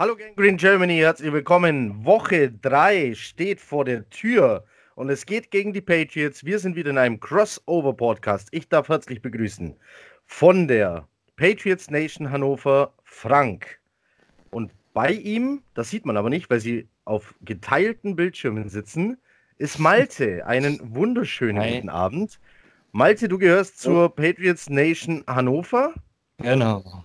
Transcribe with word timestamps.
Hallo 0.00 0.14
Gang 0.14 0.36
Green 0.36 0.56
Germany, 0.56 0.98
herzlich 0.98 1.32
willkommen. 1.32 2.04
Woche 2.04 2.52
3 2.52 3.16
steht 3.16 3.60
vor 3.60 3.84
der 3.84 4.08
Tür 4.10 4.64
und 4.94 5.10
es 5.10 5.26
geht 5.26 5.50
gegen 5.50 5.72
die 5.72 5.80
Patriots. 5.80 6.44
Wir 6.44 6.60
sind 6.60 6.76
wieder 6.76 6.90
in 6.90 6.98
einem 6.98 7.18
Crossover-Podcast. 7.18 8.46
Ich 8.52 8.68
darf 8.68 8.88
herzlich 8.88 9.20
begrüßen 9.20 9.74
von 10.24 10.68
der 10.68 11.08
Patriots 11.34 11.90
Nation 11.90 12.30
Hannover 12.30 12.92
Frank. 13.02 13.80
Und 14.50 14.70
bei 14.94 15.10
ihm, 15.10 15.62
das 15.74 15.90
sieht 15.90 16.06
man 16.06 16.16
aber 16.16 16.30
nicht, 16.30 16.48
weil 16.48 16.60
sie 16.60 16.86
auf 17.04 17.34
geteilten 17.40 18.14
Bildschirmen 18.14 18.68
sitzen, 18.68 19.18
ist 19.56 19.80
Malte. 19.80 20.46
Einen 20.46 20.78
wunderschönen 20.94 21.60
Hi. 21.60 21.74
guten 21.74 21.88
Abend. 21.88 22.38
Malte, 22.92 23.26
du 23.26 23.36
gehörst 23.36 23.80
zur 23.80 24.14
Patriots 24.14 24.70
Nation 24.70 25.24
Hannover. 25.26 25.92
Genau. 26.38 27.04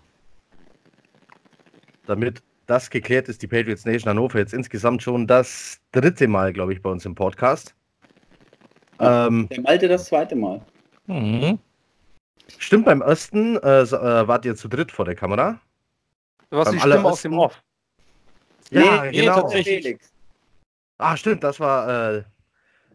Damit 2.05 2.43
das 2.65 2.89
geklärt 2.89 3.27
ist, 3.29 3.41
die 3.41 3.47
Patriots 3.47 3.85
Nation 3.85 4.09
Hannover 4.09 4.39
jetzt 4.39 4.53
insgesamt 4.53 5.03
schon 5.03 5.27
das 5.27 5.79
dritte 5.91 6.27
Mal, 6.27 6.53
glaube 6.53 6.73
ich, 6.73 6.81
bei 6.81 6.89
uns 6.89 7.05
im 7.05 7.15
Podcast. 7.15 7.75
Ähm, 8.99 9.47
Der 9.49 9.61
Malte 9.61 9.87
das 9.87 10.05
zweite 10.05 10.36
Mal. 10.36 10.61
Mhm. 11.07 11.59
stimmt, 12.57 12.86
beim 12.86 13.01
ersten 13.01 13.57
äh, 13.57 13.81
äh, 13.81 14.27
wart 14.27 14.45
ihr 14.45 14.55
zu 14.55 14.67
dritt 14.67 14.91
vor 14.91 15.05
der 15.05 15.15
Kamera. 15.15 15.59
Du 16.49 16.57
hast 16.59 16.65
Beim 16.67 16.75
die 16.75 16.79
Stimme 16.79 17.03
aus 17.05 17.21
dem 17.21 17.37
Off. 17.37 17.61
Ja, 18.69 19.03
nee, 19.05 19.11
genau. 19.11 19.50
Felix. 19.50 20.14
Ah, 20.97 21.17
stimmt, 21.17 21.43
das 21.43 21.59
war, 21.59 22.14
äh, 22.15 22.23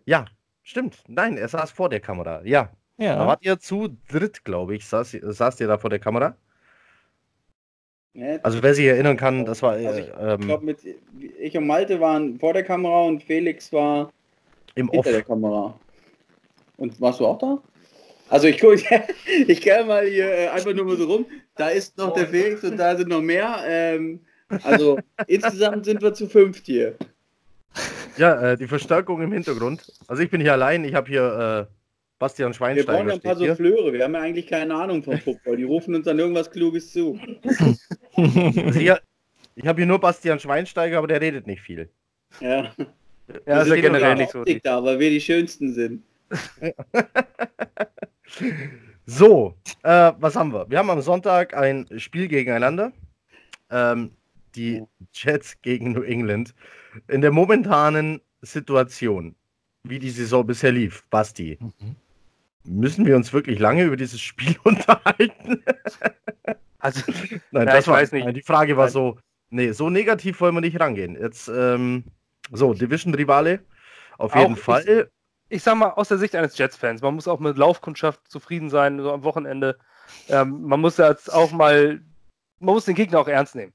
ja, 0.06 0.24
stimmt. 0.62 1.02
Nein, 1.08 1.36
er 1.36 1.48
saß 1.48 1.70
vor 1.72 1.88
der 1.91 2.00
Kamera. 2.00 2.41
Ja, 2.44 2.70
da 2.96 3.05
Ja. 3.05 3.27
wart 3.27 3.44
ihr 3.44 3.58
zu 3.58 3.96
dritt, 4.08 4.44
glaube 4.44 4.74
ich, 4.77 4.86
saß, 4.86 5.19
saßt 5.20 5.60
ihr 5.60 5.66
da 5.69 5.77
vor 5.77 5.91
der 5.91 5.98
Kamera. 5.98 6.36
Ja, 8.18 8.36
Also 8.42 8.60
wer 8.62 8.74
sich 8.74 8.86
erinnern 8.86 9.16
kann, 9.16 9.45
das 9.45 9.62
war 9.62 9.74
Also 9.74 9.88
äh, 9.88 10.00
ich 10.00 10.10
ähm, 10.20 10.41
glaube, 10.41 10.64
mit 10.64 10.78
ich 11.38 11.56
und 11.56 11.66
Malte 11.69 12.00
waren 12.00 12.36
vor 12.38 12.52
der 12.52 12.64
Kamera 12.64 13.02
und 13.02 13.22
Felix 13.22 13.72
war 13.72 14.12
im 14.75 14.88
Off. 14.88 15.05
hinter 15.05 15.12
der 15.12 15.22
Kamera. 15.22 15.78
Und 16.78 17.00
warst 17.00 17.20
du 17.20 17.27
auch 17.27 17.38
da? 17.38 17.62
Also 18.28 18.48
ich 18.48 18.60
gucke, 18.60 18.83
ich 19.47 19.60
gehe 19.60 19.84
mal 19.84 20.05
hier 20.05 20.30
äh, 20.33 20.48
einfach 20.48 20.75
nur 20.75 20.84
mal 20.84 20.97
so 20.97 21.05
rum. 21.05 21.27
Da 21.55 21.69
ist 21.69 21.97
noch 21.97 22.12
der 22.12 22.27
Felix 22.27 22.64
und 22.64 22.77
da 22.77 22.97
sind 22.97 23.08
noch 23.08 23.22
mehr. 23.22 23.62
Ähm, 23.64 24.20
also 24.64 24.98
insgesamt 25.28 25.84
sind 25.84 26.03
wir 26.03 26.12
zu 26.12 26.27
fünft 26.27 26.66
hier. 26.66 26.97
Ja, 28.16 28.53
äh, 28.53 28.56
die 28.56 28.66
Verstärkung 28.66 29.22
im 29.22 29.32
Hintergrund. 29.32 29.92
Also 30.08 30.25
ich 30.25 30.30
bin 30.30 30.41
hier 30.41 30.53
allein, 30.55 30.82
ich 30.84 30.94
habe 30.94 31.08
hier 31.08 31.69
äh, 31.70 31.78
Bastian 32.19 32.50
Wir 32.50 32.55
Schweinsteiger. 32.55 32.92
brauchen 32.92 33.08
ja 33.08 33.14
ein 33.14 33.20
paar. 33.20 33.36
Souffleure. 33.36 33.92
Wir 33.92 34.05
haben 34.05 34.14
ja 34.14 34.20
eigentlich 34.20 34.47
keine 34.47 34.74
Ahnung 34.74 35.02
vom 35.02 35.19
Football. 35.19 35.56
Die 35.56 35.64
rufen 35.64 35.94
uns 35.94 36.05
dann 36.06 36.19
irgendwas 36.19 36.50
Kluges 36.50 36.92
zu. 36.92 37.19
Also 38.16 38.78
hier, 38.80 39.00
ich 39.55 39.66
habe 39.66 39.80
hier 39.80 39.86
nur 39.86 40.00
Bastian 40.00 40.41
Schweinsteiger, 40.41 40.98
aber 40.98 41.06
der 41.06 41.20
redet 41.20 41.47
nicht 41.47 41.62
viel. 41.62 41.88
Ja. 42.41 42.47
Ja, 42.47 42.64
ist 42.69 43.47
Wir 43.47 43.55
ja 43.55 43.64
sind 43.64 43.80
generell 43.83 44.14
nicht 44.16 44.30
so. 44.33 44.41
Optik 44.41 44.62
da, 44.62 44.83
weil 44.83 44.98
wir 44.98 45.10
die 45.10 45.20
schönsten 45.20 45.72
sind. 45.75 46.02
So, 49.06 49.55
äh, 49.84 50.12
was 50.19 50.36
haben 50.36 50.53
wir? 50.53 50.69
Wir 50.69 50.78
haben 50.78 50.91
am 50.91 51.00
Sonntag 51.00 51.56
ein 51.56 51.86
Spiel 51.97 52.28
gegeneinander. 52.28 52.92
Ähm, 53.70 54.10
die 54.55 54.82
Jets 55.14 55.56
gegen 55.62 55.92
New 55.92 56.03
England. 56.03 56.55
In 57.08 57.22
der 57.22 57.30
momentanen 57.30 58.20
Situation, 58.42 59.34
wie 59.84 59.98
die 59.98 60.10
Saison 60.10 60.47
bisher 60.47 60.72
lief, 60.72 61.05
Basti, 61.10 61.56
Mhm. 61.60 61.97
Müssen 62.69 63.06
wir 63.06 63.16
uns 63.16 63.33
wirklich 63.33 63.58
lange 63.58 63.84
über 63.84 63.97
dieses 63.97 64.20
Spiel 64.20 64.56
unterhalten? 64.64 65.62
Also, 66.78 67.02
Nein, 67.50 67.66
Ja, 67.66 67.72
das 67.75 67.80
ich 67.84 67.88
war, 67.88 67.97
weiß 67.97 68.12
nicht. 68.12 68.25
nein, 68.25 68.34
die 68.34 68.42
Frage 68.42 68.77
war 68.77 68.84
Nein. 68.86 68.92
so, 68.92 69.19
nee, 69.50 69.72
so 69.72 69.91
negativ 69.91 70.41
wollen 70.41 70.55
wir 70.55 70.60
nicht 70.60 70.78
rangehen. 70.80 71.16
Jetzt, 71.20 71.48
ähm, 71.48 72.05
so, 72.52 72.72
Division-Rivale, 72.75 73.60
auf 74.19 74.33
Auch 74.34 74.41
jeden 74.41 74.54
ich- 74.54 74.60
Fall. 74.60 75.10
ich 75.48 75.62
sag 75.62 75.76
mal, 75.76 75.91
aus 75.91 76.09
der 76.09 76.19
Sicht 76.19 76.34
eines 76.34 76.56
Jets-Fans, 76.56 77.03
man 77.03 77.15
muss 77.15 77.28
auch 77.28 77.41
mit 77.41 77.56
Laufkundschaft 77.59 78.20
zufrieden 78.31 78.70
sein, 78.70 79.00
so 79.00 79.12
am 79.12 79.25
Wochenende. 79.25 79.78
Ähm, 80.28 80.62
man 80.62 80.81
muss 80.81 80.97
jetzt 80.97 81.32
auch 81.32 81.50
mal, 81.53 82.00
man 82.60 82.75
muss 82.75 82.84
den 82.87 82.94
Gegner 82.94 83.20
auch 83.20 83.28
ernst 83.28 83.54
nehmen. 83.54 83.72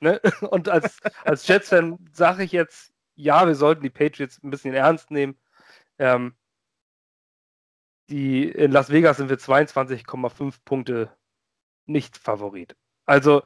Ne? 0.00 0.20
Und 0.50 0.68
als, 0.68 0.98
als 1.24 1.46
Jets-Fan 1.46 1.98
sage 2.12 2.42
ich 2.44 2.52
jetzt, 2.52 2.92
ja, 3.14 3.46
wir 3.46 3.54
sollten 3.54 3.82
die 3.82 3.90
Patriots 3.90 4.42
ein 4.42 4.50
bisschen 4.50 4.74
ernst 4.74 5.10
nehmen. 5.10 5.36
Ähm, 5.98 6.34
die, 8.10 8.48
in 8.50 8.72
Las 8.72 8.90
Vegas 8.90 9.16
sind 9.18 9.28
wir 9.30 9.38
22,5 9.38 10.56
Punkte 10.64 11.16
nicht 11.86 12.16
Favorit. 12.18 12.76
Also, 13.06 13.42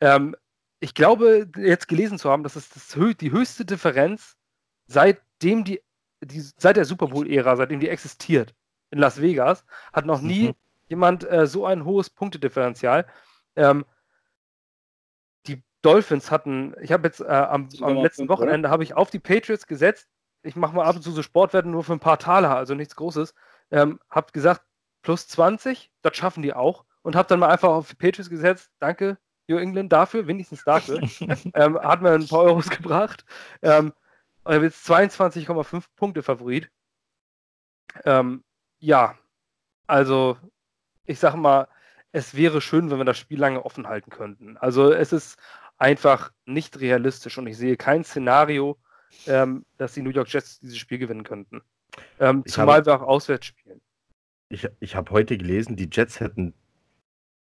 ähm, 0.00 0.36
ich 0.80 0.94
glaube, 0.94 1.48
jetzt 1.56 1.88
gelesen 1.88 2.18
zu 2.18 2.30
haben, 2.30 2.42
dass 2.42 2.56
es 2.56 2.68
das 2.70 2.96
hö 2.96 3.14
die 3.14 3.32
höchste 3.32 3.64
Differenz 3.64 4.36
seitdem 4.86 5.64
die, 5.64 5.82
die 6.22 6.40
seit 6.40 6.76
der 6.76 6.84
Super 6.84 7.08
Bowl-Ära, 7.08 7.56
seitdem 7.56 7.80
die 7.80 7.88
existiert 7.88 8.54
in 8.90 8.98
Las 8.98 9.20
Vegas, 9.20 9.64
hat 9.92 10.06
noch 10.06 10.20
nie 10.20 10.50
Mhm. 10.50 10.54
jemand 10.88 11.24
äh, 11.30 11.46
so 11.46 11.66
ein 11.66 11.84
hohes 11.84 12.10
Punktedifferenzial. 12.10 13.06
Ähm, 13.56 13.84
die 15.46 15.62
Dolphins 15.82 16.30
hatten, 16.30 16.74
ich 16.80 16.92
habe 16.92 17.08
jetzt 17.08 17.20
äh, 17.20 17.24
am, 17.26 17.68
am 17.80 17.98
7,5, 17.98 18.02
letzten? 18.02 18.28
Wochenende 18.28 18.70
habe 18.70 18.82
ich 18.82 18.94
auf 18.94 19.10
die 19.10 19.18
Patriots 19.18 19.66
gesetzt. 19.66 20.08
Ich 20.42 20.56
mache 20.56 20.74
mal 20.74 20.84
ab 20.84 20.96
und 20.96 21.02
zu 21.02 21.10
so 21.12 21.22
Sportwetten 21.22 21.70
nur 21.70 21.84
für 21.84 21.92
ein 21.94 22.00
paar 22.00 22.18
Taler, 22.18 22.56
also 22.56 22.74
nichts 22.74 22.96
Großes. 22.96 23.34
Ähm, 23.70 24.00
hab 24.10 24.32
gesagt, 24.32 24.62
plus 25.02 25.28
20, 25.28 25.92
das 26.02 26.16
schaffen 26.16 26.42
die 26.42 26.54
auch. 26.54 26.84
Und 27.02 27.14
habe 27.14 27.28
dann 27.28 27.38
mal 27.40 27.50
einfach 27.50 27.68
auf 27.68 27.88
die 27.88 27.94
Patriots 27.94 28.30
gesetzt. 28.30 28.70
Danke, 28.80 29.18
New 29.46 29.58
England, 29.58 29.92
dafür, 29.92 30.26
wenigstens 30.26 30.64
dafür. 30.64 31.00
ähm, 31.54 31.78
hat 31.78 32.02
mir 32.02 32.12
ein 32.12 32.26
paar 32.26 32.40
Euros 32.40 32.68
gebracht. 32.68 33.24
Ähm, 33.62 33.92
und 34.44 34.52
er 34.52 34.62
wird 34.62 34.72
jetzt 34.72 34.88
22,5 34.88 35.84
Punkte 35.96 36.22
Favorit. 36.22 36.70
Ähm, 38.04 38.44
ja, 38.78 39.16
also 39.86 40.36
ich 41.04 41.18
sag 41.18 41.36
mal, 41.36 41.68
es 42.12 42.34
wäre 42.34 42.60
schön, 42.60 42.90
wenn 42.90 42.98
wir 42.98 43.04
das 43.04 43.18
Spiel 43.18 43.38
lange 43.38 43.64
offen 43.64 43.86
halten 43.86 44.10
könnten. 44.10 44.56
Also 44.56 44.92
es 44.92 45.12
ist 45.12 45.38
einfach 45.78 46.32
nicht 46.44 46.80
realistisch 46.80 47.38
und 47.38 47.46
ich 47.46 47.56
sehe 47.56 47.76
kein 47.76 48.04
Szenario, 48.04 48.78
ähm, 49.26 49.64
dass 49.76 49.94
die 49.94 50.02
New 50.02 50.10
York 50.10 50.32
Jets 50.32 50.60
dieses 50.60 50.78
Spiel 50.78 50.98
gewinnen 50.98 51.24
könnten. 51.24 51.62
Ähm, 52.20 52.42
Ich 52.46 52.52
zumal 52.52 52.76
habe- 52.78 52.86
wir 52.86 52.94
auch 52.96 53.06
auswärts 53.06 53.46
spielen. 53.46 53.80
Ich, 54.48 54.68
ich 54.80 54.94
habe 54.94 55.10
heute 55.10 55.36
gelesen, 55.36 55.76
die 55.76 55.88
Jets 55.92 56.20
hätten. 56.20 56.54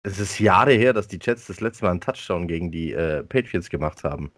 Es 0.03 0.19
ist 0.19 0.39
Jahre 0.39 0.73
her, 0.73 0.93
dass 0.93 1.07
die 1.07 1.19
Jets 1.21 1.47
das 1.47 1.61
letzte 1.61 1.85
Mal 1.85 1.91
einen 1.91 2.01
Touchdown 2.01 2.47
gegen 2.47 2.71
die 2.71 2.93
äh, 2.93 3.23
Patriots 3.23 3.69
gemacht 3.69 4.03
haben. 4.03 4.31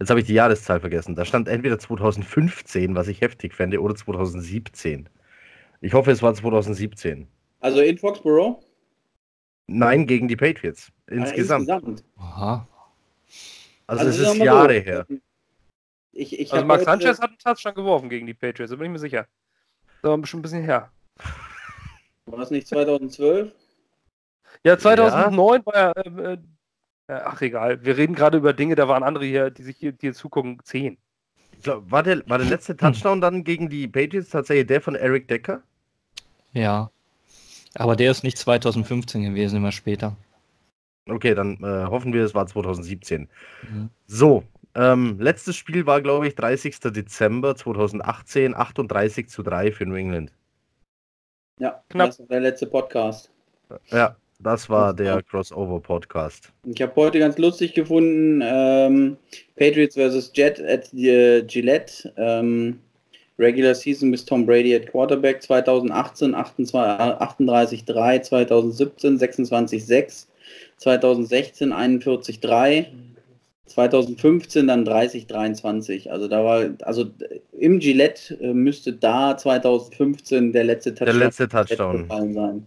Jetzt 0.00 0.10
habe 0.10 0.20
ich 0.20 0.26
die 0.26 0.34
Jahreszahl 0.34 0.80
vergessen. 0.80 1.14
Da 1.14 1.24
stand 1.24 1.48
entweder 1.48 1.78
2015, 1.78 2.94
was 2.96 3.08
ich 3.08 3.20
heftig 3.20 3.54
fände, 3.54 3.80
oder 3.80 3.94
2017. 3.94 5.08
Ich 5.80 5.92
hoffe, 5.94 6.10
es 6.10 6.22
war 6.22 6.34
2017. 6.34 7.28
Also 7.60 7.80
in 7.80 7.98
Foxborough? 7.98 8.60
Nein, 9.68 10.06
gegen 10.06 10.26
die 10.28 10.36
Patriots. 10.36 10.90
Ah, 11.08 11.12
Insgesamt. 11.14 11.68
insgesamt. 11.68 12.04
Aha. 12.16 12.68
Also, 13.86 14.06
es 14.08 14.16
sag 14.16 14.32
ist 14.34 14.42
Jahre 14.42 14.78
so, 14.78 14.84
her. 14.84 15.06
Ich, 16.12 16.38
ich 16.38 16.52
Also 16.52 16.66
heute- 16.68 16.84
Sanchez 16.84 17.20
hat 17.20 17.30
einen 17.30 17.38
Touchdown 17.38 17.74
geworfen 17.74 18.08
gegen 18.08 18.26
die 18.26 18.34
Patriots, 18.34 18.70
da 18.70 18.76
bin 18.76 18.86
ich 18.86 18.92
mir 18.92 18.98
sicher. 18.98 19.26
Das 20.02 20.10
war 20.10 20.18
bestimmt 20.18 20.40
ein 20.40 20.42
bisschen 20.42 20.64
her. 20.64 20.90
War 22.26 22.38
das 22.38 22.50
nicht 22.50 22.68
2012? 22.68 23.52
Ja, 24.64 24.78
2009 24.78 25.66
war 25.66 25.74
ja. 25.74 25.92
ähm, 26.04 26.18
äh, 26.18 26.32
äh, 27.08 27.20
ach, 27.24 27.40
egal. 27.40 27.84
Wir 27.84 27.96
reden 27.96 28.14
gerade 28.14 28.38
über 28.38 28.52
Dinge, 28.52 28.74
da 28.74 28.88
waren 28.88 29.02
andere 29.02 29.24
hier, 29.24 29.50
die 29.50 29.62
sich 29.62 29.76
hier, 29.76 29.92
die 29.92 30.06
hier 30.06 30.14
zugucken, 30.14 30.58
10. 30.62 30.98
Ich 31.56 31.62
glaub, 31.64 31.90
war, 31.90 32.02
der, 32.02 32.28
war 32.28 32.38
der 32.38 32.46
letzte 32.46 32.76
Touchdown 32.76 33.20
dann 33.20 33.44
gegen 33.44 33.68
die 33.68 33.88
Patriots 33.88 34.30
tatsächlich 34.30 34.66
der 34.66 34.80
von 34.80 34.94
Eric 34.94 35.28
Decker? 35.28 35.62
Ja. 36.52 36.90
Aber 37.74 37.96
der 37.96 38.10
ist 38.10 38.22
nicht 38.22 38.38
2015 38.38 39.22
gewesen, 39.22 39.56
immer 39.56 39.72
später. 39.72 40.16
Okay, 41.08 41.34
dann 41.34 41.56
äh, 41.62 41.86
hoffen 41.86 42.12
wir, 42.12 42.24
es 42.24 42.34
war 42.34 42.46
2017. 42.46 43.28
Mhm. 43.68 43.88
So, 44.06 44.44
ähm, 44.74 45.18
letztes 45.20 45.56
Spiel 45.56 45.86
war, 45.86 46.00
glaube 46.00 46.28
ich, 46.28 46.34
30. 46.34 46.78
Dezember 46.92 47.56
2018, 47.56 48.54
38 48.54 49.28
zu 49.28 49.42
3 49.42 49.72
für 49.72 49.86
New 49.86 49.94
England. 49.94 50.32
Ja, 51.58 51.82
Knapp. 51.90 52.08
das 52.08 52.18
war 52.20 52.26
der 52.26 52.40
letzte 52.40 52.66
Podcast. 52.66 53.30
Ja, 53.88 54.16
das 54.40 54.68
war 54.68 54.92
der 54.92 55.22
Crossover-Podcast. 55.22 56.52
Ich 56.64 56.82
habe 56.82 56.94
heute 56.96 57.18
ganz 57.18 57.38
lustig 57.38 57.74
gefunden, 57.74 58.40
ähm, 58.42 59.16
Patriots 59.56 59.94
vs. 59.94 60.32
Jet 60.34 60.60
at 60.60 60.92
äh, 60.94 61.42
Gillette. 61.42 62.12
Ähm, 62.16 62.80
Regular 63.38 63.74
Season 63.74 64.10
bis 64.10 64.24
Tom 64.24 64.44
Brady 64.46 64.74
at 64.74 64.86
Quarterback 64.88 65.42
2018 65.42 66.34
38-3, 66.34 68.22
2017 68.22 69.18
26-6, 69.18 70.26
2016 70.76 71.72
41-3, 71.72 72.86
2015 73.66 74.66
dann 74.66 74.86
30-23. 74.86 76.08
Also 76.08 76.28
da 76.28 76.44
war, 76.44 76.70
also 76.82 77.10
im 77.58 77.78
Gillette 77.78 78.34
äh, 78.40 78.52
müsste 78.52 78.92
da 78.92 79.36
2015 79.36 80.52
der 80.52 80.64
letzte 80.64 80.92
Der 80.92 81.06
Touchdown 81.06 81.20
letzte 81.20 81.48
Touchdown. 81.48 81.98
gefallen 82.02 82.34
sein. 82.34 82.66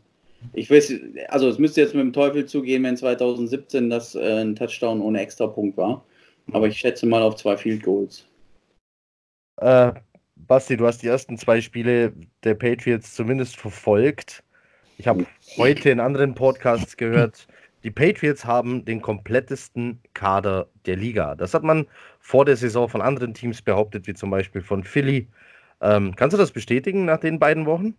Ich 0.53 0.69
weiß, 0.69 0.93
also 1.29 1.49
es 1.49 1.57
müsste 1.57 1.81
jetzt 1.81 1.95
mit 1.95 2.03
dem 2.03 2.13
Teufel 2.13 2.45
zugehen, 2.45 2.83
wenn 2.83 2.97
2017 2.97 3.89
das 3.89 4.15
äh, 4.15 4.41
ein 4.41 4.55
Touchdown 4.55 5.01
ohne 5.01 5.21
Extrapunkt 5.21 5.77
war. 5.77 6.03
Aber 6.51 6.67
ich 6.67 6.77
schätze 6.77 7.05
mal 7.07 7.23
auf 7.23 7.35
zwei 7.35 7.57
Field 7.57 7.83
Goals. 7.83 8.25
Äh, 9.57 9.93
Basti, 10.35 10.77
du 10.77 10.85
hast 10.85 11.01
die 11.01 11.07
ersten 11.07 11.37
zwei 11.37 11.61
Spiele 11.61 12.13
der 12.43 12.53
Patriots 12.53 13.15
zumindest 13.15 13.57
verfolgt. 13.57 14.43
Ich 14.97 15.07
habe 15.07 15.25
heute 15.57 15.89
in 15.89 15.99
anderen 15.99 16.35
Podcasts 16.35 16.95
gehört, 16.97 17.47
die 17.85 17.91
Patriots 17.91 18.45
haben 18.45 18.83
den 18.83 18.99
komplettesten 18.99 20.01
Kader 20.15 20.69
der 20.87 20.95
Liga. 20.95 21.35
Das 21.35 21.53
hat 21.53 21.61
man 21.61 21.85
vor 22.19 22.43
der 22.43 22.57
Saison 22.57 22.89
von 22.89 22.99
anderen 22.99 23.35
Teams 23.35 23.61
behauptet, 23.61 24.07
wie 24.07 24.15
zum 24.15 24.31
Beispiel 24.31 24.63
von 24.63 24.83
Philly. 24.83 25.29
Ähm, 25.81 26.15
kannst 26.15 26.33
du 26.33 26.37
das 26.39 26.51
bestätigen 26.51 27.05
nach 27.05 27.19
den 27.19 27.37
beiden 27.37 27.67
Wochen? 27.67 27.95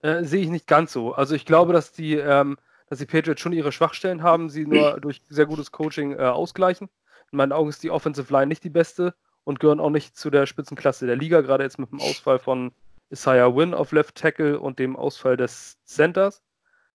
Äh, 0.00 0.24
sehe 0.24 0.42
ich 0.42 0.48
nicht 0.48 0.66
ganz 0.66 0.92
so. 0.92 1.14
Also 1.14 1.36
ich 1.36 1.46
glaube, 1.46 1.72
dass 1.72 1.92
die, 1.92 2.16
ähm, 2.16 2.58
dass 2.88 2.98
die 2.98 3.06
Patriots 3.06 3.40
schon 3.40 3.52
ihre 3.52 3.70
Schwachstellen 3.70 4.24
haben, 4.24 4.50
sie 4.50 4.66
nur 4.66 4.98
durch 5.00 5.22
sehr 5.28 5.46
gutes 5.46 5.70
Coaching 5.70 6.18
äh, 6.18 6.22
ausgleichen. 6.22 6.88
In 7.30 7.36
meinen 7.36 7.52
Augen 7.52 7.68
ist 7.68 7.84
die 7.84 7.90
Offensive 7.90 8.32
Line 8.32 8.48
nicht 8.48 8.64
die 8.64 8.70
beste 8.70 9.14
und 9.44 9.60
gehören 9.60 9.78
auch 9.78 9.90
nicht 9.90 10.16
zu 10.16 10.28
der 10.28 10.46
Spitzenklasse 10.46 11.06
der 11.06 11.14
Liga, 11.14 11.40
gerade 11.42 11.62
jetzt 11.62 11.78
mit 11.78 11.92
dem 11.92 12.00
Ausfall 12.00 12.40
von 12.40 12.72
Isaiah 13.10 13.54
Wynn 13.54 13.74
auf 13.74 13.92
Left 13.92 14.16
Tackle 14.16 14.58
und 14.58 14.80
dem 14.80 14.96
Ausfall 14.96 15.36
des 15.36 15.78
Centers. 15.84 16.42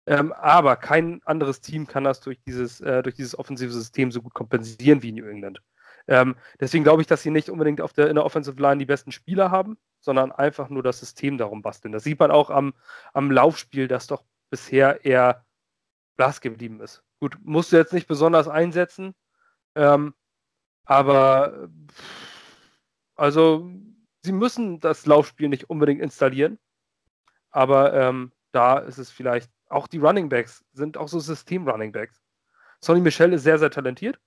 Ähm, 0.08 0.32
aber 0.32 0.78
kein 0.78 1.22
anderes 1.26 1.60
Team 1.60 1.86
kann 1.86 2.06
das 2.06 2.22
durch 2.22 2.40
dieses, 2.48 2.80
äh, 2.80 3.04
durch 3.04 3.16
dieses 3.16 3.38
offensive 3.38 3.72
System 3.72 4.10
so 4.10 4.22
gut 4.22 4.34
kompensieren 4.34 5.04
wie 5.04 5.12
New 5.12 5.28
England. 5.28 5.62
Ähm, 6.08 6.38
deswegen 6.62 6.86
glaube 6.86 7.02
ich, 7.02 7.08
dass 7.08 7.22
sie 7.22 7.30
nicht 7.30 7.50
unbedingt 7.50 7.82
auf 7.82 7.92
der, 7.92 8.08
in 8.08 8.16
der 8.16 8.24
Offensive 8.24 8.62
Line 8.62 8.78
die 8.78 8.86
besten 8.86 9.12
Spieler 9.12 9.52
haben, 9.52 9.78
sondern 10.00 10.32
einfach 10.32 10.70
nur 10.70 10.82
das 10.82 11.02
System 11.02 11.38
darum 11.38 11.62
basteln. 11.62 11.92
Das 11.92 12.06
sieht 12.06 12.20
man 12.20 12.32
auch 12.32 12.50
am, 12.50 12.74
am 13.14 13.30
Laufspiel, 13.30 13.90
das 13.90 14.08
doch 14.08 14.24
bisher 14.50 15.04
eher 15.04 15.46
blass 16.16 16.40
geblieben 16.40 16.80
ist. 16.80 17.04
Gut, 17.20 17.38
musst 17.44 17.74
du 17.74 17.76
jetzt 17.76 17.92
nicht 17.92 18.08
besonders 18.08 18.48
einsetzen, 18.48 19.14
ähm, 19.76 20.14
aber 20.86 21.68
also 23.16 23.70
sie 24.22 24.32
müssen 24.32 24.80
das 24.80 25.06
Laufspiel 25.06 25.50
nicht 25.50 25.70
unbedingt 25.70 26.02
installieren, 26.02 26.60
aber 27.52 27.94
ähm, 27.94 28.32
da 28.54 28.78
ist 28.78 29.00
es 29.00 29.12
vielleicht, 29.12 29.52
auch 29.70 29.88
die 29.88 29.98
Running 29.98 30.30
Backs 30.30 30.64
sind 30.74 30.98
auch 30.98 31.08
so 31.08 31.20
System-Running 31.20 31.92
Backs. 31.92 32.22
Sonny 32.80 33.02
Michel 33.02 33.34
ist 33.34 33.44
sehr, 33.44 33.60
sehr 33.60 33.72
talentiert 33.72 34.20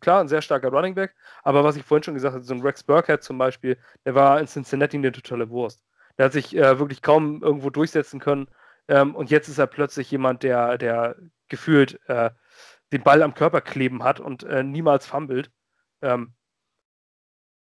klar, 0.00 0.20
ein 0.20 0.28
sehr 0.28 0.42
starker 0.42 0.68
Running 0.68 0.94
Back, 0.94 1.14
aber 1.42 1.64
was 1.64 1.76
ich 1.76 1.84
vorhin 1.84 2.02
schon 2.02 2.14
gesagt 2.14 2.34
habe, 2.34 2.44
so 2.44 2.54
ein 2.54 2.62
Rex 2.62 2.82
Burkhead 2.82 3.22
zum 3.22 3.38
Beispiel, 3.38 3.76
der 4.04 4.14
war 4.14 4.40
in 4.40 4.46
Cincinnati 4.46 4.96
eine 4.96 5.12
totale 5.12 5.50
Wurst. 5.50 5.84
Der 6.16 6.26
hat 6.26 6.32
sich 6.32 6.56
äh, 6.56 6.78
wirklich 6.78 7.02
kaum 7.02 7.42
irgendwo 7.42 7.70
durchsetzen 7.70 8.20
können 8.20 8.48
ähm, 8.88 9.14
und 9.14 9.30
jetzt 9.30 9.48
ist 9.48 9.58
er 9.58 9.66
plötzlich 9.66 10.10
jemand, 10.10 10.42
der, 10.42 10.78
der 10.78 11.16
gefühlt 11.48 12.00
äh, 12.08 12.30
den 12.92 13.02
Ball 13.02 13.22
am 13.22 13.34
Körper 13.34 13.60
kleben 13.60 14.04
hat 14.04 14.20
und 14.20 14.44
äh, 14.44 14.62
niemals 14.62 15.06
fummelt. 15.06 15.50
Ähm, 16.02 16.34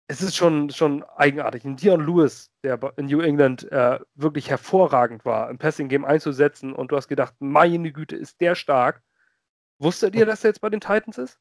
es 0.08 0.22
ist 0.22 0.36
schon, 0.36 0.70
schon 0.70 1.04
eigenartig. 1.16 1.66
Ein 1.66 1.76
Dion 1.76 2.06
Lewis, 2.06 2.50
der 2.64 2.80
in 2.96 3.08
New 3.08 3.20
England 3.20 3.70
äh, 3.72 4.00
wirklich 4.16 4.50
hervorragend 4.50 5.26
war, 5.26 5.50
im 5.50 5.58
Passing-Game 5.58 6.06
einzusetzen 6.06 6.74
und 6.74 6.92
du 6.92 6.96
hast 6.96 7.10
gedacht, 7.10 7.34
meine 7.40 7.92
Güte, 7.92 8.16
ist 8.16 8.40
der 8.40 8.56
stark. 8.56 9.02
Wusstet 9.80 10.16
ihr, 10.16 10.26
dass 10.26 10.44
er 10.44 10.52
jetzt 10.52 10.62
bei 10.62 10.70
den 10.70 10.80
Titans 10.80 11.18
ist? 11.18 11.40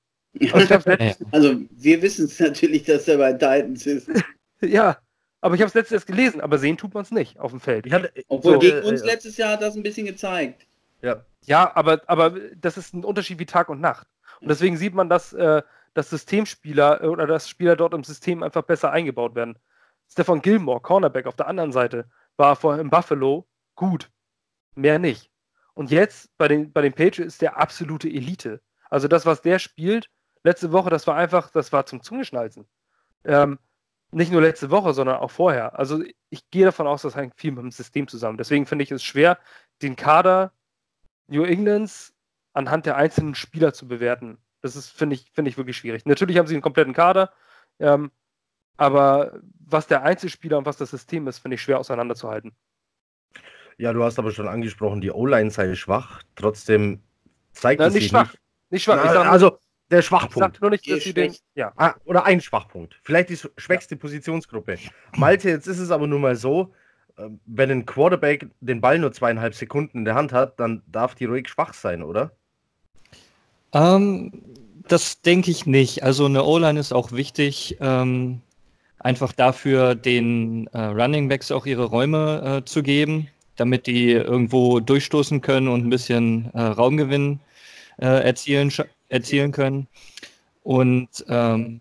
Also 1.31 1.61
wir 1.71 2.03
wissen 2.03 2.27
es 2.27 2.39
natürlich, 2.41 2.85
dass 2.85 3.09
er 3.09 3.19
bei 3.19 3.33
Titans 3.33 3.87
ist. 3.87 4.11
ja, 4.61 4.99
aber 5.41 5.55
ich 5.55 5.61
habe 5.61 5.69
es 5.69 5.75
letztes 5.75 5.93
erst 5.93 6.07
gelesen, 6.07 6.41
aber 6.41 6.59
sehen 6.59 6.77
tut 6.77 6.93
man 6.93 7.05
es 7.05 7.11
nicht 7.11 7.39
auf 7.39 7.53
dem 7.53 7.61
Feld. 7.61 7.91
Hatte, 7.91 8.13
Obwohl 8.29 8.55
so, 8.55 8.59
gegen 8.59 8.79
äh, 8.79 8.89
uns 8.89 9.03
äh, 9.03 9.07
letztes 9.07 9.37
Jahr 9.37 9.53
hat 9.53 9.63
das 9.63 9.77
ein 9.77 9.83
bisschen 9.83 10.07
gezeigt. 10.07 10.67
Ja, 11.03 11.25
ja 11.45 11.75
aber, 11.75 12.03
aber 12.07 12.35
das 12.61 12.77
ist 12.77 12.95
ein 12.95 13.05
Unterschied 13.05 13.39
wie 13.39 13.47
Tag 13.47 13.69
und 13.69 13.81
Nacht. 13.81 14.09
Und 14.41 14.49
deswegen 14.49 14.77
sieht 14.77 14.93
man, 14.93 15.09
dass, 15.09 15.33
äh, 15.33 15.63
dass 15.97 16.11
Systemspieler 16.11 17.03
äh, 17.03 17.07
oder 17.07 17.27
dass 17.27 17.49
Spieler 17.49 17.75
dort 17.75 17.95
im 17.95 18.05
System 18.05 18.43
einfach 18.43 18.63
besser 18.63 18.93
eingebaut 18.93 19.35
werden. 19.35 19.59
Stefan 20.09 20.43
Gilmore, 20.43 20.81
Cornerback 20.81 21.27
auf 21.27 21.37
der 21.37 21.49
anderen 21.49 21.73
Seite, 21.73 22.09
war 22.37 22.55
vorher 22.55 22.81
im 22.81 22.91
Buffalo 22.91 23.47
gut. 23.75 24.11
Mehr 24.75 24.99
nicht. 24.99 25.31
Und 25.75 25.91
jetzt 25.91 26.37
bei 26.37 26.49
den, 26.49 26.73
bei 26.73 26.83
den 26.83 26.93
Patriots 26.93 27.35
ist 27.35 27.43
der 27.43 27.57
absolute 27.57 28.09
Elite. 28.09 28.61
Also 28.91 29.09
das, 29.09 29.25
was 29.25 29.41
der 29.41 29.59
spielt, 29.59 30.11
letzte 30.45 30.71
Woche, 30.71 30.91
das 30.91 31.07
war 31.07 31.17
einfach, 31.17 31.51
das 31.51 31.73
war 31.73 31.87
zum 31.87 32.03
Zungeschnalzen. 32.03 32.67
Ähm, 33.25 33.59
nicht 34.13 34.31
nur 34.31 34.43
letzte 34.43 34.71
Woche, 34.71 34.93
sondern 34.93 35.17
auch 35.17 35.31
vorher. 35.31 35.79
Also 35.79 36.05
ich 36.29 36.51
gehe 36.51 36.67
davon 36.67 36.87
aus, 36.87 37.03
das 37.03 37.17
hängt 37.17 37.35
viel 37.37 37.53
mit 37.53 37.63
dem 37.63 37.73
System 37.73 38.07
zusammen. 38.07 38.39
Deswegen 38.39 38.67
finde 38.67 38.85
ich 38.85 38.91
es 38.91 39.03
schwer, 39.03 39.39
den 39.83 39.97
Kader 39.97 40.53
New 41.27 41.43
Englands 41.43 42.15
anhand 42.53 42.87
der 42.87 42.97
einzelnen 42.97 43.35
Spieler 43.35 43.73
zu 43.73 43.89
bewerten. 43.89 44.39
Das 44.67 44.77
ist, 44.77 44.91
finde 44.91 45.15
ich, 45.15 45.31
finde 45.33 45.51
ich 45.51 45.57
wirklich 45.57 45.77
schwierig. 45.77 46.05
Natürlich 46.07 46.39
haben 46.39 46.47
sie 46.47 46.55
einen 46.55 46.63
kompletten 46.63 46.93
Kader, 46.93 47.33
ähm, 47.79 48.11
aber 48.77 49.41
was 49.59 49.87
der 49.87 50.03
Einzelspieler 50.03 50.59
und 50.59 50.67
was 50.67 50.77
das 50.77 50.91
System 50.91 51.27
ist, 51.29 51.39
finde 51.39 51.55
ich 51.55 51.63
schwer 51.63 51.79
auseinanderzuhalten. 51.79 52.53
Ja, 53.79 53.93
du 53.93 54.03
hast 54.03 54.19
aber 54.19 54.33
schon 54.33 54.49
angesprochen, 54.49 55.01
die 55.01 55.11
O-Line 55.11 55.51
sei 55.51 55.75
schwach. 55.75 56.23
Trotzdem 56.35 57.03
zeigt 57.53 57.81
Na, 57.81 57.87
es 57.87 57.95
nicht 57.95 58.05
sich 58.05 58.11
schwach. 58.11 58.33
Nicht, 58.33 58.43
nicht 58.71 58.85
schwach. 58.85 59.01
Na, 59.05 59.31
also 59.31 59.59
der 59.91 60.03
Schwachpunkt. 60.03 60.57
Ich 60.57 60.61
nur 60.61 60.71
nicht, 60.71 60.91
dass 60.91 61.05
sie 61.05 61.15
den, 61.15 61.35
ja. 61.55 61.73
Ah, 61.77 61.95
oder 62.05 62.25
ein 62.25 62.41
Schwachpunkt. 62.41 62.99
Vielleicht 63.03 63.29
die 63.29 63.39
schwächste 63.57 63.95
ja. 63.95 64.01
Positionsgruppe. 64.01 64.79
Malte, 65.17 65.49
jetzt 65.49 65.69
ist 65.69 65.79
es 65.79 65.91
aber 65.91 66.07
nun 66.07 66.23
mal 66.23 66.37
so, 66.37 66.75
ähm, 67.19 67.41
wenn 67.47 67.71
ein 67.71 67.87
Quarterback 67.87 68.49
den 68.61 68.81
Ball 68.81 68.99
nur 68.99 69.13
zweieinhalb 69.13 69.55
Sekunden 69.55 69.99
in 69.99 70.05
der 70.05 70.15
Hand 70.15 70.33
hat, 70.33 70.59
dann 70.59 70.83
darf 70.87 71.15
die 71.15 71.27
ruhig 71.27 71.49
schwach 71.49 71.73
sein, 71.73 72.03
oder? 72.03 72.33
Ähm, 73.73 74.33
das 74.89 75.21
denke 75.23 75.51
ich 75.51 75.67
nicht. 75.67 76.03
Also 76.03 76.27
eine 76.27 76.45
O-Line 76.45 76.79
ist 76.79 76.93
auch 76.93 77.13
wichtig, 77.13 77.77
ähm, 77.81 78.41
einfach 78.99 79.33
dafür 79.33 79.95
den 79.95 80.69
äh, 80.69 80.81
Running 80.81 81.29
Backs 81.29 81.51
auch 81.51 81.67
ihre 81.67 81.85
Räume 81.85 82.61
äh, 82.63 82.65
zu 82.65 82.83
geben, 82.83 83.29
damit 83.57 83.87
die 83.87 84.13
irgendwo 84.13 84.81
durchstoßen 84.81 85.41
können 85.41 85.69
und 85.69 85.87
ein 85.87 85.91
bisschen 85.91 86.51
äh, 86.55 86.61
Raumgewinn 86.61 87.41
äh, 87.99 88.07
erzielen, 88.07 88.73
erzielen 89.09 89.53
können. 89.53 89.89
Und 90.63 91.25
ähm, 91.29 91.81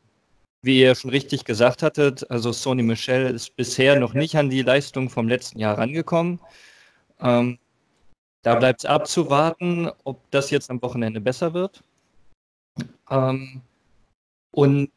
wie 0.62 0.80
ihr 0.82 0.96
schon 0.96 1.12
richtig 1.12 1.46
gesagt 1.46 1.84
hattet, 1.84 2.30
also 2.32 2.52
Sony 2.52 2.84
Michel 2.84 3.28
ist 3.28 3.56
bisher 3.56 4.00
noch 4.00 4.14
nicht 4.14 4.36
an 4.36 4.50
die 4.50 4.64
Leistung 4.64 5.10
vom 5.10 5.28
letzten 5.28 5.60
Jahr 5.60 5.78
rangekommen. 5.78 6.40
Ähm, 7.22 7.60
da 8.46 8.54
bleibt 8.54 8.82
es 8.82 8.86
abzuwarten, 8.86 9.90
ob 10.04 10.20
das 10.30 10.52
jetzt 10.52 10.70
am 10.70 10.80
Wochenende 10.84 11.20
besser 11.20 11.56
wird. 11.56 11.84
Ähm, 13.10 13.62
und 14.52 14.92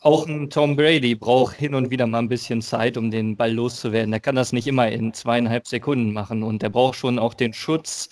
auch 0.00 0.26
ein 0.26 0.50
Tom 0.50 0.76
Brady 0.76 1.14
braucht 1.14 1.56
hin 1.56 1.74
und 1.74 1.88
wieder 1.88 2.06
mal 2.06 2.18
ein 2.18 2.28
bisschen 2.28 2.60
Zeit, 2.60 2.98
um 2.98 3.10
den 3.10 3.36
Ball 3.36 3.52
loszuwerden. 3.52 4.12
Er 4.12 4.20
kann 4.20 4.34
das 4.34 4.52
nicht 4.52 4.66
immer 4.66 4.88
in 4.88 5.14
zweieinhalb 5.14 5.66
Sekunden 5.66 6.12
machen 6.12 6.42
und 6.42 6.62
er 6.62 6.68
braucht 6.68 6.96
schon 6.96 7.18
auch 7.18 7.32
den 7.32 7.54
Schutz 7.54 8.10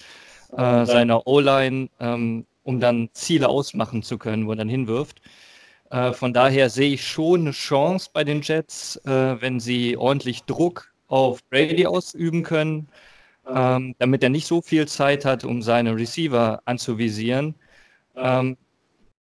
äh, 0.56 0.86
seiner 0.86 1.26
O-Line, 1.26 1.90
ähm, 2.00 2.46
um 2.62 2.80
dann 2.80 3.10
Ziele 3.12 3.50
ausmachen 3.50 4.02
zu 4.02 4.16
können, 4.16 4.46
wo 4.46 4.52
er 4.52 4.56
dann 4.56 4.70
hinwirft. 4.70 5.20
Äh, 5.90 6.14
von 6.14 6.32
daher 6.32 6.70
sehe 6.70 6.94
ich 6.94 7.06
schon 7.06 7.42
eine 7.42 7.50
Chance 7.50 8.08
bei 8.10 8.24
den 8.24 8.40
Jets, 8.40 8.96
äh, 9.04 9.38
wenn 9.42 9.60
sie 9.60 9.98
ordentlich 9.98 10.44
Druck 10.44 10.94
auf 11.08 11.44
Brady 11.50 11.86
ausüben 11.86 12.42
können, 12.42 12.88
ähm, 13.48 13.94
damit 13.98 14.22
er 14.22 14.28
nicht 14.28 14.46
so 14.46 14.62
viel 14.62 14.86
Zeit 14.86 15.24
hat, 15.24 15.44
um 15.44 15.62
seine 15.62 15.96
Receiver 15.96 16.62
anzuvisieren, 16.64 17.54
ähm, 18.16 18.56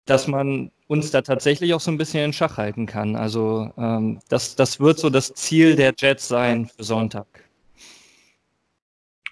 dass 0.05 0.27
man 0.27 0.71
uns 0.87 1.11
da 1.11 1.21
tatsächlich 1.21 1.73
auch 1.73 1.79
so 1.79 1.89
ein 1.91 1.97
bisschen 1.97 2.25
in 2.25 2.33
Schach 2.33 2.57
halten 2.57 2.85
kann. 2.85 3.15
Also 3.15 3.71
ähm, 3.77 4.19
das, 4.27 4.55
das 4.55 4.79
wird 4.79 4.99
so 4.99 5.09
das 5.09 5.33
Ziel 5.33 5.75
der 5.75 5.93
Jets 5.97 6.27
sein 6.27 6.65
für 6.65 6.83
Sonntag. 6.83 7.27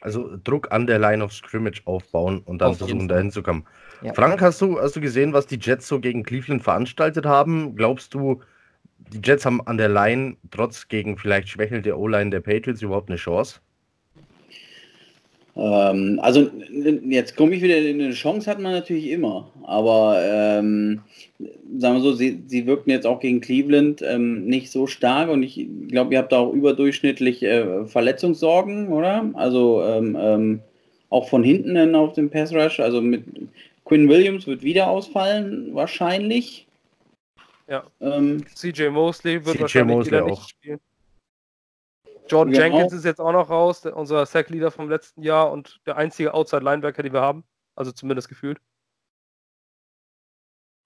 Also 0.02 0.38
Druck 0.42 0.72
an 0.72 0.88
der 0.88 1.00
Line 1.00 1.22
of 1.22 1.34
Scrimmage 1.34 1.82
aufbauen 1.84 2.42
und 2.46 2.60
dann 2.60 2.72
Auf 2.72 2.78
versuchen, 2.78 3.10
dahin 3.10 3.32
zu 3.32 3.44
kommen. 3.44 3.66
Ja. 4.02 4.14
Frank, 4.14 4.42
hast 4.42 4.62
du, 4.62 4.80
hast 4.80 4.96
du 4.96 5.02
gesehen, 5.02 5.34
was 5.34 5.46
die 5.46 5.60
Jets 5.60 5.90
so 5.90 6.00
gegen 6.00 6.24
Cleveland 6.24 6.64
veranstaltet 6.64 7.26
haben? 7.26 7.76
Glaubst 7.76 8.14
du, 8.14 8.42
die 8.98 9.20
Jets 9.22 9.46
haben 9.46 9.60
an 9.68 9.78
der 9.78 9.90
Line, 9.90 10.38
trotz 10.52 10.88
gegen 10.88 11.18
vielleicht 11.18 11.50
schwächelnde 11.50 11.98
O-Line 11.98 12.30
der 12.30 12.40
Patriots, 12.40 12.82
überhaupt 12.82 13.10
eine 13.10 13.18
Chance? 13.18 13.60
Ähm, 15.60 16.20
also 16.22 16.50
jetzt 17.10 17.36
komme 17.36 17.54
ich 17.54 17.62
wieder, 17.62 17.76
eine 17.76 18.12
Chance 18.12 18.50
hat 18.50 18.60
man 18.60 18.72
natürlich 18.72 19.10
immer, 19.10 19.52
aber 19.64 20.22
ähm, 20.24 21.02
sagen 21.78 21.96
wir 21.96 22.02
so, 22.02 22.14
sie, 22.14 22.42
sie 22.48 22.66
wirkten 22.66 22.92
jetzt 22.92 23.06
auch 23.06 23.20
gegen 23.20 23.42
Cleveland 23.42 24.02
ähm, 24.02 24.46
nicht 24.46 24.72
so 24.72 24.88
stark 24.88 25.30
und 25.30 25.44
ich 25.44 25.68
glaube, 25.90 26.14
ihr 26.14 26.20
habt 26.20 26.32
da 26.32 26.40
auch 26.40 26.54
überdurchschnittlich 26.54 27.44
äh, 27.44 27.86
Verletzungssorgen, 27.86 28.88
oder? 28.88 29.30
Also 29.34 29.84
ähm, 29.84 30.18
ähm, 30.18 30.60
auch 31.10 31.28
von 31.28 31.44
hinten 31.44 31.76
dann 31.76 31.94
auf 31.94 32.14
dem 32.14 32.30
Pass 32.30 32.54
Rush, 32.54 32.80
also 32.80 33.02
mit 33.02 33.26
Quinn 33.84 34.08
Williams 34.08 34.48
wird 34.48 34.64
wieder 34.64 34.88
ausfallen, 34.90 35.72
wahrscheinlich. 35.74 36.68
Ja. 37.68 37.84
Ähm, 38.00 38.46
CJ 38.56 38.90
Mosley 38.90 39.46
wird 39.46 39.58
CJ 39.58 39.62
wahrscheinlich 39.62 39.98
Mosley 39.98 40.12
wieder 40.12 40.24
auch. 40.24 40.30
nicht 40.30 40.50
spielen. 40.50 40.80
Jordan 42.30 42.54
genau. 42.54 42.66
Jenkins 42.66 42.94
ist 42.94 43.06
jetzt 43.06 43.20
auch 43.20 43.32
noch 43.32 43.50
raus, 43.50 43.82
der, 43.82 43.96
unser 43.96 44.26
Sack-Leader 44.26 44.72
vom 44.72 44.90
letzten 44.90 45.22
Jahr 45.22 45.52
und 45.52 45.80
der 45.86 45.98
einzige 45.98 46.34
Outside-Linebacker, 46.34 47.04
den 47.04 47.14
wir 47.14 47.22
haben. 47.22 47.44
Also 47.76 47.92
zumindest 47.92 48.30
gefühlt. 48.30 48.60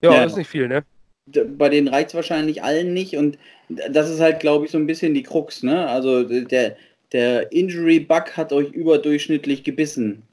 Ja, 0.04 0.14
ja, 0.14 0.24
ist 0.26 0.38
nicht 0.38 0.50
viel, 0.50 0.68
ne? 0.68 0.84
Bei 1.26 1.70
denen 1.70 1.88
reicht 1.88 2.14
wahrscheinlich 2.14 2.64
allen 2.64 2.94
nicht 2.94 3.16
und 3.16 3.38
das 3.70 4.10
ist 4.10 4.20
halt, 4.20 4.42
glaube 4.42 4.66
ich, 4.66 4.72
so 4.72 4.78
ein 4.78 4.88
bisschen 4.88 5.14
die 5.14 5.24
Krux, 5.24 5.64
ne? 5.64 5.88
Also 5.88 6.24
der, 6.24 6.76
der 7.14 7.52
Injury-Bug 7.54 8.36
hat 8.36 8.52
euch 8.52 8.72
überdurchschnittlich 8.72 9.64
gebissen. 9.64 10.24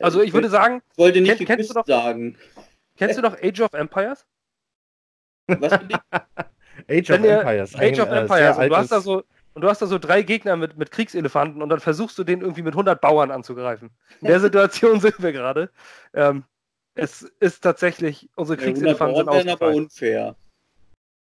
Also 0.00 0.22
ich 0.22 0.32
würde 0.32 0.48
sagen, 0.48 0.82
ich 0.92 0.98
wollte 0.98 1.20
nicht 1.20 1.36
kenn, 1.36 1.46
kennst 1.46 1.70
du 1.70 1.74
doch, 1.74 1.86
sagen. 1.86 2.36
Kennst 2.96 3.18
du 3.18 3.22
doch 3.22 3.40
Age 3.40 3.60
of 3.60 3.72
Empires? 3.74 4.26
Was 5.46 5.72
Age 6.88 7.10
of 7.10 7.24
Empires. 7.24 7.74
Age 7.76 8.00
of 8.00 8.08
äh, 8.08 8.20
Empires. 8.20 8.56
Du, 8.56 8.76
hast 8.76 8.92
da 8.92 9.00
so, 9.00 9.22
und 9.54 9.62
du 9.62 9.68
hast 9.68 9.80
da 9.80 9.86
so 9.86 9.98
drei 9.98 10.22
Gegner 10.22 10.56
mit, 10.56 10.76
mit 10.76 10.90
Kriegselefanten 10.90 11.62
und 11.62 11.68
dann 11.68 11.80
versuchst 11.80 12.18
du 12.18 12.24
den 12.24 12.40
irgendwie 12.40 12.62
mit 12.62 12.74
100 12.74 13.00
Bauern 13.00 13.30
anzugreifen. 13.30 13.90
In 14.20 14.26
der 14.26 14.40
Situation 14.40 15.00
sind 15.00 15.22
wir 15.22 15.32
gerade. 15.32 15.70
Ähm, 16.12 16.44
es 16.94 17.22
ist 17.40 17.60
tatsächlich, 17.60 18.28
unsere 18.36 18.56
Kriegselefanten 18.56 19.16
sind 19.16 19.28
ausgefallen. 19.28 19.58
aber 19.60 19.74
unfair. 19.74 20.36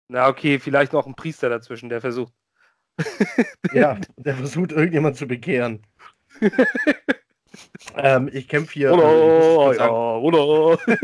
Na 0.10 0.28
okay, 0.28 0.60
vielleicht 0.60 0.94
noch 0.94 1.08
ein 1.08 1.16
Priester 1.16 1.50
dazwischen, 1.50 1.90
der 1.90 2.02
versucht. 2.02 2.34
ja, 3.74 3.98
der 4.18 4.36
versucht 4.36 4.72
irgendjemand 4.72 5.18
zu 5.18 5.28
bekehren. 5.28 5.86
ähm, 7.96 8.30
ich 8.32 8.48
kämpfe 8.48 8.74
hier. 8.74 8.94
Oder, 8.94 9.74
äh, 9.74 9.78
ja, 9.78 9.90
oder. 9.90 10.80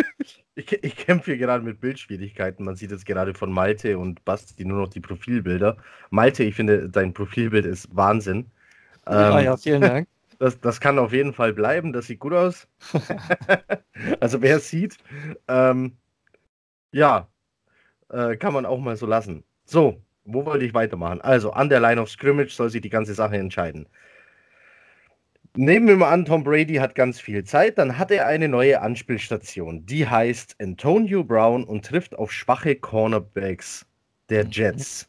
ich, 0.56 0.72
ich 0.84 0.96
kämpfe 0.96 1.32
hier 1.32 1.38
gerade 1.38 1.64
mit 1.64 1.80
Bildschwierigkeiten. 1.80 2.66
Man 2.66 2.76
sieht 2.76 2.92
jetzt 2.92 3.06
gerade 3.06 3.34
von 3.34 3.52
Malte 3.52 3.98
und 3.98 4.24
Basti 4.26 4.66
nur 4.66 4.82
noch 4.82 4.90
die 4.90 5.00
Profilbilder. 5.00 5.78
Malte, 6.10 6.44
ich 6.44 6.56
finde, 6.56 6.90
dein 6.90 7.14
Profilbild 7.14 7.66
ist 7.66 7.96
Wahnsinn. 7.96 8.52
Ähm, 9.08 9.14
ja, 9.14 9.40
ja, 9.40 9.58
vielen 9.58 9.82
Dank. 9.82 10.08
Das, 10.40 10.60
das 10.60 10.82
kann 10.82 11.00
auf 11.00 11.14
jeden 11.14 11.32
Fall 11.32 11.54
bleiben. 11.54 11.94
Das 11.94 12.08
sieht 12.08 12.20
gut 12.20 12.34
aus. 12.34 12.68
also, 14.20 14.42
wer 14.42 14.58
es 14.58 14.70
sieht, 14.70 14.98
ähm, 15.48 15.96
ja, 16.92 17.30
äh, 18.10 18.36
kann 18.36 18.54
man 18.54 18.66
auch 18.66 18.80
mal 18.80 18.98
so 18.98 19.06
lassen. 19.06 19.46
So, 19.64 20.02
wo 20.26 20.46
wollte 20.46 20.66
ich 20.66 20.74
weitermachen? 20.74 21.22
Also, 21.22 21.52
an 21.52 21.70
der 21.70 21.80
Line 21.80 22.02
of 22.02 22.10
Scrimmage 22.10 22.50
soll 22.50 22.70
sich 22.70 22.82
die 22.82 22.90
ganze 22.90 23.14
Sache 23.14 23.38
entscheiden. 23.38 23.88
Nehmen 25.56 25.88
wir 25.88 25.98
mal 25.98 26.10
an, 26.10 26.26
Tom 26.26 26.44
Brady 26.44 26.76
hat 26.76 26.96
ganz 26.96 27.20
viel 27.20 27.44
Zeit, 27.44 27.78
dann 27.78 28.00
hat 28.00 28.10
er 28.10 28.26
eine 28.26 28.48
neue 28.48 28.82
Anspielstation. 28.82 29.86
Die 29.86 30.08
heißt 30.08 30.56
Antonio 30.60 31.24
Brown 31.24 31.64
und 31.64 31.86
trifft 31.86 32.16
auf 32.16 32.32
schwache 32.32 32.76
Cornerbacks 32.76 33.86
der 34.30 34.48
Jets. 34.48 35.08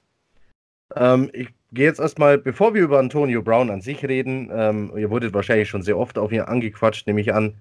Ähm, 0.97 1.31
ich 1.33 1.49
gehe 1.73 1.87
jetzt 1.87 1.99
erstmal, 1.99 2.37
bevor 2.37 2.75
wir 2.75 2.83
über 2.83 2.99
Antonio 2.99 3.41
Brown 3.41 3.71
an 3.71 3.81
sich 3.81 4.05
reden, 4.05 4.51
ähm, 4.53 4.93
ihr 4.95 5.09
wurdet 5.09 5.33
wahrscheinlich 5.33 5.71
schon 5.71 5.81
sehr 5.81 5.97
oft 5.97 6.19
auf 6.19 6.31
ihn 6.31 6.43
angequatscht, 6.43 7.07
nehme 7.07 7.23
ich 7.23 7.33
an. 7.33 7.55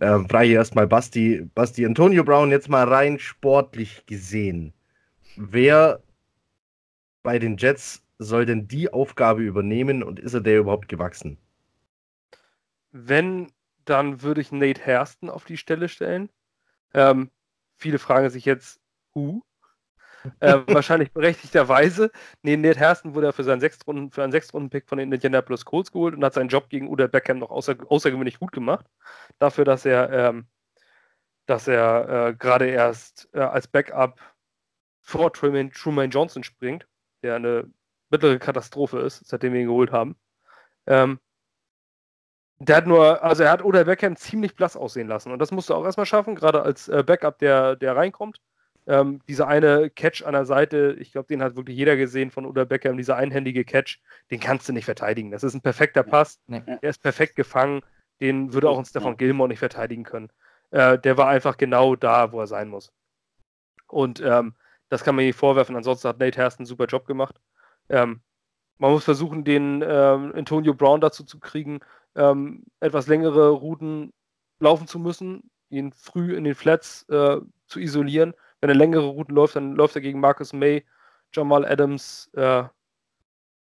Ähm, 0.00 0.28
frage 0.28 0.46
ich 0.46 0.54
erstmal 0.54 0.86
Basti, 0.86 1.48
Basti, 1.56 1.84
Antonio 1.84 2.22
Brown 2.22 2.52
jetzt 2.52 2.68
mal 2.68 2.86
rein 2.86 3.18
sportlich 3.18 4.06
gesehen. 4.06 4.72
Wer 5.36 6.00
bei 7.24 7.40
den 7.40 7.56
Jets 7.56 8.04
soll 8.18 8.46
denn 8.46 8.68
die 8.68 8.92
Aufgabe 8.92 9.42
übernehmen 9.42 10.04
und 10.04 10.20
ist 10.20 10.34
er 10.34 10.40
der 10.40 10.60
überhaupt 10.60 10.88
gewachsen? 10.88 11.36
Wenn, 12.92 13.50
dann 13.84 14.22
würde 14.22 14.40
ich 14.40 14.52
Nate 14.52 14.84
Hairston 14.84 15.30
auf 15.30 15.44
die 15.44 15.56
Stelle 15.56 15.88
stellen. 15.88 16.30
Ähm, 16.94 17.30
viele 17.76 17.98
fragen 17.98 18.30
sich 18.30 18.44
jetzt, 18.44 18.80
who? 19.14 19.42
äh, 20.40 20.58
wahrscheinlich 20.68 21.12
berechtigterweise. 21.12 22.10
Nee, 22.42 22.56
Nate 22.56 22.80
Hairston 22.80 23.14
wurde 23.14 23.28
ja 23.28 23.32
für, 23.32 23.44
seinen 23.44 23.60
Sechstrunden, 23.60 24.10
für 24.10 24.22
einen 24.22 24.32
Sechstrunden-Pick 24.32 24.88
von 24.88 24.98
den 24.98 25.12
Indianapolis 25.12 25.64
Colts 25.64 25.92
geholt 25.92 26.14
und 26.14 26.24
hat 26.24 26.34
seinen 26.34 26.48
Job 26.48 26.68
gegen 26.68 26.88
Uda 26.88 27.06
Beckham 27.06 27.38
noch 27.38 27.50
außer, 27.50 27.76
außergewöhnlich 27.88 28.38
gut 28.38 28.52
gemacht. 28.52 28.86
Dafür, 29.38 29.64
dass 29.64 29.84
er, 29.84 30.10
ähm, 30.10 30.46
dass 31.46 31.68
er 31.68 32.28
äh, 32.28 32.34
gerade 32.34 32.66
erst 32.66 33.28
äh, 33.32 33.40
als 33.40 33.66
Backup 33.68 34.20
vor 35.00 35.32
Truman, 35.32 35.70
Truman 35.70 36.10
Johnson 36.10 36.44
springt, 36.44 36.86
der 37.22 37.36
eine 37.36 37.70
mittlere 38.10 38.38
Katastrophe 38.38 39.00
ist, 39.00 39.26
seitdem 39.26 39.52
wir 39.52 39.60
ihn 39.60 39.66
geholt 39.66 39.90
haben. 39.90 40.16
Ähm, 40.86 41.18
der 42.68 42.76
hat 42.76 42.86
nur, 42.86 43.22
also 43.22 43.42
er 43.42 43.50
hat 43.50 43.64
Oder 43.64 43.84
Beckham 43.84 44.16
ziemlich 44.16 44.54
blass 44.54 44.76
aussehen 44.76 45.08
lassen. 45.08 45.32
Und 45.32 45.38
das 45.38 45.50
musst 45.50 45.70
du 45.70 45.74
auch 45.74 45.84
erstmal 45.84 46.06
schaffen, 46.06 46.34
gerade 46.34 46.62
als 46.62 46.88
äh, 46.88 47.02
Backup, 47.02 47.38
der, 47.38 47.76
der 47.76 47.96
reinkommt. 47.96 48.38
Ähm, 48.86 49.20
dieser 49.28 49.46
eine 49.46 49.90
Catch 49.90 50.22
an 50.22 50.32
der 50.32 50.44
Seite, 50.44 50.96
ich 50.98 51.12
glaube, 51.12 51.28
den 51.28 51.42
hat 51.42 51.56
wirklich 51.56 51.76
jeder 51.76 51.96
gesehen 51.96 52.30
von 52.30 52.46
Oder 52.46 52.64
Beckham, 52.64 52.96
dieser 52.96 53.16
einhändige 53.16 53.64
Catch, 53.64 54.00
den 54.30 54.40
kannst 54.40 54.68
du 54.68 54.72
nicht 54.72 54.84
verteidigen. 54.84 55.30
Das 55.30 55.44
ist 55.44 55.54
ein 55.54 55.60
perfekter 55.60 56.02
Pass. 56.02 56.40
Nee. 56.46 56.62
Der 56.82 56.90
ist 56.90 57.02
perfekt 57.02 57.36
gefangen. 57.36 57.82
Den 58.20 58.52
würde 58.52 58.68
auch 58.68 58.78
ein 58.78 58.84
Stefan 58.84 59.16
Gilmore 59.16 59.48
nicht 59.48 59.58
verteidigen 59.58 60.04
können. 60.04 60.30
Äh, 60.70 60.98
der 60.98 61.16
war 61.16 61.28
einfach 61.28 61.56
genau 61.56 61.96
da, 61.96 62.32
wo 62.32 62.40
er 62.40 62.46
sein 62.46 62.68
muss. 62.68 62.92
Und 63.88 64.20
ähm, 64.20 64.54
das 64.88 65.04
kann 65.04 65.14
man 65.14 65.24
nicht 65.24 65.38
vorwerfen. 65.38 65.76
Ansonsten 65.76 66.08
hat 66.08 66.18
Nate 66.18 66.40
Hairston 66.40 66.62
einen 66.62 66.66
super 66.66 66.86
Job 66.86 67.06
gemacht. 67.06 67.40
Ähm, 67.88 68.20
man 68.78 68.90
muss 68.90 69.04
versuchen, 69.04 69.44
den 69.44 69.82
ähm, 69.86 70.32
Antonio 70.34 70.74
Brown 70.74 71.00
dazu 71.00 71.24
zu 71.24 71.38
kriegen, 71.38 71.80
ähm, 72.14 72.64
etwas 72.80 73.06
längere 73.06 73.50
Routen 73.50 74.12
laufen 74.60 74.86
zu 74.86 74.98
müssen, 74.98 75.50
ihn 75.70 75.92
früh 75.92 76.34
in 76.34 76.44
den 76.44 76.54
Flats 76.54 77.08
äh, 77.08 77.40
zu 77.66 77.80
isolieren. 77.80 78.34
Wenn 78.60 78.70
er 78.70 78.76
längere 78.76 79.06
Routen 79.06 79.34
läuft, 79.34 79.56
dann 79.56 79.74
läuft 79.74 79.96
er 79.96 80.02
gegen 80.02 80.20
Marcus 80.20 80.52
May, 80.52 80.84
Jamal 81.32 81.64
Adams 81.64 82.30
äh, 82.34 82.64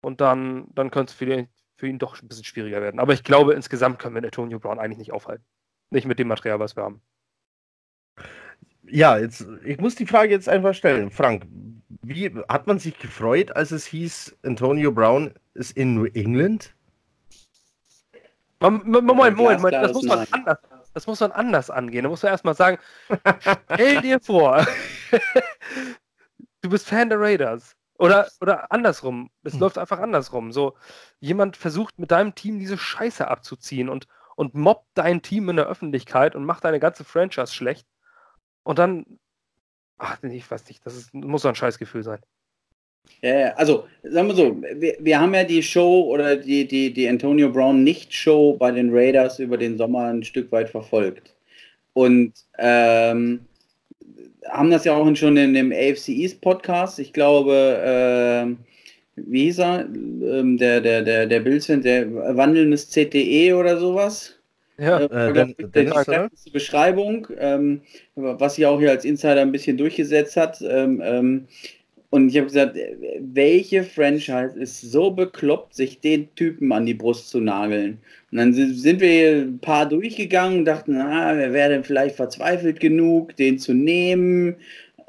und 0.01 0.21
dann, 0.21 0.67
dann 0.73 0.89
könnte 0.89 1.11
es 1.11 1.17
für, 1.17 1.25
ihn, 1.25 1.49
für 1.75 1.87
ihn 1.87 1.99
doch 1.99 2.21
ein 2.21 2.27
bisschen 2.27 2.45
schwieriger 2.45 2.81
werden. 2.81 2.99
Aber 2.99 3.13
ich 3.13 3.23
glaube, 3.23 3.53
insgesamt 3.53 3.99
können 3.99 4.15
wir 4.15 4.23
Antonio 4.23 4.59
Brown 4.59 4.79
eigentlich 4.79 4.97
nicht 4.97 5.11
aufhalten. 5.11 5.45
Nicht 5.89 6.07
mit 6.07 6.19
dem 6.19 6.27
Material, 6.27 6.59
was 6.59 6.75
wir 6.75 6.83
haben. 6.83 7.01
Ja, 8.89 9.17
jetzt, 9.17 9.45
ich 9.65 9.79
muss 9.79 9.95
die 9.95 10.05
Frage 10.05 10.31
jetzt 10.31 10.47
einfach 10.47 10.73
stellen. 10.73 11.11
Frank, 11.11 11.45
wie 12.01 12.31
hat 12.47 12.67
man 12.67 12.79
sich 12.79 12.97
gefreut, 12.97 13.55
als 13.55 13.71
es 13.71 13.85
hieß, 13.85 14.37
Antonio 14.43 14.91
Brown 14.91 15.33
ist 15.53 15.75
in 15.75 15.93
New 15.93 16.05
England? 16.05 16.73
Moment, 18.59 19.05
Moment, 19.05 19.37
Moment, 19.37 19.73
das 19.73 19.93
muss 19.93 20.05
man 20.05 20.27
anders, 20.31 20.59
das 20.93 21.07
muss 21.07 21.19
man 21.19 21.31
anders 21.31 21.69
angehen. 21.69 22.03
Da 22.03 22.09
muss 22.09 22.23
man 22.23 22.31
erstmal 22.31 22.55
sagen, 22.55 22.79
stell 23.73 24.01
dir 24.01 24.19
vor, 24.19 24.65
du 26.61 26.69
bist 26.69 26.87
Fan 26.87 27.09
der 27.09 27.19
Raiders. 27.19 27.75
Oder, 27.99 28.27
oder 28.41 28.71
andersrum. 28.71 29.31
Es 29.43 29.53
hm. 29.53 29.61
läuft 29.61 29.77
einfach 29.77 29.99
andersrum. 29.99 30.51
So, 30.51 30.75
jemand 31.19 31.57
versucht 31.57 31.97
mit 31.97 32.11
deinem 32.11 32.35
Team 32.35 32.59
diese 32.59 32.77
Scheiße 32.77 33.27
abzuziehen 33.27 33.89
und, 33.89 34.07
und 34.35 34.53
mobbt 34.53 34.87
dein 34.93 35.21
Team 35.21 35.49
in 35.49 35.55
der 35.55 35.65
Öffentlichkeit 35.65 36.35
und 36.35 36.45
macht 36.45 36.63
deine 36.63 36.79
ganze 36.79 37.03
Franchise 37.03 37.53
schlecht. 37.53 37.87
Und 38.63 38.77
dann, 38.77 39.19
ach, 39.97 40.21
ich 40.21 40.49
weiß 40.49 40.67
nicht, 40.67 40.85
das 40.85 40.95
ist, 40.95 41.13
muss 41.13 41.41
so 41.41 41.47
ein 41.47 41.55
Scheißgefühl 41.55 42.03
sein. 42.03 42.21
Ja, 43.21 43.53
also 43.55 43.85
sagen 44.03 44.27
wir 44.27 44.35
so, 44.35 44.61
wir, 44.75 44.95
wir 44.99 45.19
haben 45.19 45.33
ja 45.33 45.43
die 45.43 45.63
Show 45.63 46.03
oder 46.03 46.35
die, 46.35 46.67
die, 46.67 46.93
die 46.93 47.07
Antonio 47.07 47.49
Brown 47.49 47.83
Nicht-Show 47.83 48.53
bei 48.57 48.71
den 48.71 48.89
Raiders 48.91 49.39
über 49.39 49.57
den 49.57 49.77
Sommer 49.77 50.05
ein 50.05 50.23
Stück 50.23 50.51
weit 50.51 50.69
verfolgt. 50.69 51.33
Und 51.93 52.33
ähm, 52.59 53.39
haben 54.45 54.71
das 54.71 54.85
ja 54.85 54.93
auch 54.93 55.15
schon 55.15 55.37
in 55.37 55.53
dem 55.53 55.71
AFC 55.71 56.09
East 56.09 56.41
Podcast, 56.41 56.99
ich 56.99 57.11
glaube, 57.11 57.53
äh, 57.55 58.55
wie 59.15 59.45
hieß 59.45 59.59
er, 59.59 59.79
ähm, 59.81 60.57
der, 60.57 60.79
der, 60.79 61.01
der, 61.01 61.25
der 61.25 61.39
Bills-Fan, 61.39 61.81
der 61.81 62.37
wandelndes 62.37 62.89
CTE 62.89 63.55
oder 63.55 63.77
sowas. 63.77 64.35
Ja, 64.79 64.99
äh, 64.99 65.29
äh, 65.31 65.53
die 65.73 66.51
Beschreibung, 66.51 67.27
ähm, 67.39 67.81
was 68.15 68.55
sich 68.55 68.65
auch 68.67 68.79
hier 68.79 68.91
als 68.91 69.05
Insider 69.05 69.41
ein 69.41 69.51
bisschen 69.51 69.75
durchgesetzt 69.75 70.37
hat. 70.37 70.61
Ähm, 70.61 71.01
ähm, 71.03 71.47
und 72.09 72.29
ich 72.29 72.37
habe 72.37 72.47
gesagt, 72.47 72.77
welche 73.19 73.83
Franchise 73.83 74.57
ist 74.57 74.79
so 74.79 75.11
bekloppt, 75.11 75.75
sich 75.75 75.99
den 75.99 76.33
Typen 76.35 76.71
an 76.71 76.85
die 76.85 76.93
Brust 76.93 77.29
zu 77.29 77.41
nageln? 77.41 77.99
Und 78.31 78.37
dann 78.37 78.53
sind 78.53 79.01
wir 79.01 79.41
ein 79.41 79.59
paar 79.59 79.87
durchgegangen 79.87 80.59
und 80.59 80.65
dachten, 80.65 80.93
na, 80.97 81.35
wer 81.35 81.51
wäre 81.51 81.69
denn 81.69 81.83
vielleicht 81.83 82.15
verzweifelt 82.15 82.79
genug, 82.79 83.35
den 83.35 83.59
zu 83.59 83.73
nehmen? 83.73 84.55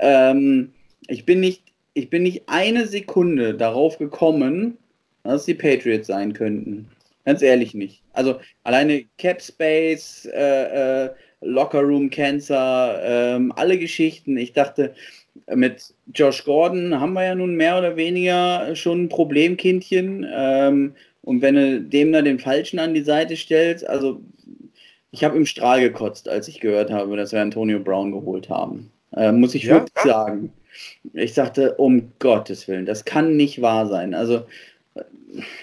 Ähm, 0.00 0.72
ich, 1.06 1.24
bin 1.24 1.38
nicht, 1.40 1.62
ich 1.94 2.10
bin 2.10 2.24
nicht 2.24 2.42
eine 2.48 2.86
Sekunde 2.86 3.54
darauf 3.54 3.98
gekommen, 3.98 4.76
dass 5.22 5.44
die 5.44 5.54
Patriots 5.54 6.08
sein 6.08 6.32
könnten. 6.32 6.88
Ganz 7.24 7.42
ehrlich 7.42 7.74
nicht. 7.74 8.02
Also 8.12 8.40
alleine 8.64 9.04
Cap 9.18 9.40
Space, 9.40 10.26
äh, 10.32 11.04
äh, 11.04 11.10
Locker 11.40 11.80
Room 11.80 12.10
Cancer, 12.10 13.36
äh, 13.36 13.48
alle 13.56 13.78
Geschichten. 13.78 14.36
Ich 14.36 14.52
dachte, 14.52 14.94
mit 15.54 15.94
Josh 16.12 16.44
Gordon 16.44 17.00
haben 17.00 17.12
wir 17.12 17.24
ja 17.24 17.34
nun 17.34 17.54
mehr 17.54 17.78
oder 17.78 17.96
weniger 17.96 18.74
schon 18.74 19.04
ein 19.04 19.08
Problemkindchen. 19.08 20.26
Ähm, 20.30 20.94
und 21.22 21.42
wenn 21.42 21.54
du 21.54 21.80
dem 21.80 22.12
da 22.12 22.22
den 22.22 22.38
Falschen 22.38 22.78
an 22.78 22.94
die 22.94 23.02
Seite 23.02 23.36
stellst, 23.36 23.86
also 23.86 24.20
ich 25.10 25.24
habe 25.24 25.36
im 25.36 25.46
Strahl 25.46 25.80
gekotzt, 25.80 26.28
als 26.28 26.48
ich 26.48 26.60
gehört 26.60 26.90
habe, 26.90 27.16
dass 27.16 27.32
wir 27.32 27.40
Antonio 27.40 27.80
Brown 27.80 28.12
geholt 28.12 28.48
haben. 28.48 28.90
Äh, 29.14 29.32
muss 29.32 29.54
ich 29.54 29.64
ja, 29.64 29.74
wirklich 29.74 30.04
sagen. 30.04 30.52
Ich 31.12 31.34
sagte, 31.34 31.74
um 31.74 32.12
Gottes 32.18 32.68
Willen, 32.68 32.86
das 32.86 33.04
kann 33.04 33.36
nicht 33.36 33.62
wahr 33.62 33.86
sein. 33.86 34.14
Also 34.14 34.42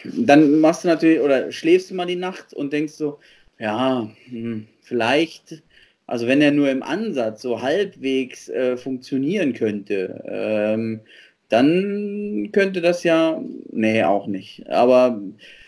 dann 0.03 0.59
machst 0.59 0.83
du 0.83 0.87
natürlich, 0.87 1.19
oder 1.19 1.51
schläfst 1.51 1.89
du 1.89 1.95
mal 1.95 2.05
die 2.05 2.15
Nacht 2.15 2.53
und 2.53 2.73
denkst 2.73 2.93
so, 2.93 3.19
ja, 3.59 4.09
hm, 4.29 4.67
vielleicht 4.81 5.63
Also 6.07 6.27
wenn 6.27 6.41
er 6.41 6.51
nur 6.51 6.71
im 6.71 6.83
Ansatz 6.83 7.43
so 7.43 7.61
halbwegs 7.61 8.49
äh, 8.49 8.77
funktionieren 8.77 9.53
könnte, 9.53 10.23
ähm, 10.27 11.01
dann 11.49 12.51
könnte 12.53 12.81
das 12.81 13.03
ja, 13.03 13.41
nee, 13.71 14.03
auch 14.03 14.27
nicht. 14.27 14.69
Aber 14.69 15.21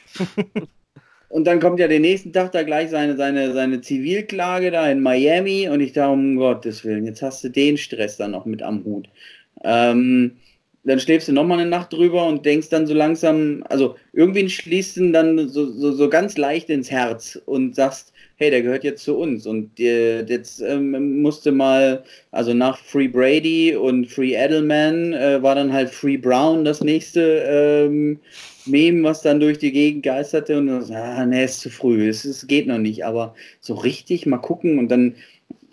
und 1.29 1.45
dann 1.45 1.59
kommt 1.59 1.79
ja 1.79 1.87
den 1.87 2.01
nächsten 2.03 2.33
Tag 2.33 2.51
da 2.53 2.63
gleich 2.63 2.89
seine, 2.89 3.17
seine, 3.17 3.53
seine 3.53 3.81
Zivilklage 3.81 4.71
da 4.71 4.89
in 4.89 5.01
Miami 5.01 5.69
und 5.69 5.81
ich 5.81 5.93
dachte, 5.93 6.11
um 6.13 6.37
Gottes 6.37 6.85
Willen, 6.85 7.05
jetzt 7.05 7.21
hast 7.21 7.43
du 7.43 7.49
den 7.49 7.77
Stress 7.77 8.17
dann 8.17 8.31
noch 8.31 8.45
mit 8.45 8.63
am 8.63 8.83
Hut. 8.85 9.09
Ähm, 9.63 10.37
dann 10.87 10.99
schläfst 10.99 11.27
du 11.27 11.33
nochmal 11.33 11.59
eine 11.59 11.69
Nacht 11.69 11.91
drüber 11.93 12.25
und 12.25 12.45
denkst 12.45 12.69
dann 12.69 12.87
so 12.87 12.93
langsam, 12.93 13.63
also 13.69 13.95
irgendwie 14.13 14.49
schließt 14.49 14.97
du 14.97 15.11
dann 15.11 15.49
so, 15.49 15.69
so, 15.69 15.91
so 15.91 16.09
ganz 16.09 16.37
leicht 16.37 16.69
ins 16.69 16.89
Herz 16.89 17.39
und 17.45 17.75
sagst, 17.75 18.13
hey, 18.37 18.51
der 18.51 18.61
gehört 18.61 18.83
jetzt 18.83 19.03
zu 19.03 19.17
uns. 19.17 19.45
Und 19.45 19.79
äh, 19.79 20.21
jetzt 20.23 20.61
ähm, 20.61 21.21
musste 21.21 21.51
mal, 21.51 22.03
also 22.31 22.53
nach 22.53 22.77
Free 22.77 23.07
Brady 23.07 23.75
und 23.75 24.07
Free 24.07 24.33
Edelman 24.35 25.13
äh, 25.13 25.41
war 25.41 25.55
dann 25.55 25.73
halt 25.73 25.89
Free 25.89 26.17
Brown 26.17 26.63
das 26.63 26.81
nächste 26.81 27.43
ähm, 27.47 28.19
Meme, 28.65 29.03
was 29.03 29.23
dann 29.23 29.39
durch 29.39 29.57
die 29.57 29.71
Gegend 29.71 30.03
geisterte. 30.03 30.57
Und 30.57 30.67
dann, 30.67 30.91
ah, 30.93 31.25
nee, 31.25 31.43
ist 31.43 31.61
zu 31.61 31.69
früh, 31.69 32.07
es, 32.07 32.25
es 32.25 32.47
geht 32.47 32.67
noch 32.67 32.77
nicht. 32.77 33.03
Aber 33.05 33.35
so 33.59 33.73
richtig 33.73 34.25
mal 34.25 34.37
gucken 34.37 34.77
und 34.79 34.89
dann 34.89 35.15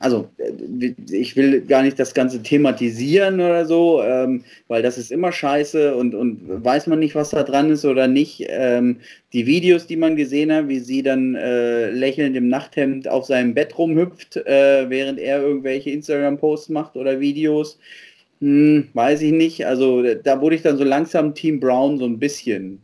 also 0.05 0.29
äh, 0.37 0.95
ich 1.11 1.35
will 1.35 1.63
gar 1.63 1.83
nicht 1.83 1.99
das 1.99 2.13
Ganze 2.13 2.43
thematisieren 2.43 3.37
oder 3.41 3.65
so, 3.65 4.03
ähm, 4.03 4.45
weil 4.69 4.83
das 4.83 4.99
ist 4.99 5.11
immer 5.11 5.33
scheiße 5.33 5.97
und, 5.97 6.15
und 6.15 6.43
weiß 6.63 6.87
man 6.89 6.99
nicht, 6.99 7.15
was 7.15 7.31
da 7.31 7.43
dran 7.43 7.71
ist 7.71 7.87
oder 7.87 8.07
nicht. 8.07 8.45
Ähm, 8.49 8.99
die 9.33 9.47
Videos, 9.47 9.87
die 9.87 9.97
man 9.97 10.15
gesehen 10.17 10.53
hat, 10.53 10.69
wie 10.69 10.81
sie 10.81 11.03
dann 11.03 11.35
äh, 11.35 11.91
lächelnd 11.91 12.37
im 12.37 12.49
Nachthemd 12.49 13.09
auf 13.09 13.25
seinem 13.25 13.55
Bett 13.55 13.79
rumhüpft, 13.79 14.37
äh, 14.37 14.91
während 14.91 15.19
er 15.19 15.41
irgendwelche 15.41 15.91
Instagram-Posts 15.91 16.69
macht 16.69 16.97
oder 16.97 17.19
Videos, 17.21 17.79
hm, 18.41 18.89
weiß 18.93 19.23
ich 19.23 19.33
nicht. 19.33 19.67
Also 19.67 20.03
da 20.03 20.41
wurde 20.41 20.57
ich 20.57 20.63
dann 20.63 20.77
so 20.77 20.85
langsam 20.85 21.35
Team 21.35 21.61
Brown 21.61 21.99
so 21.99 22.05
ein 22.05 22.19
bisschen. 22.19 22.84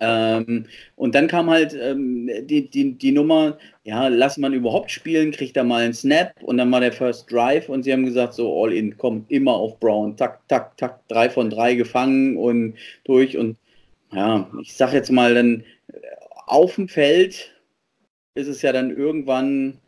Ähm, 0.00 0.66
und 0.96 1.14
dann 1.14 1.26
kam 1.28 1.50
halt 1.50 1.74
ähm, 1.74 2.30
die, 2.46 2.70
die, 2.70 2.94
die 2.94 3.12
Nummer, 3.12 3.58
ja, 3.84 4.08
lass 4.08 4.38
man 4.38 4.54
überhaupt 4.54 4.90
spielen, 4.90 5.32
kriegt 5.32 5.56
er 5.56 5.64
mal 5.64 5.82
einen 5.82 5.92
Snap 5.92 6.34
und 6.42 6.56
dann 6.56 6.70
mal 6.70 6.80
der 6.80 6.92
First 6.92 7.30
Drive 7.30 7.68
und 7.68 7.82
sie 7.82 7.92
haben 7.92 8.06
gesagt, 8.06 8.34
so 8.34 8.62
all 8.62 8.72
in, 8.72 8.96
komm, 8.96 9.26
immer 9.28 9.52
auf 9.52 9.78
Brown, 9.78 10.16
tak, 10.16 10.40
tak, 10.48 10.76
tak, 10.78 11.06
drei 11.08 11.28
von 11.28 11.50
drei 11.50 11.74
gefangen 11.74 12.36
und 12.36 12.74
durch 13.04 13.36
und 13.36 13.56
ja, 14.12 14.50
ich 14.60 14.74
sag 14.74 14.92
jetzt 14.92 15.12
mal, 15.12 15.34
dann 15.34 15.64
äh, 15.92 15.98
auf 16.46 16.76
dem 16.76 16.88
Feld 16.88 17.52
ist 18.34 18.48
es 18.48 18.62
ja 18.62 18.72
dann 18.72 18.90
irgendwann, 18.96 19.78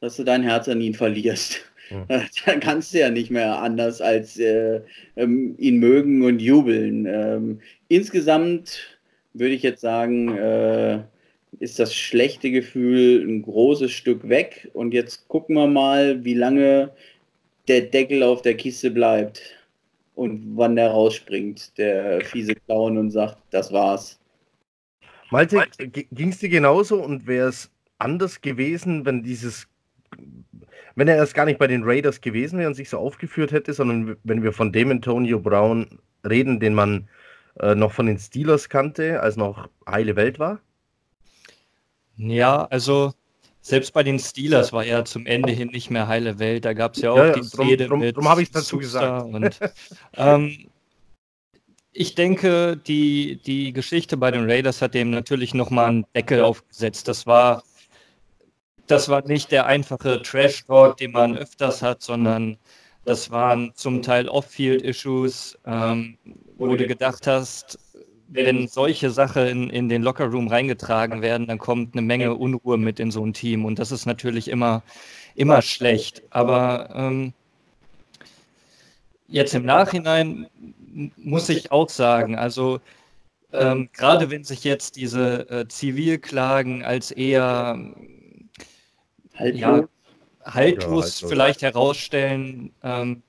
dass 0.00 0.16
du 0.16 0.24
dein 0.24 0.42
Herz 0.42 0.68
an 0.68 0.80
ihn 0.80 0.94
verlierst. 0.94 1.60
Mhm. 1.90 2.06
Dann 2.46 2.60
kannst 2.60 2.94
du 2.94 2.98
ja 3.00 3.10
nicht 3.10 3.30
mehr 3.30 3.58
anders 3.58 4.00
als 4.00 4.38
äh, 4.38 4.80
ähm, 5.16 5.54
ihn 5.58 5.76
mögen 5.76 6.24
und 6.24 6.40
jubeln. 6.40 7.04
Ähm, 7.04 7.60
insgesamt 7.88 8.93
würde 9.34 9.54
ich 9.54 9.62
jetzt 9.62 9.80
sagen, 9.80 10.36
äh, 10.36 11.02
ist 11.60 11.78
das 11.78 11.94
schlechte 11.94 12.50
Gefühl 12.50 13.24
ein 13.26 13.42
großes 13.42 13.92
Stück 13.92 14.28
weg. 14.28 14.70
Und 14.72 14.94
jetzt 14.94 15.28
gucken 15.28 15.56
wir 15.56 15.66
mal, 15.66 16.24
wie 16.24 16.34
lange 16.34 16.90
der 17.68 17.82
Deckel 17.82 18.22
auf 18.22 18.42
der 18.42 18.56
Kiste 18.56 18.90
bleibt 18.90 19.42
und 20.14 20.56
wann 20.56 20.76
der 20.76 20.90
rausspringt, 20.90 21.76
der 21.78 22.20
fiese 22.22 22.54
Clown 22.54 22.98
und 22.98 23.10
sagt, 23.10 23.38
das 23.50 23.72
war's. 23.72 24.18
Malte, 25.30 25.64
ging 25.78 26.28
es 26.28 26.38
dir 26.38 26.48
genauso 26.48 27.02
und 27.02 27.26
wäre 27.26 27.48
es 27.48 27.70
anders 27.98 28.40
gewesen, 28.40 29.04
wenn 29.06 29.22
dieses, 29.22 29.66
wenn 30.94 31.08
er 31.08 31.16
erst 31.16 31.34
gar 31.34 31.46
nicht 31.46 31.58
bei 31.58 31.66
den 31.66 31.82
Raiders 31.82 32.20
gewesen 32.20 32.58
wäre 32.58 32.68
und 32.68 32.74
sich 32.74 32.90
so 32.90 32.98
aufgeführt 32.98 33.50
hätte, 33.50 33.72
sondern 33.72 34.16
wenn 34.22 34.42
wir 34.42 34.52
von 34.52 34.72
dem 34.72 34.90
Antonio 34.90 35.40
Brown 35.40 35.98
reden, 36.24 36.60
den 36.60 36.74
man 36.74 37.08
äh, 37.60 37.74
noch 37.74 37.92
von 37.92 38.06
den 38.06 38.18
Steelers 38.18 38.68
kannte, 38.68 39.20
als 39.20 39.36
noch 39.36 39.68
heile 39.88 40.16
Welt 40.16 40.38
war? 40.38 40.60
Ja, 42.16 42.64
also 42.66 43.12
selbst 43.60 43.92
bei 43.92 44.02
den 44.02 44.18
Steelers 44.18 44.72
war 44.72 44.84
er 44.84 45.04
zum 45.04 45.24
Ende 45.26 45.52
hin 45.52 45.68
nicht 45.68 45.90
mehr 45.90 46.06
heile 46.06 46.38
Welt. 46.38 46.64
Da 46.64 46.74
gab 46.74 46.94
es 46.94 47.02
ja 47.02 47.12
auch 47.12 47.16
ja, 47.16 47.32
die 47.32 47.48
drum, 47.48 47.68
Rede 47.68 47.86
drum, 47.86 48.00
mit 48.00 48.16
drum 48.16 48.28
habe 48.28 48.42
ich 48.42 48.50
dazu 48.50 48.78
gesagt. 48.78 49.24
Und, 49.24 49.58
ähm, 50.16 50.68
ich 51.92 52.14
denke, 52.14 52.76
die, 52.76 53.40
die 53.46 53.72
Geschichte 53.72 54.16
bei 54.16 54.30
den 54.30 54.50
Raiders 54.50 54.82
hat 54.82 54.94
dem 54.94 55.10
natürlich 55.10 55.54
nochmal 55.54 55.86
einen 55.86 56.06
Deckel 56.14 56.42
aufgesetzt. 56.42 57.08
Das 57.08 57.26
war, 57.26 57.62
das 58.86 59.08
war 59.08 59.26
nicht 59.26 59.50
der 59.52 59.66
einfache 59.66 60.20
Trash-Talk, 60.20 60.98
den 60.98 61.12
man 61.12 61.38
öfters 61.38 61.82
hat, 61.82 62.02
sondern 62.02 62.58
das 63.04 63.30
waren 63.30 63.72
zum 63.74 64.02
Teil 64.02 64.28
Off-Field-Issues, 64.28 65.58
ähm, 65.66 66.16
wo 66.56 66.74
du 66.74 66.86
gedacht 66.86 67.26
hast, 67.26 67.78
wenn 68.28 68.66
solche 68.66 69.10
Sachen 69.10 69.46
in, 69.46 69.70
in 69.70 69.88
den 69.88 70.02
Lockerroom 70.02 70.48
reingetragen 70.48 71.22
werden, 71.22 71.46
dann 71.46 71.58
kommt 71.58 71.94
eine 71.94 72.02
Menge 72.02 72.34
Unruhe 72.34 72.78
mit 72.78 72.98
in 72.98 73.10
so 73.10 73.24
ein 73.24 73.32
Team. 73.32 73.64
Und 73.64 73.78
das 73.78 73.92
ist 73.92 74.06
natürlich 74.06 74.48
immer, 74.48 74.82
immer 75.34 75.62
schlecht. 75.62 76.22
Aber 76.30 76.90
ähm, 76.94 77.32
jetzt 79.28 79.54
im 79.54 79.64
Nachhinein 79.64 80.46
muss 81.16 81.48
ich 81.48 81.70
auch 81.70 81.88
sagen, 81.88 82.36
also 82.36 82.80
ähm, 83.52 83.88
gerade 83.92 84.30
wenn 84.30 84.44
sich 84.44 84.64
jetzt 84.64 84.96
diese 84.96 85.48
äh, 85.48 85.68
Zivilklagen 85.68 86.82
als 86.82 87.10
eher 87.10 87.78
ja, 89.38 89.88
haltlos 90.44 91.20
ja, 91.20 91.28
vielleicht 91.28 91.62
herausstellen, 91.62 92.72
ähm, 92.82 93.22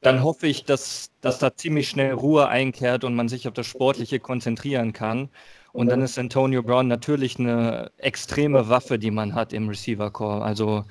dann 0.00 0.22
hoffe 0.22 0.46
ich, 0.46 0.64
dass, 0.64 1.10
dass 1.20 1.38
da 1.38 1.54
ziemlich 1.56 1.88
schnell 1.88 2.12
Ruhe 2.12 2.48
einkehrt 2.48 3.04
und 3.04 3.14
man 3.14 3.28
sich 3.28 3.48
auf 3.48 3.54
das 3.54 3.66
Sportliche 3.66 4.20
konzentrieren 4.20 4.92
kann. 4.92 5.28
Und 5.72 5.88
dann 5.88 6.02
ist 6.02 6.18
Antonio 6.18 6.62
Brown 6.62 6.88
natürlich 6.88 7.38
eine 7.38 7.90
extreme 7.98 8.68
Waffe, 8.68 8.98
die 8.98 9.10
man 9.10 9.34
hat 9.34 9.52
im 9.52 9.68
Receiver 9.68 10.10
Core. 10.10 10.42
Also 10.42 10.84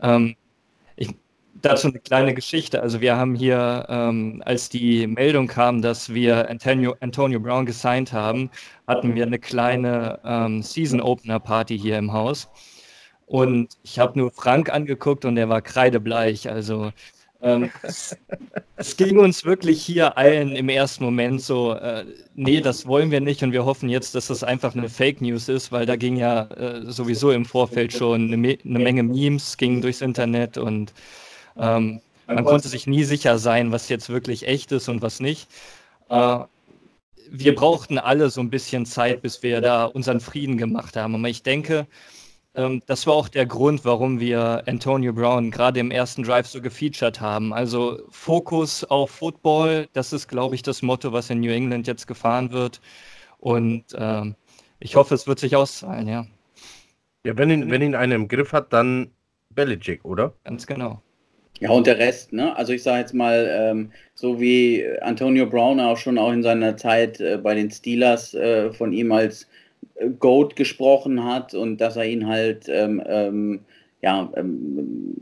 ähm, 0.00 0.34
ich, 0.96 1.14
dazu 1.62 1.88
eine 1.88 1.98
kleine 2.00 2.34
Geschichte. 2.34 2.82
Also 2.82 3.00
wir 3.00 3.16
haben 3.16 3.34
hier, 3.34 3.86
ähm, 3.88 4.42
als 4.44 4.68
die 4.70 5.06
Meldung 5.06 5.46
kam, 5.46 5.82
dass 5.82 6.12
wir 6.12 6.48
Antonio, 6.50 6.96
Antonio 7.00 7.40
Brown 7.40 7.66
gesigned 7.66 8.12
haben, 8.12 8.50
hatten 8.86 9.14
wir 9.14 9.26
eine 9.26 9.38
kleine 9.38 10.20
ähm, 10.24 10.62
Season 10.62 11.00
Opener 11.00 11.40
Party 11.40 11.78
hier 11.78 11.98
im 11.98 12.12
Haus. 12.12 12.48
Und 13.28 13.76
ich 13.82 13.98
habe 13.98 14.18
nur 14.18 14.30
Frank 14.30 14.70
angeguckt 14.70 15.24
und 15.24 15.36
der 15.36 15.48
war 15.48 15.60
kreidebleich. 15.60 16.48
Also 16.48 16.92
ähm, 17.42 17.70
es 18.76 18.96
ging 18.96 19.18
uns 19.18 19.44
wirklich 19.44 19.82
hier 19.82 20.16
allen 20.16 20.56
im 20.56 20.68
ersten 20.68 21.04
Moment 21.04 21.42
so, 21.42 21.74
äh, 21.74 22.06
nee, 22.34 22.60
das 22.60 22.86
wollen 22.86 23.10
wir 23.10 23.20
nicht 23.20 23.42
und 23.42 23.52
wir 23.52 23.64
hoffen 23.64 23.90
jetzt, 23.90 24.14
dass 24.14 24.28
das 24.28 24.42
einfach 24.42 24.74
eine 24.74 24.88
Fake 24.88 25.20
News 25.20 25.48
ist, 25.48 25.70
weil 25.70 25.86
da 25.86 25.96
ging 25.96 26.16
ja 26.16 26.44
äh, 26.52 26.90
sowieso 26.90 27.30
im 27.30 27.44
Vorfeld 27.44 27.92
schon 27.92 28.32
eine, 28.32 28.58
eine, 28.64 28.78
Menge 28.78 29.02
Memes 29.02 29.56
gingen 29.58 29.82
durchs 29.82 30.00
Internet 30.00 30.56
und 30.56 30.94
ähm, 31.58 32.00
man 32.26 32.44
konnte 32.44 32.68
sich 32.68 32.86
nie 32.86 33.04
sicher 33.04 33.38
sein, 33.38 33.72
was 33.72 33.88
jetzt 33.88 34.08
wirklich 34.10 34.46
echt 34.46 34.72
ist 34.72 34.88
und 34.88 35.00
was 35.02 35.20
nicht. 35.20 35.48
Äh, 36.08 36.40
wir 37.30 37.54
brauchten 37.54 37.98
alle 37.98 38.30
so 38.30 38.40
ein 38.40 38.50
bisschen 38.50 38.86
Zeit, 38.86 39.22
bis 39.22 39.42
wir 39.42 39.60
da 39.60 39.84
unseren 39.84 40.20
Frieden 40.20 40.56
gemacht 40.56 40.96
haben. 40.96 41.14
Aber 41.14 41.28
ich 41.28 41.42
denke, 41.42 41.86
ähm, 42.58 42.82
das 42.86 43.06
war 43.06 43.14
auch 43.14 43.28
der 43.28 43.46
Grund, 43.46 43.84
warum 43.84 44.18
wir 44.18 44.64
Antonio 44.66 45.12
Brown 45.12 45.52
gerade 45.52 45.78
im 45.78 45.92
ersten 45.92 46.24
Drive 46.24 46.48
so 46.48 46.60
gefeatured 46.60 47.20
haben. 47.20 47.52
Also 47.54 48.00
Fokus 48.10 48.82
auf 48.82 49.12
Football, 49.12 49.86
das 49.92 50.12
ist, 50.12 50.26
glaube 50.26 50.56
ich, 50.56 50.62
das 50.62 50.82
Motto, 50.82 51.12
was 51.12 51.30
in 51.30 51.40
New 51.40 51.52
England 51.52 51.86
jetzt 51.86 52.08
gefahren 52.08 52.50
wird. 52.50 52.80
Und 53.38 53.84
ähm, 53.96 54.34
ich 54.80 54.96
hoffe, 54.96 55.14
es 55.14 55.28
wird 55.28 55.38
sich 55.38 55.54
auszahlen, 55.54 56.08
ja. 56.08 56.26
Ja, 57.24 57.36
wenn 57.38 57.50
ihn, 57.50 57.70
wenn 57.70 57.82
ihn 57.82 57.94
einer 57.94 58.16
im 58.16 58.26
Griff 58.26 58.52
hat, 58.52 58.72
dann 58.72 59.12
Belichick, 59.50 60.04
oder? 60.04 60.34
Ganz 60.44 60.66
genau. 60.66 61.00
Ja, 61.60 61.70
und 61.70 61.86
der 61.86 61.98
Rest, 61.98 62.32
ne? 62.32 62.56
Also 62.56 62.72
ich 62.72 62.82
sage 62.82 63.00
jetzt 63.00 63.14
mal, 63.14 63.48
ähm, 63.50 63.92
so 64.14 64.40
wie 64.40 64.84
Antonio 65.00 65.46
Brown 65.46 65.80
auch 65.80 65.96
schon 65.96 66.18
auch 66.18 66.32
in 66.32 66.42
seiner 66.42 66.76
Zeit 66.76 67.20
äh, 67.20 67.36
bei 67.36 67.54
den 67.54 67.70
Steelers 67.70 68.34
äh, 68.34 68.72
von 68.72 68.92
ihm 68.92 69.12
als 69.12 69.48
Goat 70.18 70.56
gesprochen 70.56 71.24
hat 71.24 71.54
und 71.54 71.78
dass 71.78 71.96
er 71.96 72.06
ihn 72.06 72.26
halt 72.26 72.68
ähm, 72.68 73.02
ähm, 73.06 73.60
ja, 74.00 74.32
ähm, 74.36 75.14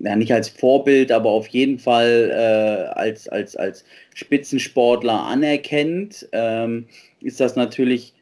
ja, 0.00 0.16
nicht 0.16 0.32
als 0.32 0.48
Vorbild, 0.48 1.10
aber 1.10 1.30
auf 1.30 1.48
jeden 1.48 1.78
Fall 1.78 2.30
äh, 2.32 2.98
als, 2.98 3.28
als, 3.28 3.56
als 3.56 3.84
Spitzensportler 4.14 5.24
anerkennt, 5.24 6.28
ähm, 6.32 6.86
ist 7.20 7.40
das 7.40 7.56
natürlich 7.56 8.14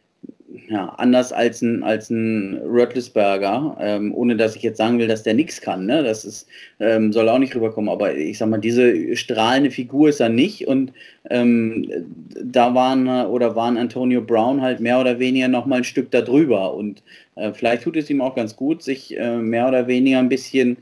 ja, 0.68 0.86
anders 0.96 1.32
als 1.32 1.60
ein, 1.60 1.82
als 1.82 2.08
ein 2.08 2.58
Röttlisberger, 2.64 3.76
ähm, 3.80 4.14
ohne 4.14 4.36
dass 4.36 4.56
ich 4.56 4.62
jetzt 4.62 4.78
sagen 4.78 4.98
will, 4.98 5.06
dass 5.06 5.22
der 5.22 5.34
nichts 5.34 5.60
kann. 5.60 5.84
Ne? 5.84 6.02
Das 6.02 6.24
ist, 6.24 6.48
ähm, 6.80 7.12
soll 7.12 7.28
auch 7.28 7.38
nicht 7.38 7.54
rüberkommen. 7.54 7.90
Aber 7.90 8.14
ich 8.14 8.38
sag 8.38 8.48
mal, 8.48 8.58
diese 8.58 9.14
strahlende 9.16 9.70
Figur 9.70 10.08
ist 10.08 10.20
er 10.20 10.30
nicht. 10.30 10.66
Und 10.66 10.92
ähm, 11.28 11.90
da 12.42 12.74
waren 12.74 13.08
oder 13.26 13.56
waren 13.56 13.76
Antonio 13.76 14.22
Brown 14.22 14.62
halt 14.62 14.80
mehr 14.80 14.98
oder 14.98 15.18
weniger 15.18 15.48
noch 15.48 15.66
mal 15.66 15.76
ein 15.76 15.84
Stück 15.84 16.10
darüber. 16.10 16.74
Und 16.74 17.02
äh, 17.36 17.52
vielleicht 17.52 17.82
tut 17.82 17.96
es 17.96 18.08
ihm 18.08 18.22
auch 18.22 18.34
ganz 18.34 18.56
gut, 18.56 18.82
sich 18.82 19.18
äh, 19.18 19.36
mehr 19.36 19.68
oder 19.68 19.86
weniger 19.86 20.18
ein 20.18 20.30
bisschen 20.30 20.78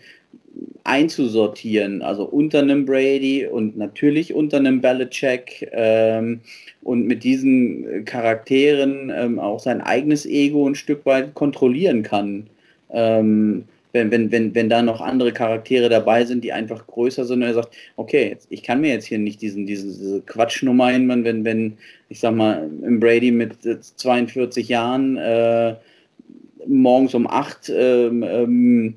einzusortieren, 0.84 2.00
also 2.00 2.24
unter 2.24 2.60
einem 2.60 2.86
Brady 2.86 3.46
und 3.46 3.76
natürlich 3.76 4.32
unter 4.32 4.58
einem 4.58 4.80
Belichick 4.80 5.68
ähm, 5.72 6.40
und 6.86 7.04
mit 7.08 7.24
diesen 7.24 8.04
Charakteren 8.04 9.12
ähm, 9.12 9.40
auch 9.40 9.58
sein 9.58 9.80
eigenes 9.80 10.24
Ego 10.24 10.68
ein 10.68 10.76
Stück 10.76 11.04
weit 11.04 11.34
kontrollieren 11.34 12.04
kann. 12.04 12.46
Ähm, 12.90 13.64
wenn, 13.92 14.12
wenn, 14.12 14.30
wenn, 14.30 14.54
wenn 14.54 14.68
da 14.68 14.82
noch 14.82 15.00
andere 15.00 15.32
Charaktere 15.32 15.88
dabei 15.88 16.24
sind, 16.24 16.44
die 16.44 16.52
einfach 16.52 16.86
größer 16.86 17.24
sind 17.24 17.42
und 17.42 17.48
er 17.48 17.54
sagt, 17.54 17.74
okay, 17.96 18.36
ich 18.50 18.62
kann 18.62 18.80
mir 18.80 18.92
jetzt 18.92 19.06
hier 19.06 19.18
nicht 19.18 19.42
diesen, 19.42 19.66
diesen, 19.66 19.88
diese 19.88 20.20
Quatschnummer 20.20 20.90
hinmachen, 20.90 21.24
wenn, 21.24 21.44
wenn, 21.44 21.76
ich 22.08 22.20
sag 22.20 22.36
mal, 22.36 22.70
im 22.84 23.00
Brady 23.00 23.32
mit 23.32 23.56
42 23.62 24.68
Jahren 24.68 25.16
äh, 25.16 25.74
morgens 26.68 27.14
um 27.14 27.26
8 27.26 27.68
ähm, 27.74 28.22
ähm, 28.22 28.94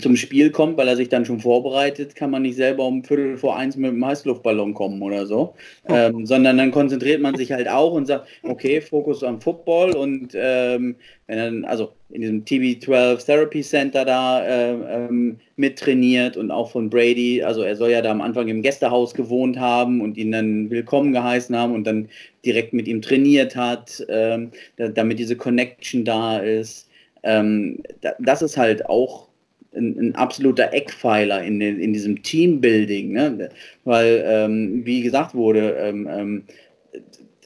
zum 0.00 0.16
Spiel 0.16 0.50
kommt, 0.50 0.76
weil 0.76 0.88
er 0.88 0.96
sich 0.96 1.08
dann 1.08 1.24
schon 1.24 1.40
vorbereitet, 1.40 2.14
kann 2.14 2.30
man 2.30 2.42
nicht 2.42 2.56
selber 2.56 2.84
um 2.84 3.04
Viertel 3.04 3.36
vor 3.36 3.56
eins 3.56 3.76
mit 3.76 3.90
dem 3.90 4.04
Heißluftballon 4.04 4.74
kommen 4.74 5.02
oder 5.02 5.26
so, 5.26 5.54
ähm, 5.88 6.26
sondern 6.26 6.58
dann 6.58 6.70
konzentriert 6.70 7.20
man 7.20 7.34
sich 7.36 7.52
halt 7.52 7.68
auch 7.68 7.92
und 7.92 8.06
sagt, 8.06 8.28
okay, 8.42 8.80
Fokus 8.80 9.22
am 9.22 9.40
Football 9.40 9.92
und 9.96 10.32
ähm, 10.34 10.96
wenn 11.26 11.38
dann, 11.38 11.64
also 11.64 11.92
in 12.10 12.20
diesem 12.20 12.44
TB12 12.44 13.24
Therapy 13.24 13.62
Center 13.62 14.04
da 14.04 14.44
äh, 14.44 14.72
ähm, 14.72 15.38
mittrainiert 15.56 16.36
und 16.36 16.50
auch 16.50 16.70
von 16.70 16.90
Brady, 16.90 17.42
also 17.42 17.62
er 17.62 17.76
soll 17.76 17.90
ja 17.90 18.02
da 18.02 18.10
am 18.10 18.20
Anfang 18.20 18.48
im 18.48 18.62
Gästehaus 18.62 19.14
gewohnt 19.14 19.58
haben 19.58 20.00
und 20.00 20.16
ihn 20.16 20.32
dann 20.32 20.70
willkommen 20.70 21.12
geheißen 21.12 21.56
haben 21.56 21.74
und 21.74 21.84
dann 21.86 22.08
direkt 22.44 22.72
mit 22.72 22.86
ihm 22.86 23.02
trainiert 23.02 23.56
hat, 23.56 24.04
ähm, 24.08 24.50
da, 24.76 24.88
damit 24.88 25.18
diese 25.18 25.36
Connection 25.36 26.04
da 26.04 26.38
ist. 26.38 26.88
Ähm, 27.22 27.82
da, 28.00 28.12
das 28.18 28.42
ist 28.42 28.56
halt 28.56 28.86
auch 28.86 29.28
ein, 29.74 29.98
ein 29.98 30.14
absoluter 30.14 30.72
Eckpfeiler 30.72 31.42
in, 31.42 31.60
den, 31.60 31.80
in 31.80 31.92
diesem 31.92 32.22
Teambuilding, 32.22 33.12
ne? 33.12 33.50
weil, 33.84 34.24
ähm, 34.26 34.84
wie 34.84 35.02
gesagt 35.02 35.34
wurde, 35.34 35.76
ähm, 35.78 36.08
ähm, 36.10 36.44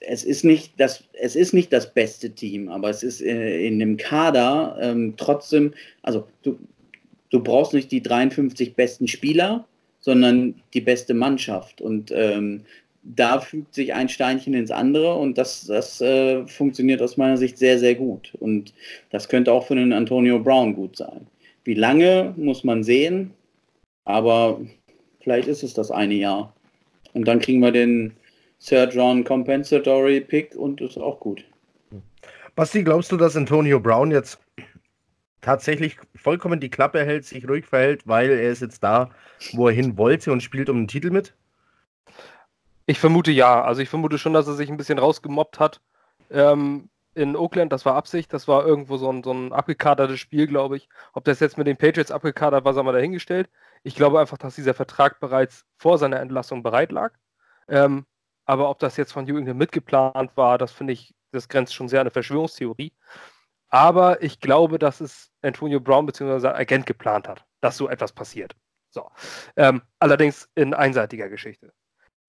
es 0.01 0.25
ist 0.25 0.45
nicht 0.45 0.73
das, 0.79 1.05
es 1.15 1.37
ist 1.37 1.53
nicht 1.53 1.73
das 1.73 1.93
beste 1.93 2.31
Team, 2.31 2.69
aber 2.69 2.91
es 2.91 3.03
ist 3.03 3.21
äh, 3.21 3.67
in 3.67 3.79
dem 3.79 3.97
Kader 3.97 4.77
ähm, 4.81 5.15
trotzdem, 5.17 5.73
also 6.03 6.27
du, 6.43 6.59
du 7.31 7.43
brauchst 7.43 7.75
nicht 7.75 7.91
die 7.91 8.03
53 8.03 8.75
besten 8.75 9.09
Spieler, 9.09 9.67
sondern 10.01 10.55
die 10.75 10.81
beste 10.81 11.15
Mannschaft. 11.15 11.81
Und 11.81 12.13
ähm, 12.15 12.63
da 13.03 13.41
fügt 13.41 13.75
sich 13.75 13.95
ein 13.95 14.09
Steinchen 14.09 14.55
ins 14.55 14.71
andere 14.71 15.15
und 15.15 15.39
das, 15.39 15.67
das 15.67 16.01
äh, 16.01 16.47
funktioniert 16.47 17.03
aus 17.03 17.17
meiner 17.17 17.37
Sicht 17.37 17.59
sehr, 17.59 17.79
sehr 17.79 17.95
gut. 17.95 18.33
Und 18.41 18.73
das 19.11 19.29
könnte 19.29 19.53
auch 19.53 19.67
für 19.67 19.77
den 19.77 19.93
Antonio 19.93 20.39
Brown 20.39 20.75
gut 20.75 20.97
sein. 20.97 21.27
Wie 21.67 21.75
lange 21.75 22.33
muss 22.37 22.63
man 22.63 22.85
sehen, 22.85 23.35
aber 24.05 24.61
vielleicht 25.21 25.49
ist 25.49 25.65
es 25.65 25.75
das 25.75 25.91
eine 25.91 26.15
Jahr. 26.15 26.55
Und 27.13 27.27
dann 27.27 27.41
kriegen 27.41 27.61
wir 27.61 27.73
den 27.73 28.17
Third 28.65 28.97
Round 28.97 29.27
Compensatory 29.27 30.21
Pick 30.21 30.55
und 30.55 30.81
ist 30.81 30.97
auch 30.97 31.19
gut. 31.19 31.45
Basti, 32.55 32.85
glaubst 32.85 33.11
du, 33.11 33.17
dass 33.17 33.37
Antonio 33.37 33.81
Brown 33.81 34.13
jetzt 34.13 34.39
tatsächlich 35.41 35.97
vollkommen 36.15 36.61
die 36.61 36.71
Klappe 36.71 37.05
hält, 37.05 37.25
sich 37.25 37.49
ruhig 37.49 37.67
verhält, 37.67 38.07
weil 38.07 38.31
er 38.31 38.53
ist 38.53 38.63
jetzt 38.63 38.85
da, 38.85 39.11
wo 39.53 39.67
er 39.67 39.75
hin 39.75 39.99
wollte 39.99 40.31
und 40.31 40.45
spielt 40.45 40.71
um 40.71 40.77
den 40.77 40.89
Titel 40.89 41.11
mit? 41.11 41.35
Ich 42.87 43.01
vermute 43.01 43.33
ja. 43.33 43.65
Also 43.65 43.83
ich 43.83 43.89
vermute 43.89 44.19
schon, 44.19 44.35
dass 44.35 44.47
er 44.47 44.55
sich 44.55 44.71
ein 44.71 44.77
bisschen 44.77 45.01
rausgemobbt 45.01 45.59
hat. 45.59 45.81
Ähm, 46.31 46.89
in 47.17 47.35
Oakland, 47.35 47.73
das 47.73 47.87
war 47.87 47.95
Absicht, 47.95 48.33
das 48.35 48.47
war 48.47 48.67
irgendwo 48.67 48.99
so 48.99 49.11
ein, 49.11 49.23
so 49.23 49.33
ein 49.33 49.53
abgekadertes 49.53 50.21
Spiel, 50.21 50.47
glaube 50.47 50.77
ich. 50.77 50.89
Ob 51.15 51.25
das 51.25 51.41
jetzt 51.41 51.57
mit 51.57 51.67
den 51.67 51.79
Patriots 51.79 52.11
abgekadert 52.11 52.65
war, 52.67 52.75
sagen 52.75 52.87
wir 52.87 52.93
dahingestellt. 52.93 53.49
Ich 53.83 53.95
glaube 53.95 54.21
einfach, 54.21 54.37
dass 54.37 54.55
dieser 54.55 54.75
Vertrag 54.75 55.19
bereits 55.19 55.65
vor 55.79 55.97
seiner 55.97 56.21
Entlassung 56.21 56.63
bereit 56.63 56.93
lag. 56.93 57.15
Ähm, 57.69 58.05
aber 58.45 58.69
ob 58.69 58.79
das 58.81 58.99
jetzt 58.99 59.13
von 59.13 59.25
New 59.25 59.39
England 59.39 59.59
mitgeplant 59.59 60.37
war, 60.37 60.59
das 60.59 60.73
finde 60.73 60.93
ich, 60.93 61.15
das 61.33 61.49
grenzt 61.49 61.75
schon 61.75 61.89
sehr 61.89 62.01
an 62.01 62.07
eine 62.07 62.11
Verschwörungstheorie. 62.11 62.93
Aber 63.71 64.23
ich 64.23 64.41
glaube, 64.41 64.79
dass 64.79 65.01
es 65.01 65.33
Antonio 65.41 65.81
Brown 65.81 66.05
bzw. 66.05 66.39
sein 66.39 66.55
Agent 66.55 66.85
geplant 66.85 67.29
hat, 67.29 67.47
dass 67.63 67.79
so 67.79 67.89
etwas 67.89 68.13
passiert. 68.13 68.55
So. 68.91 69.11
Ähm, 69.57 69.81
allerdings 70.01 70.51
in 70.55 70.75
einseitiger 70.75 71.31
Geschichte. 71.31 71.73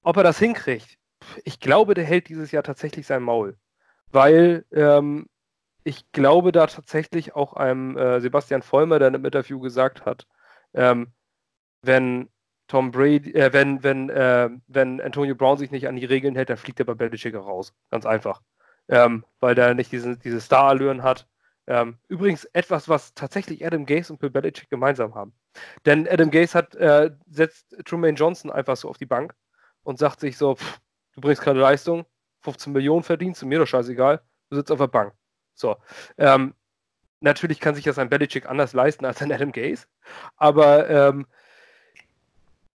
Ob 0.02 0.16
er 0.16 0.24
das 0.24 0.40
hinkriegt, 0.40 0.98
ich 1.44 1.60
glaube, 1.60 1.94
der 1.94 2.06
hält 2.06 2.30
dieses 2.30 2.52
Jahr 2.52 2.64
tatsächlich 2.64 3.06
sein 3.06 3.22
Maul 3.22 3.58
weil 4.12 4.66
ähm, 4.72 5.28
ich 5.84 6.12
glaube, 6.12 6.52
da 6.52 6.68
tatsächlich 6.68 7.36
auch 7.36 7.54
einem 7.54 7.98
äh, 7.98 8.20
Sebastian 8.20 8.62
Vollmer, 8.62 9.00
der 9.00 9.10
in 9.10 9.16
einem 9.16 9.26
Interview 9.26 9.60
gesagt 9.60 10.06
hat, 10.06 10.28
ähm, 10.74 11.14
wenn 11.82 12.30
Tom 12.68 12.92
Brady, 12.92 13.34
äh, 13.34 13.54
wenn, 13.54 13.84
wenn, 13.84 14.10
äh, 14.10 14.50
wenn 14.68 15.00
Antonio 15.02 15.36
Brown 15.36 15.58
sich 15.58 15.72
nicht 15.72 15.88
an 15.88 15.96
die 15.96 16.06
Regeln 16.06 16.36
hält, 16.36 16.50
dann 16.50 16.58
fliegt 16.58 16.80
er 16.80 16.86
bei 16.86 16.94
Belichick 16.94 17.36
raus. 17.36 17.74
Ganz 17.90 18.06
einfach. 18.06 18.42
Ähm, 18.90 19.26
weil 19.40 19.56
der 19.56 19.74
nicht 19.74 19.92
diese, 19.92 20.18
diese 20.18 20.42
Star-Allüren 20.42 21.04
hat. 21.04 21.28
Ähm, 21.68 21.98
übrigens 22.08 22.46
etwas, 22.54 22.88
was 22.88 23.14
tatsächlich 23.14 23.66
Adam 23.66 23.86
Gase 23.86 24.12
und 24.12 24.20
Bill 24.20 24.30
Belichick 24.30 24.70
gemeinsam 24.70 25.16
haben. 25.16 25.34
Denn 25.86 26.08
Adam 26.08 26.32
Gase 26.32 26.58
hat, 26.58 26.76
äh, 26.76 27.12
setzt 27.30 27.76
Truman 27.86 28.16
Johnson 28.16 28.52
einfach 28.52 28.78
so 28.78 28.90
auf 28.90 28.98
die 28.98 29.06
Bank 29.06 29.34
und 29.84 30.00
sagt 30.00 30.20
sich 30.20 30.38
so, 30.38 30.56
pff, 30.56 30.80
du 31.14 31.22
bringst 31.22 31.42
keine 31.42 31.60
Leistung, 31.60 32.06
15 32.48 32.72
Millionen 32.72 33.04
verdienst, 33.04 33.44
mir 33.44 33.60
doch 33.60 33.68
scheißegal, 33.68 34.22
du 34.50 34.56
sitzt 34.56 34.72
auf 34.72 34.78
der 34.78 34.88
Bank. 34.88 35.14
So. 35.54 35.76
Ähm, 36.18 36.54
natürlich 37.20 37.60
kann 37.60 37.76
sich 37.76 37.84
das 37.84 38.00
ein 38.00 38.08
Belichick 38.08 38.46
anders 38.46 38.72
leisten 38.72 39.04
als 39.04 39.22
ein 39.22 39.34
Adam 39.34 39.52
Gaze, 39.52 39.86
aber 40.38 40.90
ähm, 40.90 41.28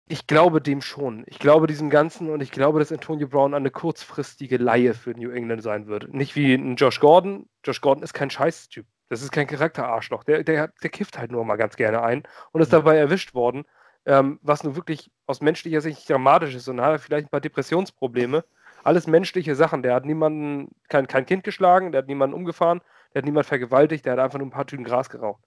ich 0.07 0.25
glaube 0.25 0.59
dem 0.59 0.81
schon. 0.81 1.23
Ich 1.27 1.37
glaube 1.37 1.67
diesem 1.67 1.91
Ganzen 1.91 2.31
und 2.31 2.41
ich 2.41 2.49
glaube, 2.49 2.79
dass 2.79 2.91
Antonio 2.91 3.27
Brown 3.27 3.53
eine 3.53 3.69
kurzfristige 3.69 4.57
Laie 4.57 4.95
für 4.95 5.11
New 5.11 5.29
England 5.29 5.61
sein 5.61 5.85
wird. 5.85 6.11
Nicht 6.11 6.35
wie 6.35 6.55
ein 6.55 6.77
Josh 6.77 6.99
Gordon. 6.99 7.47
Josh 7.63 7.79
Gordon 7.79 8.03
ist 8.03 8.13
kein 8.13 8.31
Scheißtyp. 8.31 8.87
Das 9.09 9.21
ist 9.21 9.31
kein 9.31 9.45
Charakterarschloch. 9.45 10.23
Der, 10.23 10.43
der, 10.43 10.73
der 10.81 10.89
kifft 10.89 11.19
halt 11.19 11.31
nur 11.31 11.45
mal 11.45 11.57
ganz 11.57 11.75
gerne 11.75 12.01
ein 12.01 12.23
und 12.51 12.61
ist 12.61 12.73
dabei 12.73 12.97
erwischt 12.97 13.35
worden, 13.35 13.65
ähm, 14.07 14.39
was 14.41 14.63
nun 14.63 14.75
wirklich 14.75 15.11
aus 15.27 15.41
menschlicher 15.41 15.81
Sicht 15.81 16.09
dramatisch 16.09 16.55
ist 16.55 16.67
und 16.67 16.81
hat 16.81 16.99
vielleicht 17.01 17.27
ein 17.27 17.29
paar 17.29 17.41
Depressionsprobleme 17.41 18.43
alles 18.89 19.07
menschliche 19.07 19.55
Sachen. 19.55 19.83
Der 19.83 19.93
hat 19.93 20.05
niemanden, 20.05 20.69
kein, 20.89 21.07
kein 21.07 21.25
Kind 21.25 21.43
geschlagen, 21.43 21.91
der 21.91 21.99
hat 21.99 22.07
niemanden 22.07 22.35
umgefahren, 22.35 22.81
der 23.13 23.21
hat 23.21 23.25
niemanden 23.25 23.47
vergewaltigt, 23.47 24.05
der 24.05 24.13
hat 24.13 24.19
einfach 24.19 24.39
nur 24.39 24.47
ein 24.47 24.51
paar 24.51 24.65
Tüten 24.65 24.83
Gras 24.83 25.09
geraucht. 25.09 25.43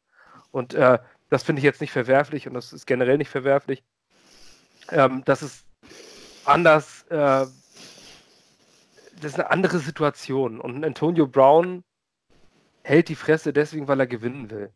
Und 0.52 0.74
äh, 0.74 0.98
das 1.28 1.42
finde 1.42 1.60
ich 1.60 1.64
jetzt 1.64 1.80
nicht 1.80 1.90
verwerflich 1.92 2.46
und 2.46 2.54
das 2.54 2.72
ist 2.72 2.86
generell 2.86 3.18
nicht 3.18 3.30
verwerflich. 3.30 3.82
Ähm, 4.90 5.22
das 5.24 5.42
ist 5.42 5.66
anders, 6.44 7.02
äh, 7.10 7.46
das 9.16 9.32
ist 9.32 9.40
eine 9.40 9.50
andere 9.50 9.78
Situation. 9.78 10.60
Und 10.60 10.84
Antonio 10.84 11.26
Brown 11.26 11.82
hält 12.84 13.08
die 13.08 13.16
Fresse 13.16 13.52
deswegen, 13.52 13.88
weil 13.88 14.00
er 14.00 14.06
gewinnen 14.06 14.50
will. 14.50 14.72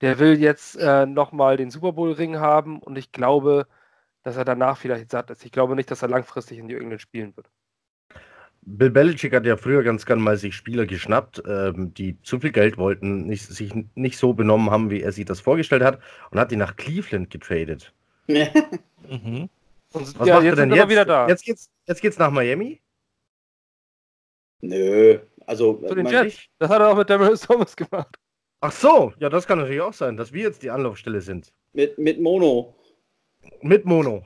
Der 0.00 0.18
will 0.18 0.40
jetzt 0.40 0.76
äh, 0.76 1.06
nochmal 1.06 1.56
den 1.56 1.70
Super 1.70 1.92
Bowl-Ring 1.92 2.38
haben 2.38 2.80
und 2.80 2.96
ich 2.96 3.12
glaube, 3.12 3.66
dass 4.22 4.36
er 4.36 4.44
danach 4.44 4.78
vielleicht 4.78 5.10
satt 5.10 5.30
ist. 5.30 5.44
Ich 5.44 5.52
glaube 5.52 5.76
nicht, 5.76 5.90
dass 5.90 6.02
er 6.02 6.08
langfristig 6.08 6.58
in 6.58 6.66
New 6.66 6.76
England 6.76 7.02
spielen 7.02 7.36
wird. 7.36 7.50
Bill 8.62 8.90
Belichick 8.90 9.34
hat 9.34 9.46
ja 9.46 9.56
früher 9.56 9.82
ganz 9.82 10.04
gern 10.04 10.20
mal 10.20 10.36
sich 10.36 10.54
Spieler 10.54 10.86
geschnappt, 10.86 11.42
ähm, 11.46 11.94
die 11.94 12.20
zu 12.22 12.40
viel 12.40 12.52
Geld 12.52 12.76
wollten, 12.76 13.26
nicht, 13.26 13.46
sich 13.46 13.72
nicht 13.94 14.18
so 14.18 14.34
benommen 14.34 14.70
haben, 14.70 14.90
wie 14.90 15.00
er 15.00 15.12
sich 15.12 15.24
das 15.24 15.40
vorgestellt 15.40 15.82
hat, 15.82 15.98
und 16.30 16.38
hat 16.38 16.50
die 16.50 16.56
nach 16.56 16.76
Cleveland 16.76 17.30
getradet. 17.30 17.92
mhm. 18.28 19.48
Was 19.92 20.14
ja, 20.24 20.34
macht 20.34 20.44
er 20.44 20.56
denn 20.56 20.72
jetzt? 20.72 20.88
Wieder 20.88 21.04
da. 21.04 21.26
Jetzt 21.26 21.44
geht's, 21.44 21.68
jetzt 21.86 22.00
geht's 22.00 22.18
nach 22.18 22.30
Miami? 22.30 22.80
Nö, 24.60 25.18
also. 25.46 25.82
Zu 25.86 25.94
den 25.94 26.06
Jets. 26.06 26.38
Das 26.58 26.70
hat 26.70 26.80
er 26.80 26.90
auch 26.90 26.96
mit 26.96 27.08
Damaris 27.08 27.40
Thomas 27.40 27.74
gemacht. 27.74 28.16
Ach 28.60 28.72
so, 28.72 29.12
ja, 29.18 29.30
das 29.30 29.46
kann 29.46 29.58
natürlich 29.58 29.80
auch 29.80 29.94
sein, 29.94 30.16
dass 30.16 30.32
wir 30.32 30.42
jetzt 30.42 30.62
die 30.62 30.70
Anlaufstelle 30.70 31.22
sind. 31.22 31.50
Mit, 31.72 31.98
mit 31.98 32.20
Mono. 32.20 32.74
Mit 33.62 33.86
Mono. 33.86 34.22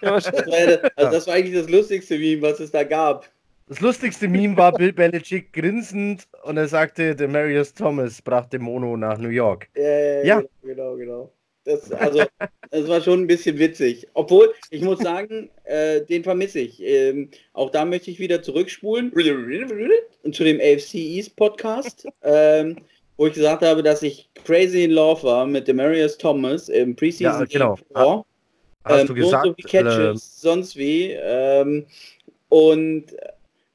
das, 0.00 0.32
war 0.32 0.82
also 0.96 1.10
das 1.12 1.26
war 1.28 1.34
eigentlich 1.34 1.54
das 1.54 1.70
lustigste 1.70 2.18
Meme, 2.18 2.42
was 2.42 2.58
es 2.58 2.72
da 2.72 2.82
gab. 2.82 3.30
Das 3.72 3.80
lustigste 3.80 4.28
Meme 4.28 4.54
war 4.54 4.70
Bill 4.70 4.92
Belichick 4.92 5.50
grinsend 5.54 6.28
und 6.42 6.58
er 6.58 6.68
sagte, 6.68 7.16
der 7.16 7.26
Marius 7.26 7.72
Thomas 7.72 8.20
brachte 8.20 8.58
Mono 8.58 8.98
nach 8.98 9.16
New 9.16 9.30
York. 9.30 9.70
Ja, 9.74 9.82
ja, 9.82 10.24
ja. 10.24 10.42
genau, 10.62 10.94
genau. 10.96 11.32
Das, 11.64 11.90
also, 11.90 12.22
das 12.70 12.86
war 12.86 13.00
schon 13.00 13.20
ein 13.20 13.26
bisschen 13.26 13.58
witzig. 13.58 14.06
Obwohl, 14.12 14.52
ich 14.68 14.82
muss 14.82 14.98
sagen, 14.98 15.48
äh, 15.64 16.02
den 16.02 16.22
vermisse 16.22 16.60
ich. 16.60 16.82
Ähm, 16.82 17.30
auch 17.54 17.70
da 17.70 17.86
möchte 17.86 18.10
ich 18.10 18.18
wieder 18.18 18.42
zurückspulen 18.42 19.10
zu 19.10 20.44
dem 20.44 20.60
AFC 20.60 20.96
East 20.96 21.34
Podcast, 21.36 22.06
ähm, 22.24 22.76
wo 23.16 23.28
ich 23.28 23.32
gesagt 23.32 23.62
habe, 23.62 23.82
dass 23.82 24.02
ich 24.02 24.28
crazy 24.44 24.84
in 24.84 24.90
love 24.90 25.22
war 25.22 25.46
mit 25.46 25.66
dem 25.66 25.76
Marius 25.76 26.18
Thomas 26.18 26.68
im 26.68 26.94
Preseason. 26.94 27.40
Ja, 27.40 27.44
genau. 27.46 27.78
Vor. 27.94 28.26
Hast 28.84 29.00
ähm, 29.00 29.06
du 29.06 29.14
gesagt? 29.14 29.46
So 29.46 29.54
wie 29.56 29.62
Catches, 29.62 29.96
äh, 29.96 30.40
sonst 30.42 30.76
wie. 30.76 31.12
Ähm, 31.12 31.86
und 32.50 33.06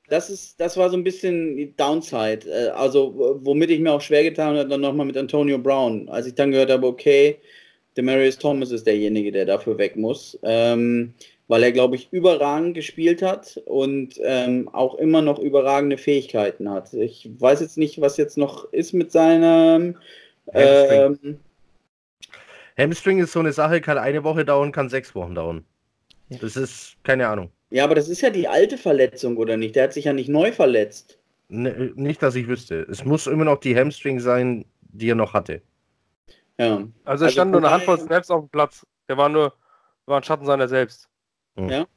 das 0.09 0.29
ist, 0.29 0.59
das 0.59 0.77
war 0.77 0.89
so 0.89 0.97
ein 0.97 1.03
bisschen 1.03 1.57
die 1.57 1.75
Downside. 1.75 2.49
Äh, 2.49 2.69
also, 2.69 3.39
womit 3.41 3.69
ich 3.69 3.79
mir 3.79 3.91
auch 3.91 4.01
schwer 4.01 4.23
getan 4.23 4.57
habe, 4.57 4.69
dann 4.69 4.81
nochmal 4.81 5.05
mit 5.05 5.17
Antonio 5.17 5.57
Brown. 5.57 6.09
Als 6.09 6.27
ich 6.27 6.35
dann 6.35 6.51
gehört 6.51 6.71
habe, 6.71 6.87
okay, 6.87 7.37
Demarius 7.95 8.37
Thomas 8.37 8.71
ist 8.71 8.87
derjenige, 8.87 9.31
der 9.31 9.45
dafür 9.45 9.77
weg 9.77 9.95
muss. 9.95 10.37
Ähm, 10.43 11.13
weil 11.47 11.63
er, 11.63 11.71
glaube 11.71 11.95
ich, 11.95 12.11
überragend 12.11 12.75
gespielt 12.75 13.21
hat 13.21 13.61
und 13.65 14.19
ähm, 14.23 14.69
auch 14.73 14.95
immer 14.95 15.21
noch 15.21 15.39
überragende 15.39 15.97
Fähigkeiten 15.97 16.69
hat. 16.69 16.93
Ich 16.93 17.29
weiß 17.39 17.61
jetzt 17.61 17.77
nicht, 17.77 18.01
was 18.01 18.17
jetzt 18.17 18.37
noch 18.37 18.71
ist 18.73 18.93
mit 18.93 19.11
seinem 19.11 19.95
Hamstring. 20.53 21.19
Ähm, 21.23 21.39
Hamstring 22.77 23.19
ist 23.19 23.31
so 23.31 23.39
eine 23.39 23.53
Sache, 23.53 23.81
kann 23.81 23.97
eine 23.97 24.23
Woche 24.23 24.45
dauern, 24.45 24.71
kann 24.71 24.89
sechs 24.89 25.15
Wochen 25.15 25.35
dauern. 25.35 25.65
Das 26.29 26.57
ist 26.57 26.97
keine 27.03 27.27
Ahnung. 27.27 27.49
Ja, 27.69 27.83
aber 27.83 27.95
das 27.95 28.07
ist 28.07 28.21
ja 28.21 28.29
die 28.29 28.47
alte 28.47 28.77
Verletzung, 28.77 29.37
oder 29.37 29.57
nicht? 29.57 29.75
Der 29.75 29.83
hat 29.83 29.93
sich 29.93 30.05
ja 30.05 30.13
nicht 30.13 30.29
neu 30.29 30.51
verletzt. 30.51 31.19
Ne, 31.49 31.91
nicht, 31.95 32.21
dass 32.21 32.35
ich 32.35 32.47
wüsste. 32.47 32.85
Es 32.89 33.05
muss 33.05 33.27
immer 33.27 33.45
noch 33.45 33.59
die 33.59 33.75
Hamstring 33.75 34.19
sein, 34.19 34.65
die 34.81 35.09
er 35.09 35.15
noch 35.15 35.33
hatte. 35.33 35.61
Ja. 36.57 36.75
Also 36.75 36.85
es 36.85 36.91
also 37.05 37.29
stand 37.29 37.51
nur 37.51 37.61
eine 37.61 37.71
Handvoll 37.71 37.99
Snaps 37.99 38.31
auf 38.31 38.45
dem 38.45 38.49
Platz. 38.49 38.85
Der 39.07 39.17
war 39.17 39.29
nur 39.29 39.53
war 40.07 40.17
ein 40.17 40.23
Schatten 40.23 40.45
seiner 40.45 40.67
selbst. 40.67 41.07
Mhm. 41.55 41.69
Ja. 41.69 41.87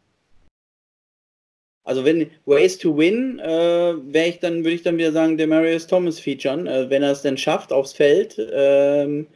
Also 1.84 2.04
wenn 2.04 2.30
Ways 2.44 2.76
to 2.78 2.96
Win, 2.96 3.38
äh, 3.38 3.94
wäre 4.12 4.28
ich 4.28 4.38
dann, 4.40 4.58
würde 4.58 4.72
ich 4.72 4.82
dann 4.82 4.98
wieder 4.98 5.12
sagen, 5.12 5.38
Demarius 5.38 5.86
Thomas 5.86 6.20
featuren, 6.20 6.66
äh, 6.66 6.90
wenn 6.90 7.02
er 7.02 7.12
es 7.12 7.22
denn 7.22 7.38
schafft 7.38 7.72
aufs 7.72 7.92
Feld. 7.92 8.36
Ähm, 8.52 9.26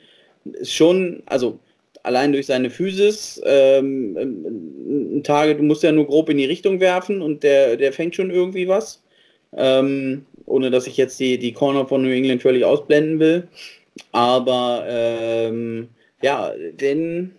ist 0.44 0.74
schon, 0.74 1.22
also 1.26 1.58
allein 2.04 2.32
durch 2.32 2.46
seine 2.46 2.70
Physis, 2.70 3.40
ähm, 3.44 4.16
ein 4.16 5.22
Tage, 5.24 5.56
du 5.56 5.64
musst 5.64 5.82
ja 5.82 5.90
nur 5.90 6.06
grob 6.06 6.28
in 6.30 6.38
die 6.38 6.44
Richtung 6.44 6.78
werfen 6.78 7.20
und 7.20 7.42
der, 7.42 7.76
der 7.76 7.92
fängt 7.92 8.14
schon 8.14 8.30
irgendwie 8.30 8.68
was. 8.68 9.02
Ähm, 9.56 10.24
ohne 10.46 10.70
dass 10.70 10.86
ich 10.86 10.96
jetzt 10.96 11.18
die, 11.18 11.38
die 11.38 11.52
Corner 11.52 11.86
von 11.86 12.02
New 12.02 12.10
England 12.10 12.42
völlig 12.42 12.64
ausblenden 12.64 13.18
will. 13.18 13.48
Aber 14.12 14.84
ähm, 14.86 15.88
ja, 16.22 16.52
denn 16.72 17.32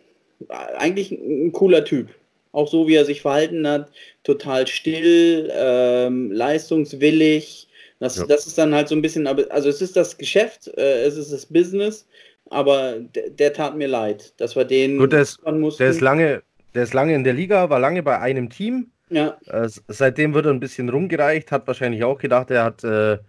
eigentlich 0.49 1.12
ein 1.12 1.51
cooler 1.51 1.86
Typ 1.86 2.10
auch 2.56 2.69
so 2.69 2.88
wie 2.88 2.95
er 2.95 3.06
sich 3.06 3.21
verhalten 3.21 3.67
hat, 3.67 3.91
total 4.23 4.65
still, 4.65 5.51
ähm, 5.54 6.32
leistungswillig. 6.32 7.67
Das, 7.99 8.17
ja. 8.17 8.25
das 8.25 8.47
ist 8.47 8.58
dann 8.58 8.73
halt 8.73 8.88
so 8.88 8.95
ein 8.95 9.01
bisschen, 9.01 9.28
also 9.28 9.69
es 9.69 9.82
ist 9.82 9.95
das 9.95 10.17
Geschäft, 10.17 10.69
äh, 10.78 11.04
es 11.04 11.17
ist 11.17 11.32
das 11.32 11.45
Business, 11.45 12.08
aber 12.49 12.99
der, 12.99 13.29
der 13.29 13.53
tat 13.53 13.75
mir 13.75 13.88
leid, 13.88 14.39
dass 14.39 14.55
wir 14.55 14.65
den 14.65 14.97
Gut, 14.97 15.13
der 15.13 15.21
ist, 15.21 15.39
der 15.79 15.89
ist 15.89 16.01
lange, 16.01 16.43
der 16.73 16.84
ist 16.84 16.93
lange 16.93 17.15
in 17.15 17.23
der 17.23 17.34
Liga, 17.34 17.69
war 17.69 17.79
lange 17.79 18.03
bei 18.03 18.19
einem 18.19 18.49
Team. 18.49 18.91
Ja. 19.10 19.38
Äh, 19.45 19.69
seitdem 19.88 20.34
wird 20.34 20.45
er 20.45 20.53
ein 20.53 20.60
bisschen 20.60 20.89
rumgereicht, 20.89 21.51
hat 21.51 21.67
wahrscheinlich 21.67 22.03
auch 22.03 22.17
gedacht, 22.17 22.51
er 22.51 22.63
hat 22.63 22.84
äh, 22.84 23.19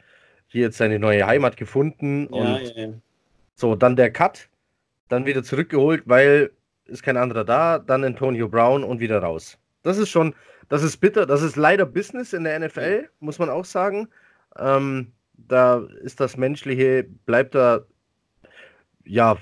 hier 0.47 0.63
jetzt 0.63 0.79
seine 0.79 0.99
neue 0.99 1.27
Heimat 1.27 1.57
gefunden 1.57 2.27
und 2.29 2.63
ja, 2.63 2.87
ja, 2.87 2.89
so, 3.55 3.75
dann 3.75 3.97
der 3.97 4.11
Cut, 4.11 4.49
dann 5.09 5.27
wieder 5.27 5.43
zurückgeholt, 5.43 6.03
weil 6.07 6.51
ist 6.87 7.03
kein 7.03 7.17
anderer 7.17 7.45
da, 7.45 7.79
dann 7.79 8.05
Antonio 8.05 8.49
Brown 8.49 8.85
und 8.85 9.01
wieder 9.01 9.19
raus. 9.19 9.59
Das 9.83 9.99
ist 9.99 10.09
schon, 10.09 10.35
das 10.69 10.83
ist 10.83 10.99
bitter, 10.99 11.27
das 11.27 11.43
ist 11.43 11.57
leider 11.57 11.85
Business 11.85 12.33
in 12.33 12.45
der 12.45 12.59
NFL, 12.61 13.09
muss 13.21 13.39
man 13.39 13.51
auch 13.51 13.65
sagen. 13.65 14.09
Ähm, 14.59 15.13
da 15.35 15.87
ist 16.03 16.21
das 16.21 16.37
Menschliche, 16.37 17.05
bleibt 17.25 17.55
da, 17.55 17.85
ja, 19.07 19.37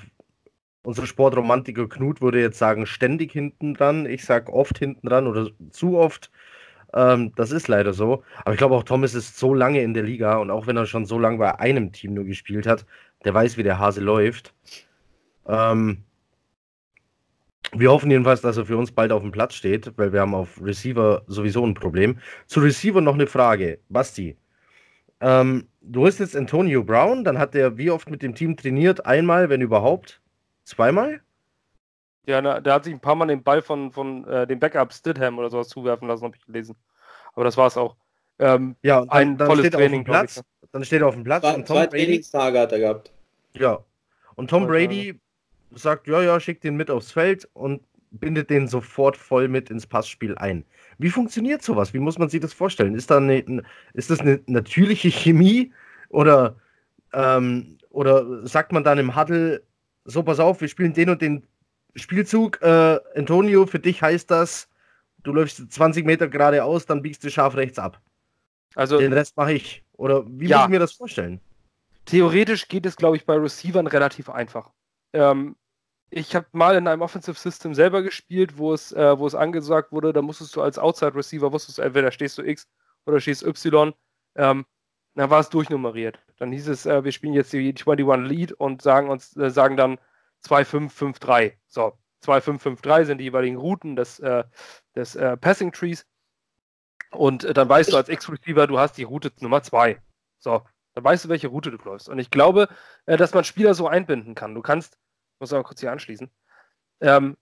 unser 0.83 1.07
Sportromantiker 1.07 1.89
Knut 1.89 2.21
würde 2.21 2.41
jetzt 2.41 2.59
sagen, 2.59 2.87
ständig 2.87 3.33
hinten 3.33 3.75
dran. 3.75 4.07
Ich 4.07 4.25
sage 4.25 4.53
oft 4.53 4.79
hinten 4.79 5.09
dran 5.09 5.27
oder 5.27 5.51
zu 5.71 5.97
oft. 5.97 6.31
Ähm, 6.95 7.33
das 7.37 7.51
ist 7.51 7.69
leider 7.69 7.93
so. 7.93 8.23
Aber 8.45 8.53
ich 8.53 8.59
glaube 8.59 8.77
auch, 8.77 8.85
Thomas 8.85 9.15
ist 9.15 9.39
so 9.39 9.55
lange 9.55 9.83
in 9.83 9.95
der 9.95 10.03
Liga 10.03 10.37
und 10.37 10.51
auch 10.51 10.67
wenn 10.67 10.77
er 10.77 10.87
schon 10.87 11.07
so 11.07 11.19
lange 11.19 11.39
bei 11.39 11.59
einem 11.59 11.93
Team 11.93 12.15
nur 12.15 12.25
gespielt 12.25 12.67
hat, 12.67 12.87
der 13.25 13.35
weiß, 13.35 13.57
wie 13.57 13.63
der 13.63 13.79
Hase 13.79 14.01
läuft. 14.01 14.55
Ähm, 15.47 16.05
wir 17.73 17.91
hoffen 17.91 18.11
jedenfalls, 18.11 18.43
dass 18.43 18.57
er 18.57 18.67
für 18.67 18.77
uns 18.77 18.93
bald 18.93 19.11
auf 19.11 19.23
dem 19.23 19.33
Platz 19.33 19.55
steht, 19.55 19.93
weil 19.97 20.13
wir 20.13 20.21
haben 20.21 20.35
auf 20.35 20.61
Receiver 20.63 21.23
sowieso 21.27 21.67
ein 21.67 21.75
Problem. 21.75 22.19
Zu 22.47 22.61
Receiver 22.61 23.01
noch 23.01 23.15
eine 23.15 23.27
Frage. 23.27 23.81
Basti, 23.89 24.37
ähm, 25.21 25.69
du 25.81 26.07
hast 26.07 26.19
jetzt 26.19 26.37
Antonio 26.37 26.83
Brown, 26.83 27.25
dann 27.25 27.39
hat 27.39 27.55
er 27.55 27.77
wie 27.77 27.91
oft 27.91 28.11
mit 28.11 28.23
dem 28.23 28.35
Team 28.35 28.57
trainiert? 28.57 29.07
Einmal, 29.07 29.49
wenn 29.49 29.61
überhaupt? 29.61 30.21
Zweimal? 30.65 31.21
Ja, 32.27 32.41
na, 32.41 32.61
der 32.61 32.75
hat 32.75 32.85
sich 32.85 32.95
ein 32.95 33.01
paar 33.01 33.15
Mal 33.15 33.27
den 33.27 33.43
Ball 33.43 33.61
von, 33.61 33.93
von 33.93 34.27
äh, 34.27 34.47
dem 34.47 34.59
Backup 34.59 34.93
Stidham 34.93 35.39
oder 35.39 35.51
sowas 35.51 35.69
zuwerfen 35.69 36.09
lassen, 36.09 36.25
habe 36.25 36.37
ich 36.37 36.45
gelesen. 36.47 36.75
Aber 37.35 37.45
das 37.45 37.57
war 37.57 37.67
es 37.67 37.77
auch. 37.77 37.97
Ähm, 38.39 38.77
ja, 38.83 39.01
dann, 39.01 39.11
ein 39.11 39.37
dann 39.37 39.49
tolles 39.49 39.67
steht 39.67 39.75
Training, 39.75 40.01
auf 40.01 40.05
dem 40.07 40.11
Platz. 40.11 40.37
Ich, 40.63 40.71
dann 40.73 40.85
steht 40.85 41.01
er 41.03 41.09
auf 41.09 41.15
dem 41.15 41.25
Platz. 41.25 41.43
Zwei, 41.43 41.55
und 41.55 41.67
Tom 41.67 41.77
zwei 41.77 41.87
Brady, 41.87 42.05
Trainingstage 42.05 42.59
hat 42.59 42.73
er 42.73 42.79
gehabt. 42.79 43.13
Ja. 43.53 43.85
Und 44.37 44.51
Tom 44.51 44.67
Brady 44.67 45.21
sagt, 45.73 46.07
ja, 46.09 46.23
ja, 46.23 46.41
schickt 46.41 46.65
den 46.65 46.77
mit 46.77 46.91
aufs 46.91 47.13
Feld 47.13 47.49
und 47.53 47.83
bindet 48.11 48.51
den 48.51 48.69
sofort 48.69 49.17
voll 49.17 49.49
mit 49.49 49.71
ins 49.71 49.87
Passspiel 49.87 50.37
ein. 50.37 50.65
Wie 50.99 51.11
funktioniert 51.11 51.63
sowas? 51.63 51.95
Wie 51.95 51.99
muss 51.99 52.19
man 52.19 52.29
sich 52.29 52.41
das 52.41 52.53
vorstellen? 52.53 52.95
Ist, 52.95 53.11
da 53.11 53.19
eine, 53.19 53.63
ist 53.93 54.11
das 54.11 54.21
eine 54.21 54.41
natürliche 54.47 55.11
Chemie 55.11 55.73
oder, 56.09 56.57
ähm, 57.13 57.79
oder 57.91 58.47
sagt 58.47 58.73
man 58.73 58.85
dann 58.85 58.99
im 58.99 59.17
Huddle, 59.17 59.63
so 60.05 60.23
pass 60.23 60.41
auf, 60.41 60.61
wir 60.61 60.69
spielen 60.69 60.93
den 60.93 61.11
und 61.11 61.23
den 61.23 61.47
Spielzug, 61.97 62.61
äh, 62.63 62.99
Antonio, 63.15 63.67
für 63.67 63.79
dich 63.79 64.03
heißt 64.03 64.31
das, 64.31 64.69
du 65.23 65.33
läufst 65.33 65.73
20 65.73 66.05
Meter 66.05 66.29
geradeaus, 66.29 66.87
dann 66.87 67.03
biegst 67.03 67.23
du 67.25 67.31
scharf 67.31 67.57
rechts 67.57 67.79
ab. 67.79 68.01
Also, 68.75 68.99
den 68.99 69.13
Rest 69.13 69.37
mache 69.37 69.53
ich. 69.53 69.85
Oder 69.93 70.25
wie 70.27 70.49
ja. 70.49 70.59
muss 70.59 70.67
ich 70.67 70.71
mir 70.71 70.79
das 70.81 70.93
vorstellen? 70.93 71.41
Theoretisch 72.07 72.69
geht 72.69 72.85
es, 72.87 72.97
glaube 72.97 73.17
ich, 73.17 73.25
bei 73.25 73.37
Receivern 73.37 73.87
relativ 73.87 74.29
einfach. 74.29 74.71
Ähm, 75.13 75.57
ich 76.17 76.37
habe 76.37 76.47
mal 76.53 76.77
in 76.77 76.87
einem 76.87 77.03
Offensive 77.03 77.37
System 77.37 77.75
selber 77.75 78.03
gespielt, 78.03 78.57
wo 78.57 78.73
es, 78.73 78.93
äh, 78.93 79.19
wo 79.19 79.27
es 79.27 79.35
angesagt 79.35 79.91
wurde, 79.91 80.13
da 80.13 80.23
musstest 80.23 80.55
du 80.55 80.63
als 80.63 80.79
Outside 80.79 81.15
Receiver, 81.17 81.53
wusstest 81.53 81.79
du 81.79 81.83
entweder 81.83 82.13
stehst 82.13 82.39
du 82.39 82.43
X 82.43 82.69
oder 83.05 83.21
stehst 83.21 83.43
Y. 83.43 83.93
Ähm, 84.37 84.65
dann 85.17 85.31
war 85.31 85.41
es 85.41 85.49
durchnummeriert. 85.49 86.21
Dann 86.37 86.53
hieß 86.53 86.69
es, 86.69 86.87
äh, 86.87 87.03
wir 87.03 87.11
spielen 87.11 87.35
jetzt 87.35 87.53
die 87.53 87.59
21 87.59 88.29
Lead 88.29 88.53
und 88.53 88.81
sagen 88.81 89.11
uns, 89.11 89.37
äh, 89.37 89.51
sagen 89.51 89.77
dann 89.77 89.99
2-5-5-3. 90.47 91.55
So, 91.67 91.99
2-5-5-3 92.25 93.07
sind 93.07 93.19
die 93.19 93.25
jeweiligen 93.25 93.57
Routen 93.57 93.97
des, 93.97 94.21
äh, 94.21 94.45
des 94.95 95.17
äh, 95.17 95.37
Passing 95.37 95.73
Trees. 95.73 96.07
Und 97.11 97.43
äh, 97.43 97.55
dann 97.55 97.69
weißt 97.69 97.93
du 97.93 97.97
als 97.97 98.09
X-Receiver, 98.09 98.69
du 98.69 98.79
hast 98.79 98.99
die 98.99 99.05
Route 99.05 99.33
Nummer 99.41 99.65
2. 99.65 100.01
So, 100.39 100.63
dann 100.95 101.03
weißt 101.03 101.25
du, 101.25 101.29
welche 101.29 101.49
Route 101.49 101.73
du 101.73 101.79
läufst. 101.79 102.09
Und 102.09 102.21
ich 102.21 102.31
glaube, 102.31 102.69
dass 103.07 103.35
man 103.35 103.43
Spieler 103.43 103.75
so 103.75 103.89
einbinden 103.89 104.37
kann. 104.37 104.55
Du 104.55 104.63
kannst 104.63 104.97
muss 105.39 105.53
aber 105.53 105.65
kurz 105.65 105.81
hier 105.81 105.93
anschließen. 105.93 106.31
Ähm, 107.01 107.37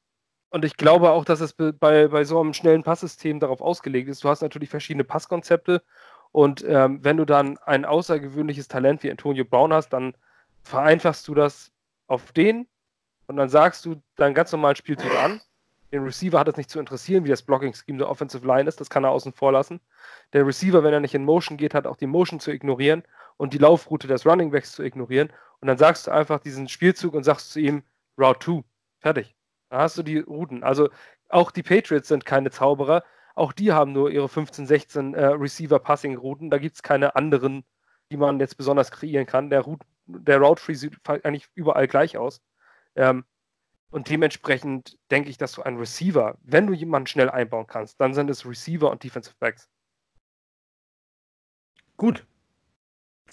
und 0.51 0.65
ich 0.65 0.77
glaube 0.77 1.11
auch, 1.11 1.25
dass 1.25 1.41
es 1.41 1.55
bei, 1.55 1.73
bei 2.09 2.25
so 2.25 2.41
einem 2.41 2.53
schnellen 2.53 2.83
Passsystem 2.83 3.41
darauf 3.41 3.63
ausgelegt 3.63 4.09
ist. 4.09 4.23
Du 4.23 4.29
hast 4.29 4.43
natürlich 4.43 4.69
verschiedene 4.69 5.05
Passkonzepte 5.05 5.83
und 6.31 6.65
ähm, 6.67 7.03
wenn 7.03 7.17
du 7.17 7.25
dann 7.25 7.59
ein 7.59 7.85
außergewöhnliches 7.85 8.69
Talent 8.69 9.03
wie 9.03 9.11
Antonio 9.11 9.45
Brown 9.45 9.73
hast, 9.73 9.91
dann 9.91 10.15
vereinfachst 10.63 11.27
du 11.29 11.35
das 11.35 11.73
auf 12.07 12.33
den 12.33 12.67
und 13.27 13.37
dann 13.37 13.49
sagst 13.49 13.87
du 13.87 14.03
deinen 14.17 14.35
ganz 14.35 14.53
normalen 14.53 14.77
Spielzug 14.77 15.15
an. 15.23 15.41
Den 15.93 16.05
Receiver 16.05 16.39
hat 16.39 16.49
es 16.49 16.57
nicht 16.57 16.71
zu 16.71 16.81
interessieren, 16.81 17.25
wie 17.25 17.29
das 17.29 17.43
Blocking-Scheme 17.43 17.99
der 17.99 18.09
Offensive 18.09 18.47
Line 18.47 18.67
ist. 18.67 18.81
Das 18.81 18.89
kann 18.89 19.05
er 19.05 19.11
außen 19.11 19.33
vor 19.35 19.53
lassen. 19.53 19.81
Der 20.33 20.47
Receiver, 20.47 20.83
wenn 20.83 20.95
er 20.95 21.01
nicht 21.01 21.15
in 21.15 21.25
Motion 21.25 21.59
geht, 21.59 21.75
hat 21.75 21.87
auch 21.87 21.97
die 21.97 22.07
Motion 22.07 22.41
zu 22.41 22.51
ignorieren 22.51 23.05
und 23.37 23.55
die 23.55 23.59
Laufroute 23.59 24.09
des 24.09 24.27
Running 24.27 24.51
Backs 24.51 24.73
zu 24.73 24.83
ignorieren. 24.83 25.33
Und 25.61 25.68
dann 25.68 25.79
sagst 25.79 26.07
du 26.07 26.11
einfach 26.11 26.40
diesen 26.40 26.68
Spielzug 26.68 27.14
und 27.14 27.25
sagst 27.25 27.53
zu 27.53 27.61
ihm, 27.61 27.83
Route 28.18 28.38
2. 28.45 28.64
Fertig. 29.01 29.35
Da 29.71 29.79
hast 29.79 29.99
du 29.99 30.03
die 30.03 30.18
Routen. 30.18 30.62
Also 30.62 30.90
auch 31.29 31.51
die 31.51 31.62
Patriots 31.62 32.09
sind 32.09 32.27
keine 32.27 32.51
Zauberer. 32.51 33.05
Auch 33.35 33.53
die 33.53 33.73
haben 33.73 33.92
nur 33.92 34.11
ihre 34.11 34.29
15, 34.29 34.66
16 34.66 35.14
äh, 35.14 35.27
Receiver-Passing-Routen. 35.27 36.51
Da 36.51 36.59
gibt 36.59 36.77
es 36.77 36.83
keine 36.83 37.16
anderen, 37.16 37.64
die 38.11 38.16
man 38.16 38.38
jetzt 38.38 38.57
besonders 38.57 38.90
kreieren 38.90 39.27
kann. 39.27 39.51
Der, 39.51 39.62
Route, 39.62 39.87
der 40.07 40.38
Route 40.38 40.61
Free 40.61 40.75
sieht 40.75 40.99
eigentlich 41.09 41.49
überall 41.55 41.88
gleich 41.88 42.18
aus. 42.18 42.42
Ähm, 42.95 43.25
und 43.90 44.09
dementsprechend 44.09 44.99
denke 45.11 45.31
ich, 45.31 45.38
dass 45.38 45.53
du 45.53 45.62
einen 45.62 45.79
Receiver, 45.79 46.38
wenn 46.42 46.66
du 46.66 46.73
jemanden 46.73 47.07
schnell 47.07 47.31
einbauen 47.31 47.66
kannst, 47.66 48.01
dann 48.01 48.14
sind 48.14 48.31
es 48.31 48.47
Receiver 48.47 48.90
und 48.90 49.03
Defensive 49.03 49.35
Backs. 49.38 49.68
Gut. 51.97 52.27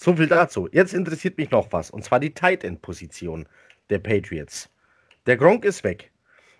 So 0.02 0.16
viel 0.16 0.28
dazu. 0.28 0.66
Jetzt 0.72 0.94
interessiert 0.94 1.36
mich 1.36 1.50
noch 1.50 1.70
was, 1.72 1.90
und 1.90 2.02
zwar 2.02 2.20
die 2.20 2.32
Tight 2.32 2.64
End 2.64 2.80
Position 2.80 3.46
der 3.90 3.98
Patriots. 3.98 4.70
Der 5.26 5.36
Gronk 5.36 5.66
ist 5.66 5.84
weg. 5.84 6.10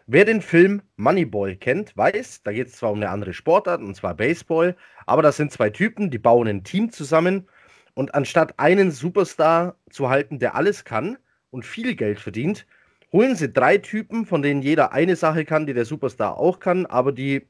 Wer 0.07 0.27
den 0.27 0.43
Film 0.43 0.83
Moneyball 0.99 1.57
kennt, 1.57 1.97
weiß, 1.97 2.43
da 2.43 2.53
geht 2.53 2.67
es 2.67 2.75
zwar 2.75 2.91
um 2.91 2.99
eine 2.99 3.09
andere 3.09 3.33
Sportart, 3.33 3.81
und 3.81 3.97
zwar 3.97 4.13
Baseball, 4.13 4.77
aber 5.07 5.23
das 5.23 5.39
sind 5.39 5.53
zwei 5.53 5.71
Typen, 5.71 6.11
die 6.11 6.19
bauen 6.19 6.49
ein 6.49 6.65
Team 6.65 6.93
zusammen 6.93 7.49
und 7.95 8.15
anstatt 8.15 8.59
einen 8.59 8.91
Superstar 8.91 9.75
zu 9.89 10.11
halten, 10.11 10.39
der 10.39 10.55
alles 10.55 10.85
kann 10.85 11.17
und 11.51 11.65
viel 11.65 11.95
Geld 11.95 12.21
verdient, 12.21 12.67
holen 13.11 13.37
sie 13.37 13.51
drei 13.51 13.79
Typen, 13.79 14.27
von 14.27 14.43
denen 14.43 14.61
jeder 14.61 14.93
eine 14.93 15.17
Sache 15.17 15.47
kann, 15.47 15.67
die 15.67 15.73
der 15.73 15.87
Superstar 15.87 16.37
auch 16.37 16.61
kann, 16.61 16.85
aber 16.85 17.11
die 17.11 17.47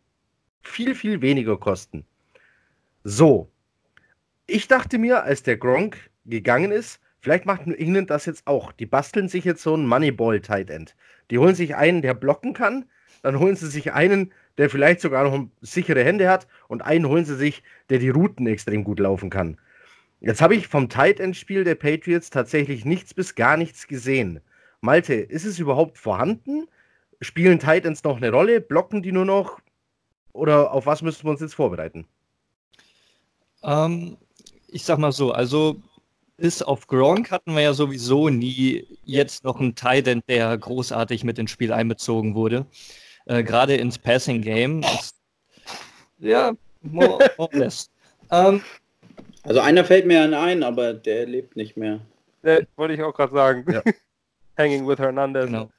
viel, 0.62 0.94
viel 0.94 1.20
weniger 1.20 1.59
kosten. 1.59 2.07
So. 3.03 3.50
Ich 4.51 4.69
dachte 4.69 4.99
mir, 4.99 5.23
als 5.23 5.43
der 5.43 5.57
Gronk 5.57 6.11
gegangen 6.25 6.73
ist, 6.73 7.01
Vielleicht 7.21 7.45
macht 7.45 7.67
ihnen 7.67 8.07
das 8.07 8.25
jetzt 8.27 8.47
auch. 8.47 8.73
Die 8.73 8.87
basteln 8.87 9.29
sich 9.29 9.45
jetzt 9.45 9.63
so 9.63 9.75
einen 9.75 9.87
Moneyball 9.87 10.41
Tight 10.41 10.71
End. 10.71 10.97
Die 11.31 11.39
holen 11.39 11.55
sich 11.55 11.77
einen, 11.77 12.01
der 12.01 12.15
blocken 12.15 12.55
kann, 12.55 12.87
dann 13.23 13.39
holen 13.39 13.57
sie 13.57 13.69
sich 13.69 13.93
einen, 13.93 14.33
der 14.57 14.71
vielleicht 14.71 15.01
sogar 15.01 15.25
noch 15.25 15.47
sichere 15.61 16.03
Hände 16.03 16.31
hat 16.31 16.47
und 16.69 16.83
einen 16.83 17.07
holen 17.07 17.27
sie 17.27 17.37
sich, 17.37 17.63
der 17.91 17.99
die 17.99 18.09
Routen 18.09 18.47
extrem 18.47 18.85
gut 18.85 19.01
laufen 19.01 19.29
kann. 19.29 19.59
Jetzt 20.21 20.41
habe 20.41 20.55
ich 20.55 20.67
vom 20.67 20.89
Tight 20.89 21.21
End 21.21 21.37
Spiel 21.37 21.63
der 21.63 21.75
Patriots 21.75 22.31
tatsächlich 22.31 22.87
nichts 22.87 23.13
bis 23.13 23.35
gar 23.35 23.59
nichts 23.59 23.87
gesehen. 23.87 24.41
Malte, 24.81 25.15
ist 25.15 25.45
es 25.45 25.59
überhaupt 25.59 25.99
vorhanden? 25.99 26.69
Spielen 27.21 27.59
Tight 27.59 27.85
Ends 27.85 28.03
noch 28.03 28.17
eine 28.17 28.31
Rolle? 28.31 28.63
Blocken 28.63 29.03
die 29.03 29.13
nur 29.13 29.27
noch? 29.27 29.61
Oder 30.33 30.73
auf 30.73 30.87
was 30.87 31.03
müssen 31.03 31.25
wir 31.25 31.33
uns 31.33 31.41
jetzt 31.41 31.55
vorbereiten? 31.55 32.07
Ähm, 33.63 34.17
ich 34.72 34.85
sag 34.85 34.98
mal 34.98 35.12
so, 35.12 35.33
also 35.33 35.76
bis 36.37 36.62
auf 36.62 36.87
Gronk 36.87 37.30
hatten 37.30 37.54
wir 37.54 37.62
ja 37.62 37.74
sowieso 37.74 38.28
nie 38.28 38.87
jetzt 39.04 39.44
noch 39.44 39.61
einen 39.61 39.74
Tight 39.74 40.09
End, 40.09 40.24
der 40.28 40.56
großartig 40.56 41.22
mit 41.24 41.38
ins 41.38 41.50
Spiel 41.50 41.72
einbezogen 41.72 42.35
wurde. 42.35 42.66
Äh, 43.26 43.42
Gerade 43.42 43.76
ins 43.76 43.98
Passing 43.98 44.40
Game. 44.40 44.83
ja, 46.18 46.52
more 46.83 47.30
or 47.37 47.50
less. 47.52 47.90
Ähm, 48.30 48.62
also 49.42 49.61
einer 49.61 49.85
fällt 49.85 50.06
mir 50.06 50.22
an 50.22 50.35
ein, 50.35 50.62
aber 50.62 50.94
der 50.94 51.26
lebt 51.26 51.56
nicht 51.56 51.76
mehr. 51.76 52.00
Ja, 52.42 52.59
wollte 52.76 52.94
ich 52.94 53.02
auch 53.02 53.14
gerade 53.14 53.35
sagen. 53.35 53.64
Ja. 53.70 53.83
Hanging 54.59 54.87
with 54.87 54.98
Hernandez. 54.98 55.46
Genau. 55.46 55.70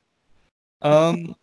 Ähm, 0.81 1.35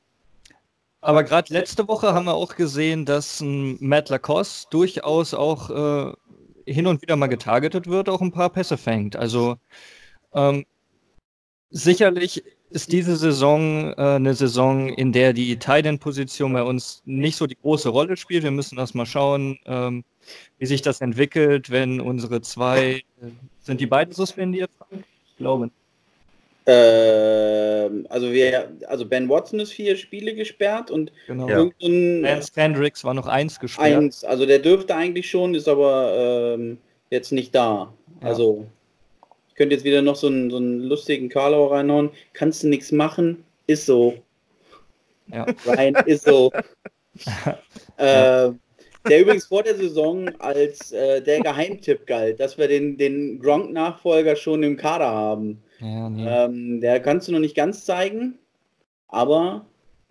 aber 1.01 1.25
gerade 1.25 1.53
letzte 1.53 1.87
Woche 1.87 2.13
haben 2.13 2.27
wir 2.27 2.35
auch 2.35 2.57
gesehen, 2.57 3.05
dass 3.05 3.41
ein 3.41 3.79
Matt 3.81 4.09
Lacoste 4.09 4.69
durchaus 4.71 5.35
auch 5.35 5.71
äh, 5.71 6.13
hin 6.73 6.87
und 6.87 7.03
wieder 7.03 7.17
mal 7.17 7.27
getargetet 7.27 7.87
wird, 7.87 8.09
auch 8.09 8.21
ein 8.21 8.33
paar 8.33 8.51
Pässe 8.51 8.77
fängt. 8.77 9.17
Also 9.17 9.57
ähm, 10.33 10.65
sicherlich 11.71 12.45
ist 12.71 12.93
diese 12.93 13.17
Saison 13.17 13.93
äh, 13.93 14.17
eine 14.17 14.35
Saison, 14.35 14.89
in 14.89 15.13
der 15.13 15.33
die 15.33 15.59
Titan-Position 15.59 16.53
bei 16.53 16.63
uns 16.63 17.03
nicht 17.07 17.37
so 17.37 17.47
die 17.47 17.57
große 17.57 17.89
Rolle 17.89 18.17
spielt. 18.17 18.45
Wir 18.45 18.51
müssen 18.51 18.79
erst 18.79 18.95
mal 18.95 19.07
schauen, 19.07 19.59
ähm, 19.65 20.05
wie 20.59 20.67
sich 20.67 20.83
das 20.83 21.01
entwickelt, 21.01 21.71
wenn 21.71 22.01
unsere 22.01 22.43
zwei, 22.43 23.03
äh, 23.21 23.31
sind 23.61 23.81
die 23.81 23.87
beiden 23.87 24.13
suspendiert? 24.13 24.71
Ich 24.91 25.37
glaube. 25.39 25.71
Ähm, 26.71 28.07
also 28.11 28.31
wir, 28.31 28.71
also 28.89 29.07
Ben 29.07 29.27
Watson 29.31 29.59
ist 29.59 29.73
vier 29.73 29.97
Spiele 29.97 30.35
gesperrt 30.35 30.91
und 30.91 31.11
genau. 31.27 31.49
irgendein 31.49 32.21
Lance 32.21 32.53
Kendricks 32.53 33.05
war 33.05 33.15
noch 33.15 33.27
eins 33.27 33.59
gesperrt. 33.59 33.97
Eins, 33.97 34.23
also 34.23 34.45
der 34.45 34.59
dürfte 34.59 34.95
eigentlich 34.95 35.31
schon, 35.31 35.55
ist 35.55 35.67
aber 35.67 36.55
ähm, 36.59 36.77
jetzt 37.09 37.33
nicht 37.33 37.55
da. 37.55 37.91
Ja. 38.21 38.29
Also 38.29 38.67
ich 39.49 39.55
könnte 39.55 39.77
jetzt 39.77 39.85
wieder 39.85 40.03
noch 40.03 40.17
so 40.17 40.27
einen, 40.27 40.51
so 40.51 40.59
einen 40.59 40.81
lustigen 40.81 41.31
Carlo 41.31 41.69
reinhauen. 41.69 42.11
Kannst 42.35 42.63
du 42.63 42.69
nichts 42.69 42.93
machen? 42.93 43.43
Ist 43.67 43.87
so. 43.87 44.19
Ja. 45.33 45.47
Rein, 45.65 45.95
ist 46.05 46.27
so. 46.27 46.53
äh, 47.97 48.51
der 49.09 49.21
übrigens 49.21 49.47
vor 49.47 49.63
der 49.63 49.75
Saison 49.75 50.29
als 50.39 50.93
äh, 50.93 51.23
der 51.23 51.41
Geheimtipp 51.41 52.07
galt, 52.07 52.41
dass 52.41 52.59
wir 52.59 52.69
den, 52.69 52.99
den 52.99 53.41
Gronk-Nachfolger 53.41 54.37
schon 54.37 54.63
im 54.63 54.77
Kader 54.77 55.11
haben. 55.11 55.63
Ja, 55.81 56.09
nee. 56.09 56.27
ähm, 56.27 56.81
der 56.81 57.01
kannst 57.01 57.29
du 57.29 57.33
noch 57.33 57.39
nicht 57.39 57.55
ganz 57.55 57.85
zeigen, 57.85 58.39
aber 59.07 59.67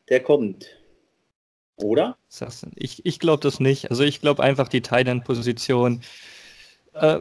der 0.10 0.22
kommt. 0.22 0.68
Oder? 1.78 2.18
Ich, 2.76 3.06
ich 3.06 3.20
glaube 3.20 3.42
das 3.44 3.60
nicht. 3.60 3.92
Also 3.92 4.04
ich 4.04 4.22
glaube 4.22 4.44
einfach 4.44 4.68
die 4.68 4.82
Thailand-Position 4.82 6.02
äh, 6.94 7.20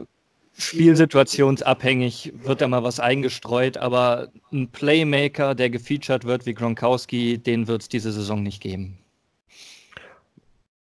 spielsituationsabhängig 0.57 2.33
wird 2.43 2.61
da 2.61 2.67
mal 2.67 2.83
was 2.83 2.99
eingestreut, 2.99 3.77
aber 3.77 4.31
ein 4.51 4.69
Playmaker, 4.69 5.53
der 5.53 5.69
gefeatured 5.69 6.25
wird 6.25 6.45
wie 6.45 6.55
Gronkowski, 6.55 7.37
den 7.37 7.67
wird 7.67 7.83
es 7.83 7.89
diese 7.89 8.11
Saison 8.11 8.41
nicht 8.41 8.61
geben. 8.61 8.97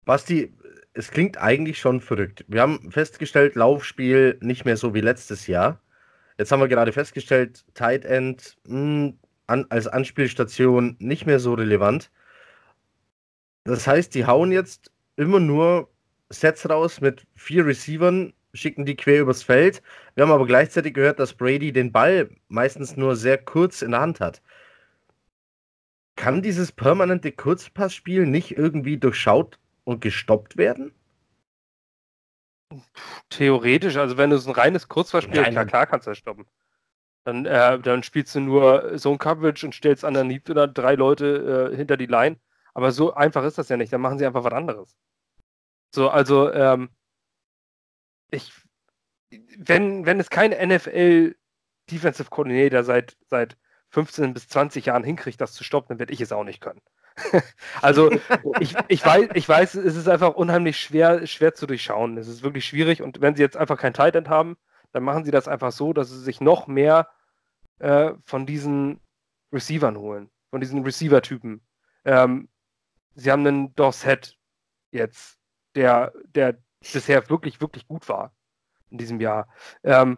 Basti, 0.05 0.53
es 0.93 1.11
klingt 1.11 1.37
eigentlich 1.37 1.79
schon 1.79 1.99
verrückt. 1.99 2.45
Wir 2.47 2.61
haben 2.61 2.89
festgestellt, 2.91 3.55
Laufspiel 3.55 4.37
nicht 4.39 4.63
mehr 4.63 4.77
so 4.77 4.93
wie 4.93 5.01
letztes 5.01 5.47
Jahr. 5.47 5.81
Jetzt 6.37 6.51
haben 6.51 6.59
wir 6.59 6.67
gerade 6.67 6.91
festgestellt, 6.91 7.65
Tight 7.73 8.05
End 8.05 8.57
mh, 8.67 8.73
hm, 8.73 9.19
an, 9.47 9.65
als 9.69 9.87
Anspielstation 9.87 10.95
nicht 10.99 11.25
mehr 11.25 11.39
so 11.39 11.53
relevant. 11.53 12.11
Das 13.63 13.87
heißt, 13.87 14.13
die 14.15 14.25
hauen 14.25 14.51
jetzt 14.51 14.91
immer 15.15 15.39
nur 15.39 15.89
Sets 16.29 16.69
raus 16.69 17.01
mit 17.01 17.25
vier 17.35 17.65
Receivern, 17.65 18.33
schicken 18.53 18.85
die 18.85 18.95
quer 18.95 19.21
übers 19.21 19.43
Feld. 19.43 19.81
Wir 20.15 20.23
haben 20.23 20.31
aber 20.31 20.45
gleichzeitig 20.45 20.93
gehört, 20.93 21.19
dass 21.19 21.33
Brady 21.33 21.71
den 21.71 21.91
Ball 21.91 22.29
meistens 22.47 22.97
nur 22.97 23.15
sehr 23.15 23.37
kurz 23.37 23.81
in 23.81 23.91
der 23.91 24.01
Hand 24.01 24.19
hat. 24.19 24.41
Kann 26.15 26.41
dieses 26.41 26.71
permanente 26.71 27.31
Kurzpassspiel 27.31 28.25
nicht 28.25 28.57
irgendwie 28.57 28.97
durchschaut 28.97 29.59
und 29.83 30.01
gestoppt 30.01 30.57
werden? 30.57 30.93
Theoretisch, 33.29 33.97
also 33.97 34.17
wenn 34.17 34.29
du 34.29 34.37
so 34.37 34.51
ein 34.51 34.55
reines 34.55 34.87
Kurzverspiel, 34.87 35.37
ja, 35.37 35.49
klar, 35.49 35.65
klar 35.65 35.87
kannst 35.87 36.07
du 36.07 36.11
das 36.11 36.17
stoppen. 36.17 36.45
Dann, 37.23 37.45
äh, 37.45 37.79
dann 37.79 38.03
spielst 38.03 38.35
du 38.35 38.39
nur 38.39 38.97
so 38.99 39.11
ein 39.11 39.17
Coverage 39.17 39.65
und 39.65 39.73
stellst 39.73 40.03
underneath 40.03 40.49
oder 40.49 40.67
drei 40.67 40.95
Leute 40.95 41.71
äh, 41.71 41.75
hinter 41.75 41.97
die 41.97 42.05
Line. 42.05 42.37
Aber 42.73 42.91
so 42.91 43.13
einfach 43.13 43.43
ist 43.43 43.57
das 43.57 43.69
ja 43.69 43.77
nicht. 43.77 43.91
Dann 43.91 44.01
machen 44.01 44.19
sie 44.19 44.25
einfach 44.25 44.43
was 44.43 44.53
anderes. 44.53 44.95
So, 45.93 46.09
also, 46.09 46.51
ähm, 46.51 46.89
ich, 48.31 48.51
wenn, 49.57 50.05
wenn 50.05 50.19
es 50.19 50.29
kein 50.29 50.51
NFL 50.51 51.35
Defensive 51.89 52.29
Coordinator 52.29 52.83
seit, 52.83 53.17
seit 53.27 53.57
15 53.89 54.33
bis 54.33 54.47
20 54.47 54.87
Jahren 54.87 55.03
hinkriegt, 55.03 55.39
das 55.39 55.53
zu 55.53 55.63
stoppen, 55.63 55.89
dann 55.89 55.99
werde 55.99 56.13
ich 56.13 56.21
es 56.21 56.31
auch 56.31 56.43
nicht 56.43 56.61
können. 56.61 56.81
also 57.81 58.11
ich, 58.59 58.75
ich, 58.87 59.05
weiß, 59.05 59.29
ich 59.33 59.47
weiß, 59.47 59.75
es 59.75 59.95
ist 59.95 60.07
einfach 60.07 60.35
unheimlich 60.35 60.77
schwer, 60.77 61.25
schwer 61.27 61.53
zu 61.53 61.65
durchschauen. 61.65 62.17
Es 62.17 62.27
ist 62.27 62.43
wirklich 62.43 62.65
schwierig 62.65 63.01
und 63.01 63.21
wenn 63.21 63.35
sie 63.35 63.41
jetzt 63.41 63.57
einfach 63.57 63.77
kein 63.77 63.93
Tight 63.93 64.15
End 64.15 64.29
haben, 64.29 64.57
dann 64.91 65.03
machen 65.03 65.25
sie 65.25 65.31
das 65.31 65.47
einfach 65.47 65.71
so, 65.71 65.93
dass 65.93 66.09
sie 66.09 66.19
sich 66.19 66.41
noch 66.41 66.67
mehr 66.67 67.09
äh, 67.79 68.13
von 68.23 68.45
diesen 68.45 68.99
Receivern 69.51 69.97
holen, 69.97 70.29
von 70.49 70.61
diesen 70.61 70.83
Receiver-Typen. 70.83 71.61
Ähm, 72.05 72.49
sie 73.15 73.31
haben 73.31 73.45
einen 73.45 73.75
Dorset 73.75 74.37
jetzt, 74.91 75.37
der, 75.75 76.13
der 76.33 76.57
bisher 76.79 77.29
wirklich, 77.29 77.61
wirklich 77.61 77.87
gut 77.87 78.07
war 78.09 78.33
in 78.89 78.97
diesem 78.97 79.19
Jahr. 79.19 79.47
Ähm, 79.83 80.17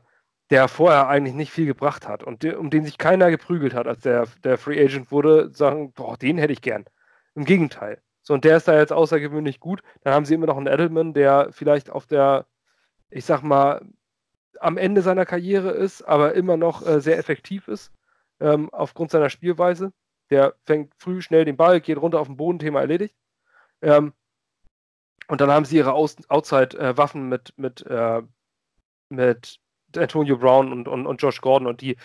der 0.49 0.67
vorher 0.67 1.07
eigentlich 1.07 1.35
nicht 1.35 1.51
viel 1.51 1.65
gebracht 1.65 2.07
hat 2.07 2.23
und 2.23 2.45
um 2.45 2.69
den 2.69 2.85
sich 2.85 2.97
keiner 2.97 3.29
geprügelt 3.29 3.73
hat, 3.73 3.87
als 3.87 4.01
der, 4.01 4.27
der 4.43 4.57
Free 4.57 4.81
Agent 4.81 5.11
wurde, 5.11 5.51
sagen, 5.53 5.91
boah, 5.91 6.17
den 6.17 6.37
hätte 6.37 6.53
ich 6.53 6.61
gern. 6.61 6.85
Im 7.35 7.45
Gegenteil. 7.45 8.01
So, 8.21 8.33
und 8.33 8.43
der 8.43 8.57
ist 8.57 8.67
da 8.67 8.77
jetzt 8.77 8.93
außergewöhnlich 8.93 9.59
gut. 9.59 9.81
Dann 10.01 10.13
haben 10.13 10.25
sie 10.25 10.33
immer 10.33 10.47
noch 10.47 10.57
einen 10.57 10.67
Edelman, 10.67 11.13
der 11.13 11.49
vielleicht 11.51 11.89
auf 11.89 12.05
der, 12.05 12.45
ich 13.09 13.25
sag 13.25 13.41
mal, 13.41 13.85
am 14.59 14.77
Ende 14.77 15.01
seiner 15.01 15.25
Karriere 15.25 15.71
ist, 15.71 16.01
aber 16.01 16.33
immer 16.33 16.57
noch 16.57 16.85
äh, 16.85 16.99
sehr 16.99 17.17
effektiv 17.17 17.67
ist, 17.67 17.93
ähm, 18.39 18.69
aufgrund 18.73 19.11
seiner 19.11 19.29
Spielweise. 19.29 19.93
Der 20.29 20.55
fängt 20.65 20.93
früh 20.97 21.21
schnell 21.21 21.45
den 21.45 21.57
Ball, 21.57 21.79
geht 21.79 21.97
runter 21.97 22.19
auf 22.19 22.27
den 22.27 22.37
Boden, 22.37 22.59
Thema 22.59 22.81
erledigt. 22.81 23.15
Ähm, 23.81 24.13
und 25.27 25.41
dann 25.41 25.51
haben 25.51 25.65
sie 25.65 25.77
ihre 25.77 25.93
Outside-Waffen 25.93 27.21
äh, 27.21 27.29
mit, 27.29 27.53
mit, 27.57 27.85
äh, 27.85 28.21
mit 29.09 29.59
Antonio 29.95 30.37
Brown 30.37 30.71
und, 30.71 30.87
und, 30.87 31.05
und 31.07 31.21
Josh 31.21 31.41
Gordon 31.41 31.67
und 31.67 31.81
die 31.81 31.97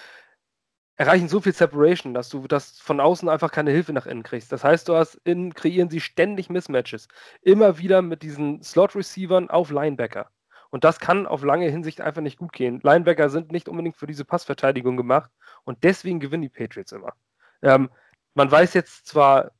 erreichen 0.96 1.28
so 1.28 1.40
viel 1.40 1.54
Separation, 1.54 2.14
dass 2.14 2.28
du 2.28 2.46
das 2.46 2.78
von 2.78 3.00
außen 3.00 3.28
einfach 3.28 3.50
keine 3.50 3.70
Hilfe 3.70 3.92
nach 3.92 4.06
innen 4.06 4.22
kriegst. 4.22 4.52
Das 4.52 4.62
heißt, 4.62 4.88
du 4.88 4.94
hast 4.94 5.14
innen 5.24 5.54
kreieren 5.54 5.90
sie 5.90 6.00
ständig 6.00 6.50
Mismatches. 6.50 7.08
Immer 7.40 7.78
wieder 7.78 8.02
mit 8.02 8.22
diesen 8.22 8.62
Slot-Receivern 8.62 9.50
auf 9.50 9.70
Linebacker. 9.70 10.30
Und 10.70 10.84
das 10.84 11.00
kann 11.00 11.26
auf 11.26 11.42
lange 11.42 11.68
Hinsicht 11.68 12.00
einfach 12.00 12.22
nicht 12.22 12.38
gut 12.38 12.52
gehen. 12.52 12.80
Linebacker 12.82 13.30
sind 13.30 13.52
nicht 13.52 13.68
unbedingt 13.68 13.96
für 13.96 14.06
diese 14.06 14.24
Passverteidigung 14.24 14.96
gemacht 14.96 15.30
und 15.64 15.82
deswegen 15.84 16.20
gewinnen 16.20 16.42
die 16.42 16.48
Patriots 16.48 16.92
immer. 16.92 17.14
Ähm, 17.62 17.90
man 18.34 18.50
weiß 18.50 18.74
jetzt 18.74 19.06
zwar, 19.06 19.52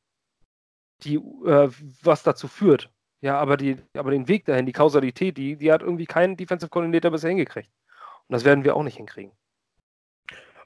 die, 1.02 1.16
äh, 1.16 1.68
was 2.02 2.22
dazu 2.22 2.48
führt, 2.48 2.90
ja, 3.20 3.38
aber, 3.38 3.56
die, 3.56 3.76
aber 3.94 4.10
den 4.10 4.26
Weg 4.28 4.46
dahin, 4.46 4.66
die 4.66 4.72
Kausalität, 4.72 5.36
die, 5.36 5.56
die 5.56 5.72
hat 5.72 5.82
irgendwie 5.82 6.06
kein 6.06 6.36
Defensive 6.36 6.70
Coordinator 6.70 7.10
bisher 7.10 7.30
hingekriegt. 7.30 7.70
Und 8.28 8.34
das 8.34 8.44
werden 8.44 8.64
wir 8.64 8.76
auch 8.76 8.82
nicht 8.82 8.96
hinkriegen. 8.96 9.32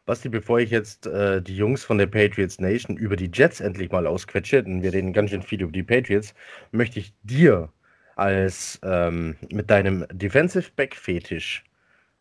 Basti, 0.07 0.29
bevor 0.29 0.61
ich 0.61 0.71
jetzt 0.71 1.09
äh, 1.09 1.43
die 1.43 1.57
Jungs 1.57 1.83
von 1.83 1.99
der 1.99 2.07
Patriots 2.07 2.61
Nation 2.61 2.97
über 2.97 3.17
die 3.17 3.29
Jets 3.33 3.61
endlich 3.61 3.91
mal 3.91 4.07
ausquetsche, 4.07 4.63
denn 4.63 4.81
wir 4.83 4.93
reden 4.93 5.13
ganz 5.13 5.31
schön 5.31 5.43
viel 5.43 5.63
über 5.63 5.73
die 5.73 5.83
Patriots, 5.83 6.33
möchte 6.71 7.01
ich 7.01 7.13
dir 7.25 7.73
als 8.15 8.79
ähm, 8.85 9.37
mit 9.51 9.69
deinem 9.69 10.07
Defensive 10.13 10.71
Back 10.77 10.95
Fetisch 10.95 11.65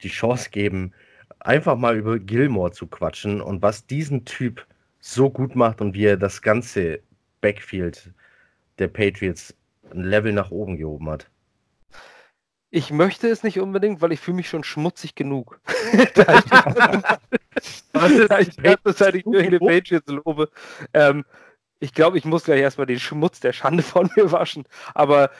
die 0.02 0.10
Chance 0.10 0.50
geben, 0.50 0.94
einfach 1.40 1.78
mal 1.78 1.96
über 1.96 2.18
Gilmore 2.18 2.72
zu 2.72 2.88
quatschen 2.88 3.40
und 3.40 3.62
was 3.62 3.86
diesen 3.86 4.26
Typ 4.26 4.66
so 5.00 5.30
gut 5.30 5.56
macht 5.56 5.80
und 5.80 5.94
wie 5.94 6.06
er 6.06 6.18
das 6.18 6.42
ganze 6.42 7.02
Backfield 7.42 8.12
der 8.80 8.88
Patriots 8.88 9.56
ein 9.92 10.04
Level 10.04 10.34
nach 10.34 10.50
oben 10.50 10.78
gehoben 10.78 11.08
hat 11.10 11.30
ich 12.76 12.92
möchte 12.92 13.30
es 13.30 13.42
nicht 13.42 13.62
unbedingt, 13.62 14.02
weil 14.02 14.12
ich 14.12 14.20
fühle 14.20 14.36
mich 14.36 14.50
schon 14.50 14.66
schmutzig 14.66 15.16
genug. 15.16 15.62
Was 17.94 18.12
ist 18.12 18.30
ich 18.50 18.58
Zeit 18.98 19.16
ich 19.16 19.24
den 19.24 19.60
Patriots 19.60 20.12
lobe. 20.12 20.50
Ähm, 20.94 21.24
ich 21.80 21.94
glaube, 21.94 22.18
ich 22.18 22.26
muss 22.26 22.44
gleich 22.44 22.60
erstmal 22.60 22.86
den 22.86 23.00
Schmutz 23.00 23.40
der 23.40 23.54
Schande 23.54 23.82
von 23.94 24.10
mir 24.18 24.30
waschen. 24.30 24.68
Aber 24.94 25.32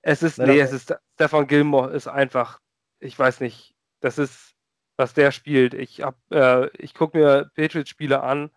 es 0.00 0.22
ist, 0.22 0.38
nee, 0.38 0.58
es 0.60 0.72
ist, 0.72 0.94
Stefan 1.16 1.46
Gilmore 1.46 1.90
ist 1.90 2.06
einfach, 2.06 2.58
ich 3.00 3.18
weiß 3.18 3.40
nicht, 3.40 3.74
das 4.00 4.16
ist, 4.16 4.54
was 4.96 5.12
der 5.12 5.30
spielt. 5.30 5.74
Ich, 5.74 6.02
äh, 6.30 6.68
ich 6.78 6.94
gucke 6.94 7.18
mir 7.18 7.50
Patriots-Spiele 7.54 8.22
an, 8.22 8.50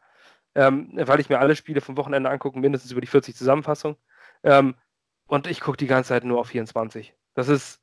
ähm, 0.56 0.90
weil 0.94 1.20
ich 1.20 1.28
mir 1.28 1.40
alle 1.40 1.58
Spiele 1.58 1.82
vom 1.82 1.98
Wochenende 1.98 2.30
angucke, 2.30 2.58
mindestens 2.58 2.94
über 2.94 3.02
die 3.02 3.08
40 3.08 3.36
Zusammenfassung. 3.36 3.98
Ähm, 4.44 4.76
und 5.28 5.48
ich 5.48 5.60
gucke 5.60 5.76
die 5.76 5.88
ganze 5.88 6.10
Zeit 6.10 6.24
nur 6.24 6.40
auf 6.40 6.48
24. 6.48 7.14
Das 7.34 7.50
ist 7.50 7.81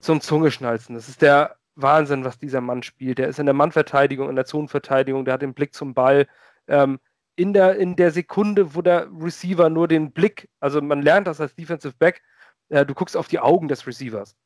zum 0.00 0.20
Zungeschnalzen. 0.20 0.94
Das 0.94 1.08
ist 1.08 1.22
der 1.22 1.56
Wahnsinn, 1.74 2.24
was 2.24 2.38
dieser 2.38 2.60
Mann 2.60 2.82
spielt. 2.82 3.18
Der 3.18 3.28
ist 3.28 3.38
in 3.38 3.46
der 3.46 3.54
Mannverteidigung, 3.54 4.28
in 4.28 4.36
der 4.36 4.44
Zonenverteidigung, 4.44 5.24
der 5.24 5.34
hat 5.34 5.42
den 5.42 5.54
Blick 5.54 5.74
zum 5.74 5.94
Ball. 5.94 6.26
Ähm, 6.66 6.98
in, 7.36 7.52
der, 7.52 7.76
in 7.76 7.94
der 7.94 8.10
Sekunde, 8.10 8.74
wo 8.74 8.82
der 8.82 9.08
Receiver 9.20 9.70
nur 9.70 9.86
den 9.86 10.12
Blick, 10.12 10.48
also 10.60 10.80
man 10.80 11.02
lernt 11.02 11.28
das 11.28 11.40
als 11.40 11.54
Defensive 11.54 11.94
Back, 11.96 12.22
äh, 12.68 12.84
du 12.84 12.94
guckst 12.94 13.16
auf 13.16 13.28
die 13.28 13.38
Augen 13.38 13.68
des 13.68 13.86
Receivers. 13.86 14.36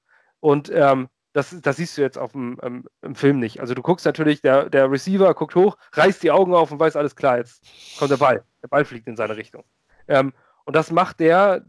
Und 0.40 0.70
ähm, 0.74 1.09
das, 1.32 1.59
das 1.62 1.76
siehst 1.76 1.96
du 1.96 2.03
jetzt 2.03 2.18
auf 2.18 2.32
dem, 2.32 2.59
ähm, 2.62 2.84
im 3.00 3.14
Film 3.14 3.38
nicht. 3.38 3.61
Also 3.61 3.74
du 3.74 3.82
guckst 3.82 4.05
natürlich, 4.05 4.42
der, 4.42 4.68
der 4.68 4.90
Receiver 4.90 5.32
guckt 5.34 5.55
hoch, 5.55 5.76
reißt 5.92 6.22
die 6.22 6.30
Augen 6.30 6.55
auf 6.55 6.70
und 6.70 6.80
weiß, 6.80 6.96
alles 6.96 7.16
klar, 7.16 7.38
jetzt 7.38 7.62
kommt 7.98 8.11
der 8.11 8.18
Ball. 8.18 8.44
Der 8.62 8.68
Ball 8.68 8.84
fliegt 8.84 9.07
in 9.07 9.16
seine 9.16 9.36
Richtung. 9.36 9.64
Ähm, 10.09 10.34
und 10.64 10.76
das 10.76 10.90
macht 10.90 11.20
der 11.20 11.64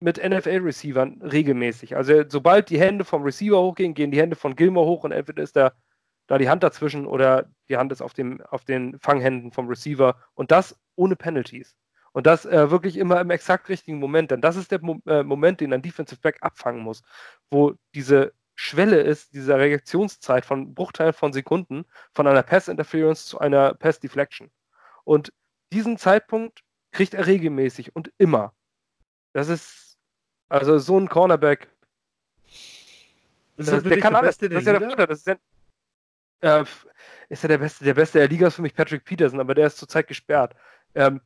mit 0.00 0.16
NFL-Receivern 0.16 1.20
regelmäßig. 1.22 1.96
Also 1.96 2.24
sobald 2.28 2.70
die 2.70 2.80
Hände 2.80 3.04
vom 3.04 3.22
Receiver 3.22 3.60
hochgehen, 3.60 3.94
gehen 3.94 4.10
die 4.10 4.20
Hände 4.20 4.36
von 4.36 4.56
Gilmore 4.56 4.86
hoch 4.86 5.04
und 5.04 5.12
entweder 5.12 5.42
ist 5.42 5.56
da, 5.56 5.72
da 6.26 6.38
die 6.38 6.48
Hand 6.48 6.62
dazwischen 6.62 7.06
oder 7.06 7.50
die 7.68 7.76
Hand 7.76 7.92
ist 7.92 8.00
auf, 8.00 8.14
dem, 8.14 8.40
auf 8.42 8.64
den 8.64 8.98
Fanghänden 8.98 9.52
vom 9.52 9.68
Receiver 9.68 10.16
und 10.34 10.50
das 10.50 10.78
ohne 10.96 11.16
Penalties. 11.16 11.76
Und 12.12 12.26
das 12.26 12.44
äh, 12.44 12.70
wirklich 12.70 12.96
immer 12.96 13.20
im 13.20 13.30
exakt 13.30 13.68
richtigen 13.68 13.98
Moment, 13.98 14.30
denn 14.30 14.40
das 14.40 14.56
ist 14.56 14.72
der 14.72 14.80
Mo 14.82 15.00
äh, 15.06 15.22
Moment, 15.22 15.60
den 15.60 15.72
ein 15.72 15.82
Defensive 15.82 16.20
Back 16.20 16.38
abfangen 16.40 16.82
muss, 16.82 17.02
wo 17.50 17.74
diese 17.94 18.32
Schwelle 18.56 19.00
ist, 19.00 19.32
diese 19.32 19.56
Reaktionszeit 19.56 20.44
von 20.44 20.74
Bruchteilen 20.74 21.12
von 21.12 21.32
Sekunden 21.32 21.84
von 22.12 22.26
einer 22.26 22.42
Pass 22.42 22.68
Interference 22.68 23.26
zu 23.26 23.38
einer 23.38 23.74
Pass 23.74 24.00
Deflection. 24.00 24.50
Und 25.04 25.32
diesen 25.72 25.98
Zeitpunkt 25.98 26.62
kriegt 26.92 27.14
er 27.14 27.26
regelmäßig 27.26 27.94
und 27.94 28.12
immer. 28.18 28.54
Das 29.32 29.48
ist 29.48 29.89
also 30.50 30.78
so 30.78 30.98
ein 30.98 31.08
Cornerback. 31.08 31.68
Das 33.56 33.68
ist 33.68 33.86
der, 33.86 34.00
kann 34.00 34.14
alles. 34.14 34.36
Das 34.36 34.50
ist 34.50 34.66
ja 34.66 34.78
der. 34.78 35.06
Das 35.06 35.18
ist 35.18 35.26
ja, 35.26 36.60
äh, 36.60 36.64
ist 37.28 37.42
ja 37.42 37.48
der 37.48 37.58
Beste. 37.58 37.84
Der 37.84 37.94
Beste 37.94 38.18
der 38.18 38.28
Liga 38.28 38.48
ist 38.48 38.56
für 38.56 38.62
mich 38.62 38.74
Patrick 38.74 39.04
Peterson, 39.04 39.40
aber 39.40 39.54
der 39.54 39.68
ist 39.68 39.78
zurzeit 39.78 40.08
gesperrt. 40.08 40.54
Ähm, 40.94 41.20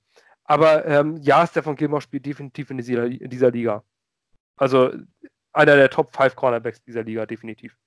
aber 0.44 0.84
ähm, 0.84 1.16
ja, 1.22 1.46
Stefan 1.46 1.74
Gilmore 1.74 2.02
spielt 2.02 2.26
definitiv 2.26 2.70
in 2.70 2.76
dieser, 2.76 3.06
in 3.06 3.30
dieser 3.30 3.50
Liga. 3.50 3.82
Also 4.56 4.92
einer 5.54 5.76
der 5.76 5.88
Top 5.88 6.14
5 6.14 6.36
Cornerbacks 6.36 6.82
dieser 6.82 7.02
Liga, 7.02 7.24
definitiv. 7.24 7.78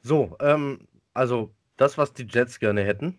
So, 0.00 0.36
ähm, 0.40 0.86
also 1.12 1.52
das, 1.76 1.98
was 1.98 2.12
die 2.12 2.26
Jets 2.26 2.60
gerne 2.60 2.84
hätten, 2.84 3.18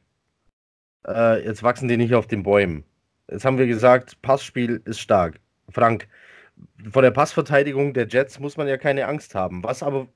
äh, 1.05 1.43
jetzt 1.43 1.61
wachsen 1.61 1.89
die 1.89 1.97
nicht 1.97 2.16
auf 2.16 2.28
den 2.28 2.43
Bäumen. 2.43 2.86
Jetzt 3.30 3.43
haben 3.43 3.57
wir 3.57 3.68
gesagt, 3.68 4.22
Passspiel 4.22 4.82
ist 4.86 4.99
stark. 4.99 5.41
Frank, 5.70 6.07
vor 6.91 7.01
der 7.01 7.11
Passverteidigung 7.11 7.93
der 7.93 8.07
Jets 8.07 8.39
muss 8.39 8.57
man 8.57 8.68
ja 8.68 8.78
keine 8.78 9.07
Angst 9.07 9.36
haben. 9.36 9.63
Was 9.63 9.84
aber 9.84 10.07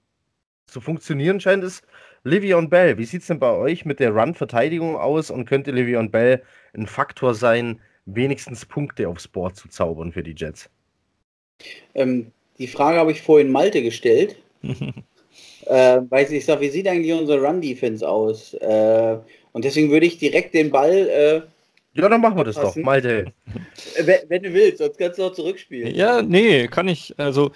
zu 0.65 0.81
funktionieren 0.81 1.39
scheint, 1.39 1.63
ist 1.63 1.83
Livion 2.23 2.69
Bell. 2.69 2.97
Wie 2.97 3.05
sieht 3.05 3.21
es 3.21 3.27
denn 3.27 3.39
bei 3.39 3.51
euch 3.51 3.85
mit 3.85 3.99
der 3.99 4.11
Run-Verteidigung 4.11 4.95
aus 4.95 5.31
und 5.31 5.45
könnte 5.45 5.71
Livion 5.71 6.11
Bell 6.11 6.43
ein 6.73 6.87
Faktor 6.87 7.33
sein, 7.33 7.79
wenigstens 8.05 8.65
Punkte 8.65 9.07
aufs 9.07 9.27
Board 9.27 9.55
zu 9.55 9.67
zaubern 9.69 10.11
für 10.11 10.23
die 10.23 10.35
Jets? 10.35 10.69
Ähm, 11.95 12.31
die 12.57 12.67
Frage 12.67 12.99
habe 12.99 13.11
ich 13.11 13.21
vorhin 13.21 13.51
Malte 13.51 13.81
gestellt. 13.81 14.37
äh, 14.61 16.01
weil 16.09 16.31
ich 16.31 16.45
sage, 16.45 16.61
wie 16.61 16.69
sieht 16.69 16.87
eigentlich 16.87 17.13
unsere 17.13 17.41
Run-Defense 17.41 18.07
aus? 18.07 18.53
Äh, 18.55 19.17
und 19.51 19.65
deswegen 19.65 19.91
würde 19.91 20.05
ich 20.05 20.17
direkt 20.17 20.53
den 20.53 20.69
Ball 20.69 21.09
äh, 21.09 21.41
ja, 21.93 22.07
dann 22.07 22.21
machen 22.21 22.37
wir 22.37 22.43
das 22.43 22.55
doch, 22.55 22.75
Malte. 22.75 23.33
Wenn, 23.97 24.19
wenn 24.27 24.43
du 24.43 24.53
willst, 24.53 24.77
sonst 24.77 24.97
kannst 24.97 25.19
du 25.19 25.23
auch 25.23 25.33
zurückspielen. 25.33 25.93
Ja, 25.95 26.21
nee, 26.21 26.67
kann 26.67 26.87
ich. 26.87 27.13
Also, 27.17 27.51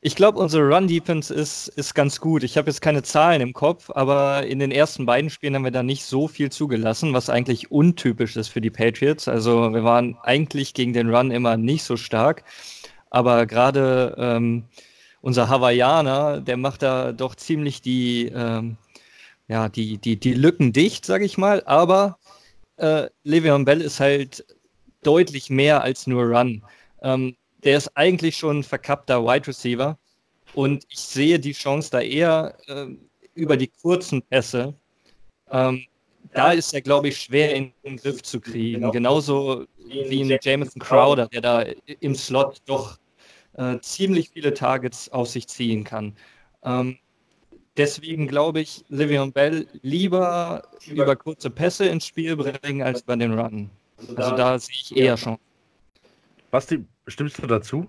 ich 0.00 0.14
glaube, 0.14 0.38
unsere 0.38 0.68
Run-Defense 0.68 1.34
ist, 1.34 1.68
ist 1.68 1.94
ganz 1.94 2.20
gut. 2.20 2.44
Ich 2.44 2.56
habe 2.56 2.70
jetzt 2.70 2.80
keine 2.80 3.02
Zahlen 3.02 3.40
im 3.40 3.52
Kopf, 3.52 3.90
aber 3.90 4.46
in 4.46 4.60
den 4.60 4.70
ersten 4.70 5.04
beiden 5.04 5.30
Spielen 5.30 5.54
haben 5.56 5.64
wir 5.64 5.72
da 5.72 5.82
nicht 5.82 6.04
so 6.04 6.28
viel 6.28 6.50
zugelassen, 6.50 7.12
was 7.12 7.28
eigentlich 7.28 7.72
untypisch 7.72 8.36
ist 8.36 8.48
für 8.48 8.60
die 8.60 8.70
Patriots. 8.70 9.26
Also, 9.26 9.72
wir 9.72 9.82
waren 9.84 10.16
eigentlich 10.22 10.74
gegen 10.74 10.92
den 10.92 11.12
Run 11.12 11.30
immer 11.30 11.56
nicht 11.56 11.82
so 11.82 11.96
stark. 11.96 12.44
Aber 13.10 13.46
gerade 13.46 14.14
ähm, 14.18 14.64
unser 15.20 15.48
Hawaiianer, 15.48 16.40
der 16.40 16.56
macht 16.56 16.82
da 16.82 17.12
doch 17.12 17.34
ziemlich 17.34 17.80
die, 17.82 18.26
ähm, 18.32 18.76
ja, 19.48 19.68
die, 19.68 19.98
die, 19.98 20.20
die 20.20 20.34
Lücken 20.34 20.72
dicht, 20.72 21.04
sage 21.04 21.24
ich 21.24 21.36
mal. 21.36 21.62
Aber 21.66 22.18
äh, 22.76 23.08
Le'Veon 23.24 23.64
Bell 23.64 23.80
ist 23.80 24.00
halt 24.00 24.44
deutlich 25.02 25.50
mehr 25.50 25.82
als 25.82 26.06
nur 26.06 26.24
Run. 26.24 26.62
Ähm, 27.02 27.36
der 27.64 27.78
ist 27.78 27.96
eigentlich 27.96 28.36
schon 28.36 28.60
ein 28.60 28.64
verkappter 28.64 29.24
Wide 29.24 29.46
Receiver 29.46 29.98
und 30.54 30.84
ich 30.88 31.00
sehe 31.00 31.38
die 31.38 31.52
Chance 31.52 31.90
da 31.90 32.00
eher 32.00 32.56
äh, 32.66 32.86
über 33.34 33.56
die 33.56 33.68
kurzen 33.68 34.22
Pässe. 34.22 34.74
Ähm, 35.50 35.84
da 36.32 36.52
ist 36.52 36.74
er, 36.74 36.82
glaube 36.82 37.08
ich, 37.08 37.18
schwer 37.18 37.54
in 37.54 37.72
den 37.84 37.96
Griff 37.96 38.22
zu 38.22 38.40
kriegen. 38.40 38.90
Genauso 38.92 39.64
wie 39.78 40.22
ein 40.22 40.38
Jameson 40.42 40.80
Crowder, 40.80 41.28
der 41.28 41.40
da 41.40 41.64
im 42.00 42.14
Slot 42.14 42.58
doch 42.66 42.98
äh, 43.54 43.78
ziemlich 43.80 44.30
viele 44.30 44.52
Targets 44.52 45.08
auf 45.08 45.28
sich 45.28 45.46
ziehen 45.46 45.84
kann. 45.84 46.14
Ähm, 46.62 46.98
Deswegen 47.76 48.26
glaube 48.26 48.60
ich, 48.60 48.84
Livion 48.88 49.32
Bell 49.32 49.66
lieber 49.82 50.62
über 50.86 51.14
kurze 51.16 51.50
Pässe 51.50 51.86
ins 51.86 52.06
Spiel 52.06 52.36
bringen 52.36 52.82
als 52.82 53.02
bei 53.02 53.16
den 53.16 53.38
Run. 53.38 53.70
Also 54.16 54.36
da 54.36 54.58
sehe 54.58 54.74
ich 54.74 54.96
eher 54.96 55.16
schon. 55.16 55.38
Basti, 56.50 56.84
stimmst 57.06 57.42
du 57.42 57.46
dazu? 57.46 57.86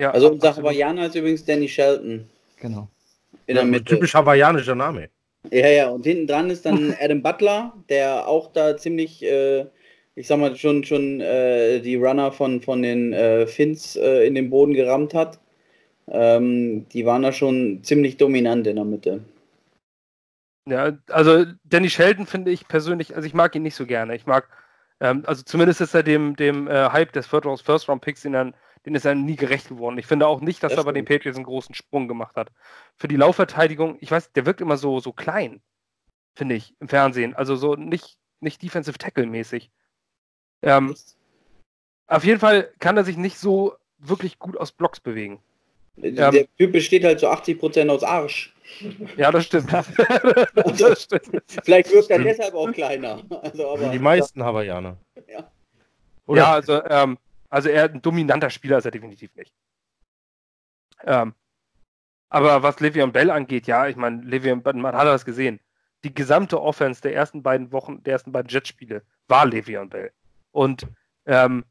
Ja, 0.00 0.12
also 0.12 0.30
unser 0.30 0.56
Hawaiianer 0.56 1.06
ist 1.06 1.14
übrigens 1.14 1.44
Danny 1.44 1.68
Shelton. 1.68 2.28
Genau. 2.56 2.88
In 3.46 3.56
der 3.56 3.64
Mitte. 3.64 3.84
Typisch 3.84 4.14
hawaiianischer 4.14 4.74
Name. 4.74 5.08
Ja, 5.50 5.68
ja, 5.68 5.88
und 5.88 6.04
hinten 6.04 6.26
dran 6.26 6.50
ist 6.50 6.64
dann 6.64 6.94
Adam 7.00 7.22
Butler, 7.22 7.72
der 7.88 8.28
auch 8.28 8.52
da 8.52 8.76
ziemlich, 8.76 9.22
äh, 9.22 9.66
ich 10.14 10.26
sag 10.26 10.38
mal, 10.38 10.54
schon, 10.56 10.84
schon 10.84 11.20
äh, 11.20 11.80
die 11.80 11.96
Runner 11.96 12.30
von, 12.30 12.60
von 12.60 12.82
den 12.82 13.12
äh, 13.12 13.46
Finns 13.46 13.96
äh, 13.96 14.26
in 14.26 14.34
den 14.34 14.50
Boden 14.50 14.74
gerammt 14.74 15.14
hat. 15.14 15.38
Ähm, 16.10 16.88
die 16.88 17.06
waren 17.06 17.22
da 17.22 17.32
schon 17.32 17.84
ziemlich 17.84 18.16
dominant 18.16 18.66
in 18.66 18.76
der 18.76 18.84
Mitte. 18.84 19.20
Ja, 20.66 20.98
also 21.08 21.46
Danny 21.64 21.88
Sheldon 21.88 22.26
finde 22.26 22.50
ich 22.50 22.68
persönlich, 22.68 23.14
also 23.14 23.26
ich 23.26 23.34
mag 23.34 23.54
ihn 23.54 23.62
nicht 23.62 23.76
so 23.76 23.86
gerne. 23.86 24.14
Ich 24.16 24.26
mag, 24.26 24.48
ähm, 25.00 25.22
also 25.26 25.42
zumindest 25.42 25.80
ist 25.80 25.94
er 25.94 26.02
dem, 26.02 26.36
dem 26.36 26.68
äh, 26.68 26.90
Hype 26.90 27.12
des 27.12 27.26
First 27.26 27.88
Round 27.88 28.02
Picks, 28.02 28.22
den, 28.22 28.34
er, 28.34 28.52
den 28.84 28.94
ist 28.94 29.04
er 29.04 29.14
nie 29.14 29.36
gerecht 29.36 29.68
geworden. 29.68 29.98
Ich 29.98 30.06
finde 30.06 30.26
auch 30.26 30.40
nicht, 30.40 30.62
dass 30.62 30.72
das 30.72 30.80
er 30.80 30.84
bei 30.84 30.92
den 30.92 31.04
Patriots 31.04 31.36
einen 31.36 31.46
großen 31.46 31.74
Sprung 31.74 32.08
gemacht 32.08 32.36
hat. 32.36 32.50
Für 32.96 33.08
die 33.08 33.16
Laufverteidigung, 33.16 33.96
ich 34.00 34.10
weiß, 34.10 34.32
der 34.32 34.46
wirkt 34.46 34.60
immer 34.60 34.76
so, 34.76 35.00
so 35.00 35.12
klein, 35.12 35.62
finde 36.34 36.56
ich, 36.56 36.74
im 36.80 36.88
Fernsehen. 36.88 37.34
Also 37.34 37.56
so 37.56 37.76
nicht, 37.76 38.18
nicht 38.40 38.62
Defensive 38.62 38.98
Tackle 38.98 39.26
mäßig. 39.26 39.70
Ähm, 40.62 40.94
auf 42.06 42.24
jeden 42.24 42.40
Fall 42.40 42.72
kann 42.80 42.96
er 42.96 43.04
sich 43.04 43.16
nicht 43.16 43.38
so 43.38 43.76
wirklich 43.98 44.38
gut 44.38 44.56
aus 44.56 44.72
Blocks 44.72 45.00
bewegen. 45.00 45.40
Der 46.02 46.32
ähm, 46.32 46.46
Typ 46.56 46.72
besteht 46.72 47.04
halt 47.04 47.20
zu 47.20 47.28
80% 47.28 47.88
aus 47.88 48.02
Arsch. 48.02 48.54
Ja, 49.16 49.30
das 49.30 49.46
stimmt. 49.46 49.72
das 50.78 51.02
stimmt. 51.02 51.42
Vielleicht 51.64 51.92
wirkt 51.92 52.10
er 52.10 52.18
deshalb 52.20 52.54
auch 52.54 52.72
kleiner. 52.72 53.22
Also, 53.42 53.70
aber, 53.70 53.88
die 53.88 53.98
meisten 53.98 54.40
ja. 54.40 54.46
Hawaiianer. 54.46 54.96
Ja, 55.28 55.50
Oder? 56.26 56.40
ja 56.40 56.52
also, 56.52 56.84
ähm, 56.84 57.18
also 57.48 57.68
er 57.68 57.84
ein 57.84 58.00
dominanter 58.00 58.50
Spieler 58.50 58.78
ist 58.78 58.84
er 58.84 58.90
definitiv 58.90 59.34
nicht. 59.34 59.52
Ähm, 61.04 61.34
aber 62.28 62.62
was 62.62 62.78
Le'Veon 62.78 63.10
Bell 63.10 63.30
angeht, 63.30 63.66
ja, 63.66 63.88
ich 63.88 63.96
meine, 63.96 64.22
Le'Veon, 64.22 64.62
man 64.74 64.94
hat 64.94 65.06
das 65.06 65.24
gesehen. 65.24 65.60
Die 66.04 66.14
gesamte 66.14 66.62
Offense 66.62 67.02
der 67.02 67.14
ersten 67.14 67.42
beiden 67.42 67.72
Wochen, 67.72 68.02
der 68.04 68.14
ersten 68.14 68.32
beiden 68.32 68.48
Jetspiele 68.48 69.02
war 69.28 69.44
Le'Veon 69.44 69.88
Bell. 69.88 70.12
Und 70.52 70.86
ähm, 71.26 71.64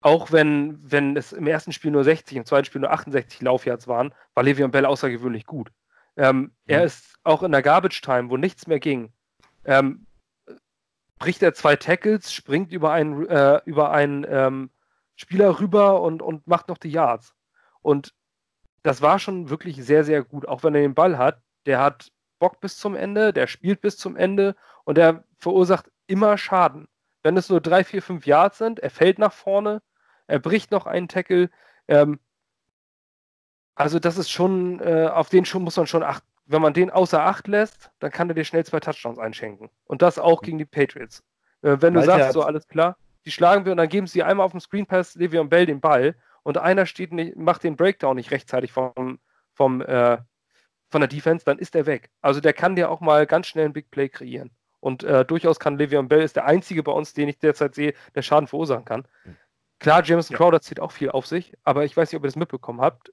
auch 0.00 0.30
wenn, 0.30 0.78
wenn 0.82 1.16
es 1.16 1.32
im 1.32 1.46
ersten 1.46 1.72
Spiel 1.72 1.90
nur 1.90 2.04
60, 2.04 2.36
im 2.36 2.44
zweiten 2.44 2.66
Spiel 2.66 2.80
nur 2.80 2.92
68 2.92 3.40
Laufyards 3.42 3.88
waren, 3.88 4.14
war 4.34 4.44
Le'Veon 4.44 4.68
Bell 4.68 4.86
außergewöhnlich 4.86 5.46
gut. 5.46 5.72
Ähm, 6.16 6.38
mhm. 6.38 6.52
Er 6.66 6.84
ist 6.84 7.16
auch 7.24 7.42
in 7.42 7.52
der 7.52 7.62
Garbage 7.62 8.00
Time, 8.00 8.30
wo 8.30 8.36
nichts 8.36 8.66
mehr 8.66 8.80
ging, 8.80 9.12
ähm, 9.64 10.06
bricht 11.18 11.42
er 11.42 11.54
zwei 11.54 11.76
Tackles, 11.76 12.32
springt 12.32 12.72
über 12.72 12.92
einen, 12.92 13.26
äh, 13.26 13.60
über 13.64 13.90
einen 13.90 14.24
ähm, 14.28 14.70
Spieler 15.16 15.60
rüber 15.60 16.00
und, 16.00 16.22
und 16.22 16.46
macht 16.46 16.68
noch 16.68 16.78
die 16.78 16.90
Yards. 16.90 17.34
Und 17.82 18.14
das 18.82 19.02
war 19.02 19.18
schon 19.18 19.50
wirklich 19.50 19.84
sehr, 19.84 20.04
sehr 20.04 20.22
gut. 20.22 20.46
Auch 20.46 20.62
wenn 20.62 20.74
er 20.74 20.82
den 20.82 20.94
Ball 20.94 21.18
hat, 21.18 21.42
der 21.66 21.80
hat 21.80 22.12
Bock 22.38 22.60
bis 22.60 22.78
zum 22.78 22.94
Ende, 22.94 23.32
der 23.32 23.48
spielt 23.48 23.80
bis 23.80 23.96
zum 23.96 24.16
Ende 24.16 24.54
und 24.84 24.96
der 24.96 25.24
verursacht 25.38 25.90
immer 26.06 26.38
Schaden. 26.38 26.86
Wenn 27.22 27.36
es 27.36 27.48
nur 27.48 27.60
drei, 27.60 27.82
vier, 27.82 28.00
fünf 28.00 28.26
Yards 28.26 28.58
sind, 28.58 28.78
er 28.78 28.90
fällt 28.90 29.18
nach 29.18 29.32
vorne, 29.32 29.82
er 30.28 30.38
bricht 30.38 30.70
noch 30.70 30.86
einen 30.86 31.08
Tackle. 31.08 31.50
Ähm, 31.88 32.20
also 33.74 33.98
das 33.98 34.18
ist 34.18 34.30
schon, 34.30 34.80
äh, 34.80 35.08
auf 35.12 35.28
den 35.28 35.44
schon 35.44 35.62
muss 35.62 35.76
man 35.76 35.86
schon 35.86 36.02
achten. 36.02 36.26
Wenn 36.46 36.62
man 36.62 36.72
den 36.72 36.90
außer 36.90 37.22
Acht 37.22 37.46
lässt, 37.46 37.90
dann 37.98 38.10
kann 38.10 38.30
er 38.30 38.34
dir 38.34 38.44
schnell 38.44 38.64
zwei 38.64 38.80
Touchdowns 38.80 39.18
einschenken. 39.18 39.68
Und 39.84 40.00
das 40.00 40.18
auch 40.18 40.40
gegen 40.40 40.56
die 40.56 40.64
Patriots. 40.64 41.22
Äh, 41.62 41.76
wenn 41.80 41.92
du 41.92 42.00
Weil 42.00 42.06
sagst, 42.06 42.32
so 42.32 42.42
alles 42.42 42.66
klar, 42.68 42.96
die 43.26 43.30
schlagen 43.30 43.64
wir 43.64 43.72
und 43.72 43.78
dann 43.78 43.88
geben 43.88 44.06
sie 44.06 44.22
einmal 44.22 44.46
auf 44.46 44.52
dem 44.52 44.60
Screen 44.60 44.86
Pass 44.86 45.16
Le'Veon 45.16 45.48
Bell 45.48 45.66
den 45.66 45.80
Ball 45.80 46.14
und 46.42 46.56
einer 46.56 46.86
steht 46.86 47.12
nicht, 47.12 47.36
macht 47.36 47.64
den 47.64 47.76
Breakdown 47.76 48.16
nicht 48.16 48.30
rechtzeitig 48.30 48.72
vom, 48.72 49.18
vom, 49.52 49.82
äh, 49.82 50.18
von 50.88 51.00
der 51.02 51.08
Defense, 51.08 51.44
dann 51.44 51.58
ist 51.58 51.74
er 51.74 51.84
weg. 51.84 52.10
Also 52.22 52.40
der 52.40 52.54
kann 52.54 52.76
dir 52.76 52.90
auch 52.90 53.00
mal 53.00 53.26
ganz 53.26 53.46
schnell 53.46 53.66
ein 53.66 53.72
Big 53.74 53.90
Play 53.90 54.08
kreieren. 54.08 54.50
Und 54.80 55.04
äh, 55.04 55.24
durchaus 55.24 55.60
kann 55.60 55.78
Le'Veon 55.78 56.08
Bell 56.08 56.22
ist 56.22 56.36
der 56.36 56.46
einzige 56.46 56.82
bei 56.82 56.92
uns, 56.92 57.12
den 57.12 57.28
ich 57.28 57.38
derzeit 57.38 57.74
sehe, 57.74 57.94
der 58.14 58.22
Schaden 58.22 58.46
verursachen 58.46 58.84
kann. 58.84 59.06
Klar, 59.78 60.02
Jameson 60.04 60.34
ja. 60.34 60.38
Crowder 60.38 60.60
zieht 60.60 60.80
auch 60.80 60.92
viel 60.92 61.10
auf 61.10 61.26
sich, 61.26 61.52
aber 61.62 61.84
ich 61.84 61.96
weiß 61.96 62.10
nicht, 62.10 62.16
ob 62.16 62.24
ihr 62.24 62.28
das 62.28 62.36
mitbekommen 62.36 62.80
habt. 62.80 63.12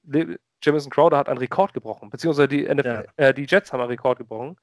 Jameson 0.64 0.92
Crowder 0.92 1.18
hat 1.18 1.30
einen 1.30 1.38
Rekord 1.38 1.74
gebrochen, 1.74 2.10
beziehungsweise 2.10 2.48
die, 2.48 2.64
NFL, 2.64 3.06
ja. 3.18 3.28
äh, 3.28 3.34
die 3.34 3.46
Jets 3.46 3.72
haben 3.72 3.82
einen 3.82 3.90
Rekord 3.92 4.18
gebrochen. 4.18 4.58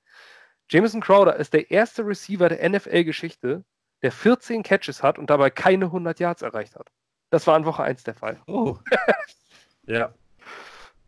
Jameson 0.68 1.00
Crowder 1.00 1.36
ist 1.36 1.53
der 1.53 1.70
erste 1.70 2.05
Receiver 2.05 2.48
der 2.48 2.68
NFL-Geschichte, 2.68 3.64
der 4.03 4.11
14 4.11 4.62
Catches 4.62 5.03
hat 5.03 5.18
und 5.18 5.30
dabei 5.30 5.50
keine 5.50 5.86
100 5.86 6.18
Yards 6.18 6.42
erreicht 6.42 6.74
hat. 6.74 6.88
Das 7.30 7.46
war 7.46 7.57
in 7.57 7.64
Woche 7.64 7.82
1 7.82 8.03
der 8.03 8.14
Fall. 8.14 8.40
Oh. 8.46 8.76
ja. 9.86 10.12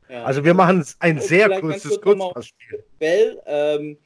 ja. 0.08 0.24
Also 0.24 0.44
wir 0.44 0.54
machen 0.54 0.84
ein 1.00 1.20
sehr 1.20 1.60
kurzes 1.60 2.00
Kurzpassspiel. 2.00 2.84
Bell, 2.98 3.42
ähm, 3.46 3.98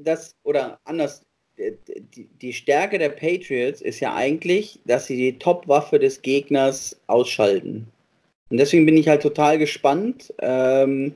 das, 0.00 0.36
oder 0.42 0.80
anders, 0.84 1.24
die, 1.58 2.28
die 2.40 2.52
Stärke 2.52 2.98
der 2.98 3.10
Patriots 3.10 3.80
ist 3.80 4.00
ja 4.00 4.14
eigentlich, 4.14 4.78
dass 4.86 5.06
sie 5.06 5.16
die 5.16 5.38
Top-Waffe 5.38 5.98
des 5.98 6.22
Gegners 6.22 6.98
ausschalten. 7.06 7.86
Und 8.50 8.58
deswegen 8.58 8.86
bin 8.86 8.96
ich 8.96 9.08
halt 9.08 9.22
total 9.22 9.58
gespannt, 9.58 10.32
ähm, 10.40 11.14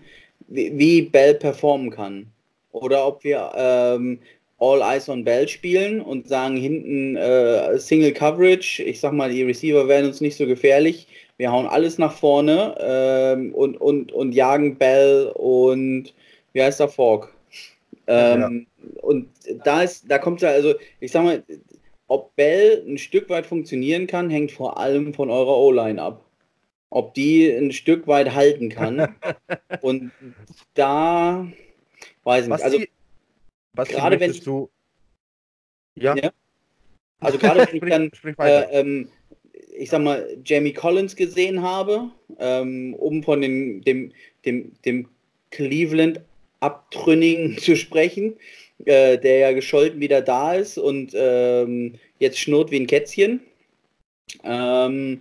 wie, 0.49 0.77
wie 0.77 1.03
Bell 1.03 1.35
performen 1.35 1.91
kann. 1.91 2.27
Oder 2.73 3.07
ob 3.07 3.25
wir 3.25 3.53
ähm, 3.57 4.19
All 4.59 4.81
Eyes 4.81 5.09
on 5.09 5.25
Bell 5.25 5.49
spielen 5.49 6.01
und 6.01 6.29
sagen 6.29 6.57
hinten 6.57 7.17
äh, 7.17 7.79
Single 7.79 8.13
Coverage. 8.13 8.83
Ich 8.83 9.01
sag 9.01 9.13
mal, 9.13 9.31
die 9.31 9.43
Receiver 9.43 9.89
werden 9.89 10.07
uns 10.07 10.21
nicht 10.21 10.37
so 10.37 10.47
gefährlich. 10.47 11.09
Wir 11.37 11.51
hauen 11.51 11.67
alles 11.67 11.99
nach 11.99 12.13
vorne 12.13 12.77
ähm, 12.79 13.55
und, 13.55 13.81
und, 13.81 14.13
und 14.13 14.33
jagen 14.33 14.77
Bell 14.77 15.33
und 15.35 16.15
wie 16.53 16.63
heißt 16.63 16.81
der 16.81 16.89
Fork? 16.89 17.35
Ähm, 18.07 18.41
ja. 18.41 18.51
Und 19.01 19.29
da 19.65 19.83
ist, 19.83 20.11
da 20.11 20.19
kommt 20.19 20.41
ja, 20.43 20.51
also 20.51 20.75
ich 21.01 21.13
sag 21.13 21.25
mal, 21.25 21.43
ob 22.07 22.35
Bell 22.37 22.85
ein 22.87 22.99
Stück 22.99 23.29
weit 23.29 23.47
funktionieren 23.47 24.07
kann, 24.07 24.31
hängt 24.31 24.53
vor 24.53 24.79
allem 24.79 25.15
von 25.15 25.31
eurer 25.31 25.57
O-Line 25.57 26.01
ab. 26.01 26.25
Ob 26.91 27.15
die 27.15 27.49
ein 27.51 27.73
Stück 27.73 28.07
weit 28.07 28.35
halten 28.35 28.69
kann. 28.69 29.15
und 29.81 30.13
da 30.75 31.51
weiß 32.25 32.45
ich 32.45 32.51
nicht. 32.51 32.63
Also, 32.63 32.79
was 33.73 33.89
gerade 33.89 34.21
wenn 34.21 34.31
ich, 34.31 34.43
du. 34.43 34.69
Ja. 35.95 36.15
ja. 36.17 36.31
Also 37.21 37.39
gerade 37.39 37.67
wenn 37.67 37.77
ich 37.83 37.89
dann, 37.89 38.11
äh, 38.39 38.81
ähm, 38.81 39.09
ich 39.75 39.89
sag 39.89 40.03
mal, 40.03 40.37
Jamie 40.45 40.75
Collins 40.75 41.17
gesehen 41.17 41.63
habe, 41.63 42.11
ähm, 42.39 42.95
um 42.95 43.23
von 43.23 43.41
den, 43.41 43.81
dem, 43.83 44.13
dem, 44.45 44.73
dem 44.85 45.09
Cleveland 45.51 46.21
Abtrünnigen 46.61 47.59
zu 47.59 47.77
sprechen, 47.77 48.37
äh, 48.85 49.19
der 49.19 49.39
ja 49.39 49.53
gescholten 49.53 50.01
wieder 50.01 50.23
da 50.23 50.55
ist 50.55 50.79
und 50.79 51.13
ähm, 51.15 51.95
jetzt 52.19 52.39
schnurrt 52.39 52.71
wie 52.71 52.81
ein 52.81 52.87
Kätzchen. 52.87 53.41
Ähm, 54.45 55.21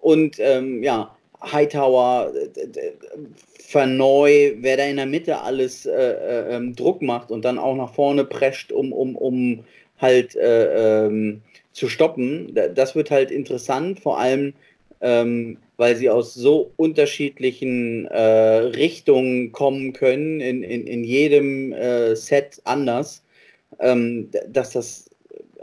und 0.00 0.38
ähm, 0.38 0.82
ja, 0.82 1.16
Hightower, 1.42 2.32
Verneu, 3.58 4.52
wer 4.58 4.76
da 4.76 4.84
in 4.84 4.96
der 4.96 5.06
Mitte 5.06 5.40
alles 5.40 5.86
äh, 5.86 5.92
äh, 5.92 6.56
ähm, 6.56 6.74
Druck 6.74 7.02
macht 7.02 7.30
und 7.30 7.44
dann 7.44 7.58
auch 7.58 7.76
nach 7.76 7.94
vorne 7.94 8.24
prescht, 8.24 8.72
um, 8.72 8.92
um, 8.92 9.16
um 9.16 9.64
halt 9.98 10.34
äh, 10.36 11.06
ähm, 11.06 11.42
zu 11.72 11.88
stoppen, 11.88 12.52
das 12.74 12.94
wird 12.94 13.10
halt 13.10 13.30
interessant, 13.30 14.00
vor 14.00 14.18
allem 14.18 14.54
ähm, 15.00 15.58
weil 15.80 15.96
sie 15.96 16.10
aus 16.10 16.34
so 16.34 16.72
unterschiedlichen 16.76 18.04
äh, 18.04 18.20
Richtungen 18.20 19.50
kommen 19.50 19.94
können, 19.94 20.38
in, 20.42 20.62
in, 20.62 20.86
in 20.86 21.04
jedem 21.04 21.72
äh, 21.72 22.14
Set 22.14 22.60
anders, 22.64 23.24
ähm, 23.78 24.28
dass 24.46 24.72
das 24.72 25.08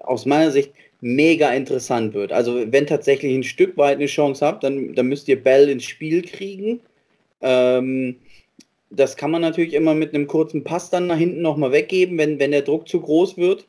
aus 0.02 0.26
meiner 0.26 0.50
Sicht 0.50 0.72
mega 1.02 1.54
interessant 1.54 2.16
wird. 2.16 2.32
Also 2.32 2.64
wenn 2.72 2.88
tatsächlich 2.88 3.32
ein 3.36 3.44
Stück 3.44 3.78
weit 3.78 3.98
eine 3.98 4.08
Chance 4.08 4.44
habt, 4.44 4.64
dann, 4.64 4.96
dann 4.96 5.06
müsst 5.06 5.28
ihr 5.28 5.40
Bell 5.42 5.70
ins 5.70 5.84
Spiel 5.84 6.24
kriegen. 6.24 6.80
Ähm, 7.42 8.16
das 8.90 9.18
kann 9.18 9.30
man 9.30 9.44
natürlich 9.44 9.76
immer 9.76 9.94
mit 9.94 10.16
einem 10.16 10.26
kurzen 10.26 10.64
Pass 10.64 10.90
dann 10.90 11.06
nach 11.06 11.18
hinten 11.18 11.44
nochmal 11.44 11.72
weggeben, 11.72 12.18
wenn, 12.18 12.40
wenn 12.40 12.50
der 12.50 12.64
Druck 12.64 12.88
zu 12.88 13.02
groß 13.02 13.38
wird. 13.38 13.68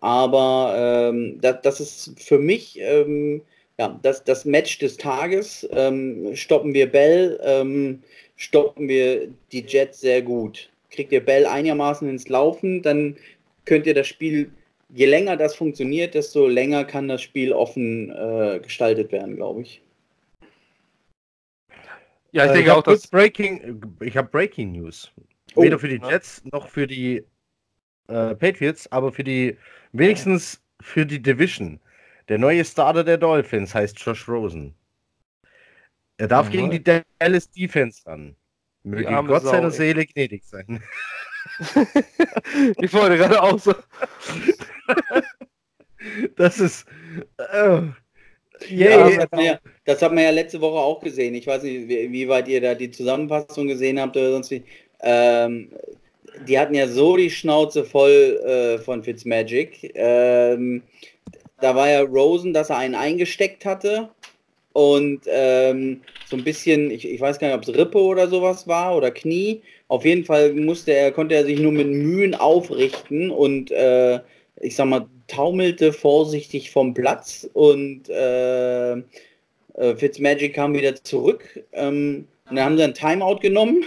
Aber 0.00 1.10
ähm, 1.12 1.38
das, 1.42 1.56
das 1.62 1.80
ist 1.80 2.18
für 2.18 2.38
mich 2.38 2.78
ähm, 2.80 3.42
ja, 3.80 3.98
das, 4.02 4.22
das 4.24 4.44
Match 4.44 4.78
des 4.78 4.98
Tages. 4.98 5.66
Ähm, 5.72 6.36
stoppen 6.36 6.74
wir 6.74 6.92
Bell, 6.92 7.40
ähm, 7.42 8.02
stoppen 8.36 8.88
wir 8.88 9.28
die 9.52 9.64
Jets 9.66 10.02
sehr 10.02 10.20
gut. 10.20 10.68
Kriegt 10.90 11.12
ihr 11.12 11.24
Bell 11.24 11.46
einigermaßen 11.46 12.06
ins 12.06 12.28
Laufen, 12.28 12.82
dann 12.82 13.16
könnt 13.64 13.86
ihr 13.86 13.94
das 13.94 14.06
Spiel 14.06 14.50
je 14.92 15.06
länger 15.06 15.36
das 15.38 15.54
funktioniert, 15.54 16.14
desto 16.14 16.46
länger 16.46 16.84
kann 16.84 17.08
das 17.08 17.22
Spiel 17.22 17.54
offen 17.54 18.10
äh, 18.10 18.60
gestaltet 18.60 19.12
werden, 19.12 19.36
glaube 19.36 19.62
ich. 19.62 19.80
Ja, 22.32 22.44
ich 22.44 22.50
äh, 22.50 22.54
denke 22.54 22.68
ich 22.68 22.70
auch, 22.70 22.82
dass 22.82 23.06
Breaking, 23.06 23.80
ich 24.00 24.14
habe 24.14 24.28
Breaking 24.28 24.72
News. 24.72 25.10
Oh, 25.54 25.62
Weder 25.62 25.78
für 25.78 25.88
die 25.88 26.00
Jets 26.04 26.42
noch 26.52 26.68
für 26.68 26.86
die 26.86 27.24
äh, 28.08 28.34
Patriots, 28.34 28.92
aber 28.92 29.10
für 29.10 29.24
die 29.24 29.56
wenigstens 29.92 30.60
für 30.82 31.06
die 31.06 31.22
Division. 31.22 31.80
Der 32.30 32.38
neue 32.38 32.64
Starter 32.64 33.02
der 33.02 33.18
Dolphins 33.18 33.74
heißt 33.74 33.98
Josh 33.98 34.28
Rosen. 34.28 34.72
Er 36.16 36.28
darf 36.28 36.46
Aha. 36.46 36.52
gegen 36.52 36.70
die 36.70 36.80
Dallas 36.80 37.50
Defense 37.50 38.06
ran. 38.06 38.36
Möge 38.84 39.04
Gott 39.26 39.42
Sau, 39.42 39.50
seiner 39.50 39.72
Seele 39.72 40.06
gnädig 40.06 40.44
sein. 40.44 40.80
ich 42.80 42.92
wollte 42.92 43.16
gerade 43.16 43.42
auch 43.42 43.58
so. 43.58 43.74
das 46.36 46.60
ist. 46.60 46.86
Äh, 47.36 47.54
yeah, 47.58 47.90
ja, 48.70 49.08
das, 49.08 49.18
hat 49.18 49.42
ja, 49.42 49.58
das, 49.84 50.02
hat 50.02 50.12
man 50.12 50.22
ja, 50.22 50.30
letzte 50.30 50.60
Woche 50.60 50.78
auch 50.78 51.00
gesehen. 51.00 51.34
Ich 51.34 51.48
weiß 51.48 51.64
nicht, 51.64 51.88
wie, 51.88 52.12
wie 52.12 52.28
weit 52.28 52.46
ihr 52.46 52.60
da 52.60 52.76
die 52.76 52.92
Zusammenfassung 52.92 53.66
gesehen 53.66 53.98
habt 53.98 54.16
oder 54.16 54.30
sonst 54.30 54.52
wie. 54.52 54.62
Ähm, 55.00 55.72
die 56.46 56.56
hatten 56.56 56.74
ja 56.74 56.86
so 56.86 57.16
die 57.16 57.30
Schnauze 57.30 57.84
voll 57.84 58.40
äh, 58.46 58.78
von 58.78 59.02
Fitzmagic. 59.02 59.90
Ähm, 59.96 60.82
da 61.60 61.74
war 61.74 61.88
ja 61.88 62.00
Rosen, 62.02 62.52
dass 62.52 62.70
er 62.70 62.78
einen 62.78 62.94
eingesteckt 62.94 63.64
hatte 63.64 64.10
und 64.72 65.22
ähm, 65.26 66.02
so 66.26 66.36
ein 66.36 66.44
bisschen, 66.44 66.90
ich, 66.90 67.06
ich 67.06 67.20
weiß 67.20 67.38
gar 67.38 67.48
nicht, 67.48 67.56
ob 67.56 67.62
es 67.62 67.76
Rippe 67.76 67.98
oder 67.98 68.28
sowas 68.28 68.68
war 68.68 68.96
oder 68.96 69.10
Knie. 69.10 69.62
Auf 69.88 70.04
jeden 70.04 70.24
Fall 70.24 70.52
musste 70.52 70.92
er, 70.92 71.10
konnte 71.10 71.34
er 71.34 71.44
sich 71.44 71.58
nur 71.58 71.72
mit 71.72 71.88
Mühen 71.88 72.34
aufrichten 72.34 73.30
und 73.30 73.72
äh, 73.72 74.20
ich 74.60 74.76
sag 74.76 74.86
mal, 74.86 75.06
taumelte 75.26 75.92
vorsichtig 75.92 76.70
vom 76.70 76.94
Platz 76.94 77.48
und 77.52 78.08
äh, 78.08 78.92
äh, 78.92 79.96
Fitzmagic 79.96 80.54
kam 80.54 80.74
wieder 80.74 80.94
zurück. 80.96 81.64
Ähm, 81.72 82.28
und 82.48 82.56
dann 82.56 82.64
haben 82.64 82.76
sie 82.76 82.84
ein 82.84 82.94
Timeout 82.94 83.38
genommen 83.40 83.84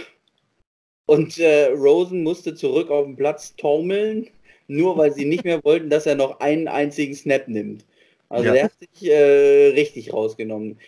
und 1.06 1.38
äh, 1.38 1.66
Rosen 1.66 2.22
musste 2.22 2.54
zurück 2.54 2.90
auf 2.90 3.04
den 3.04 3.16
Platz 3.16 3.54
taumeln, 3.56 4.28
nur 4.68 4.96
weil 4.96 5.12
sie 5.12 5.24
nicht 5.24 5.44
mehr 5.44 5.62
wollten, 5.64 5.90
dass 5.90 6.06
er 6.06 6.14
noch 6.14 6.40
einen 6.40 6.68
einzigen 6.68 7.14
Snap 7.14 7.48
nimmt. 7.48 7.84
Also 8.28 8.46
ja. 8.46 8.52
der 8.52 8.64
hat 8.64 8.72
sich 8.78 9.10
äh, 9.10 9.68
richtig 9.74 10.12
rausgenommen. 10.12 10.78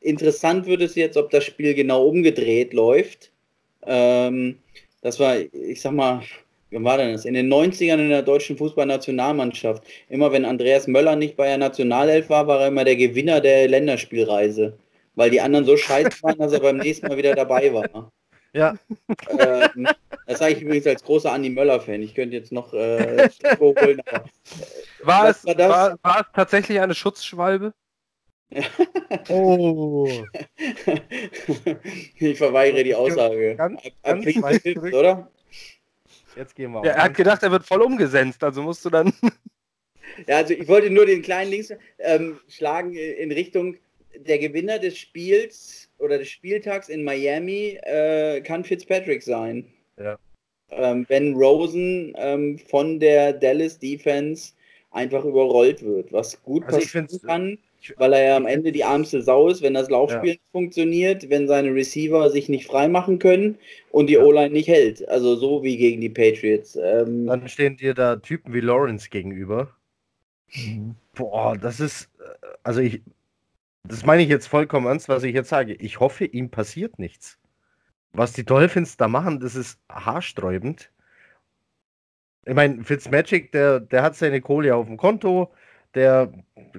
Interessant 0.00 0.66
wird 0.66 0.82
es 0.82 0.94
jetzt, 0.94 1.16
ob 1.16 1.30
das 1.30 1.44
Spiel 1.44 1.74
genau 1.74 2.06
umgedreht 2.06 2.72
läuft. 2.72 3.30
Ähm, 3.86 4.58
das 5.02 5.20
war, 5.20 5.36
ich 5.38 5.80
sag 5.80 5.92
mal, 5.92 6.22
wann 6.70 6.84
war 6.84 6.98
denn 6.98 7.12
das? 7.12 7.24
In 7.24 7.34
den 7.34 7.52
90ern 7.52 8.00
in 8.00 8.08
der 8.08 8.22
deutschen 8.22 8.56
Fußballnationalmannschaft. 8.56 9.84
Immer 10.08 10.32
wenn 10.32 10.44
Andreas 10.44 10.86
Möller 10.88 11.16
nicht 11.16 11.36
bei 11.36 11.46
der 11.46 11.58
Nationalelf 11.58 12.28
war, 12.28 12.46
war 12.46 12.60
er 12.62 12.68
immer 12.68 12.84
der 12.84 12.96
Gewinner 12.96 13.40
der 13.40 13.68
Länderspielreise. 13.68 14.76
Weil 15.14 15.30
die 15.30 15.40
anderen 15.40 15.64
so 15.64 15.76
scheiße 15.76 16.22
waren, 16.22 16.38
dass 16.38 16.52
er 16.52 16.60
beim 16.60 16.78
nächsten 16.78 17.06
Mal 17.06 17.16
wieder 17.16 17.34
dabei 17.34 17.72
war. 17.72 18.12
Ja. 18.56 18.74
Ähm, 19.38 19.86
das 20.26 20.38
sage 20.38 20.54
ich 20.54 20.62
übrigens 20.62 20.86
als 20.86 21.04
großer 21.04 21.30
Andi 21.30 21.50
Möller-Fan. 21.50 22.00
Ich 22.00 22.14
könnte 22.14 22.36
jetzt 22.36 22.52
noch 22.52 22.72
äh, 22.72 23.28
holen, 23.60 24.00
aber, 24.06 24.24
äh, 24.24 25.06
war, 25.06 25.28
es, 25.28 25.44
war, 25.44 25.58
war, 25.58 25.98
war, 26.02 26.20
es 26.20 26.26
tatsächlich 26.34 26.80
eine 26.80 26.94
Schutzschwalbe? 26.94 27.74
Oh. 29.28 30.08
ich 32.18 32.38
verweigere 32.38 32.84
die 32.84 32.94
Aussage. 32.94 33.56
Ganz, 33.56 33.82
ganz 34.02 34.62
zurück. 34.62 34.94
oder? 34.94 35.30
Jetzt 36.34 36.54
gehen 36.54 36.72
wir 36.72 36.82
Ja, 36.84 36.92
er 36.92 37.04
hat 37.04 37.14
gedacht, 37.14 37.42
er 37.42 37.50
wird 37.50 37.66
voll 37.66 37.82
umgesenzt, 37.82 38.42
also 38.42 38.62
musst 38.62 38.84
du 38.84 38.90
dann. 38.90 39.12
Ja, 40.26 40.36
also 40.36 40.54
ich 40.54 40.66
wollte 40.66 40.88
nur 40.88 41.04
den 41.04 41.20
kleinen 41.20 41.50
Links 41.50 41.74
ähm, 41.98 42.40
schlagen 42.48 42.94
in 42.94 43.32
Richtung 43.32 43.76
der 44.14 44.38
Gewinner 44.38 44.78
des 44.78 44.96
Spiels 44.96 45.85
oder 45.98 46.18
des 46.18 46.28
Spieltags 46.28 46.88
in 46.88 47.04
Miami 47.04 47.78
äh, 47.82 48.40
kann 48.42 48.64
Fitzpatrick 48.64 49.22
sein. 49.22 49.64
Ja. 49.98 50.18
Ähm, 50.70 51.06
wenn 51.08 51.34
Rosen 51.34 52.12
ähm, 52.16 52.58
von 52.58 52.98
der 52.98 53.32
Dallas 53.32 53.78
Defense 53.78 54.52
einfach 54.90 55.24
überrollt 55.24 55.82
wird, 55.84 56.12
was 56.12 56.42
gut 56.42 56.64
Also 56.64 56.78
passieren 56.78 57.08
kann, 57.24 57.58
ich- 57.80 57.94
weil 57.98 58.12
er 58.14 58.24
ja 58.24 58.36
am 58.36 58.46
Ende 58.46 58.72
die 58.72 58.80
ärmste 58.80 59.22
Sau 59.22 59.48
ist, 59.48 59.62
wenn 59.62 59.74
das 59.74 59.90
Laufspiel 59.90 60.30
Ja. 60.30 60.32
nicht 60.34 60.50
funktioniert, 60.50 61.30
wenn 61.30 61.46
seine 61.46 61.72
Receiver 61.72 62.30
sich 62.30 62.48
nicht 62.48 62.66
freimachen 62.66 63.18
können 63.18 63.58
und 63.92 64.08
die 64.08 64.18
O-Line 64.18 64.50
nicht 64.50 64.68
hält. 64.68 65.06
Also 65.08 65.36
so 65.36 65.62
wie 65.62 65.76
gegen 65.76 66.00
die 66.00 66.08
Patriots. 66.08 66.76
Ähm, 66.82 67.26
Dann 67.26 67.48
stehen 67.48 67.76
dir 67.76 67.94
da 67.94 68.16
Typen 68.16 68.52
wie 68.52 68.60
Lawrence 68.60 69.08
gegenüber. 69.08 69.70
Boah, 71.14 71.56
das 71.56 71.80
ist, 71.80 72.08
äh, 72.18 72.46
also 72.62 72.80
ich, 72.80 73.02
das 73.88 74.04
meine 74.04 74.22
ich 74.22 74.28
jetzt 74.28 74.46
vollkommen 74.46 74.86
ernst, 74.86 75.08
was 75.08 75.22
ich 75.22 75.34
jetzt 75.34 75.48
sage. 75.48 75.74
Ich 75.74 76.00
hoffe, 76.00 76.24
ihm 76.24 76.50
passiert 76.50 76.98
nichts. 76.98 77.38
Was 78.12 78.32
die 78.32 78.44
Dolphins 78.44 78.96
da 78.96 79.08
machen, 79.08 79.40
das 79.40 79.54
ist 79.54 79.80
haarsträubend. 79.90 80.90
Ich 82.44 82.54
meine, 82.54 82.84
Fitzmagic, 82.84 83.52
der, 83.52 83.80
der 83.80 84.02
hat 84.02 84.16
seine 84.16 84.40
Kohle 84.40 84.74
auf 84.74 84.86
dem 84.86 84.96
Konto, 84.96 85.52
der 85.94 86.32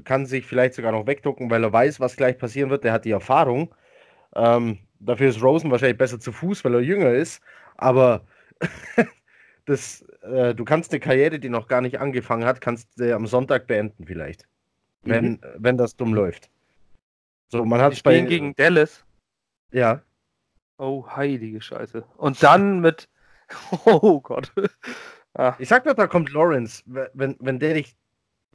kann 0.03 0.25
sich 0.25 0.45
vielleicht 0.45 0.75
sogar 0.75 0.91
noch 0.91 1.07
wegducken, 1.07 1.49
weil 1.49 1.63
er 1.63 1.73
weiß, 1.73 1.99
was 1.99 2.15
gleich 2.15 2.37
passieren 2.37 2.69
wird. 2.69 2.83
Der 2.83 2.93
hat 2.93 3.05
die 3.05 3.11
Erfahrung. 3.11 3.73
Ähm, 4.35 4.79
dafür 4.99 5.29
ist 5.29 5.41
Rosen 5.41 5.71
wahrscheinlich 5.71 5.97
besser 5.97 6.19
zu 6.19 6.31
Fuß, 6.31 6.63
weil 6.63 6.75
er 6.75 6.81
jünger 6.81 7.11
ist. 7.11 7.41
Aber 7.75 8.25
das, 9.65 10.03
äh, 10.21 10.55
du 10.55 10.63
kannst 10.65 10.91
eine 10.91 10.99
Karriere, 10.99 11.39
die 11.39 11.49
noch 11.49 11.67
gar 11.67 11.81
nicht 11.81 11.99
angefangen 11.99 12.45
hat, 12.45 12.61
kannst 12.61 12.99
du 12.99 13.13
am 13.13 13.27
Sonntag 13.27 13.67
beenden 13.67 14.05
vielleicht. 14.05 14.47
Wenn, 15.03 15.39
wenn 15.57 15.77
das 15.77 15.95
dumm 15.95 16.13
läuft. 16.13 16.49
So, 17.49 17.65
man 17.65 17.81
hat 17.81 18.01
bei. 18.03 18.19
gegen 18.21 18.53
Dallas. 18.55 19.03
Ja, 19.71 20.01
Oh, 20.79 21.07
heilige 21.09 21.59
Scheiße. 21.59 22.03
Und 22.17 22.41
dann 22.43 22.79
mit. 22.81 23.09
Oh 23.85 24.19
Gott. 24.21 24.51
Ah, 25.33 25.55
ich 25.57 25.69
sag 25.69 25.85
doch, 25.85 25.93
da 25.95 26.05
kommt 26.07 26.31
Lawrence. 26.31 26.83
Wenn, 26.85 27.35
wenn 27.39 27.57
der 27.59 27.73
dich 27.75 27.95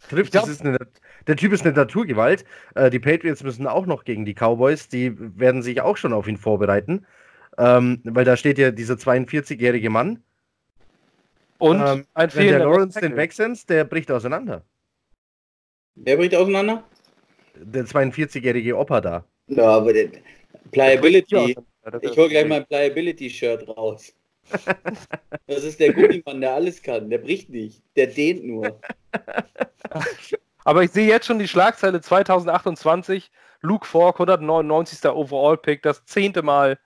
trifft, 0.09 0.33
glaub- 0.33 0.45
das 0.45 0.53
ist 0.53 0.61
eine, 0.65 0.79
der 1.27 1.37
Typ 1.37 1.53
ist 1.53 1.65
eine 1.65 1.75
Naturgewalt. 1.75 2.45
Äh, 2.75 2.91
die 2.91 3.01
Patriots 3.01 3.43
müssen 3.43 3.67
auch 3.67 3.87
noch 3.87 4.05
gegen 4.05 4.25
die 4.25 4.35
Cowboys. 4.35 4.89
Die 4.89 5.15
werden 5.39 5.63
sich 5.63 5.81
auch 5.81 5.97
schon 5.97 6.13
auf 6.13 6.29
ihn 6.29 6.37
vorbereiten. 6.37 7.07
Ähm, 7.59 8.01
weil 8.05 8.25
da 8.25 8.37
steht 8.37 8.59
ja 8.59 8.71
dieser 8.71 8.95
42-jährige 8.95 9.91
Mann. 9.91 10.23
Und 11.59 11.81
Ähm, 11.81 12.07
ein 12.15 12.35
Wenn 12.35 12.47
der 12.49 12.59
Lawrence 12.61 13.01
den 13.01 13.17
wegsenzt, 13.17 13.69
der 13.71 13.85
bricht 13.85 14.11
auseinander. 14.13 14.63
wer 15.95 16.17
bricht 16.17 16.35
auseinander? 16.37 16.85
Der 17.57 17.85
42-jährige 17.85 18.77
Opa 18.77 19.01
da. 19.01 19.25
Ja, 19.49 19.65
aber 19.77 19.93
der 19.93 20.09
Pliability. 20.71 21.57
Ich 22.01 22.03
ist- 22.11 22.17
hol 22.17 22.29
gleich 22.29 22.47
mein 22.47 22.65
Pliability-Shirt 22.67 23.69
raus. 23.69 24.15
Das 25.47 25.65
ist 25.65 25.79
der 25.81 25.93
Gummimann, 25.93 26.41
der 26.41 26.55
alles 26.55 26.83
kann. 26.83 27.09
Der 27.11 27.19
bricht 27.19 27.49
nicht. 27.51 27.83
Der 27.97 28.09
dehnt 28.09 28.45
nur. 28.45 28.81
Aber 30.65 30.83
ich 30.85 30.91
sehe 30.93 31.09
jetzt 31.09 31.27
schon 31.27 31.39
die 31.39 31.49
Schlagzeile 31.49 32.01
2028. 32.01 33.31
Luke 33.63 33.87
Falk, 33.87 34.17
199. 34.17 35.05
Overall-Pick, 35.11 35.83
das 35.83 36.05
zehnte 36.05 36.43
Mal, 36.43 36.79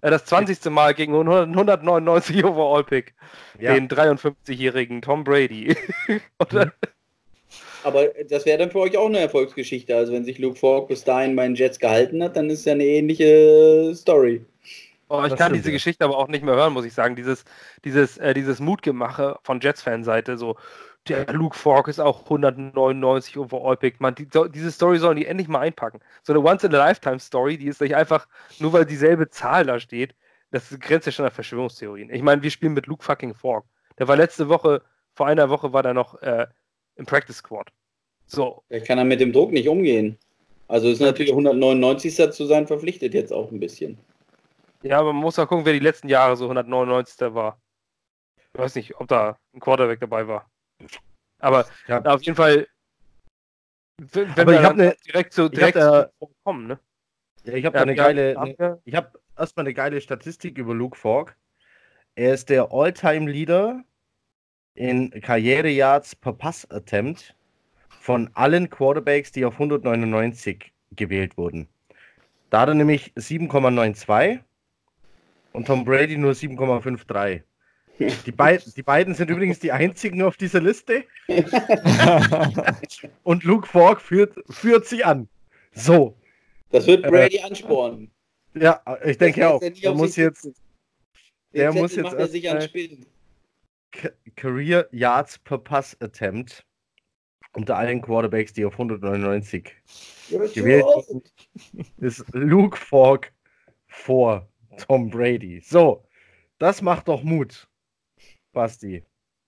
äh, 0.00 0.10
das 0.10 0.24
20. 0.26 0.64
Mal 0.70 0.94
gegen 0.94 1.12
100 1.14 1.48
199 1.48 2.44
Overall-Pick, 2.44 3.14
Ja. 3.58 3.74
den 3.74 3.88
53-jährigen 3.88 5.02
Tom 5.02 5.24
Brady. 5.24 5.76
Und, 6.38 6.52
Mhm. 6.52 6.70
Aber 7.88 8.08
das 8.28 8.46
wäre 8.46 8.58
dann 8.58 8.70
für 8.70 8.80
euch 8.80 8.96
auch 8.96 9.06
eine 9.06 9.18
Erfolgsgeschichte. 9.20 9.96
Also 9.96 10.12
wenn 10.12 10.24
sich 10.24 10.38
Luke 10.38 10.56
Falk 10.58 10.88
bis 10.88 11.04
dahin 11.04 11.36
bei 11.36 11.44
den 11.46 11.54
Jets 11.56 11.78
gehalten 11.78 12.22
hat, 12.22 12.36
dann 12.36 12.50
ist 12.50 12.64
ja 12.66 12.72
eine 12.72 12.84
ähnliche 12.84 13.92
Story. 13.94 14.44
Oh, 15.10 15.24
ich 15.24 15.34
Das 15.34 15.34
kann 15.34 15.52
diese 15.54 15.70
ja. 15.70 15.72
Geschichte 15.72 16.04
aber 16.04 16.18
auch 16.18 16.28
nicht 16.28 16.44
mehr 16.44 16.54
hören, 16.54 16.72
muss 16.74 16.84
ich 16.84 16.92
sagen. 16.92 17.16
Dieses, 17.16 17.44
dieses, 17.84 18.18
äh, 18.18 18.34
dieses 18.34 18.60
Mutgemache 18.60 19.38
von 19.42 19.60
Jets-Fanseite, 19.60 20.36
so, 20.36 20.56
der 21.08 21.26
Luke 21.32 21.56
Falk 21.56 21.88
ist 21.88 21.98
auch 22.00 22.24
199 22.24 23.38
Overall-Pick. 23.38 24.00
Man, 24.00 24.14
die, 24.14 24.28
so- 24.30 24.48
diese 24.48 24.70
Story 24.70 24.98
sollen 24.98 25.16
die 25.16 25.24
endlich 25.26 25.48
mal 25.48 25.60
einpacken. 25.60 26.00
So 26.22 26.32
eine 26.34 26.40
Once-in-a-Lifetime-Story, 26.42 27.56
die 27.56 27.68
ist 27.68 27.80
nicht 27.80 27.96
einfach, 27.96 28.28
nur 28.58 28.72
weil 28.74 28.84
dieselbe 28.84 29.30
Zahl 29.30 29.64
da 29.64 29.80
steht, 29.80 30.14
das 30.50 30.68
grenzt 30.78 31.06
ja 31.06 31.12
schon 31.12 31.24
an 31.24 31.30
Verschwörungstheorien. 31.32 32.10
Ich 32.10 32.22
meine, 32.22 32.42
wir 32.42 32.50
spielen 32.50 32.74
mit 32.74 32.86
Luke 32.86 33.02
fucking 33.04 33.34
Falk. 33.34 33.64
Der 33.98 34.08
war 34.08 34.16
letzte 34.16 34.48
Woche, 34.50 34.82
vor 35.14 35.26
einer 35.26 35.48
Woche 35.48 35.72
war 35.72 35.82
der 35.82 35.94
noch 35.94 36.20
äh, 36.22 36.46
im 36.98 37.06
Practice 37.06 37.36
Squad. 37.38 37.70
So, 38.26 38.62
Vielleicht 38.68 38.86
kann 38.86 38.98
er 38.98 39.04
mit 39.04 39.20
dem 39.20 39.32
Druck 39.32 39.52
nicht 39.52 39.68
umgehen. 39.68 40.18
Also 40.66 40.88
ist 40.90 41.00
natürlich 41.00 41.30
199. 41.30 42.30
zu 42.30 42.44
sein 42.44 42.66
verpflichtet 42.66 43.14
jetzt 43.14 43.32
auch 43.32 43.50
ein 43.50 43.58
bisschen. 43.58 43.96
ja, 44.82 44.98
aber 45.00 45.14
man 45.14 45.22
muss 45.22 45.38
auch 45.38 45.48
gucken, 45.48 45.64
wer 45.64 45.72
die 45.72 45.78
letzten 45.78 46.08
Jahre 46.08 46.36
so 46.36 46.44
199. 46.44 47.34
war. 47.34 47.58
Ich 48.36 48.58
weiß 48.58 48.74
nicht, 48.74 48.96
ob 49.00 49.08
da 49.08 49.38
ein 49.54 49.60
Quarterback 49.60 50.00
dabei 50.00 50.28
war. 50.28 50.50
Aber 51.40 51.66
Ja. 51.86 52.02
auf 52.04 52.22
jeden 52.22 52.36
Fall, 52.36 52.66
wenn, 53.98 54.28
Aber 54.32 54.52
wir 54.52 54.70
ich 54.70 54.76
ne- 54.76 54.96
direkt 55.06 55.32
zu 55.32 55.42
ich 55.50 55.62
hab 55.62 55.72
direkt 55.72 55.78
zu 56.20 56.34
kommen, 56.44 56.66
ne? 56.66 56.78
Ja, 57.44 57.54
ich 57.54 57.64
habe 57.64 57.76
Ja, 57.76 57.82
eine 57.82 57.92
ja, 57.94 58.02
geile, 58.04 58.38
ne, 58.58 58.80
ich 58.84 58.94
habe 58.94 59.18
erstmal 59.36 59.64
eine 59.64 59.74
geile 59.74 60.00
Statistik 60.00 60.58
über 60.58 60.74
Luke 60.74 60.98
Falk. 60.98 61.36
Er 62.14 62.34
ist 62.34 62.50
der 62.50 62.72
All-Time-Leader 62.72 63.84
in 64.74 65.10
Karriere-Yards 65.10 66.16
per 66.16 66.32
Pass-Attempt 66.32 67.34
von 68.00 68.30
allen 68.34 68.70
Quarterbacks, 68.70 69.32
die 69.32 69.44
auf 69.44 69.54
199 69.54 70.72
gewählt 70.92 71.36
wurden. 71.36 71.68
Da 72.50 72.60
hat 72.60 72.68
er 72.68 72.74
nämlich 72.74 73.12
7,92 73.16 74.40
und 75.52 75.66
Tom 75.66 75.84
Brady 75.84 76.16
nur 76.16 76.32
7,53. 76.32 77.42
Die, 78.26 78.30
beid, 78.32 78.76
die 78.76 78.82
beiden 78.82 79.12
sind 79.14 79.28
übrigens 79.28 79.58
die 79.58 79.72
einzigen 79.72 80.22
auf 80.22 80.36
dieser 80.36 80.60
Liste 80.60 81.04
und 83.24 83.42
Luke 83.42 83.66
Falk 83.66 84.00
führt, 84.00 84.36
führt 84.48 84.86
sie 84.86 85.02
an. 85.02 85.28
So, 85.72 86.16
Das 86.70 86.86
wird 86.86 87.04
Äh, 87.04 87.10
Brady 87.10 87.40
anspornen. 87.40 88.10
ja, 88.54 88.80
ich 89.04 89.18
denke 89.18 89.48
auch. 89.48 89.60
er 89.60 89.94
muss 89.94 90.14
jetzt 90.16 90.48
der 91.52 91.72
muss 91.72 91.96
jetzt 91.96 92.04
macht 92.04 92.18
er 92.18 92.28
sich 92.28 92.48
an 92.48 92.60
Spinnen. 92.62 93.04
Ca- 93.92 94.10
Career 94.36 94.88
Yards 94.92 95.38
per 95.38 95.58
Pass 95.58 95.96
Attempt 96.00 96.64
unter 97.54 97.76
allen 97.76 98.02
Quarterbacks, 98.02 98.52
die 98.52 98.64
auf 98.64 98.74
199 98.74 99.70
gewählt 100.54 100.84
wurden, 100.84 101.22
ist 101.98 102.24
Luke 102.32 102.76
Falk 102.76 103.32
vor 103.86 104.48
Tom 104.76 105.08
Brady. 105.10 105.60
So, 105.60 106.04
das 106.58 106.82
macht 106.82 107.08
doch 107.08 107.22
Mut, 107.22 107.68
Basti, 108.52 109.04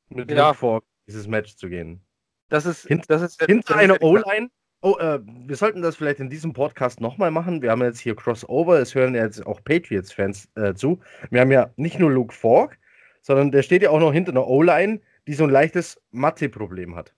mit 0.08 0.30
Ja. 0.30 0.48
Luke 0.48 0.58
Falk 0.58 0.84
dieses 1.06 1.26
Match 1.28 1.56
zu 1.56 1.68
gehen. 1.68 2.00
Das 2.48 2.66
ist, 2.66 2.86
Hint- 2.86 3.04
das 3.08 3.22
ist 3.22 3.44
Hinter 3.44 3.76
einer 3.76 4.02
O-Line. 4.02 4.50
Oh, 4.82 4.96
äh, 4.98 5.20
wir 5.24 5.56
sollten 5.56 5.82
das 5.82 5.96
vielleicht 5.96 6.20
in 6.20 6.30
diesem 6.30 6.54
Podcast 6.54 7.00
nochmal 7.02 7.30
machen. 7.30 7.60
Wir 7.60 7.70
haben 7.70 7.82
jetzt 7.82 8.00
hier 8.00 8.16
Crossover, 8.16 8.78
es 8.80 8.94
hören 8.94 9.14
ja 9.14 9.24
jetzt 9.24 9.44
auch 9.46 9.62
Patriots-Fans 9.62 10.48
äh, 10.54 10.72
zu. 10.74 11.00
Wir 11.30 11.42
haben 11.42 11.52
ja 11.52 11.70
nicht 11.76 11.98
nur 11.98 12.10
Luke 12.10 12.34
Falk, 12.34 12.78
sondern 13.20 13.50
der 13.50 13.62
steht 13.62 13.82
ja 13.82 13.90
auch 13.90 14.00
noch 14.00 14.12
hinter 14.12 14.32
einer 14.32 14.46
O-Line, 14.46 15.00
die 15.26 15.34
so 15.34 15.44
ein 15.44 15.50
leichtes 15.50 16.00
Mathe-Problem 16.10 16.96
hat. 16.96 17.14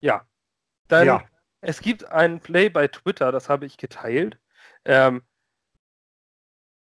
Ja. 0.00 0.26
Dann, 0.88 1.06
ja, 1.06 1.24
Es 1.60 1.80
gibt 1.80 2.04
ein 2.04 2.40
Play 2.40 2.68
bei 2.68 2.86
Twitter, 2.88 3.32
das 3.32 3.48
habe 3.48 3.66
ich 3.66 3.76
geteilt. 3.76 4.38
Ähm, 4.84 5.22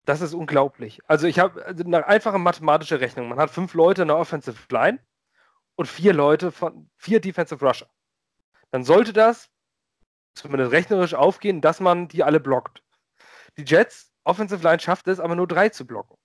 das 0.05 0.21
ist 0.21 0.33
unglaublich. 0.33 0.99
Also 1.07 1.27
ich 1.27 1.39
habe 1.39 1.65
also 1.65 1.83
eine 1.83 2.05
einfache 2.05 2.37
mathematische 2.37 2.99
Rechnung. 2.99 3.29
Man 3.29 3.39
hat 3.39 3.49
fünf 3.49 3.73
Leute 3.73 4.01
in 4.01 4.09
der 4.09 4.17
Offensive 4.17 4.57
Line 4.69 4.99
und 5.75 5.87
vier 5.87 6.13
Leute 6.13 6.51
von 6.51 6.89
vier 6.97 7.21
Defensive 7.21 7.65
Rusher. 7.65 7.87
Dann 8.71 8.83
sollte 8.83 9.13
das 9.13 9.49
zumindest 10.33 10.71
rechnerisch 10.71 11.13
aufgehen, 11.13 11.61
dass 11.61 11.79
man 11.79 12.07
die 12.07 12.23
alle 12.23 12.39
blockt. 12.39 12.83
Die 13.57 13.63
Jets 13.63 14.11
Offensive 14.25 14.63
Line 14.63 14.79
schafft 14.79 15.07
es, 15.07 15.19
aber 15.19 15.35
nur 15.35 15.47
drei 15.47 15.69
zu 15.69 15.85
blocken. 15.85 16.17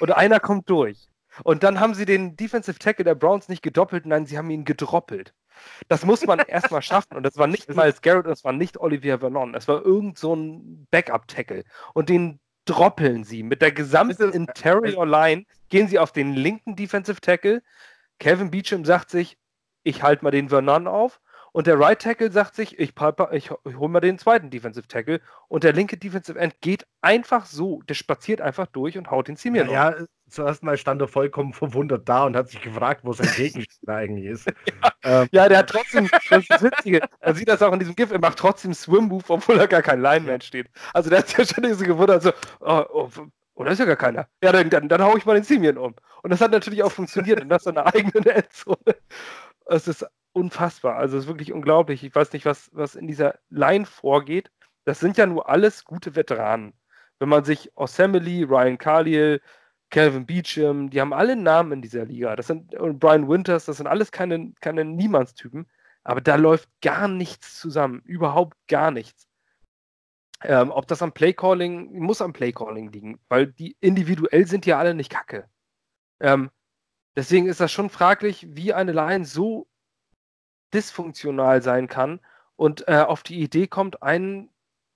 Und 0.00 0.12
einer 0.12 0.40
kommt 0.40 0.68
durch. 0.68 1.08
Und 1.42 1.62
dann 1.62 1.80
haben 1.80 1.94
sie 1.94 2.04
den 2.04 2.36
Defensive 2.36 2.78
Tackle 2.78 3.04
der 3.04 3.14
Browns 3.14 3.48
nicht 3.48 3.62
gedoppelt, 3.62 4.06
nein, 4.06 4.26
sie 4.26 4.38
haben 4.38 4.50
ihn 4.50 4.64
gedroppelt. 4.64 5.34
Das 5.88 6.04
muss 6.04 6.24
man 6.26 6.38
erstmal 6.48 6.82
schaffen. 6.82 7.16
Und 7.16 7.24
das 7.24 7.36
war 7.36 7.46
nicht 7.46 7.68
Miles 7.74 8.02
Garrett 8.02 8.26
und 8.26 8.32
es 8.32 8.44
war 8.44 8.52
nicht 8.52 8.78
Olivier 8.78 9.18
Vernon. 9.18 9.54
Es 9.54 9.66
war 9.66 9.84
irgend 9.84 10.18
so 10.18 10.34
ein 10.34 10.86
Backup-Tackle. 10.90 11.64
Und 11.92 12.08
den 12.08 12.40
droppeln 12.64 13.24
sie. 13.24 13.42
Mit 13.42 13.62
der 13.62 13.72
gesamten 13.72 14.26
Das 14.26 14.34
Interior 14.34 15.06
Line 15.06 15.44
gehen 15.68 15.88
sie 15.88 15.98
auf 15.98 16.12
den 16.12 16.34
linken 16.34 16.76
Defensive 16.76 17.20
Tackle. 17.20 17.62
Kevin 18.18 18.50
Beecham 18.50 18.84
sagt 18.84 19.10
sich, 19.10 19.36
ich 19.82 20.02
halte 20.02 20.24
mal 20.24 20.30
den 20.30 20.48
Vernon 20.48 20.86
auf. 20.86 21.20
Und 21.54 21.68
der 21.68 21.78
Right 21.78 22.02
Tackle 22.02 22.32
sagt 22.32 22.56
sich, 22.56 22.80
ich, 22.80 22.94
ich, 23.30 23.30
ich 23.30 23.50
hole 23.76 23.88
mal 23.88 24.00
den 24.00 24.18
zweiten 24.18 24.50
Defensive 24.50 24.88
Tackle. 24.88 25.20
Und 25.46 25.62
der 25.62 25.72
linke 25.72 25.96
Defensive 25.96 26.36
End 26.36 26.60
geht 26.60 26.84
einfach 27.00 27.46
so, 27.46 27.80
der 27.88 27.94
spaziert 27.94 28.40
einfach 28.40 28.66
durch 28.66 28.98
und 28.98 29.08
haut 29.12 29.28
den 29.28 29.36
Simeon 29.36 29.70
ja, 29.70 29.96
ja, 29.96 30.06
zuerst 30.28 30.64
mal 30.64 30.76
stand 30.76 31.00
er 31.00 31.06
vollkommen 31.06 31.52
verwundert 31.52 32.08
da 32.08 32.24
und 32.24 32.34
hat 32.34 32.48
sich 32.48 32.60
gefragt, 32.60 33.02
wo 33.04 33.12
sein 33.12 33.28
Gegenspieler 33.36 33.94
eigentlich 33.94 34.26
ist. 34.26 34.46
ja, 34.82 35.22
ähm. 35.22 35.28
ja, 35.30 35.48
der 35.48 35.58
hat 35.58 35.70
trotzdem, 35.70 36.10
das 36.28 36.40
ist 36.40 36.50
das 36.50 36.62
Witzige, 36.64 37.02
man 37.24 37.34
sieht 37.36 37.48
das 37.48 37.62
auch 37.62 37.72
in 37.72 37.78
diesem 37.78 37.94
GIF, 37.94 38.10
er 38.10 38.18
macht 38.18 38.38
trotzdem 38.38 38.74
Swim-Move, 38.74 39.22
obwohl 39.28 39.56
er 39.56 39.68
gar 39.68 39.82
kein 39.82 40.00
Lineman 40.00 40.40
steht. 40.40 40.68
Also 40.92 41.08
der 41.08 41.20
hat 41.20 41.28
sich 41.28 41.38
ja 41.38 41.44
schon 41.44 41.72
so 41.72 41.84
gewundert, 41.84 42.24
so, 42.24 42.32
oh, 42.62 42.84
oh, 42.92 43.08
oh, 43.54 43.62
da 43.62 43.70
ist 43.70 43.78
ja 43.78 43.84
gar 43.84 43.94
keiner. 43.94 44.26
Ja, 44.42 44.50
dann, 44.50 44.70
dann, 44.70 44.88
dann 44.88 45.02
hau 45.02 45.16
ich 45.16 45.24
mal 45.24 45.34
den 45.34 45.44
Simeon 45.44 45.78
um. 45.78 45.94
Und 46.24 46.30
das 46.30 46.40
hat 46.40 46.50
natürlich 46.50 46.82
auch 46.82 46.90
funktioniert 46.90 47.40
und 47.40 47.48
das 47.48 47.64
in 47.66 47.76
der 47.76 47.86
eigenen 47.86 48.26
Endzone. 48.26 48.96
Es 49.66 49.86
ist 49.86 50.04
unfassbar. 50.34 50.96
Also 50.96 51.16
es 51.16 51.24
ist 51.24 51.28
wirklich 51.28 51.52
unglaublich. 51.52 52.04
Ich 52.04 52.14
weiß 52.14 52.32
nicht, 52.32 52.44
was, 52.44 52.70
was 52.74 52.94
in 52.94 53.06
dieser 53.06 53.38
Line 53.50 53.86
vorgeht. 53.86 54.50
Das 54.84 55.00
sind 55.00 55.16
ja 55.16 55.26
nur 55.26 55.48
alles 55.48 55.84
gute 55.84 56.14
Veteranen. 56.16 56.74
Wenn 57.18 57.28
man 57.28 57.44
sich 57.44 57.70
Osamely, 57.76 58.42
Ryan 58.42 58.76
Carliel, 58.78 59.40
Calvin 59.90 60.26
Beecham, 60.26 60.90
die 60.90 61.00
haben 61.00 61.12
alle 61.12 61.36
Namen 61.36 61.72
in 61.72 61.82
dieser 61.82 62.04
Liga. 62.04 62.36
Das 62.36 62.48
sind 62.48 62.74
und 62.74 62.98
Brian 62.98 63.28
Winters, 63.28 63.66
das 63.66 63.76
sind 63.78 63.86
alles 63.86 64.10
keine, 64.12 64.52
keine 64.60 64.84
Niemandstypen. 64.84 65.66
Aber 66.02 66.20
da 66.20 66.36
läuft 66.36 66.68
gar 66.82 67.08
nichts 67.08 67.58
zusammen. 67.58 68.02
Überhaupt 68.04 68.56
gar 68.68 68.90
nichts. 68.90 69.28
Ähm, 70.42 70.70
ob 70.70 70.86
das 70.88 71.00
am 71.00 71.12
Playcalling, 71.12 71.98
muss 71.98 72.20
am 72.20 72.32
Playcalling 72.34 72.92
liegen, 72.92 73.18
weil 73.28 73.46
die 73.46 73.76
individuell 73.80 74.46
sind 74.46 74.66
ja 74.66 74.78
alle 74.78 74.94
nicht 74.94 75.10
kacke. 75.10 75.48
Ähm, 76.20 76.50
deswegen 77.16 77.46
ist 77.46 77.60
das 77.60 77.72
schon 77.72 77.88
fraglich, 77.88 78.46
wie 78.50 78.74
eine 78.74 78.92
Line 78.92 79.24
so 79.24 79.68
dysfunktional 80.74 81.62
sein 81.62 81.88
kann 81.88 82.20
und 82.56 82.86
äh, 82.88 82.96
auf 82.96 83.22
die 83.22 83.40
Idee 83.40 83.66
kommt, 83.66 84.02
einen 84.02 84.50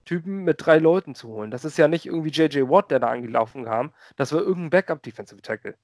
Typen 0.05 0.45
mit 0.45 0.65
drei 0.65 0.79
Leuten 0.79 1.15
zu 1.15 1.29
holen. 1.29 1.51
Das 1.51 1.65
ist 1.65 1.77
ja 1.77 1.87
nicht 1.87 2.07
irgendwie 2.07 2.31
JJ 2.31 2.63
Watt, 2.69 2.91
der 2.91 2.99
da 2.99 3.09
angelaufen 3.09 3.65
kam. 3.65 3.93
Das 4.17 4.33
war 4.33 4.41
irgendein 4.41 4.71
Backup-Defensive 4.71 5.43
Tackle. 5.43 5.77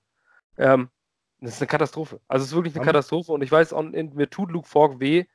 Ähm, 0.56 0.88
das 1.40 1.54
ist 1.54 1.60
eine 1.60 1.68
Katastrophe. 1.68 2.20
Also 2.26 2.44
es 2.44 2.50
ist 2.50 2.54
wirklich 2.54 2.74
eine 2.74 2.84
Katastrophe 2.84 3.32
und 3.32 3.42
ich 3.42 3.52
weiß, 3.52 3.72
auch, 3.74 3.82
mir 3.82 4.30
tut 4.30 4.50
Luke 4.50 4.68
Falk 4.68 4.98
weh. 4.98 5.26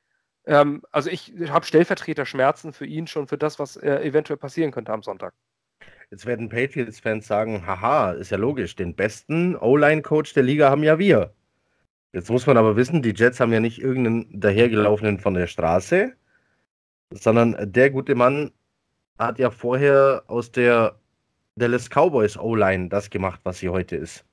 Ähm, 0.45 0.82
also 0.91 1.10
ich 1.10 1.34
habe 1.49 1.66
Stellvertreter-Schmerzen 1.66 2.74
für 2.74 2.86
ihn 2.86 3.05
schon 3.05 3.28
für 3.28 3.38
das, 3.38 3.60
was 3.60 3.78
äh, 3.78 4.01
eventuell 4.03 4.38
passieren 4.38 4.72
könnte 4.72 4.91
am 4.91 5.03
Sonntag. 5.03 5.34
Jetzt 6.10 6.26
werden 6.26 6.49
Patriots-Fans 6.49 7.28
sagen, 7.28 7.68
haha, 7.68 8.14
ist 8.14 8.32
ja 8.32 8.38
logisch, 8.38 8.76
den 8.76 8.95
besten 8.95 9.55
O-Line-Coach 9.55 10.34
der 10.34 10.41
Liga 10.41 10.72
haben 10.72 10.84
ja 10.84 10.97
wir. 10.97 11.36
Jetzt 12.14 12.30
muss 12.30 12.47
man 12.47 12.57
aber 12.57 12.76
wissen, 12.76 13.01
die 13.01 13.14
Jets 13.16 13.39
haben 13.39 13.53
ja 13.53 13.60
nicht 13.60 13.82
irgendeinen 13.82 14.39
dahergelaufenen 14.39 15.20
von 15.20 15.36
der 15.36 15.47
Straße, 15.47 16.14
sondern 17.12 17.55
der 17.72 17.91
gute 17.91 18.16
Mann 18.16 18.51
hat 19.20 19.38
ja 19.38 19.51
vorher 19.51 20.24
aus 20.28 20.51
der 20.51 20.99
Dallas 21.55 21.89
Cowboys 21.89 22.38
O-Line 22.38 22.89
das 22.89 23.10
gemacht, 23.10 23.41
was 23.43 23.60
sie 23.60 23.70
heute 23.70 23.95
ist. 23.95 24.26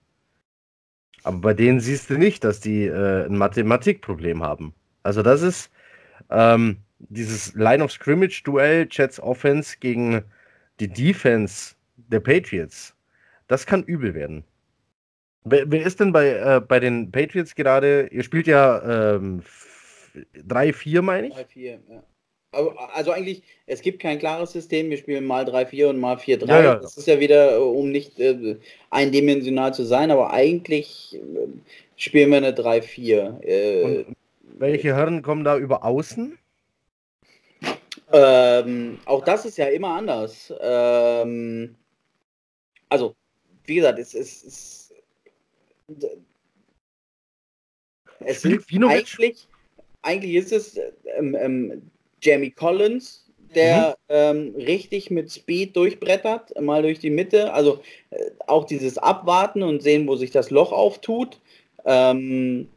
Aber 1.24 1.38
bei 1.38 1.54
denen 1.54 1.80
siehst 1.80 2.08
du 2.08 2.16
nicht, 2.16 2.44
dass 2.44 2.60
die 2.60 2.84
äh, 2.86 3.26
ein 3.26 3.36
Mathematikproblem 3.36 4.42
haben. 4.42 4.72
Also 5.02 5.22
das 5.22 5.42
ist 5.42 5.70
ähm, 6.30 6.78
dieses 6.98 7.54
Line 7.54 7.82
of 7.82 7.92
Scrimmage 7.92 8.42
Duell 8.44 8.86
Jets 8.90 9.20
Offense 9.20 9.76
gegen 9.80 10.22
die 10.80 10.88
Defense 10.88 11.74
der 11.96 12.20
Patriots. 12.20 12.94
Das 13.48 13.66
kann 13.66 13.82
übel 13.82 14.14
werden. 14.14 14.44
Wer, 15.48 15.70
wer 15.70 15.86
ist 15.86 16.00
denn 16.00 16.12
bei, 16.12 16.30
äh, 16.30 16.60
bei 16.60 16.80
den 16.80 17.12
Patriots 17.12 17.54
gerade? 17.54 18.08
Ihr 18.10 18.24
spielt 18.24 18.48
ja 18.48 19.14
ähm, 19.14 19.42
3-4, 20.36 21.02
meine 21.02 21.28
ich? 21.28 21.34
3-4, 21.34 21.78
ja. 21.88 22.02
Also 22.94 23.12
eigentlich, 23.12 23.42
es 23.66 23.80
gibt 23.80 24.00
kein 24.00 24.18
klares 24.18 24.52
System. 24.52 24.90
Wir 24.90 24.96
spielen 24.96 25.24
mal 25.24 25.44
3-4 25.44 25.90
und 25.90 26.00
mal 26.00 26.16
4-3. 26.16 26.48
Ja, 26.48 26.62
ja. 26.62 26.74
Das 26.76 26.96
ist 26.96 27.06
ja 27.06 27.20
wieder, 27.20 27.56
äh, 27.56 27.60
um 27.60 27.92
nicht 27.92 28.18
äh, 28.18 28.56
eindimensional 28.90 29.72
zu 29.72 29.84
sein, 29.84 30.10
aber 30.10 30.32
eigentlich 30.32 31.14
äh, 31.14 31.48
spielen 31.96 32.30
wir 32.30 32.38
eine 32.38 32.50
3-4. 32.50 33.40
Äh, 33.42 34.04
welche 34.58 34.96
Herren 34.96 35.22
kommen 35.22 35.44
da 35.44 35.56
über 35.58 35.84
außen? 35.84 36.36
Ähm, 38.12 38.98
auch 39.04 39.22
das 39.24 39.44
ist 39.44 39.58
ja 39.58 39.66
immer 39.66 39.90
anders. 39.90 40.52
Ähm, 40.60 41.76
also, 42.88 43.14
wie 43.66 43.76
gesagt, 43.76 43.98
es 43.98 44.14
ist 44.14 44.85
es 48.20 48.42
sind 48.42 48.62
eigentlich, 48.84 49.46
eigentlich 50.02 50.34
ist 50.34 50.52
es 50.52 50.78
ähm, 51.16 51.36
ähm, 51.38 51.90
Jamie 52.22 52.50
Collins, 52.50 53.24
der 53.54 53.96
mhm. 54.08 54.14
ähm, 54.14 54.54
richtig 54.56 55.10
mit 55.10 55.30
Speed 55.30 55.76
durchbrettert, 55.76 56.60
mal 56.60 56.82
durch 56.82 56.98
die 56.98 57.10
Mitte. 57.10 57.52
Also 57.52 57.80
äh, 58.10 58.30
auch 58.46 58.64
dieses 58.64 58.98
Abwarten 58.98 59.62
und 59.62 59.82
sehen, 59.82 60.06
wo 60.06 60.16
sich 60.16 60.30
das 60.30 60.50
Loch 60.50 60.72
auftut. 60.72 61.38
Ähm, 61.84 62.68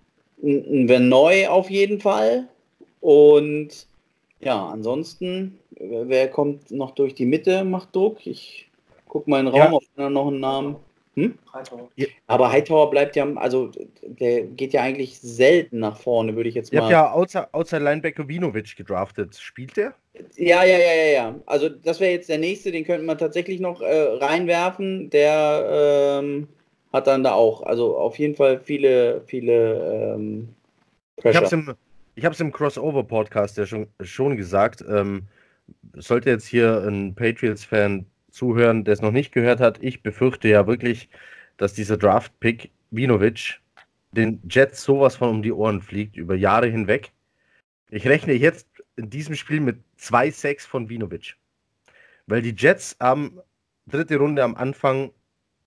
ein 0.41 1.09
neu 1.09 1.47
auf 1.47 1.69
jeden 1.69 1.99
Fall. 1.99 2.47
Und 3.01 3.87
ja, 4.39 4.67
ansonsten, 4.67 5.59
wer 5.71 6.29
kommt 6.29 6.71
noch 6.71 6.91
durch 6.91 7.13
die 7.13 7.25
Mitte, 7.25 7.63
macht 7.63 7.95
Druck. 7.95 8.25
Ich 8.25 8.69
gucke 9.07 9.29
mal 9.29 9.39
in 9.39 9.47
den 9.47 9.55
Raum, 9.55 9.71
ja. 9.71 9.73
ob 9.73 9.83
da 9.95 10.09
noch 10.09 10.27
einen 10.27 10.39
Namen. 10.39 10.75
Hm? 11.19 11.37
Hightower. 11.53 11.89
Aber 12.27 12.51
Hightower 12.51 12.89
bleibt 12.89 13.15
ja, 13.15 13.31
also 13.35 13.71
der 14.03 14.43
geht 14.43 14.73
ja 14.73 14.81
eigentlich 14.81 15.19
selten 15.19 15.79
nach 15.79 15.97
vorne, 15.97 16.35
würde 16.35 16.49
ich 16.49 16.55
jetzt 16.55 16.71
mal. 16.73 16.89
Ihr 16.89 16.97
habt 16.97 17.33
ja 17.33 17.47
Outside, 17.51 17.83
Linebacker 17.83 18.27
Vinovic 18.27 18.75
gedraftet. 18.75 19.35
Spielt 19.35 19.75
der? 19.77 19.93
Ja, 20.35 20.63
ja, 20.63 20.77
ja, 20.77 20.93
ja, 20.93 21.11
ja. 21.11 21.35
Also 21.45 21.69
das 21.69 21.99
wäre 21.99 22.11
jetzt 22.11 22.29
der 22.29 22.37
nächste, 22.37 22.71
den 22.71 22.85
könnte 22.85 23.05
man 23.05 23.17
tatsächlich 23.17 23.59
noch 23.59 23.81
äh, 23.81 24.01
reinwerfen. 24.17 25.09
Der 25.09 26.19
ähm, 26.21 26.47
hat 26.93 27.07
dann 27.07 27.23
da 27.23 27.33
auch, 27.33 27.63
also 27.63 27.97
auf 27.97 28.17
jeden 28.17 28.35
Fall 28.35 28.59
viele, 28.59 29.21
viele 29.25 30.15
ähm, 30.15 30.49
Pressure. 31.17 31.31
Ich 31.31 31.37
habe 31.37 31.45
es 31.45 31.51
im, 31.51 31.75
ich 32.15 32.25
hab's 32.25 32.39
im 32.39 32.51
Crossover-Podcast 32.51 33.57
ja 33.57 33.65
schon, 33.65 33.87
schon 34.01 34.37
gesagt. 34.37 34.83
Ähm, 34.89 35.27
sollte 35.93 36.29
jetzt 36.29 36.47
hier 36.47 36.83
ein 36.85 37.15
Patriots-Fan 37.15 38.05
zuhören, 38.31 38.83
der 38.83 38.93
es 38.93 39.01
noch 39.01 39.11
nicht 39.11 39.31
gehört 39.31 39.59
hat, 39.59 39.81
ich 39.81 40.03
befürchte 40.03 40.47
ja 40.47 40.67
wirklich, 40.67 41.09
dass 41.57 41.73
dieser 41.73 41.97
Draft-Pick 41.97 42.71
Vinovic 42.91 43.59
den 44.11 44.41
Jets 44.49 44.83
sowas 44.83 45.15
von 45.15 45.29
um 45.29 45.41
die 45.41 45.51
Ohren 45.51 45.81
fliegt, 45.81 46.17
über 46.17 46.35
Jahre 46.35 46.67
hinweg. 46.67 47.11
Ich 47.89 48.07
rechne 48.07 48.33
jetzt 48.33 48.67
in 48.95 49.09
diesem 49.09 49.35
Spiel 49.35 49.59
mit 49.59 49.79
zwei 49.97 50.31
Sacks 50.31 50.65
von 50.65 50.89
Vinovic. 50.89 51.35
Weil 52.27 52.41
die 52.41 52.55
Jets 52.55 52.95
haben 52.99 53.39
dritte 53.87 54.17
Runde 54.17 54.43
am 54.43 54.55
Anfang 54.55 55.11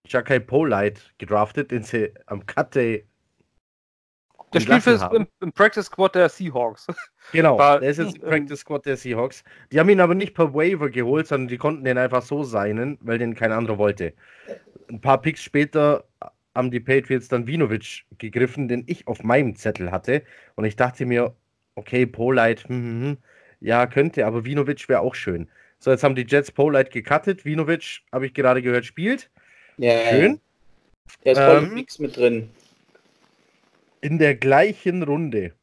Jakai 0.06 0.38
Polite 0.38 1.00
gedraftet, 1.18 1.70
den 1.70 1.82
sie 1.82 2.12
am 2.26 2.44
Cut 2.46 2.74
Day 2.74 3.06
der 4.52 4.60
spielt 4.60 4.82
für 4.82 5.10
im, 5.14 5.26
im, 5.40 5.52
Practice 5.52 5.86
Squad 5.86 6.14
der 6.14 6.28
Seahawks. 6.28 6.86
Genau, 7.32 7.56
War, 7.56 7.78
der 7.78 7.90
ist 7.90 7.98
jetzt 7.98 8.16
im 8.16 8.22
Practice 8.22 8.60
Squad 8.60 8.84
der 8.84 8.96
Seahawks. 8.96 9.44
Die 9.70 9.78
haben 9.78 9.88
ihn 9.88 10.00
aber 10.00 10.14
nicht 10.14 10.34
per 10.34 10.52
Waiver 10.54 10.90
geholt, 10.90 11.28
sondern 11.28 11.48
die 11.48 11.56
konnten 11.56 11.84
den 11.84 11.96
einfach 11.96 12.22
so 12.22 12.42
seinen, 12.42 12.98
weil 13.00 13.18
den 13.18 13.34
kein 13.34 13.52
anderer 13.52 13.78
wollte. 13.78 14.12
Ein 14.88 15.00
paar 15.00 15.22
Picks 15.22 15.42
später 15.42 16.04
haben 16.54 16.70
die 16.70 16.80
Patriots 16.80 17.28
dann 17.28 17.46
Vinovic 17.46 18.04
gegriffen, 18.18 18.68
den 18.68 18.84
ich 18.86 19.06
auf 19.06 19.22
meinem 19.22 19.54
Zettel 19.54 19.90
hatte. 19.90 20.22
Und 20.56 20.64
ich 20.64 20.76
dachte 20.76 21.06
mir, 21.06 21.34
okay, 21.76 22.06
Polite, 22.06 22.68
hm, 22.68 22.76
hm, 22.76 23.02
hm, 23.02 23.18
ja, 23.60 23.86
könnte, 23.86 24.26
aber 24.26 24.44
Vinovic 24.44 24.88
wäre 24.88 25.00
auch 25.00 25.14
schön. 25.14 25.48
So, 25.78 25.90
jetzt 25.90 26.04
haben 26.04 26.14
die 26.14 26.26
Jets 26.26 26.50
Polite 26.50 26.90
gecuttet. 26.90 27.44
Vinovic, 27.44 28.02
habe 28.12 28.26
ich 28.26 28.34
gerade 28.34 28.62
gehört, 28.62 28.84
spielt. 28.84 29.30
Ja, 29.78 29.92
schön. 30.10 30.40
Der 31.24 31.32
ist 31.32 31.38
voll 31.38 31.64
ähm, 31.64 31.74
nichts 31.74 31.98
mit 31.98 32.16
drin. 32.16 32.50
In 34.02 34.18
der 34.18 34.34
gleichen 34.34 35.04
Runde 35.04 35.54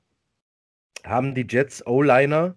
haben 1.03 1.35
die 1.35 1.45
Jets 1.47 1.85
O-Liner 1.85 2.55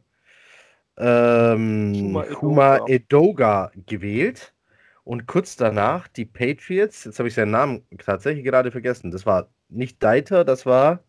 ähm, 0.96 2.24
Huma 2.40 2.86
Edoga 2.86 3.72
gewählt 3.86 4.54
und 5.02 5.26
kurz 5.26 5.56
danach 5.56 6.06
die 6.06 6.24
Patriots, 6.24 7.04
jetzt 7.04 7.18
habe 7.18 7.28
ich 7.28 7.34
seinen 7.34 7.50
Namen 7.50 7.84
tatsächlich 7.98 8.44
gerade 8.44 8.70
vergessen, 8.70 9.10
das 9.10 9.26
war 9.26 9.48
nicht 9.68 10.00
Deiter, 10.02 10.44
das 10.44 10.66
war 10.66 11.02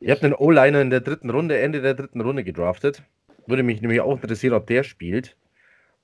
Ihr 0.00 0.12
habt 0.12 0.24
einen 0.24 0.34
O-Liner 0.34 0.80
in 0.80 0.90
der 0.90 1.00
dritten 1.00 1.30
Runde, 1.30 1.58
Ende 1.58 1.80
der 1.80 1.94
dritten 1.94 2.20
Runde 2.20 2.44
gedraftet. 2.44 3.02
Würde 3.46 3.64
mich 3.64 3.80
nämlich 3.80 4.00
auch 4.00 4.14
interessieren, 4.14 4.54
ob 4.54 4.66
der 4.66 4.84
spielt. 4.84 5.36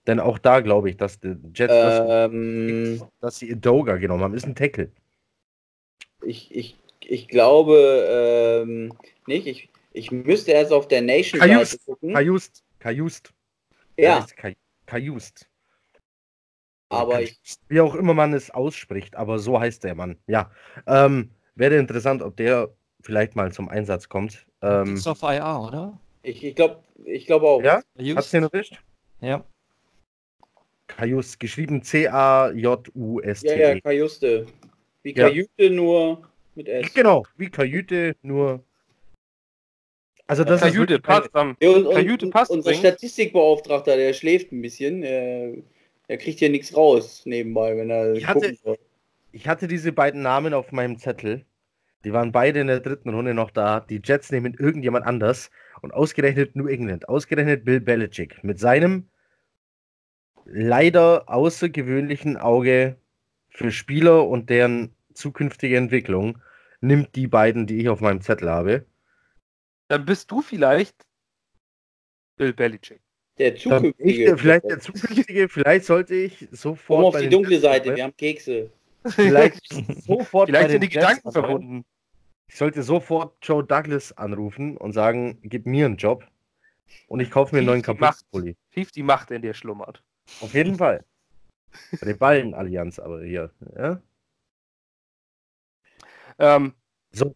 Denn 0.08 0.18
auch 0.18 0.38
da 0.38 0.60
glaube 0.60 0.90
ich, 0.90 0.96
dass 0.96 1.20
die 1.20 1.36
Jets, 1.54 1.72
ähm, 2.08 2.98
dass, 2.98 3.08
dass 3.20 3.38
sie 3.38 3.50
Edoga 3.50 3.96
genommen 3.96 4.24
haben, 4.24 4.34
ist 4.34 4.46
ein 4.46 4.56
Tackle 4.56 4.90
ich, 6.26 6.54
ich, 6.54 6.76
ich 7.00 7.28
glaube 7.28 8.62
ähm, 8.64 8.92
nicht. 9.26 9.46
Ich, 9.46 9.68
ich 9.92 10.10
müsste 10.10 10.52
erst 10.52 10.72
auf 10.72 10.88
der 10.88 11.02
Nation 11.02 11.40
Seite 11.40 11.78
gucken. 11.78 12.12
Kajust. 12.12 12.64
Kajust. 12.78 13.32
Ja. 13.96 14.26
Kajust. 14.86 15.48
Aber 16.88 17.22
ich, 17.22 17.38
wie 17.68 17.80
auch 17.80 17.94
immer 17.94 18.14
man 18.14 18.34
es 18.34 18.50
ausspricht, 18.50 19.16
aber 19.16 19.38
so 19.38 19.58
heißt 19.58 19.84
der 19.84 19.94
Mann. 19.94 20.16
Ja. 20.26 20.50
Ähm, 20.86 21.30
wäre 21.54 21.76
interessant, 21.76 22.22
ob 22.22 22.36
der 22.36 22.70
vielleicht 23.00 23.36
mal 23.36 23.52
zum 23.52 23.68
Einsatz 23.68 24.08
kommt. 24.08 24.46
Ähm, 24.62 24.94
ist 24.94 25.06
auf 25.06 25.22
IR, 25.22 25.60
oder? 25.60 25.98
Ich, 26.22 26.42
ich 26.44 26.54
glaube 26.54 26.82
ich 27.04 27.26
glaub 27.26 27.42
auch. 27.42 27.62
Ja? 27.62 27.82
Hast 28.14 28.32
du 28.32 28.36
den 28.36 28.44
erwischt? 28.44 28.80
Ja. 29.20 29.44
Kajus, 30.86 31.38
geschrieben 31.38 31.82
C-A-J-U-S-T. 31.82 33.48
-E. 33.48 33.56
Ja, 33.56 33.74
ja, 33.74 33.80
Kajuste. 33.80 34.46
Wie 35.04 35.12
Kajüte 35.12 35.64
ja. 35.64 35.70
nur 35.70 36.28
mit 36.54 36.68
S. 36.68 36.92
Genau, 36.94 37.24
wie 37.36 37.50
Kajüte 37.50 38.16
nur. 38.22 38.64
Also 40.26 40.44
das 40.44 40.62
Kajüte 40.62 40.98
passt 40.98 41.34
am. 41.34 41.56
Ja, 41.60 41.70
und, 41.70 41.92
Kajüte 41.92 42.28
passt. 42.30 42.50
Unser 42.50 42.70
bringt. 42.70 42.80
Statistikbeauftragter, 42.80 43.96
der 43.96 44.14
schläft 44.14 44.50
ein 44.50 44.62
bisschen. 44.62 45.02
Er, 45.02 45.52
er 46.08 46.16
kriegt 46.16 46.38
hier 46.38 46.48
nichts 46.48 46.74
raus 46.74 47.22
nebenbei, 47.26 47.76
wenn 47.76 47.90
er 47.90 48.14
ich 48.14 48.26
hatte, 48.26 48.54
soll. 48.54 48.78
Ich 49.32 49.46
hatte 49.46 49.68
diese 49.68 49.92
beiden 49.92 50.22
Namen 50.22 50.54
auf 50.54 50.72
meinem 50.72 50.98
Zettel. 50.98 51.44
Die 52.04 52.12
waren 52.12 52.32
beide 52.32 52.60
in 52.60 52.66
der 52.66 52.80
dritten 52.80 53.10
Runde 53.10 53.34
noch 53.34 53.50
da. 53.50 53.80
Die 53.80 54.00
Jets 54.02 54.30
nehmen 54.30 54.54
irgendjemand 54.58 55.06
anders. 55.06 55.50
Und 55.82 55.92
ausgerechnet 55.92 56.56
New 56.56 56.66
England. 56.66 57.08
Ausgerechnet 57.10 57.66
Bill 57.66 57.80
Belichick. 57.80 58.42
Mit 58.42 58.58
seinem 58.58 59.08
leider 60.46 61.28
außergewöhnlichen 61.28 62.38
Auge 62.38 62.96
für 63.50 63.70
Spieler 63.70 64.26
und 64.26 64.50
deren 64.50 64.93
zukünftige 65.14 65.76
Entwicklung 65.76 66.38
nimmt 66.80 67.14
die 67.16 67.26
beiden, 67.26 67.66
die 67.66 67.78
ich 67.80 67.88
auf 67.88 68.00
meinem 68.00 68.20
Zettel 68.20 68.50
habe. 68.50 68.84
Dann 69.88 70.04
bist 70.04 70.30
du 70.30 70.42
vielleicht 70.42 71.06
Bill 72.36 72.52
Belichick. 72.52 73.00
Der 73.38 73.56
zukünftige. 73.56 74.34
Ich, 74.34 74.40
vielleicht 74.40 74.64
der 74.64 74.80
zukünftige, 74.80 75.48
vielleicht 75.48 75.86
sollte 75.86 76.14
ich 76.14 76.48
sofort. 76.52 77.02
Komm 77.02 77.14
auf 77.14 77.20
die 77.20 77.28
dunkle 77.28 77.58
Seite, 77.58 77.94
wir 77.94 78.04
haben 78.04 78.16
Kekse. 78.16 78.70
Vielleicht 79.06 79.60
sofort. 80.06 80.48
vielleicht 80.48 80.70
sind 80.70 80.82
die 80.82 80.88
Gedanken 80.88 81.30
verbunden. 81.30 81.84
Ich 82.48 82.56
sollte 82.56 82.82
sofort 82.82 83.36
Joe 83.42 83.62
Douglas 83.62 84.16
anrufen 84.16 84.78
und 84.78 84.94
sagen, 84.94 85.38
gib 85.42 85.66
mir 85.66 85.84
einen 85.84 85.98
Job. 85.98 86.26
Und 87.08 87.20
ich 87.20 87.30
kaufe 87.30 87.54
mir 87.54 87.58
einen 87.58 87.66
neuen 87.66 87.82
Kapuzenpulli. 87.82 88.56
Tief 88.72 88.92
die 88.92 89.02
Macht 89.02 89.30
in 89.30 89.42
dir 89.42 89.52
schlummert. 89.52 90.02
Auf 90.40 90.54
jeden 90.54 90.76
Fall. 90.76 91.04
Bei 92.00 92.06
der 92.06 92.14
Ballenallianz 92.14 92.98
aber 92.98 93.22
hier. 93.22 93.50
Ja? 93.76 94.00
Ähm, 96.38 96.74
so, 97.12 97.34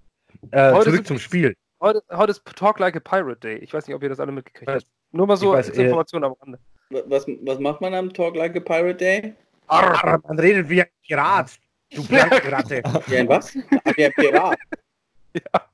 äh, 0.51 0.81
zurück 0.83 1.07
zum 1.07 1.19
Spiel. 1.19 1.55
Heute, 1.81 2.03
heute, 2.11 2.33
ist 2.33 2.45
Talk 2.57 2.79
Like 2.79 2.97
a 2.97 3.01
Pirate 3.01 3.41
Day. 3.41 3.57
Ich 3.59 3.73
weiß 3.73 3.87
nicht, 3.87 3.95
ob 3.95 4.03
ihr 4.03 4.09
das 4.09 4.21
alle 4.21 4.33
mitgekriegt 4.33 4.71
habt. 4.71 4.87
Nur 5.13 5.27
mal 5.27 5.37
so 5.37 5.53
weiß, 5.53 5.69
als 5.69 5.79
Information 5.79 6.25
am 6.25 6.33
Rande. 6.41 6.59
Was, 6.91 7.27
was 7.43 7.59
macht 7.59 7.81
man 7.81 7.95
am 7.95 8.13
Talk 8.13 8.35
Like 8.37 8.57
a 8.57 8.61
Pirate 8.61 8.97
Day? 8.97 9.35
Arr, 9.69 10.21
man 10.27 10.39
redet 10.39 10.69
wie 10.69 10.83
ein 10.83 10.89
Pirat. 11.07 11.59
Du 11.95 12.05
Plankeratte. 12.07 12.83
wie 13.07 13.17
ein 13.17 13.29
was? 13.29 13.55
Wie 13.55 14.05
ein 14.05 14.13
Pirat. 14.13 14.59
ja. 15.35 15.69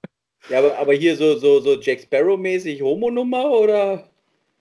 Ja, 0.50 0.58
aber, 0.58 0.78
aber 0.78 0.92
hier 0.92 1.16
so, 1.16 1.38
so, 1.38 1.60
so 1.60 1.80
Jack 1.80 2.00
Sparrow-mäßig 2.00 2.82
Homo-Nummer 2.82 3.50
oder? 3.50 4.10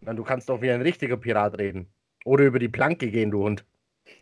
Na, 0.01 0.13
du 0.13 0.23
kannst 0.23 0.47
doch 0.47 0.61
wie 0.61 0.71
ein 0.71 0.81
richtiger 0.81 1.17
Pirat 1.17 1.57
reden. 1.57 1.87
Oder 2.23 2.45
über 2.45 2.59
die 2.59 2.69
Planke 2.69 3.11
gehen, 3.11 3.31
du 3.31 3.43
Hund. 3.43 3.65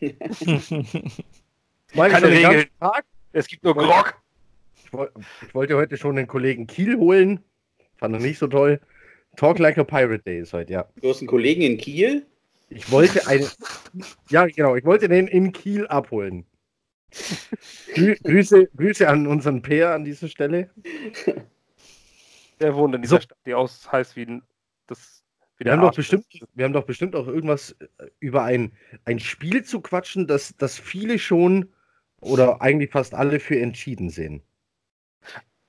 Keine 1.94 2.28
Regeln. 2.28 2.66
Es 3.32 3.46
gibt 3.46 3.62
nur 3.62 3.74
Grog. 3.74 4.20
Ich, 4.92 4.98
ich, 5.48 5.54
wollte 5.54 5.76
heute 5.76 5.96
schon 5.96 6.16
den 6.16 6.26
Kollegen 6.26 6.66
Kiel 6.66 6.96
holen. 6.96 7.40
Fand 7.96 8.14
er 8.14 8.20
nicht 8.20 8.38
so 8.38 8.46
toll. 8.46 8.80
Talk 9.36 9.58
like 9.58 9.78
a 9.78 9.84
Pirate 9.84 10.22
Day 10.22 10.40
ist 10.40 10.52
heute, 10.52 10.72
ja. 10.72 10.88
Du 11.00 11.08
hast 11.08 11.20
einen 11.20 11.28
Kollegen 11.28 11.62
in 11.62 11.78
Kiel? 11.78 12.26
Ich 12.68 12.90
wollte 12.90 13.26
einen. 13.26 13.46
ja, 14.28 14.46
genau. 14.46 14.76
Ich 14.76 14.84
wollte 14.84 15.08
den 15.08 15.26
in 15.28 15.52
Kiel 15.52 15.86
abholen. 15.86 16.46
Grü 17.94 18.16
Grüße, 18.22 18.68
Grüße 18.76 19.08
an 19.08 19.26
unseren 19.26 19.62
Peer 19.62 19.92
an 19.92 20.04
dieser 20.04 20.28
Stelle. 20.28 20.70
Der 22.60 22.74
wohnt 22.74 22.94
in 22.94 23.02
dieser 23.02 23.16
so. 23.16 23.22
Stadt, 23.22 23.38
die 23.44 23.54
aus 23.54 23.90
heißt 23.90 24.16
wie 24.16 24.40
das 24.86 25.22
wir 25.58 25.72
haben, 25.72 25.82
doch 25.82 25.94
bestimmt, 25.94 26.26
wir 26.54 26.64
haben 26.64 26.72
doch 26.72 26.84
bestimmt 26.84 27.14
auch 27.14 27.28
irgendwas 27.28 27.76
äh, 27.98 28.06
über 28.18 28.42
ein, 28.42 28.72
ein 29.04 29.20
Spiel 29.20 29.62
zu 29.62 29.80
quatschen, 29.80 30.26
das, 30.26 30.56
das 30.56 30.78
viele 30.78 31.18
schon 31.18 31.68
oder 32.20 32.60
eigentlich 32.62 32.90
fast 32.90 33.14
alle 33.14 33.38
für 33.38 33.60
entschieden 33.60 34.10
sehen. 34.10 34.42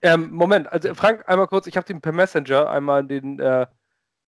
Ähm, 0.04 0.32
Moment, 0.32 0.72
also 0.72 0.94
Frank, 0.94 1.24
einmal 1.28 1.48
kurz, 1.48 1.66
ich 1.66 1.78
habe 1.78 1.88
dir 1.88 2.00
per 2.00 2.12
Messenger 2.12 2.70
einmal 2.70 3.06
den 3.06 3.40
äh, 3.40 3.66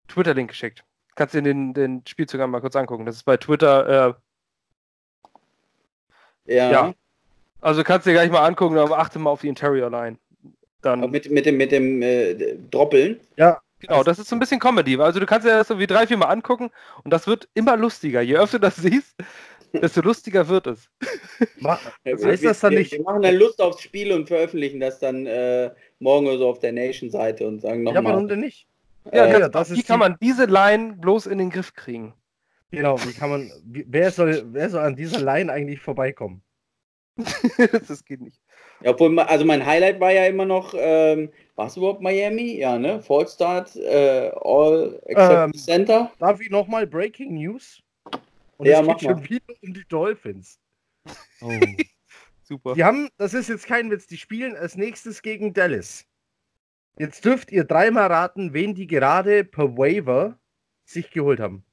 Twitter-Link 0.09 0.49
geschickt. 0.49 0.83
Kannst 1.15 1.33
du 1.33 1.41
dir 1.41 1.49
den, 1.49 1.73
den 1.73 2.03
Spielzug 2.05 2.41
einmal 2.41 2.59
kurz 2.59 2.75
angucken. 2.75 3.05
Das 3.05 3.15
ist 3.15 3.23
bei 3.23 3.37
Twitter. 3.37 4.15
Äh, 6.47 6.53
ja. 6.55 6.71
ja. 6.71 6.93
Also 7.61 7.83
kannst 7.83 8.05
du 8.05 8.09
dir 8.09 8.15
gleich 8.15 8.29
mal 8.29 8.45
angucken, 8.45 8.77
aber 8.77 8.99
achte 8.99 9.17
mal 9.17 9.29
auf 9.29 9.41
die 9.41 9.47
Interior 9.47 9.89
Line. 9.89 10.17
Dann 10.81 11.09
mit, 11.09 11.31
mit 11.31 11.45
dem, 11.45 11.57
mit 11.57 11.71
dem 11.71 12.01
äh, 12.01 12.57
Droppeln? 12.69 13.19
Ja, 13.37 13.61
Genau, 13.81 14.03
das 14.03 14.19
ist 14.19 14.29
so 14.29 14.35
ein 14.35 14.39
bisschen 14.39 14.59
Comedy. 14.59 14.97
Also 14.97 15.19
du 15.19 15.25
kannst 15.25 15.47
ja 15.47 15.57
das 15.57 15.67
so 15.67 15.79
wie 15.79 15.87
drei, 15.87 16.05
vier 16.05 16.17
Mal 16.17 16.27
angucken 16.27 16.69
und 17.03 17.11
das 17.11 17.25
wird 17.25 17.49
immer 17.55 17.75
lustiger. 17.77 18.21
Je 18.21 18.37
öfter 18.37 18.59
du 18.59 18.67
das 18.67 18.75
siehst, 18.75 19.15
desto 19.73 20.01
lustiger 20.01 20.47
wird 20.47 20.67
es. 20.67 20.89
heißt 22.05 22.43
das 22.43 22.59
dann 22.59 22.73
nicht? 22.73 22.91
Wir 22.91 23.01
machen 23.01 23.21
dann 23.21 23.35
Lust 23.35 23.61
aufs 23.61 23.81
Spiel 23.81 24.11
und 24.11 24.27
veröffentlichen 24.27 24.79
das 24.79 24.99
dann 24.99 25.25
äh, 25.25 25.71
morgen 25.99 26.27
oder 26.27 26.37
so 26.37 26.49
auf 26.49 26.59
der 26.59 26.71
Nation-Seite 26.71 27.47
und 27.47 27.61
sagen 27.61 27.83
nochmal. 27.83 28.03
Ja, 28.03 28.09
warum 28.09 28.27
denn 28.27 28.41
nicht? 28.41 28.67
Ja, 29.11 29.25
äh, 29.25 29.49
das, 29.49 29.73
wie 29.73 29.83
kann 29.83 29.99
man 29.99 30.17
diese 30.21 30.45
Line 30.45 30.93
bloß 30.93 31.25
in 31.25 31.37
den 31.37 31.49
Griff 31.49 31.73
kriegen? 31.73 32.13
Genau, 32.71 32.97
wie 33.03 33.13
kann 33.13 33.29
man, 33.29 33.51
wie, 33.65 33.85
wer, 33.87 34.11
soll, 34.11 34.43
wer 34.51 34.69
soll 34.69 34.81
an 34.81 34.95
dieser 34.95 35.19
Line 35.19 35.51
eigentlich 35.51 35.81
vorbeikommen? 35.81 36.41
das 37.87 38.05
geht 38.05 38.21
nicht. 38.21 38.39
Ja, 38.81 38.91
obwohl, 38.91 39.19
also 39.19 39.45
mein 39.45 39.65
Highlight 39.65 39.99
war 39.99 40.11
ja 40.11 40.25
immer 40.25 40.45
noch, 40.45 40.73
ähm, 40.77 41.29
war 41.55 41.67
es 41.67 41.77
überhaupt 41.77 42.01
Miami? 42.01 42.57
Ja, 42.57 42.79
ne? 42.79 43.01
Fallstart, 43.01 43.75
äh, 43.75 44.31
All 44.41 44.99
Except 45.05 45.45
ähm, 45.45 45.53
Center. 45.53 46.11
Darf 46.19 46.39
ich 46.39 46.49
nochmal 46.49 46.87
Breaking 46.87 47.33
News? 47.33 47.81
Und 48.61 48.67
ja, 48.67 48.81
es 48.81 48.87
geht 48.87 49.01
schon 49.01 49.27
wieder 49.27 49.53
um 49.63 49.73
die 49.73 49.87
Dolphins. 49.87 50.59
Oh. 51.41 51.49
Super. 52.43 52.75
Die 52.75 52.83
haben, 52.83 53.09
das 53.17 53.33
ist 53.33 53.49
jetzt 53.49 53.65
kein 53.65 53.89
Witz, 53.89 54.05
die 54.05 54.17
spielen 54.17 54.55
als 54.55 54.75
nächstes 54.75 55.23
gegen 55.23 55.55
Dallas. 55.55 56.05
Jetzt 56.99 57.25
dürft 57.25 57.51
ihr 57.51 57.63
dreimal 57.63 58.05
raten, 58.05 58.53
wen 58.53 58.75
die 58.75 58.85
gerade 58.85 59.43
per 59.43 59.77
Waiver 59.77 60.37
sich 60.85 61.09
geholt 61.09 61.39
haben. 61.39 61.65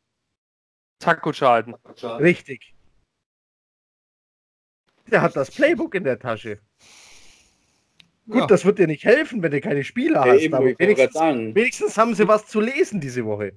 Taco 0.98 1.30
Charlton. 1.30 1.74
Richtig. 2.02 2.74
Der 5.10 5.20
hat 5.20 5.36
das 5.36 5.50
Playbook 5.50 5.94
in 5.94 6.04
der 6.04 6.18
Tasche. 6.18 6.58
Gut, 8.26 8.40
ja. 8.40 8.46
das 8.46 8.64
wird 8.64 8.78
dir 8.78 8.86
nicht 8.86 9.04
helfen, 9.04 9.42
wenn 9.42 9.50
du 9.50 9.60
keine 9.60 9.84
Spieler 9.84 10.24
ja, 10.24 10.32
hast. 10.32 10.40
Eben, 10.40 10.54
aber 10.54 10.78
wenigstens, 10.78 11.14
wenigstens, 11.54 11.98
haben 11.98 12.14
sie 12.14 12.26
was 12.26 12.46
zu 12.46 12.60
lesen 12.60 12.98
diese 12.98 13.26
Woche. 13.26 13.52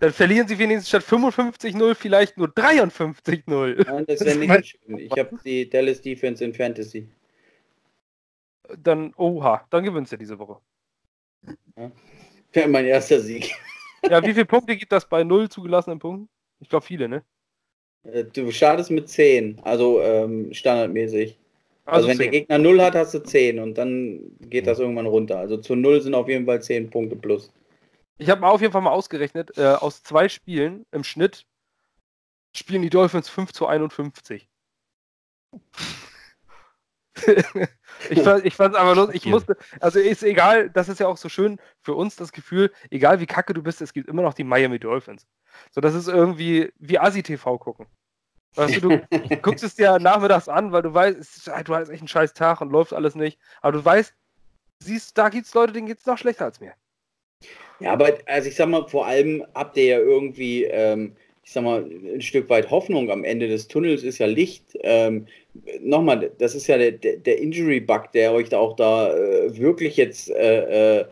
Dann 0.00 0.12
verlieren 0.12 0.48
sie 0.48 0.58
wenigstens 0.58 0.88
statt 0.88 1.04
55-0 1.04 1.94
vielleicht 1.94 2.36
nur 2.36 2.48
53-0. 2.48 3.86
Nein, 3.86 4.04
das 4.06 4.20
wäre 4.20 4.38
nicht 4.38 4.66
schön. 4.66 4.98
Ich 4.98 5.12
habe 5.12 5.38
die 5.44 5.68
Dallas 5.68 6.00
Defense 6.00 6.44
in 6.44 6.52
Fantasy. 6.52 7.08
Dann, 8.82 9.12
oha, 9.16 9.66
dann 9.70 9.84
gewinnst 9.84 10.12
du 10.12 10.16
diese 10.16 10.38
Woche. 10.38 10.58
Ja. 11.76 11.92
Wäre 12.52 12.68
mein 12.68 12.86
erster 12.86 13.20
Sieg. 13.20 13.54
Ja, 14.10 14.22
wie 14.22 14.34
viele 14.34 14.44
Punkte 14.44 14.76
gibt 14.76 14.92
das 14.92 15.08
bei 15.08 15.24
0 15.24 15.48
zugelassenen 15.48 15.98
Punkten? 15.98 16.28
Ich 16.60 16.68
glaube 16.68 16.84
viele, 16.84 17.08
ne? 17.08 17.24
Äh, 18.02 18.24
du 18.24 18.50
startest 18.50 18.90
mit 18.90 19.08
10, 19.08 19.60
also 19.62 20.02
ähm, 20.02 20.52
standardmäßig. 20.52 21.38
Also, 21.86 22.08
also 22.08 22.08
wenn 22.08 22.16
10. 22.18 22.18
der 22.18 22.40
Gegner 22.40 22.58
0 22.58 22.82
hat, 22.82 22.94
hast 22.94 23.14
du 23.14 23.20
10 23.20 23.58
und 23.58 23.78
dann 23.78 24.20
geht 24.40 24.66
das 24.66 24.78
irgendwann 24.78 25.06
runter. 25.06 25.38
Also 25.38 25.56
zu 25.56 25.74
0 25.74 26.02
sind 26.02 26.14
auf 26.14 26.28
jeden 26.28 26.44
Fall 26.44 26.60
10 26.60 26.90
Punkte 26.90 27.16
plus. 27.16 27.50
Ich 28.16 28.30
habe 28.30 28.46
auf 28.46 28.60
jeden 28.60 28.72
Fall 28.72 28.82
mal 28.82 28.90
ausgerechnet, 28.90 29.58
äh, 29.58 29.74
aus 29.74 30.02
zwei 30.02 30.28
Spielen 30.28 30.86
im 30.92 31.04
Schnitt 31.04 31.46
spielen 32.54 32.82
die 32.82 32.90
Dolphins 32.90 33.28
5 33.28 33.52
zu 33.52 33.66
51. 33.66 34.48
ich 38.10 38.22
fand 38.22 38.44
es 38.44 38.56
einfach 38.56 38.96
los. 38.96 39.10
Ich 39.12 39.26
musste, 39.26 39.56
also 39.80 39.98
ist 39.98 40.22
egal, 40.22 40.70
das 40.70 40.88
ist 40.88 41.00
ja 41.00 41.06
auch 41.06 41.16
so 41.16 41.28
schön 41.28 41.60
für 41.80 41.94
uns 41.94 42.16
das 42.16 42.32
Gefühl, 42.32 42.72
egal 42.90 43.20
wie 43.20 43.26
kacke 43.26 43.54
du 43.54 43.62
bist, 43.62 43.80
es 43.80 43.92
gibt 43.92 44.08
immer 44.08 44.22
noch 44.22 44.34
die 44.34 44.44
Miami 44.44 44.78
Dolphins. 44.78 45.26
So, 45.70 45.80
das 45.80 45.94
ist 45.94 46.08
irgendwie 46.08 46.72
wie 46.78 46.98
Asi-TV 46.98 47.58
gucken. 47.58 47.86
Weißt 48.56 48.76
du, 48.76 48.80
du 48.88 49.08
guckst 49.42 49.64
es 49.64 49.74
dir 49.74 49.98
nachmittags 49.98 50.48
an, 50.48 50.72
weil 50.72 50.82
du 50.82 50.94
weißt, 50.94 51.18
ist, 51.18 51.46
du 51.46 51.74
hast 51.74 51.88
echt 51.88 52.00
einen 52.00 52.08
scheiß 52.08 52.34
Tag 52.34 52.60
und 52.60 52.70
läuft 52.70 52.92
alles 52.92 53.14
nicht. 53.14 53.38
Aber 53.60 53.72
du 53.72 53.84
weißt, 53.84 54.14
siehst, 54.80 55.18
da 55.18 55.28
gibt 55.28 55.46
es 55.46 55.54
Leute, 55.54 55.72
denen 55.72 55.86
geht 55.86 55.98
es 55.98 56.06
noch 56.06 56.18
schlechter 56.18 56.44
als 56.44 56.60
mir. 56.60 56.74
Ja, 57.80 57.92
aber 57.92 58.14
also 58.26 58.48
ich 58.48 58.54
sag 58.54 58.68
mal, 58.68 58.86
vor 58.88 59.06
allem 59.06 59.44
habt 59.54 59.76
ihr 59.76 59.84
ja 59.84 59.98
irgendwie, 59.98 60.64
ähm, 60.64 61.12
ich 61.44 61.52
sag 61.52 61.64
mal, 61.64 61.84
ein 61.84 62.22
Stück 62.22 62.48
weit 62.48 62.70
Hoffnung. 62.70 63.10
Am 63.10 63.24
Ende 63.24 63.48
des 63.48 63.68
Tunnels 63.68 64.02
ist 64.02 64.18
ja 64.18 64.26
Licht. 64.26 64.64
Ähm, 64.82 65.26
Nochmal, 65.80 66.32
das 66.38 66.54
ist 66.56 66.66
ja 66.66 66.76
der, 66.78 66.92
der 66.92 67.38
Injury-Bug, 67.38 68.10
der 68.12 68.32
euch 68.32 68.48
da 68.48 68.58
auch 68.58 68.74
da 68.74 69.14
äh, 69.16 69.56
wirklich 69.56 69.96
jetzt 69.96 70.30
äh, 70.30 71.00
äh, 71.00 71.04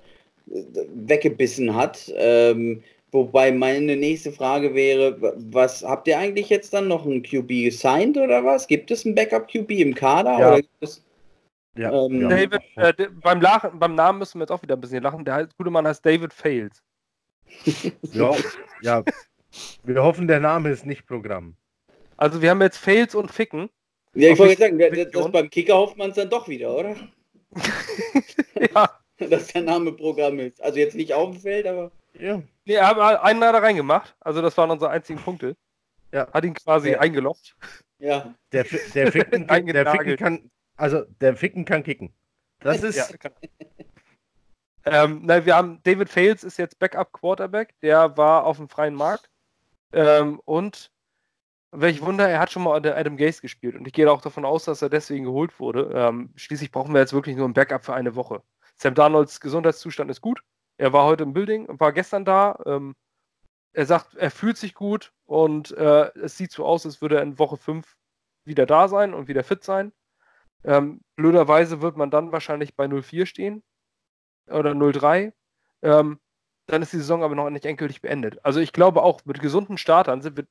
weggebissen 0.46 1.76
hat. 1.76 2.12
Ähm, 2.16 2.82
Wobei 3.12 3.52
meine 3.52 3.94
nächste 3.94 4.32
Frage 4.32 4.74
wäre, 4.74 5.18
was 5.36 5.84
habt 5.84 6.08
ihr 6.08 6.18
eigentlich 6.18 6.48
jetzt 6.48 6.72
dann 6.72 6.88
noch 6.88 7.04
ein 7.04 7.22
QB 7.22 7.46
gesigned 7.46 8.16
oder 8.16 8.42
was? 8.42 8.66
Gibt 8.66 8.90
es 8.90 9.04
ein 9.04 9.14
Backup 9.14 9.48
QB 9.48 9.70
im 9.72 9.94
Kader? 9.94 10.38
Ja. 10.38 10.88
Ja, 11.74 11.90
ähm, 11.90 12.22
ja. 12.22 12.28
David, 12.28 12.60
äh, 12.76 13.08
beim, 13.22 13.40
Lachen, 13.40 13.78
beim 13.78 13.94
Namen 13.94 14.18
müssen 14.18 14.38
wir 14.38 14.44
jetzt 14.44 14.50
auch 14.50 14.62
wieder 14.62 14.76
ein 14.76 14.80
bisschen 14.80 15.02
lachen. 15.02 15.24
Der 15.24 15.48
gute 15.56 15.70
Mann 15.70 15.86
heißt 15.86 16.04
David 16.04 16.32
Fails. 16.32 16.82
ja, 18.12 18.34
ja. 18.82 19.02
Wir 19.82 20.02
hoffen, 20.02 20.28
der 20.28 20.40
Name 20.40 20.70
ist 20.70 20.86
nicht 20.86 21.06
Programm. 21.06 21.56
Also 22.16 22.40
wir 22.42 22.50
haben 22.50 22.62
jetzt 22.62 22.78
Fails 22.78 23.14
und 23.14 23.30
Ficken. 23.30 23.70
Ja, 24.14 24.30
ich 24.30 24.38
wollte 24.38 24.60
sagen, 24.60 24.78
das, 24.78 25.10
das 25.10 25.32
beim 25.32 25.48
Kicker 25.48 25.74
hofft 25.74 25.96
man 25.96 26.10
es 26.10 26.16
dann 26.16 26.28
doch 26.28 26.48
wieder, 26.48 26.74
oder? 26.74 26.96
ja. 28.74 28.90
Dass 29.30 29.48
der 29.48 29.62
Name 29.62 29.92
Programm 29.92 30.38
ist. 30.40 30.62
Also 30.62 30.78
jetzt 30.78 30.96
nicht 30.96 31.14
auf 31.14 31.30
dem 31.30 31.40
Feld, 31.40 31.66
aber. 31.66 31.92
Ja. 32.18 32.42
Nee, 32.64 32.74
er 32.74 32.88
hat 32.88 32.98
einen 33.22 33.40
da 33.40 33.50
reingemacht. 33.50 34.14
Also 34.20 34.42
das 34.42 34.56
waren 34.58 34.70
unsere 34.70 34.90
einzigen 34.90 35.20
Punkte. 35.20 35.56
Ja. 36.12 36.28
Hat 36.32 36.44
ihn 36.44 36.54
quasi 36.54 36.92
ja. 36.92 37.00
eingeloggt. 37.00 37.56
Ja. 37.98 38.34
Der, 38.52 38.64
der, 38.94 39.12
Ficken, 39.12 39.46
der 39.46 39.90
Ficken 39.90 40.16
kann, 40.16 40.50
also 40.82 41.04
der 41.20 41.36
Ficken 41.36 41.64
kann 41.64 41.84
kicken. 41.84 42.12
Das 42.58 42.82
ist. 42.82 42.96
Ja, 42.96 43.30
ähm, 44.84 45.20
na, 45.22 45.46
wir 45.46 45.54
haben 45.54 45.80
David 45.84 46.08
Fails 46.08 46.42
ist 46.42 46.56
jetzt 46.58 46.80
Backup 46.80 47.12
Quarterback. 47.12 47.78
Der 47.82 48.16
war 48.16 48.44
auf 48.44 48.56
dem 48.56 48.68
freien 48.68 48.94
Markt. 48.94 49.30
Ähm, 49.92 50.40
und 50.44 50.90
welch 51.70 52.02
Wunder, 52.02 52.28
er 52.28 52.40
hat 52.40 52.50
schon 52.50 52.64
mal 52.64 52.84
Adam 52.84 53.16
Gase 53.16 53.40
gespielt. 53.40 53.76
Und 53.76 53.86
ich 53.86 53.92
gehe 53.92 54.10
auch 54.10 54.22
davon 54.22 54.44
aus, 54.44 54.64
dass 54.64 54.82
er 54.82 54.88
deswegen 54.88 55.24
geholt 55.24 55.60
wurde. 55.60 55.92
Ähm, 55.94 56.32
schließlich 56.34 56.72
brauchen 56.72 56.92
wir 56.92 57.00
jetzt 57.00 57.12
wirklich 57.12 57.36
nur 57.36 57.48
ein 57.48 57.54
Backup 57.54 57.84
für 57.84 57.94
eine 57.94 58.16
Woche. 58.16 58.42
Sam 58.76 58.94
Darnolds 58.94 59.40
Gesundheitszustand 59.40 60.10
ist 60.10 60.20
gut. 60.20 60.42
Er 60.78 60.92
war 60.92 61.04
heute 61.04 61.22
im 61.22 61.32
Building 61.32 61.66
und 61.66 61.78
war 61.78 61.92
gestern 61.92 62.24
da. 62.24 62.58
Ähm, 62.66 62.96
er 63.72 63.86
sagt, 63.86 64.16
er 64.16 64.32
fühlt 64.32 64.56
sich 64.56 64.74
gut 64.74 65.12
und 65.26 65.70
äh, 65.76 66.10
es 66.18 66.36
sieht 66.36 66.50
so 66.50 66.66
aus, 66.66 66.84
als 66.84 67.00
würde 67.00 67.16
er 67.16 67.22
in 67.22 67.38
Woche 67.38 67.56
5 67.56 67.96
wieder 68.44 68.66
da 68.66 68.88
sein 68.88 69.14
und 69.14 69.28
wieder 69.28 69.44
fit 69.44 69.62
sein. 69.62 69.92
Ähm, 70.64 71.00
blöderweise 71.16 71.82
wird 71.82 71.96
man 71.96 72.10
dann 72.10 72.32
wahrscheinlich 72.32 72.76
bei 72.76 72.84
0-4 72.84 73.26
stehen 73.26 73.62
oder 74.46 74.72
0-3. 74.72 75.32
Ähm, 75.82 76.20
dann 76.66 76.82
ist 76.82 76.92
die 76.92 76.98
Saison 76.98 77.22
aber 77.22 77.34
noch 77.34 77.50
nicht 77.50 77.66
endgültig 77.66 78.00
beendet. 78.00 78.44
Also 78.44 78.60
ich 78.60 78.72
glaube 78.72 79.02
auch, 79.02 79.24
mit 79.24 79.40
gesunden 79.40 79.78
Startern 79.78 80.22
sind 80.22 80.36
wir, 80.36 80.46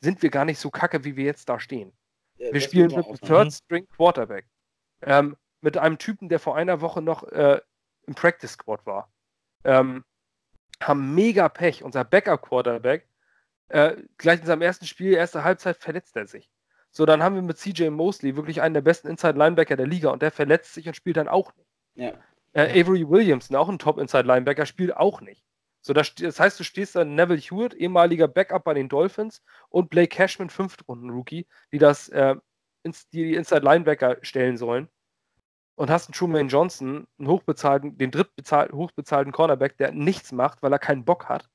sind 0.00 0.22
wir 0.22 0.30
gar 0.30 0.44
nicht 0.44 0.58
so 0.58 0.70
kacke, 0.70 1.04
wie 1.04 1.16
wir 1.16 1.24
jetzt 1.24 1.48
da 1.48 1.60
stehen. 1.60 1.92
Ja, 2.36 2.52
wir 2.52 2.60
spielen 2.60 2.94
mit 2.94 3.06
einem 3.06 3.20
Third 3.20 3.52
String 3.52 3.86
Quarterback. 3.88 4.46
Ähm, 5.02 5.36
mit 5.60 5.76
einem 5.76 5.98
Typen, 5.98 6.28
der 6.28 6.38
vor 6.38 6.56
einer 6.56 6.80
Woche 6.80 7.02
noch 7.02 7.24
äh, 7.24 7.60
im 8.06 8.14
Practice 8.14 8.52
Squad 8.52 8.84
war. 8.86 9.12
Ähm, 9.64 10.04
haben 10.82 11.14
mega 11.14 11.48
Pech. 11.50 11.84
Unser 11.84 12.04
Backup 12.04 12.42
Quarterback, 12.42 13.06
äh, 13.68 13.96
gleich 14.16 14.40
in 14.40 14.46
seinem 14.46 14.62
ersten 14.62 14.86
Spiel, 14.86 15.12
erste 15.12 15.44
Halbzeit, 15.44 15.76
verletzt 15.76 16.16
er 16.16 16.26
sich. 16.26 16.50
So, 16.90 17.06
dann 17.06 17.22
haben 17.22 17.36
wir 17.36 17.42
mit 17.42 17.58
CJ 17.58 17.88
Mosley 17.90 18.36
wirklich 18.36 18.62
einen 18.62 18.74
der 18.74 18.80
besten 18.80 19.08
Inside 19.08 19.38
Linebacker 19.38 19.76
der 19.76 19.86
Liga 19.86 20.10
und 20.10 20.22
der 20.22 20.32
verletzt 20.32 20.74
sich 20.74 20.88
und 20.88 20.94
spielt 20.94 21.16
dann 21.16 21.28
auch 21.28 21.54
nicht. 21.56 21.68
Ja. 21.94 22.12
Äh, 22.52 22.80
Avery 22.80 23.08
Williamson, 23.08 23.56
auch 23.56 23.68
ein 23.68 23.78
Top 23.78 23.98
Inside 23.98 24.26
Linebacker, 24.26 24.66
spielt 24.66 24.96
auch 24.96 25.20
nicht. 25.20 25.44
So, 25.82 25.92
das, 25.92 26.14
das 26.14 26.38
heißt, 26.38 26.60
du 26.60 26.64
stehst 26.64 26.94
da 26.96 27.04
Neville 27.04 27.40
Hewitt, 27.40 27.74
ehemaliger 27.74 28.28
Backup 28.28 28.64
bei 28.64 28.74
den 28.74 28.88
Dolphins, 28.88 29.42
und 29.70 29.88
Blake 29.88 30.14
Cashman, 30.14 30.50
Fünftrunden-Rookie, 30.50 31.46
die 31.72 31.78
das, 31.78 32.08
äh, 32.10 32.34
ins, 32.82 33.08
die, 33.08 33.24
die 33.24 33.34
Inside 33.34 33.62
Linebacker 33.62 34.18
stellen 34.22 34.56
sollen. 34.56 34.88
Und 35.76 35.90
hast 35.90 36.08
einen 36.08 36.14
Truman 36.14 36.48
Johnson, 36.48 37.06
einen 37.18 37.28
hochbezahlten, 37.28 37.96
den 37.96 38.10
drittbezahlten, 38.10 38.76
hochbezahlten 38.76 39.32
Cornerback, 39.32 39.78
der 39.78 39.92
nichts 39.92 40.32
macht, 40.32 40.62
weil 40.62 40.72
er 40.72 40.78
keinen 40.78 41.06
Bock 41.06 41.28
hat. 41.28 41.48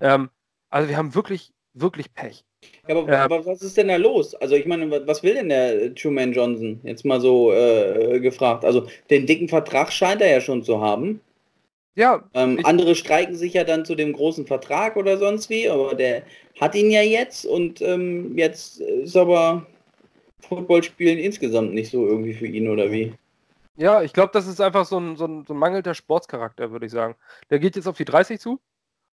Ähm, 0.00 0.30
also 0.68 0.88
wir 0.88 0.96
haben 0.98 1.14
wirklich, 1.14 1.54
wirklich 1.74 2.12
Pech. 2.14 2.44
Ja, 2.86 2.96
aber, 2.96 3.12
ja. 3.12 3.24
aber, 3.24 3.44
was 3.44 3.62
ist 3.62 3.76
denn 3.76 3.88
da 3.88 3.96
los? 3.96 4.34
Also 4.36 4.54
ich 4.54 4.66
meine, 4.66 5.06
was 5.06 5.22
will 5.22 5.34
denn 5.34 5.48
der 5.48 5.94
Truman 5.94 6.32
Johnson? 6.32 6.80
Jetzt 6.84 7.04
mal 7.04 7.20
so 7.20 7.52
äh, 7.52 8.20
gefragt. 8.20 8.64
Also 8.64 8.86
den 9.10 9.26
dicken 9.26 9.48
Vertrag 9.48 9.92
scheint 9.92 10.20
er 10.20 10.30
ja 10.30 10.40
schon 10.40 10.62
zu 10.62 10.80
haben. 10.80 11.20
Ja. 11.94 12.22
Ähm, 12.34 12.58
andere 12.64 12.94
streiken 12.94 13.34
sich 13.34 13.52
ja 13.54 13.64
dann 13.64 13.84
zu 13.84 13.94
dem 13.94 14.12
großen 14.12 14.46
Vertrag 14.46 14.96
oder 14.96 15.18
sonst 15.18 15.50
wie, 15.50 15.68
aber 15.68 15.94
der 15.94 16.22
hat 16.60 16.74
ihn 16.74 16.90
ja 16.90 17.02
jetzt 17.02 17.44
und 17.44 17.82
ähm, 17.82 18.36
jetzt 18.38 18.80
ist 18.80 19.16
aber 19.16 19.66
Footballspielen 20.40 21.18
insgesamt 21.18 21.74
nicht 21.74 21.90
so 21.90 22.06
irgendwie 22.06 22.32
für 22.32 22.46
ihn 22.46 22.68
oder 22.68 22.90
wie? 22.90 23.12
Ja, 23.76 24.02
ich 24.02 24.12
glaube, 24.12 24.30
das 24.32 24.46
ist 24.46 24.60
einfach 24.60 24.86
so 24.86 24.98
ein, 24.98 25.16
so, 25.16 25.26
ein, 25.26 25.44
so 25.46 25.54
ein 25.54 25.58
mangelnder 25.58 25.94
Sportscharakter, 25.94 26.70
würde 26.70 26.86
ich 26.86 26.92
sagen. 26.92 27.14
Der 27.50 27.58
geht 27.58 27.76
jetzt 27.76 27.88
auf 27.88 27.96
die 27.96 28.04
30 28.04 28.40
zu 28.40 28.58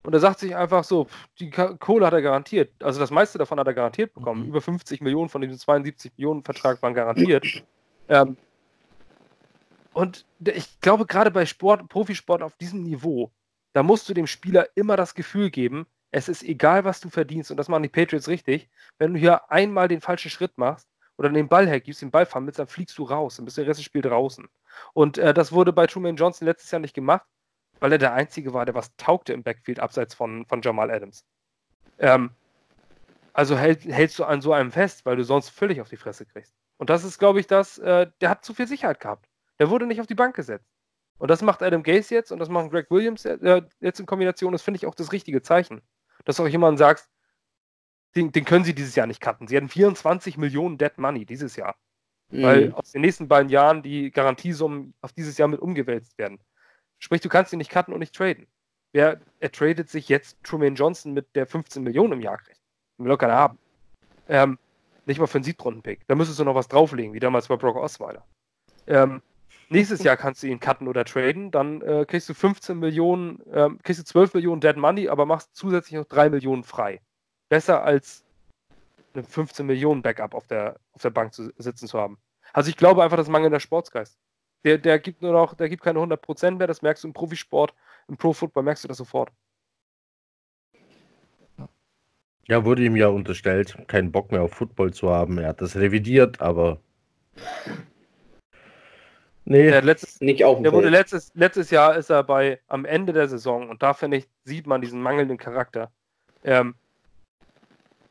und 0.05 0.15
er 0.15 0.21
sagt 0.21 0.39
sich 0.39 0.55
einfach 0.55 0.85
so, 0.85 1.07
die 1.39 1.51
Kohle 1.51 2.07
hat 2.07 2.13
er 2.13 2.23
garantiert. 2.23 2.73
Also 2.83 3.01
das 3.01 3.11
meiste 3.11 3.39
davon 3.39 3.59
hat 3.59 3.67
er 3.67 3.75
garantiert 3.75 4.15
bekommen. 4.15 4.43
Mhm. 4.43 4.49
Über 4.49 4.61
50 4.61 5.01
Millionen 5.01 5.29
von 5.29 5.41
diesem 5.41 5.59
72 5.59 6.13
Millionen 6.17 6.43
Vertrag 6.43 6.81
waren 6.83 6.95
garantiert. 6.95 7.45
ähm, 8.09 8.37
und 9.93 10.25
ich 10.41 10.81
glaube, 10.81 11.07
gerade 11.07 11.31
bei 11.31 11.45
Sport, 11.45 11.89
Profisport 11.89 12.43
auf 12.43 12.57
diesem 12.57 12.85
Niveau, 12.85 13.33
da 13.73 13.83
musst 13.83 14.09
du 14.09 14.15
dem 14.15 14.27
Spieler 14.27 14.69
immer 14.77 14.97
das 14.97 15.15
Gefühl 15.15 15.51
geben, 15.51 15.87
es 16.11 16.29
ist 16.29 16.43
egal, 16.43 16.85
was 16.85 17.01
du 17.01 17.11
verdienst. 17.11 17.51
Und 17.51 17.57
das 17.57 17.69
machen 17.69 17.83
die 17.83 17.89
Patriots 17.89 18.29
richtig. 18.29 18.71
Wenn 18.99 19.15
du 19.15 19.19
hier 19.19 19.51
einmal 19.51 19.89
den 19.89 20.01
falschen 20.01 20.31
Schritt 20.31 20.57
machst 20.57 20.89
oder 21.17 21.29
den 21.29 21.49
Ball 21.49 21.67
hergibst, 21.67 22.01
den 22.01 22.11
Ball 22.11 22.25
vermittelst, 22.25 22.61
dann 22.61 22.67
fliegst 22.69 22.97
du 22.97 23.03
raus. 23.05 23.37
Dann 23.37 23.45
bist 23.45 23.59
du 23.59 23.63
den 23.63 23.69
Rest 23.69 23.81
des 23.81 23.85
Spiels 23.85 24.07
draußen. 24.07 24.49
Und 24.95 25.19
äh, 25.19 25.35
das 25.35 25.53
wurde 25.53 25.73
bei 25.73 25.87
Truman 25.87 26.17
Johnson 26.17 26.47
letztes 26.47 26.71
Jahr 26.71 26.81
nicht 26.81 26.95
gemacht 26.95 27.27
weil 27.81 27.93
er 27.93 27.99
der 27.99 28.13
Einzige 28.13 28.53
war, 28.53 28.65
der 28.65 28.75
was 28.75 28.95
taugte 28.97 29.33
im 29.33 29.43
Backfield, 29.43 29.81
abseits 29.81 30.15
von, 30.15 30.47
von 30.47 30.63
Jamal 30.63 30.91
Adams. 30.91 31.25
Ähm, 31.99 32.31
also 33.33 33.57
hält, 33.57 33.85
hältst 33.85 34.19
du 34.19 34.25
an 34.25 34.41
so 34.41 34.53
einem 34.53 34.73
fest, 34.73 35.07
weil 35.07 35.17
du 35.17 35.25
sonst 35.25 35.51
völlig 35.51 35.81
auf 35.81 35.89
die 35.89 35.97
Fresse 35.97 36.27
kriegst. 36.27 36.55
Und 36.77 36.91
das 36.91 37.05
ist, 37.05 37.19
glaube 37.19 37.41
ich, 37.41 37.47
das, 37.47 37.79
äh, 37.79 38.09
der 38.21 38.31
hat 38.31 38.45
zu 38.45 38.55
viel 38.55 38.67
Sicherheit 38.67 39.01
gehabt. 39.01 39.29
Der 39.59 39.71
wurde 39.71 39.87
nicht 39.87 40.01
auf 40.01 40.07
die 40.07 40.15
Bank 40.15 40.35
gesetzt. 40.35 40.69
Und 41.19 41.31
das 41.31 41.43
macht 41.43 41.63
Adam 41.63 41.83
Gase 41.83 42.15
jetzt 42.15 42.31
und 42.31 42.39
das 42.39 42.49
macht 42.49 42.71
Greg 42.71 42.91
Williams 42.91 43.25
äh, 43.25 43.63
jetzt 43.81 43.99
in 43.99 44.07
Kombination. 44.07 44.53
Das 44.53 44.63
finde 44.63 44.79
ich 44.79 44.87
auch 44.87 44.95
das 44.95 45.13
richtige 45.13 45.43
Zeichen. 45.43 45.83
Dass 46.25 46.37
du 46.37 46.45
auch 46.45 46.49
jemand 46.49 46.79
sagst, 46.79 47.11
den, 48.15 48.33
den, 48.33 48.45
können 48.45 48.65
sie 48.65 48.75
dieses 48.75 48.95
Jahr 48.95 49.07
nicht 49.07 49.21
cutten. 49.21 49.49
Sie 49.49 49.57
hatten 49.57 49.69
24 49.69 50.39
Millionen 50.39 50.79
Dead 50.79 50.97
Money 50.97 51.27
dieses 51.27 51.57
Jahr. 51.57 51.77
Mhm. 52.31 52.43
Weil 52.43 52.73
aus 52.73 52.93
den 52.93 53.01
nächsten 53.01 53.29
beiden 53.29 53.51
Jahren 53.51 53.83
die 53.83 54.11
Garantiesummen 54.11 54.95
auf 55.01 55.13
dieses 55.13 55.37
Jahr 55.39 55.49
mit 55.49 55.61
umgewälzt 55.61 56.17
werden. 56.19 56.39
Sprich, 56.99 57.21
du 57.21 57.29
kannst 57.29 57.53
ihn 57.53 57.59
nicht 57.59 57.71
cutten 57.71 57.95
und 57.95 58.01
nicht 58.01 58.15
traden. 58.15 58.47
Wer, 58.93 59.21
er 59.41 59.53
tradet 59.53 59.89
sich 59.91 60.09
jetzt 60.09 60.43
Truman 60.43 60.75
Johnson 60.75 61.13
mit 61.13 61.35
der 61.37 61.47
15 61.47 61.83
Millionen 61.83 62.15
im 62.15 62.21
Jahr 62.21 62.39
kriegt. 62.39 62.61
Will 62.99 63.09
doch 63.09 63.19
keiner 63.19 63.35
haben. 63.35 63.59
Ähm, 64.29 64.59
nicht 65.07 65.19
mal 65.19 65.27
für 65.27 65.39
einen 65.39 65.45
Siebtrunden-Pick. 65.45 66.07
Da 66.07 66.15
müsstest 66.15 66.39
du 66.39 66.45
noch 66.45 66.55
was 66.55 66.69
drauflegen, 66.69 67.15
wie 67.15 67.21
damals 67.21 67.49
bei 67.49 67.57
Brock 67.57 67.77
Osweiler. 67.77 68.25
Ähm, 68.87 69.23
nächstes 69.69 70.03
Jahr 70.03 70.17
kannst 70.17 70.43
du 70.43 70.47
ihn 70.47 70.61
cutten 70.61 70.89
oder 70.89 71.05
traden, 71.05 71.51
dann 71.51 71.83
äh, 71.83 72.05
kriegst 72.07 72.29
du 72.29 72.35
15 72.35 72.79
Millionen, 72.79 73.43
ähm, 73.53 73.79
kriegst 73.83 74.01
du 74.01 74.05
12 74.05 74.35
Millionen 74.35 74.61
Dead 74.61 74.77
Money, 74.77 75.09
aber 75.09 75.27
machst 75.27 75.55
zusätzlich 75.55 75.99
noch 75.99 76.07
3 76.07 76.31
Millionen 76.31 76.65
frei. 76.65 77.01
Besser 77.49 77.83
als 77.83 78.25
eine 79.15 79.25
15 79.25 79.67
Millionen 79.67 80.03
Backup 80.03 80.35
auf 80.35 80.47
der, 80.47 80.79
auf 80.93 81.03
der 81.03 81.11
Bank 81.11 81.33
zu 81.33 81.53
sitzen 81.59 81.87
zu 81.87 81.99
haben. 81.99 82.19
Also 82.53 82.71
ich 82.71 82.77
glaube 82.77 83.03
einfach, 83.03 83.17
das 83.17 83.29
mangelnder 83.29 83.61
Sportsgeist. 83.61 84.19
Der, 84.65 84.79
der 84.79 84.99
gibt 84.99 85.23
nur 85.23 85.33
noch, 85.33 85.55
der 85.55 85.69
gibt 85.69 85.83
keine 85.83 86.01
100% 86.01 86.53
mehr, 86.53 86.67
das 86.67 86.83
merkst 86.83 87.05
du 87.05 87.09
im 87.09 87.15
Profisport, 87.15 87.75
im 88.09 88.17
Pro-Football 88.17 88.65
merkst 88.65 88.85
du 88.85 88.89
das 88.89 88.97
sofort. 88.97 89.31
Ja, 92.49 92.65
wurde 92.65 92.83
ihm 92.83 92.97
ja 92.97 93.09
unterstellt, 93.09 93.77
keinen 93.89 94.11
Bock 94.11 94.33
mehr 94.33 94.43
auf 94.43 94.55
Football 94.55 94.93
zu 94.93 95.11
haben. 95.11 95.39
Er 95.39 95.49
hat 95.49 95.61
das 95.61 95.77
revidiert, 95.77 96.41
aber. 96.41 96.81
Nee, 99.45 99.71
der 99.71 99.83
letztes, 99.83 100.21
nicht 100.21 100.45
auf 100.45 100.61
der 100.63 100.73
wurde 100.73 100.89
letztes, 100.89 101.31
letztes 101.35 101.71
Jahr 101.71 101.97
ist 101.97 102.11
er 102.11 102.23
bei 102.25 102.61
am 102.67 102.85
Ende 102.85 103.13
der 103.13 103.29
Saison 103.29 103.69
und 103.69 103.83
da 103.83 103.95
finde 103.95 104.19
ich, 104.19 104.29
sieht 104.45 104.67
man 104.67 104.81
diesen 104.81 105.01
mangelnden 105.01 105.37
Charakter. 105.39 105.91
Ähm, 106.43 106.75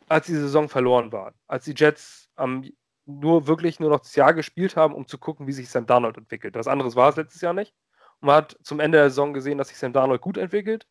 als 0.08 0.28
die 0.28 0.36
Saison 0.36 0.70
verloren 0.70 1.12
war, 1.12 1.34
als 1.48 1.66
die 1.66 1.74
Jets 1.76 2.30
am 2.36 2.64
nur 3.08 3.48
wirklich 3.48 3.80
nur 3.80 3.90
noch 3.90 4.02
das 4.02 4.16
Jahr 4.16 4.34
gespielt 4.34 4.76
haben, 4.76 4.94
um 4.94 5.08
zu 5.08 5.18
gucken, 5.18 5.48
wie 5.48 5.54
sich 5.54 5.70
Sam 5.70 5.86
Darnold 5.86 6.18
entwickelt. 6.18 6.56
Was 6.56 6.68
anderes 6.68 6.96
war 6.96 7.10
es 7.10 7.16
letztes 7.16 7.42
Jahr 7.42 7.54
nicht. 7.54 7.74
Man 8.20 8.36
hat 8.36 8.58
zum 8.64 8.80
Ende 8.80 8.98
der 8.98 9.10
Saison 9.10 9.34
gesehen, 9.34 9.58
dass 9.58 9.70
sich 9.70 9.78
Sam 9.78 9.94
Darnold 9.94 10.22
gut 10.22 10.38
entwickelt, 10.38 10.86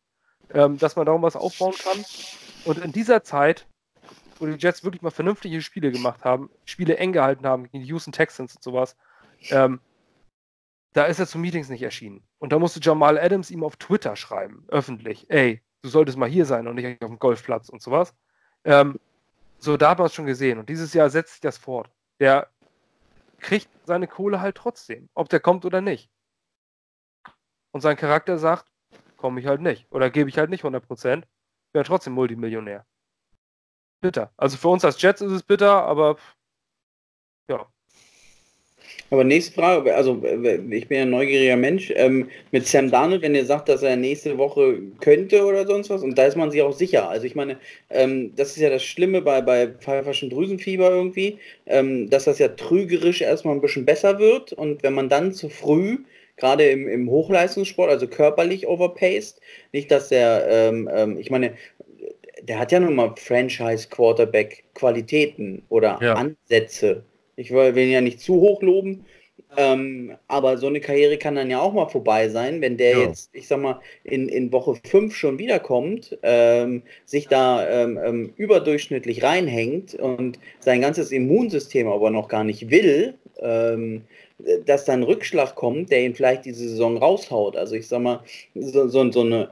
ähm, 0.53 0.77
dass 0.77 0.95
man 0.95 1.05
darum 1.05 1.21
was 1.21 1.35
aufbauen 1.35 1.75
kann. 1.77 2.03
Und 2.65 2.83
in 2.83 2.91
dieser 2.91 3.23
Zeit, 3.23 3.67
wo 4.39 4.45
die 4.45 4.53
Jets 4.53 4.83
wirklich 4.83 5.01
mal 5.01 5.11
vernünftige 5.11 5.61
Spiele 5.61 5.91
gemacht 5.91 6.25
haben, 6.25 6.49
Spiele 6.65 6.97
eng 6.97 7.13
gehalten 7.13 7.45
haben 7.45 7.63
gegen 7.63 7.83
die 7.83 7.89
Houston 7.89 8.11
Texans 8.11 8.55
und 8.55 8.63
sowas, 8.63 8.95
ähm, 9.49 9.79
da 10.93 11.03
ist 11.03 11.19
er 11.19 11.27
zu 11.27 11.37
Meetings 11.37 11.69
nicht 11.69 11.83
erschienen. 11.83 12.23
Und 12.39 12.51
da 12.51 12.57
musste 12.59 12.79
Jamal 12.81 13.19
Adams 13.19 13.51
ihm 13.51 13.63
auf 13.63 13.75
Twitter 13.75 14.15
schreiben, 14.15 14.65
öffentlich, 14.69 15.29
ey, 15.29 15.61
du 15.83 15.89
solltest 15.89 16.17
mal 16.17 16.29
hier 16.29 16.45
sein 16.45 16.67
und 16.67 16.75
nicht 16.75 17.03
auf 17.03 17.09
dem 17.09 17.19
Golfplatz 17.19 17.69
und 17.69 17.81
sowas. 17.81 18.15
Ähm, 18.63 18.99
so, 19.59 19.77
da 19.77 19.91
hat 19.91 19.99
man 19.99 20.07
es 20.07 20.13
schon 20.13 20.25
gesehen. 20.25 20.57
Und 20.57 20.69
dieses 20.69 20.93
Jahr 20.93 21.09
setzt 21.09 21.33
sich 21.33 21.41
das 21.41 21.57
fort 21.57 21.91
der 22.19 22.51
kriegt 23.39 23.69
seine 23.85 24.07
Kohle 24.07 24.41
halt 24.41 24.55
trotzdem, 24.55 25.09
ob 25.13 25.29
der 25.29 25.39
kommt 25.39 25.65
oder 25.65 25.81
nicht. 25.81 26.09
Und 27.71 27.81
sein 27.81 27.97
Charakter 27.97 28.37
sagt, 28.37 28.71
komme 29.17 29.39
ich 29.39 29.47
halt 29.47 29.61
nicht. 29.61 29.91
Oder 29.91 30.09
gebe 30.09 30.29
ich 30.29 30.37
halt 30.37 30.49
nicht 30.49 30.63
100%, 30.63 31.23
wäre 31.73 31.85
trotzdem 31.85 32.13
Multimillionär. 32.13 32.85
Bitter. 34.01 34.31
Also 34.37 34.57
für 34.57 34.69
uns 34.69 34.85
als 34.85 35.01
Jets 35.01 35.21
ist 35.21 35.31
es 35.31 35.43
bitter, 35.43 35.83
aber 35.83 36.17
ja. 37.49 37.71
Aber 39.09 39.23
nächste 39.23 39.53
Frage, 39.53 39.95
also 39.95 40.21
ich 40.69 40.87
bin 40.87 40.97
ja 40.97 41.03
ein 41.03 41.09
neugieriger 41.09 41.55
Mensch. 41.55 41.91
Ähm, 41.95 42.29
mit 42.51 42.67
Sam 42.67 42.91
Darnold, 42.91 43.21
wenn 43.21 43.35
ihr 43.35 43.45
sagt, 43.45 43.69
dass 43.69 43.83
er 43.83 43.95
nächste 43.95 44.37
Woche 44.37 44.79
könnte 44.99 45.45
oder 45.45 45.65
sonst 45.65 45.89
was, 45.89 46.03
und 46.03 46.17
da 46.17 46.25
ist 46.25 46.35
man 46.35 46.51
sich 46.51 46.61
auch 46.61 46.73
sicher. 46.73 47.09
Also 47.09 47.25
ich 47.25 47.35
meine, 47.35 47.57
ähm, 47.89 48.33
das 48.35 48.49
ist 48.49 48.57
ja 48.57 48.69
das 48.69 48.83
Schlimme 48.83 49.21
bei, 49.21 49.41
bei 49.41 49.67
pfeiferschen 49.67 50.29
Drüsenfieber 50.29 50.89
irgendwie, 50.89 51.37
ähm, 51.65 52.09
dass 52.09 52.25
das 52.25 52.39
ja 52.39 52.49
trügerisch 52.49 53.21
erstmal 53.21 53.55
ein 53.55 53.61
bisschen 53.61 53.85
besser 53.85 54.19
wird 54.19 54.53
und 54.53 54.83
wenn 54.83 54.93
man 54.93 55.09
dann 55.09 55.33
zu 55.33 55.49
früh 55.49 55.99
gerade 56.37 56.69
im, 56.69 56.87
im 56.87 57.09
Hochleistungssport, 57.09 57.89
also 57.89 58.07
körperlich 58.07 58.65
overpaced, 58.67 59.41
nicht, 59.73 59.91
dass 59.91 60.07
der, 60.09 60.47
ähm, 60.49 60.89
ähm, 60.93 61.17
ich 61.17 61.29
meine, 61.29 61.51
der 62.43 62.59
hat 62.59 62.71
ja 62.71 62.79
nun 62.79 62.95
mal 62.95 63.13
Franchise-Quarterback-Qualitäten 63.17 65.63
oder 65.69 65.99
ja. 66.01 66.13
Ansätze. 66.13 67.03
Ich 67.37 67.51
will 67.51 67.77
ihn 67.77 67.91
ja 67.91 68.01
nicht 68.01 68.19
zu 68.19 68.35
hoch 68.35 68.61
loben, 68.61 69.05
ähm, 69.55 70.15
aber 70.27 70.57
so 70.57 70.67
eine 70.67 70.81
Karriere 70.81 71.17
kann 71.17 71.35
dann 71.35 71.49
ja 71.49 71.59
auch 71.61 71.73
mal 71.73 71.87
vorbei 71.87 72.27
sein, 72.29 72.59
wenn 72.61 72.77
der 72.77 72.91
ja. 72.91 72.99
jetzt, 72.99 73.29
ich 73.33 73.47
sag 73.47 73.61
mal, 73.61 73.79
in, 74.03 74.27
in 74.27 74.51
Woche 74.51 74.75
5 74.83 75.15
schon 75.15 75.39
wiederkommt, 75.39 76.17
ähm, 76.23 76.83
sich 77.05 77.27
da 77.27 77.67
ähm, 77.67 77.99
ähm, 78.03 78.33
überdurchschnittlich 78.35 79.23
reinhängt 79.23 79.95
und 79.95 80.39
sein 80.59 80.81
ganzes 80.81 81.11
Immunsystem 81.11 81.87
aber 81.87 82.09
noch 82.09 82.27
gar 82.27 82.43
nicht 82.43 82.69
will, 82.69 83.13
ähm, 83.39 84.01
dass 84.65 84.85
dann 84.85 84.99
ein 84.99 85.03
Rückschlag 85.03 85.55
kommt, 85.55 85.91
der 85.91 86.03
ihn 86.03 86.15
vielleicht 86.15 86.45
diese 86.45 86.67
Saison 86.67 86.97
raushaut. 86.97 87.55
Also 87.55 87.75
ich 87.75 87.87
sag 87.87 88.01
mal, 88.01 88.23
so, 88.53 88.87
so, 88.87 89.11
so 89.11 89.21
eine 89.21 89.49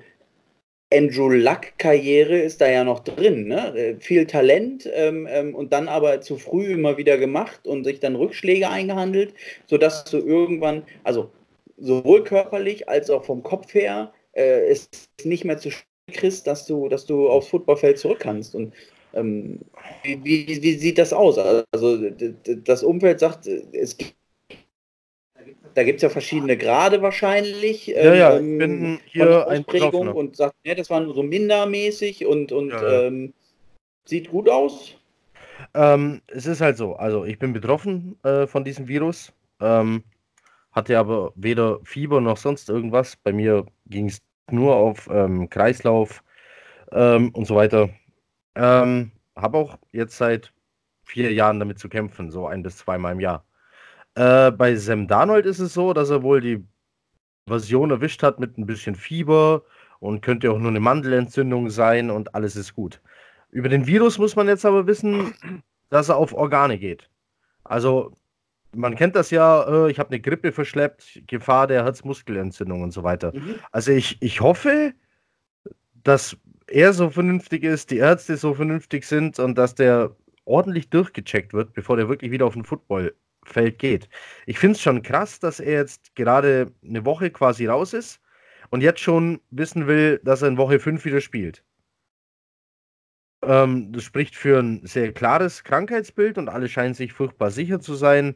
Andrew 0.96 1.30
Luck-Karriere 1.30 2.40
ist 2.40 2.62
da 2.62 2.70
ja 2.70 2.84
noch 2.84 3.02
drin. 3.02 3.48
Ne? 3.48 3.76
Äh, 3.76 3.96
viel 4.00 4.26
Talent 4.26 4.90
ähm, 4.94 5.28
ähm, 5.30 5.54
und 5.54 5.74
dann 5.74 5.88
aber 5.88 6.22
zu 6.22 6.38
früh 6.38 6.74
immer 6.74 6.98
wieder 6.98 7.18
gemacht 7.18 7.68
und 7.68 7.84
sich 7.84 8.00
dann 8.00 8.16
Rückschläge 8.16 8.70
eingehandelt, 8.70 9.34
sodass 9.68 10.06
du 10.06 10.18
irgendwann, 10.18 10.84
also 11.04 11.30
sowohl 11.78 12.24
körperlich 12.24 12.88
als 12.88 13.10
auch 13.10 13.26
vom 13.26 13.44
Kopf 13.44 13.74
her, 13.74 14.14
äh, 14.34 14.68
es 14.68 14.90
nicht 15.24 15.44
mehr 15.44 15.58
zu 15.58 15.70
kriegst, 16.12 16.48
dass 16.48 16.66
du, 16.66 16.88
dass 16.88 17.06
du 17.06 17.30
aufs 17.30 17.48
Footballfeld 17.50 18.00
zurück 18.00 18.20
kannst. 18.20 18.56
Und 18.56 18.74
ähm, 19.14 19.60
wie, 20.04 20.24
wie, 20.24 20.62
wie, 20.62 20.74
sieht 20.74 20.98
das 20.98 21.14
aus? 21.14 21.38
Also 21.38 22.10
das 22.64 22.84
Umfeld 22.84 23.20
sagt, 23.20 23.48
es 23.48 23.98
da 25.74 25.84
gibt 25.84 25.98
es 25.98 26.04
ja 26.04 26.10
verschiedene 26.10 26.58
Grade 26.58 27.02
wahrscheinlich. 27.02 27.88
Ja, 27.88 28.02
ähm, 28.02 28.16
ja, 28.18 28.36
ich 28.36 28.58
bin 28.58 29.00
hier 29.06 29.48
ein 29.48 29.66
Prägung 29.66 30.08
und 30.10 30.36
sagt, 30.36 30.56
ja, 30.64 30.76
das 30.76 30.90
war 30.90 31.00
nur 31.00 31.14
so 31.14 31.24
mindermäßig 31.24 32.26
und, 32.26 32.52
und 32.52 32.70
ja, 32.70 32.84
ja. 32.84 33.02
Ähm, 33.04 33.34
sieht 34.06 34.30
gut 34.30 34.50
aus. 34.50 34.96
Ähm, 35.74 36.22
es 36.28 36.46
ist 36.46 36.62
halt 36.62 36.78
so, 36.78 36.96
also 36.96 37.26
ich 37.26 37.40
bin 37.40 37.54
betroffen 37.54 38.18
äh, 38.24 38.48
von 38.48 38.64
diesem 38.64 38.88
Virus, 38.88 39.34
ähm, 39.62 40.04
hatte 40.72 40.98
aber 40.98 41.34
weder 41.36 41.80
Fieber 41.84 42.22
noch 42.22 42.38
sonst 42.38 42.70
irgendwas. 42.70 43.16
Bei 43.16 43.34
mir 43.34 43.66
ging 43.88 44.08
es 44.08 44.22
nur 44.52 44.76
auf 44.76 45.10
ähm, 45.12 45.50
Kreislauf 45.50 46.24
ähm, 46.92 47.30
und 47.32 47.46
so 47.46 47.56
weiter. 47.56 47.90
Habe 48.58 49.58
auch 49.58 49.78
jetzt 49.92 50.18
seit 50.18 50.54
vier 51.04 51.34
Jahren 51.34 51.60
damit 51.60 51.78
zu 51.78 51.90
kämpfen, 51.90 52.32
so 52.32 52.48
ein 52.48 52.64
bis 52.64 52.78
zweimal 52.78 53.12
im 53.12 53.20
Jahr. 53.20 53.44
Äh, 54.16 54.52
bei 54.52 54.76
Sam 54.76 55.08
Darnold 55.08 55.46
ist 55.46 55.60
es 55.60 55.74
so, 55.74 55.94
dass 55.94 56.10
er 56.10 56.24
wohl 56.24 56.42
die 56.42 56.64
Version 57.48 57.92
erwischt 57.92 58.24
hat 58.24 58.40
mit 58.40 58.58
ein 58.58 58.66
bisschen 58.66 58.96
Fieber 58.96 59.64
und 60.00 60.22
könnte 60.22 60.52
auch 60.52 60.60
nur 60.60 60.70
eine 60.70 60.80
Mandelentzündung 60.80 61.70
sein 61.70 62.10
und 62.10 62.34
alles 62.34 62.56
ist 62.56 62.74
gut. 62.74 63.02
Über 63.52 63.70
den 63.70 63.88
Virus 63.88 64.18
muss 64.18 64.36
man 64.36 64.48
jetzt 64.48 64.66
aber 64.66 64.88
wissen, 64.88 65.34
dass 65.90 66.10
er 66.10 66.18
auf 66.18 66.34
Organe 66.34 66.78
geht. 66.78 67.10
Also 67.64 68.14
man 68.74 68.96
kennt 68.96 69.16
das 69.16 69.32
ja, 69.32 69.86
äh, 69.86 69.92
ich 69.92 70.00
habe 70.00 70.10
eine 70.10 70.20
Grippe 70.20 70.52
verschleppt, 70.52 71.24
Gefahr 71.28 71.68
der 71.68 71.84
Herzmuskelentzündung 71.84 72.82
und 72.82 72.92
so 72.92 73.04
weiter. 73.04 73.34
Mhm. 73.34 73.56
Also 73.72 73.92
ich, 73.92 74.22
ich 74.22 74.42
hoffe, 74.42 74.94
dass 76.04 76.38
er 76.68 76.94
so 76.94 77.10
vernünftig 77.10 77.64
ist, 77.64 77.92
die 77.92 77.98
Ärzte 77.98 78.38
so 78.38 78.54
vernünftig 78.54 79.06
sind 79.06 79.40
und 79.40 79.58
dass 79.58 79.76
der 79.76 80.16
ordentlich 80.46 80.90
durchgecheckt 80.90 81.54
wird, 81.54 81.74
bevor 81.74 81.98
der 81.98 82.10
wirklich 82.10 82.32
wieder 82.32 82.46
auf 82.46 82.54
den 82.54 82.66
Football 82.66 83.14
Feld 83.46 83.80
geht. 83.80 84.10
Ich 84.46 84.60
finde 84.60 84.76
es 84.76 84.82
schon 84.82 85.02
krass, 85.02 85.40
dass 85.40 85.60
er 85.60 85.74
jetzt 85.74 86.16
gerade 86.16 86.72
eine 86.84 87.06
Woche 87.06 87.30
quasi 87.32 87.66
raus 87.68 87.94
ist 87.94 88.22
und 88.70 88.82
jetzt 88.82 89.00
schon 89.00 89.42
wissen 89.52 89.88
will, 89.88 90.20
dass 90.24 90.42
er 90.42 90.50
in 90.50 90.58
Woche 90.58 90.80
5 90.80 91.06
wieder 91.06 91.22
spielt. 91.22 91.64
Ähm, 93.44 93.92
das 93.92 94.04
spricht 94.04 94.36
für 94.36 94.60
ein 94.60 94.86
sehr 94.86 95.14
klares 95.14 95.64
Krankheitsbild 95.64 96.38
und 96.38 96.50
alle 96.50 96.68
scheinen 96.68 96.94
sich 96.94 97.14
furchtbar 97.14 97.52
sicher 97.52 97.80
zu 97.80 97.96
sein. 97.96 98.36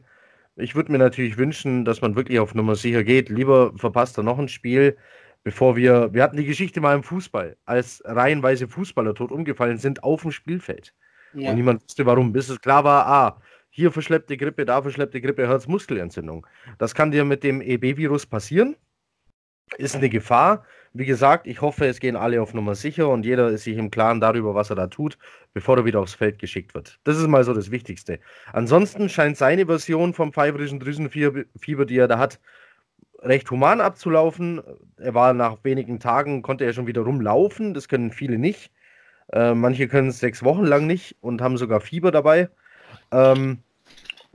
Ich 0.56 0.74
würde 0.74 0.92
mir 0.92 0.98
natürlich 0.98 1.38
wünschen, 1.38 1.84
dass 1.84 2.00
man 2.00 2.16
wirklich 2.16 2.38
auf 2.38 2.54
Nummer 2.54 2.76
sicher 2.76 3.04
geht. 3.04 3.28
Lieber 3.28 3.72
verpasst 3.76 4.18
er 4.18 4.24
noch 4.24 4.38
ein 4.38 4.48
Spiel, 4.48 4.96
bevor 5.42 5.76
wir. 5.76 6.12
Wir 6.12 6.22
hatten 6.22 6.36
die 6.36 6.44
Geschichte 6.44 6.80
mal 6.80 6.94
im 6.94 7.02
Fußball, 7.02 7.56
als 7.64 8.02
reihenweise 8.04 8.68
Fußballer 8.68 9.14
tot 9.14 9.32
umgefallen 9.32 9.78
sind 9.78 10.04
auf 10.04 10.22
dem 10.22 10.32
Spielfeld. 10.32 10.94
Ja. 11.32 11.50
Und 11.50 11.56
niemand 11.56 11.82
wusste 11.84 12.06
warum, 12.06 12.32
bis 12.32 12.48
es 12.48 12.60
klar 12.60 12.84
war, 12.84 13.06
ah, 13.06 13.42
hier 13.70 13.92
verschleppte 13.92 14.36
Grippe, 14.36 14.64
da 14.64 14.82
verschleppte 14.82 15.20
Grippe, 15.20 15.48
Herzmuskelentzündung. 15.48 16.46
Das 16.78 16.94
kann 16.94 17.10
dir 17.10 17.24
mit 17.24 17.44
dem 17.44 17.62
EB-Virus 17.62 18.26
passieren. 18.26 18.76
Ist 19.78 19.94
eine 19.94 20.10
Gefahr. 20.10 20.64
Wie 20.92 21.06
gesagt, 21.06 21.46
ich 21.46 21.60
hoffe, 21.60 21.86
es 21.86 22.00
gehen 22.00 22.16
alle 22.16 22.42
auf 22.42 22.52
Nummer 22.52 22.74
sicher 22.74 23.08
und 23.08 23.24
jeder 23.24 23.48
ist 23.50 23.62
sich 23.62 23.78
im 23.78 23.92
Klaren 23.92 24.20
darüber, 24.20 24.56
was 24.56 24.70
er 24.70 24.76
da 24.76 24.88
tut, 24.88 25.16
bevor 25.54 25.76
er 25.76 25.84
wieder 25.84 26.00
aufs 26.00 26.14
Feld 26.14 26.40
geschickt 26.40 26.74
wird. 26.74 26.98
Das 27.04 27.16
ist 27.16 27.28
mal 27.28 27.44
so 27.44 27.54
das 27.54 27.70
Wichtigste. 27.70 28.18
Ansonsten 28.52 29.08
scheint 29.08 29.36
seine 29.36 29.66
Version 29.66 30.12
vom 30.12 30.32
pfeiferischen 30.32 30.80
Drüsenfieber, 30.80 31.86
die 31.86 31.96
er 31.96 32.08
da 32.08 32.18
hat, 32.18 32.40
recht 33.22 33.48
human 33.52 33.80
abzulaufen. 33.80 34.60
Er 34.96 35.14
war 35.14 35.32
nach 35.32 35.58
wenigen 35.62 36.00
Tagen, 36.00 36.42
konnte 36.42 36.64
er 36.64 36.72
schon 36.72 36.88
wieder 36.88 37.02
rumlaufen. 37.02 37.72
Das 37.72 37.88
können 37.88 38.10
viele 38.10 38.38
nicht. 38.38 38.72
Äh, 39.32 39.54
manche 39.54 39.86
können 39.86 40.08
es 40.08 40.18
sechs 40.18 40.42
Wochen 40.42 40.64
lang 40.64 40.88
nicht 40.88 41.16
und 41.20 41.40
haben 41.40 41.56
sogar 41.56 41.80
Fieber 41.80 42.10
dabei. 42.10 42.50
Ähm, 43.12 43.58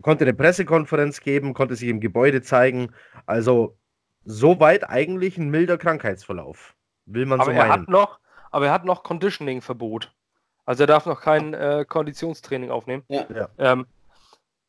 konnte 0.02 0.26
eine 0.26 0.34
Pressekonferenz 0.34 1.22
geben, 1.22 1.54
konnte 1.54 1.76
sich 1.76 1.90
im 1.90 2.00
Gebäude 2.00 2.42
zeigen. 2.42 2.92
Also 3.26 3.78
soweit 4.24 4.90
eigentlich 4.90 5.38
ein 5.38 5.50
milder 5.50 5.78
Krankheitsverlauf. 5.78 6.76
Will 7.06 7.26
man 7.26 7.40
aber 7.40 7.52
so 7.52 7.58
er 7.58 7.68
meinen. 7.68 7.82
Hat 7.84 7.90
noch, 7.90 8.20
aber 8.52 8.68
er 8.68 8.74
hat 8.74 8.86
noch 8.86 9.04
Conditioning-Verbot. 9.04 10.14
Also 10.66 10.84
er 10.84 10.88
darf 10.88 11.06
noch 11.06 11.22
kein 11.22 11.54
äh, 11.54 11.86
Konditionstraining 11.88 12.72
aufnehmen. 12.72 13.04
Ja. 13.08 13.50
Ähm, 13.58 13.86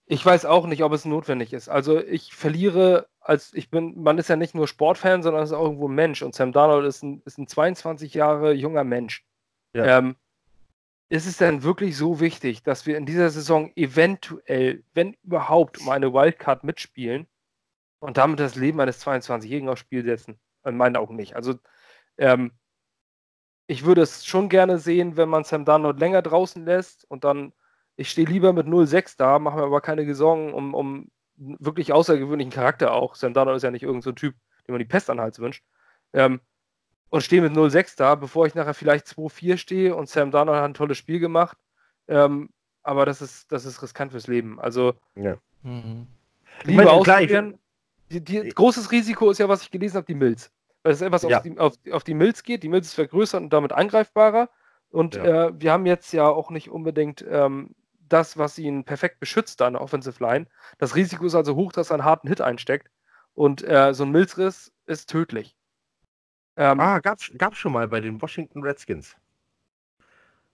ich 0.06 0.24
weiß 0.24 0.44
auch 0.44 0.66
nicht, 0.66 0.84
ob 0.84 0.92
es 0.92 1.04
notwendig 1.04 1.52
ist. 1.52 1.68
Also 1.68 2.00
ich 2.00 2.32
verliere, 2.32 3.08
als 3.20 3.52
ich 3.54 3.70
bin, 3.70 4.00
man 4.00 4.18
ist 4.18 4.28
ja 4.28 4.36
nicht 4.36 4.54
nur 4.54 4.68
Sportfan, 4.68 5.22
sondern 5.22 5.42
ist 5.42 5.52
auch 5.52 5.64
irgendwo 5.64 5.88
ein 5.88 5.94
Mensch. 5.94 6.22
Und 6.22 6.34
Sam 6.34 6.52
Darnold 6.52 6.86
ist 6.86 7.02
ein, 7.02 7.22
ist 7.24 7.38
ein 7.38 7.48
22 7.48 8.14
Jahre 8.14 8.52
junger 8.52 8.84
Mensch. 8.84 9.24
Ja. 9.72 9.98
Ähm, 9.98 10.16
ist 11.08 11.26
es 11.26 11.36
denn 11.36 11.62
wirklich 11.62 11.96
so 11.96 12.20
wichtig, 12.20 12.62
dass 12.62 12.86
wir 12.86 12.96
in 12.96 13.06
dieser 13.06 13.30
Saison 13.30 13.72
eventuell, 13.76 14.82
wenn 14.94 15.14
überhaupt, 15.22 15.80
um 15.80 15.88
eine 15.88 16.12
Wildcard 16.12 16.64
mitspielen 16.64 17.26
und 18.00 18.16
damit 18.16 18.40
das 18.40 18.56
Leben 18.56 18.80
eines 18.80 19.04
22-Jährigen 19.06 19.68
aufs 19.68 19.80
Spiel 19.80 20.04
setzen? 20.04 20.38
In 20.64 20.76
meinen 20.76 20.96
Augen 20.96 21.16
nicht. 21.16 21.36
Also, 21.36 21.54
ähm, 22.18 22.52
ich 23.68 23.84
würde 23.84 24.02
es 24.02 24.24
schon 24.24 24.48
gerne 24.48 24.78
sehen, 24.78 25.16
wenn 25.16 25.28
man 25.28 25.44
Sam 25.44 25.64
Darnold 25.64 26.00
länger 26.00 26.22
draußen 26.22 26.64
lässt 26.64 27.04
und 27.10 27.24
dann, 27.24 27.52
ich 27.96 28.10
stehe 28.10 28.26
lieber 28.26 28.52
mit 28.52 28.66
0-6 28.66 29.16
da, 29.16 29.38
mache 29.38 29.56
mir 29.58 29.64
aber 29.64 29.80
keine 29.80 30.12
Sorgen 30.14 30.52
um, 30.54 30.74
um 30.74 31.10
wirklich 31.36 31.92
außergewöhnlichen 31.92 32.52
Charakter 32.52 32.92
auch. 32.92 33.14
Sam 33.14 33.34
Darnold 33.34 33.58
ist 33.58 33.62
ja 33.62 33.70
nicht 33.70 33.82
irgendein 33.82 34.02
so 34.02 34.12
Typ, 34.12 34.34
dem 34.66 34.72
man 34.72 34.78
die 34.80 34.84
Pest 34.86 35.10
an 35.10 35.18
wünscht. 35.18 35.64
Ähm, 36.12 36.40
und 37.10 37.22
stehe 37.22 37.42
mit 37.42 37.52
0-6 37.52 37.96
da, 37.96 38.14
bevor 38.14 38.46
ich 38.46 38.54
nachher 38.54 38.74
vielleicht 38.74 39.06
2-4 39.06 39.56
stehe 39.56 39.94
und 39.94 40.08
Sam 40.08 40.30
Darnold 40.30 40.58
hat 40.58 40.64
ein 40.64 40.74
tolles 40.74 40.98
Spiel 40.98 41.20
gemacht. 41.20 41.56
Ähm, 42.08 42.50
aber 42.82 43.06
das 43.06 43.22
ist, 43.22 43.50
das 43.50 43.64
ist 43.64 43.82
riskant 43.82 44.12
fürs 44.12 44.26
Leben. 44.26 44.60
Also, 44.60 44.94
ja. 45.16 45.36
mhm. 45.62 46.06
Liebe 46.62 46.84
meine, 46.84 46.90
ausprobieren. 46.90 47.58
Die, 48.10 48.22
die, 48.22 48.48
großes 48.48 48.92
Risiko 48.92 49.30
ist 49.30 49.38
ja, 49.38 49.48
was 49.48 49.62
ich 49.62 49.70
gelesen 49.70 49.96
habe, 49.96 50.06
die 50.06 50.14
Milz. 50.14 50.52
Weil 50.84 50.92
es 50.92 51.00
etwas 51.00 51.22
ja. 51.22 51.38
auf, 51.38 51.42
die, 51.42 51.58
auf, 51.58 51.74
auf, 51.90 52.04
die 52.04 52.14
Milz 52.14 52.44
geht. 52.44 52.62
Die 52.62 52.68
Milz 52.68 52.86
ist 52.86 52.94
vergrößert 52.94 53.42
und 53.42 53.52
damit 53.52 53.72
angreifbarer. 53.72 54.48
Und 54.90 55.16
ja. 55.16 55.48
äh, 55.48 55.60
wir 55.60 55.72
haben 55.72 55.86
jetzt 55.86 56.12
ja 56.12 56.28
auch 56.28 56.50
nicht 56.50 56.70
unbedingt 56.70 57.24
ähm, 57.28 57.74
das, 58.08 58.38
was 58.38 58.58
ihn 58.58 58.84
perfekt 58.84 59.18
beschützt 59.18 59.60
an 59.62 59.72
der 59.72 59.82
Offensive 59.82 60.22
Line. 60.22 60.46
Das 60.78 60.94
Risiko 60.94 61.24
ist 61.24 61.34
also 61.34 61.56
hoch, 61.56 61.72
dass 61.72 61.90
er 61.90 61.94
einen 61.94 62.04
harten 62.04 62.28
Hit 62.28 62.40
einsteckt. 62.40 62.88
Und 63.34 63.64
äh, 63.64 63.92
so 63.92 64.04
ein 64.04 64.12
Milzriss 64.12 64.72
ist 64.86 65.10
tödlich. 65.10 65.56
Ähm, 66.56 66.80
ah, 66.80 66.98
gab's, 67.00 67.30
gab's 67.36 67.58
schon 67.58 67.72
mal 67.72 67.88
bei 67.88 68.00
den 68.00 68.20
Washington 68.20 68.62
Redskins. 68.62 69.16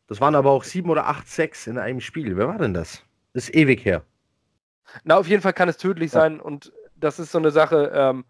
Das 0.09 0.21
waren 0.21 0.35
aber 0.35 0.51
auch 0.51 0.65
sieben 0.65 0.91
oder 0.91 1.07
acht 1.07 1.29
Sacks 1.29 1.67
in 1.67 1.79
einem 1.79 2.01
Spiel. 2.01 2.37
Wer 2.37 2.49
war 2.49 2.59
denn 2.59 2.75
das? 2.75 3.03
Das 3.33 3.45
ist 3.45 3.55
ewig 3.55 3.85
her. 3.85 4.03
Na, 5.05 5.17
auf 5.17 5.29
jeden 5.29 5.43
Fall 5.43 5.53
kann 5.53 5.69
es 5.69 5.79
tödlich 5.79 6.13
ja. 6.13 6.21
sein 6.21 6.41
und 6.41 6.73
das 6.97 7.19
ist 7.19 7.33
so 7.33 7.39
eine 7.39 7.51
Sache, 7.51 7.91
ähm, 7.95 8.25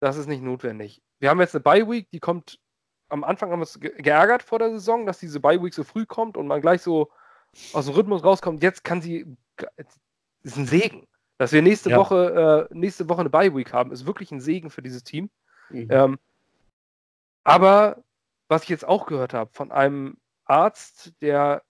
das 0.00 0.16
ist 0.16 0.26
nicht 0.26 0.42
notwendig. 0.42 1.02
Wir 1.18 1.30
haben 1.30 1.40
jetzt 1.40 1.54
eine 1.54 1.62
Bye-Week, 1.62 2.10
die 2.10 2.20
kommt, 2.20 2.58
am 3.10 3.22
Anfang 3.22 3.50
haben 3.50 3.60
wir 3.60 3.64
uns 3.64 3.78
geärgert 3.78 4.42
vor 4.42 4.58
der 4.58 4.70
Saison, 4.70 5.06
dass 5.06 5.18
diese 5.18 5.40
Bye-Week 5.40 5.74
so 5.74 5.84
früh 5.84 6.06
kommt 6.06 6.36
und 6.36 6.46
man 6.46 6.60
gleich 6.60 6.82
so 6.82 7.10
aus 7.72 7.86
dem 7.86 7.94
Rhythmus 7.94 8.24
rauskommt. 8.24 8.62
Jetzt 8.62 8.82
kann 8.82 9.02
sie, 9.02 9.36
ist 10.42 10.56
ein 10.56 10.66
Segen. 10.66 11.06
Dass 11.40 11.52
wir 11.52 11.62
nächste 11.62 11.88
ja. 11.88 11.96
Woche 11.96 12.68
äh, 12.70 12.74
nächste 12.74 13.08
Woche 13.08 13.20
eine 13.20 13.30
Bye 13.30 13.54
Week 13.56 13.72
haben, 13.72 13.92
ist 13.92 14.04
wirklich 14.04 14.30
ein 14.30 14.42
Segen 14.42 14.68
für 14.68 14.82
dieses 14.82 15.04
Team. 15.04 15.30
Mhm. 15.70 15.88
Ähm, 15.88 16.18
aber 17.44 18.02
was 18.48 18.64
ich 18.64 18.68
jetzt 18.68 18.86
auch 18.86 19.06
gehört 19.06 19.34
habe 19.34 19.50
von 19.52 19.72
einem 19.72 20.16
Arzt, 20.44 21.12
der 21.22 21.62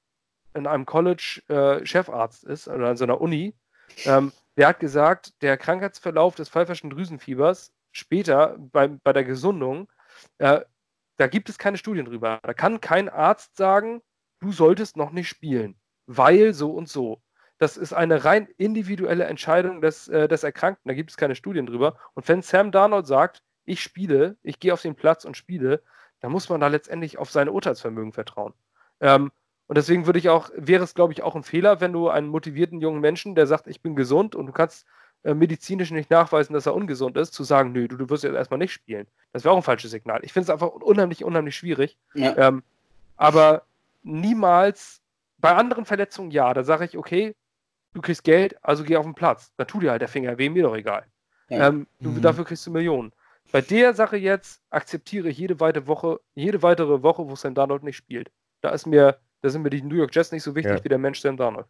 in 0.54 0.66
einem 0.66 0.86
College 0.86 1.42
äh, 1.48 1.84
Chefarzt 1.84 2.44
ist 2.44 2.68
oder 2.68 2.88
an 2.88 2.96
so 2.96 3.04
einer 3.04 3.20
Uni, 3.20 3.54
ähm, 4.04 4.32
der 4.56 4.68
hat 4.68 4.80
gesagt, 4.80 5.40
der 5.42 5.56
Krankheitsverlauf 5.56 6.34
des 6.34 6.48
pfeiferschen 6.48 6.90
Drüsenfiebers 6.90 7.72
später 7.92 8.56
bei, 8.58 8.88
bei 8.88 9.12
der 9.12 9.24
Gesundung, 9.24 9.88
äh, 10.38 10.60
da 11.16 11.26
gibt 11.26 11.48
es 11.48 11.58
keine 11.58 11.76
Studien 11.76 12.06
drüber. 12.06 12.40
Da 12.42 12.54
kann 12.54 12.80
kein 12.80 13.08
Arzt 13.08 13.56
sagen, 13.56 14.02
du 14.40 14.52
solltest 14.52 14.96
noch 14.96 15.10
nicht 15.12 15.28
spielen, 15.28 15.78
weil 16.06 16.54
so 16.54 16.72
und 16.72 16.88
so. 16.88 17.22
Das 17.58 17.76
ist 17.76 17.92
eine 17.92 18.24
rein 18.24 18.48
individuelle 18.56 19.24
Entscheidung 19.24 19.82
des, 19.82 20.08
äh, 20.08 20.28
des 20.28 20.44
Erkrankten. 20.44 20.88
Da 20.88 20.94
gibt 20.94 21.10
es 21.10 21.18
keine 21.18 21.34
Studien 21.34 21.66
drüber. 21.66 21.98
Und 22.14 22.26
wenn 22.26 22.40
Sam 22.40 22.72
Darnold 22.72 23.06
sagt, 23.06 23.42
ich 23.70 23.82
spiele, 23.82 24.36
ich 24.42 24.58
gehe 24.58 24.72
auf 24.72 24.82
den 24.82 24.94
Platz 24.94 25.24
und 25.24 25.36
spiele, 25.36 25.82
dann 26.20 26.32
muss 26.32 26.48
man 26.48 26.60
da 26.60 26.66
letztendlich 26.66 27.18
auf 27.18 27.30
sein 27.30 27.48
Urteilsvermögen 27.48 28.12
vertrauen. 28.12 28.52
Ähm, 29.00 29.30
und 29.66 29.78
deswegen 29.78 30.06
würde 30.06 30.18
ich 30.18 30.28
auch, 30.28 30.50
wäre 30.56 30.82
es, 30.82 30.94
glaube 30.94 31.12
ich, 31.12 31.22
auch 31.22 31.36
ein 31.36 31.44
Fehler, 31.44 31.80
wenn 31.80 31.92
du 31.92 32.08
einen 32.08 32.26
motivierten 32.26 32.80
jungen 32.80 33.00
Menschen, 33.00 33.36
der 33.36 33.46
sagt, 33.46 33.68
ich 33.68 33.80
bin 33.80 33.94
gesund 33.94 34.34
und 34.34 34.46
du 34.46 34.52
kannst 34.52 34.84
äh, 35.22 35.34
medizinisch 35.34 35.92
nicht 35.92 36.10
nachweisen, 36.10 36.52
dass 36.52 36.66
er 36.66 36.74
ungesund 36.74 37.16
ist, 37.16 37.32
zu 37.32 37.44
sagen, 37.44 37.70
nö, 37.72 37.86
du, 37.86 37.96
du 37.96 38.10
wirst 38.10 38.24
jetzt 38.24 38.34
erstmal 38.34 38.58
nicht 38.58 38.72
spielen. 38.72 39.06
Das 39.32 39.44
wäre 39.44 39.52
auch 39.54 39.58
ein 39.58 39.62
falsches 39.62 39.92
Signal. 39.92 40.20
Ich 40.24 40.32
finde 40.32 40.44
es 40.44 40.50
einfach 40.50 40.68
unheimlich, 40.68 41.24
unheimlich 41.24 41.54
schwierig. 41.54 41.96
Ja. 42.14 42.36
Ähm, 42.36 42.64
aber 43.16 43.62
niemals, 44.02 45.00
bei 45.38 45.54
anderen 45.54 45.84
Verletzungen 45.84 46.32
ja, 46.32 46.52
da 46.52 46.64
sage 46.64 46.84
ich, 46.84 46.98
okay, 46.98 47.36
du 47.94 48.00
kriegst 48.00 48.24
Geld, 48.24 48.56
also 48.62 48.82
geh 48.82 48.96
auf 48.96 49.04
den 49.04 49.14
Platz. 49.14 49.52
Da 49.56 49.64
tut 49.64 49.82
dir 49.82 49.92
halt 49.92 50.02
der 50.02 50.08
Finger 50.08 50.36
weh, 50.38 50.48
mir 50.48 50.64
doch 50.64 50.76
egal. 50.76 51.04
Ja. 51.48 51.68
Ähm, 51.68 51.86
du, 52.00 52.10
mhm. 52.10 52.22
Dafür 52.22 52.44
kriegst 52.44 52.66
du 52.66 52.70
Millionen. 52.70 53.12
Bei 53.52 53.60
der 53.60 53.94
Sache 53.94 54.16
jetzt 54.16 54.62
akzeptiere 54.70 55.28
ich 55.28 55.38
jede 55.38 55.60
weitere 55.60 55.86
Woche, 55.86 56.20
jede 56.34 56.62
weitere 56.62 57.02
Woche, 57.02 57.28
wo 57.28 57.34
Sam 57.34 57.54
Darnold 57.54 57.82
nicht 57.82 57.96
spielt. 57.96 58.30
Da 58.60 58.70
ist 58.70 58.86
mir 58.86 59.18
da 59.42 59.48
sind 59.48 59.62
mir 59.62 59.70
die 59.70 59.82
New 59.82 59.96
York 59.96 60.14
Jets 60.14 60.32
nicht 60.32 60.42
so 60.42 60.54
wichtig 60.54 60.78
ja. 60.78 60.84
wie 60.84 60.88
der 60.88 60.98
Mensch 60.98 61.20
Sam 61.20 61.36
Darnold. 61.36 61.66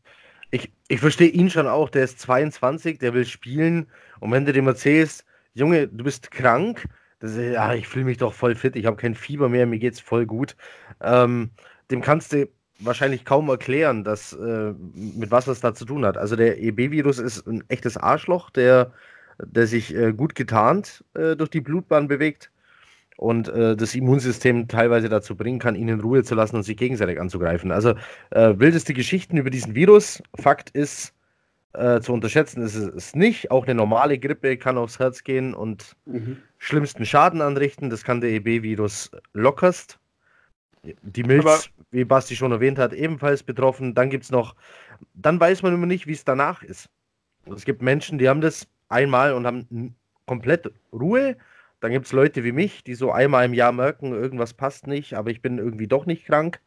Ich, 0.51 0.73
ich 0.89 1.01
verstehe 1.01 1.29
ihn 1.29 1.51
schon 1.51 1.69
auch, 1.69 1.89
der 1.89 2.05
ist 2.05 2.19
22, 2.21 2.99
der 2.99 3.15
will 3.15 3.25
spielen. 3.25 3.87
Und 4.19 4.33
wenn 4.33 4.45
du 4.45 4.53
dem 4.53 4.67
erzählst, 4.67 5.25
Junge, 5.55 5.87
du 5.87 6.05
bist 6.05 6.31
krank, 6.31 6.87
das 7.21 7.33
ist, 7.33 7.53
ja, 7.53 7.75
ich 7.75 7.87
fühle 7.87 8.07
mich 8.07 8.19
doch 8.19 8.33
voll 8.33 8.55
fit, 8.55 8.75
ich 8.75 8.87
habe 8.87 8.97
kein 8.97 9.15
Fieber 9.15 9.49
mehr, 9.49 9.67
mir 9.67 9.79
geht's 9.79 10.01
voll 10.01 10.27
gut. 10.27 10.57
Ähm, 11.01 11.51
dem 11.91 12.01
kannst 12.01 12.33
du 12.33 12.49
wahrscheinlich 12.81 13.25
kaum 13.25 13.49
erklären, 13.49 14.03
dass, 14.05 14.33
äh, 14.33 14.73
mit 14.95 15.31
was 15.31 15.45
das 15.45 15.61
da 15.61 15.75
zu 15.75 15.85
tun 15.85 16.05
hat. 16.05 16.17
Also 16.17 16.35
der 16.35 16.61
EB-Virus 16.61 17.19
ist 17.19 17.47
ein 17.47 17.63
echtes 17.69 17.97
Arschloch, 17.97 18.51
der, 18.51 18.93
der 19.47 19.67
sich 19.67 19.95
äh, 19.95 20.13
gut 20.13 20.35
getarnt 20.35 21.05
äh, 21.15 21.37
durch 21.37 21.51
die 21.51 21.61
Blutbahn 21.61 22.09
bewegt 22.09 22.51
und 23.21 23.49
äh, 23.49 23.77
das 23.77 23.95
Immunsystem 23.95 24.67
teilweise 24.67 25.11
dazu 25.11 25.37
bringen 25.37 25.59
kann, 25.59 25.75
ihn 25.75 25.89
in 25.89 26.01
Ruhe 26.01 26.25
zu 26.25 26.35
lassen 26.35 26.57
und 26.57 26.63
sich 26.63 26.77
gegenseitig 26.77 27.21
anzugreifen. 27.21 27.71
Also 27.71 27.95
äh, 28.31 28.55
wildeste 28.57 28.95
Geschichten 28.95 29.37
über 29.37 29.51
diesen 29.51 29.75
Virus. 29.75 30.23
Fakt 30.37 30.71
ist, 30.71 31.13
äh, 31.75 32.01
zu 32.01 32.15
unterschätzen 32.15 32.63
ist 32.63 32.77
es 32.77 33.15
nicht. 33.15 33.51
Auch 33.51 33.65
eine 33.65 33.75
normale 33.75 34.19
Grippe 34.19 34.57
kann 34.57 34.79
aufs 34.79 34.99
Herz 34.99 35.23
gehen 35.23 35.53
und 35.53 35.97
mhm. 36.07 36.39
schlimmsten 36.57 37.05
Schaden 37.05 37.43
anrichten. 37.43 37.91
Das 37.91 38.05
kann 38.05 38.23
der 38.23 38.31
EB-Virus 38.31 39.11
lockerst. 39.35 39.99
Die 40.83 41.23
Milz, 41.23 41.45
Aber 41.45 41.61
wie 41.91 42.07
Basti 42.07 42.37
schon 42.37 42.53
erwähnt 42.53 42.79
hat, 42.79 42.95
ebenfalls 42.95 43.43
betroffen. 43.43 43.95
Dann 43.95 44.09
gibt 44.09 44.25
es 44.25 44.31
noch, 44.31 44.57
dann 45.13 45.39
weiß 45.39 45.63
man 45.63 45.75
immer 45.75 45.85
nicht, 45.87 46.07
wie 46.07 46.13
es 46.13 46.25
danach 46.25 46.63
ist. 46.63 46.89
Es 47.55 47.67
gibt 47.67 47.83
Menschen, 47.83 48.19
die 48.19 48.31
haben 48.31 48.41
das 48.41 48.67
einmal 48.91 49.33
und 49.33 49.47
haben 49.47 49.97
komplett 50.27 50.71
Ruhe 50.93 51.37
dann 51.81 51.93
gibt 51.93 52.07
es 52.07 52.13
Leute 52.13 52.45
wie 52.45 52.53
mich, 52.53 52.85
die 52.85 52.95
so 52.95 53.11
einmal 53.11 53.47
im 53.47 53.55
Jahr 53.55 53.73
merken, 53.73 54.13
irgendwas 54.13 54.53
passt 54.53 54.87
nicht, 54.87 55.15
aber 55.15 55.31
ich 55.31 55.41
bin 55.41 55.59
irgendwie 55.59 55.89
doch 55.89 56.07
nicht 56.07 56.27
krank. 56.27 56.61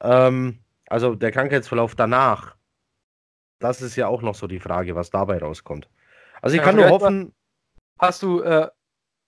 Ähm, 0.00 0.58
also 0.88 1.14
der 1.14 1.30
Krankheitsverlauf 1.30 1.94
danach, 1.94 2.56
das 3.60 3.82
ist 3.82 3.96
ja 3.96 4.08
auch 4.08 4.20
noch 4.20 4.34
so 4.34 4.46
die 4.48 4.60
Frage, 4.60 4.96
was 4.96 5.10
dabei 5.10 5.38
rauskommt. 5.38 5.88
Also 6.42 6.54
ich 6.54 6.60
ja, 6.60 6.64
kann 6.64 6.76
nur 6.76 6.90
hoffen. 6.90 7.32
Hast 7.98 8.22
du, 8.22 8.42
äh, 8.42 8.68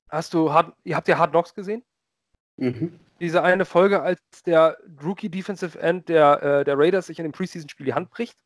hast 0.09 0.35
du, 0.35 0.53
hard, 0.53 0.75
ihr 0.85 0.97
habt 0.97 1.09
ja 1.09 1.19
Hard 1.19 1.31
Knocks 1.31 1.55
gesehen? 1.55 1.83
Mhm. 2.57 2.99
Diese 3.21 3.43
eine 3.43 3.65
Folge, 3.65 4.03
als 4.03 4.21
der 4.47 4.79
Rookie 5.03 5.29
Defensive 5.29 5.79
End 5.79 6.09
der, 6.09 6.43
äh, 6.43 6.65
der 6.65 6.79
Raiders 6.79 7.07
sich 7.07 7.19
in 7.19 7.25
dem 7.25 7.33
Preseason-Spiel 7.33 7.87
die 7.87 7.95
Hand 7.95 8.11
bricht? 8.11 8.39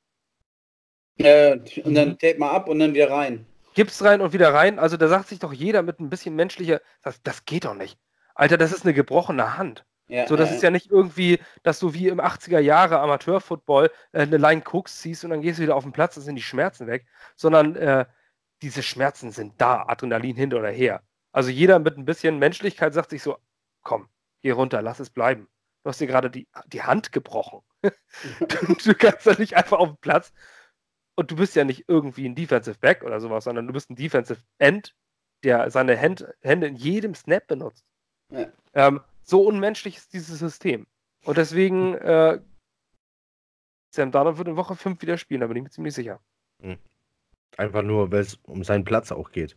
Äh, 1.19 1.59
und 1.85 1.95
dann 1.95 2.19
tape 2.19 2.39
mal 2.39 2.51
ab 2.51 2.69
und 2.69 2.79
dann 2.79 2.93
wieder 2.93 3.11
rein. 3.11 3.47
Gips 3.75 4.03
rein 4.03 4.21
und 4.21 4.33
wieder 4.33 4.55
rein. 4.55 4.79
Also 4.79 4.97
da 4.97 5.09
sagt 5.09 5.29
sich 5.29 5.41
doch 5.41 5.53
jeder 5.53 5.83
mit 5.83 6.01
ein 6.01 6.11
bisschen 6.11 6.35
menschlicher, 6.35 6.81
das, 7.03 7.23
das 7.23 7.45
geht 7.45 7.65
doch 7.65 7.75
nicht. 7.75 7.99
Alter, 8.35 8.57
das 8.57 8.73
ist 8.73 8.85
eine 8.85 8.95
gebrochene 8.95 9.57
Hand. 9.59 9.85
Ja, 10.07 10.27
so, 10.27 10.37
das 10.37 10.51
ja, 10.51 10.57
ist 10.57 10.63
ja 10.63 10.71
nicht 10.71 10.91
irgendwie, 10.91 11.41
dass 11.63 11.79
du 11.79 11.95
wie 11.95 12.09
im 12.09 12.21
80er 12.21 12.59
Jahre 12.59 13.01
Amateurfootball 13.01 13.91
äh, 14.13 14.23
eine 14.23 14.37
Line 14.37 14.63
Cooks 14.71 15.01
ziehst 15.01 15.25
und 15.25 15.31
dann 15.31 15.41
gehst 15.41 15.59
du 15.59 15.63
wieder 15.63 15.77
auf 15.77 15.85
den 15.85 15.93
Platz, 15.93 16.15
dann 16.15 16.25
sind 16.25 16.37
die 16.37 16.43
Schmerzen 16.43 16.87
weg, 16.87 17.07
sondern 17.37 17.75
äh, 17.77 18.05
diese 18.61 18.83
Schmerzen 18.83 19.31
sind 19.31 19.55
da, 19.59 19.85
Adrenalin 19.87 20.37
hin 20.37 20.53
oder 20.53 20.69
her. 20.69 21.03
Also 21.33 21.51
jeder 21.51 21.79
mit 21.79 21.97
ein 21.97 22.05
bisschen 22.05 22.39
Menschlichkeit 22.39 22.93
sagt 22.93 23.11
sich 23.11 23.23
so, 23.23 23.39
komm, 23.83 24.09
geh 24.43 24.51
runter, 24.51 24.83
lass 24.83 25.01
es 25.01 25.11
bleiben. 25.11 25.49
Du 25.83 25.89
hast 25.89 26.01
dir 26.01 26.07
gerade 26.07 26.31
die, 26.31 26.49
die 26.67 26.83
Hand 26.83 27.13
gebrochen. 27.13 27.61
du, 27.83 28.75
du 28.75 28.95
kannst 28.95 29.27
da 29.27 29.35
nicht 29.35 29.57
einfach 29.57 29.79
auf 29.79 29.89
den 29.89 29.99
Platz 29.99 30.33
und 31.17 31.31
du 31.31 31.37
bist 31.37 31.55
ja 31.57 31.65
nicht 31.65 31.85
irgendwie 31.89 32.27
ein 32.27 32.35
Defensive 32.35 32.79
Back 32.79 33.05
oder 33.05 33.21
sowas, 33.21 33.45
sondern 33.45 33.67
du 33.67 33.73
bist 33.73 33.91
ein 33.91 33.97
Defensive 33.97 34.41
End, 34.59 34.95
der 35.43 35.71
seine 35.71 36.01
Hand, 36.01 36.27
Hände 36.43 36.67
in 36.67 36.77
jedem 36.77 37.15
Snap 37.15 37.47
benutzt. 37.47 37.85
Ja. 38.31 38.47
Ähm, 38.75 39.01
so 39.23 39.43
unmenschlich 39.43 39.97
ist 39.97 40.13
dieses 40.13 40.39
System. 40.39 40.87
Und 41.25 41.39
deswegen, 41.39 41.95
äh, 41.95 42.41
Sam 43.95 44.11
Darnold 44.11 44.39
wird 44.39 44.49
in 44.49 44.57
Woche 44.57 44.75
5 44.75 45.01
wieder 45.03 45.17
spielen, 45.17 45.41
da 45.41 45.47
bin 45.47 45.57
ich 45.57 45.63
mir 45.63 45.71
ziemlich 45.71 45.95
sicher. 45.95 46.21
Hm. 46.61 46.79
Einfach 47.57 47.83
nur, 47.83 48.11
weil 48.11 48.21
es 48.21 48.35
um 48.45 48.65
seinen 48.65 48.85
Platz 48.85 49.13
auch 49.13 49.31
geht. 49.31 49.57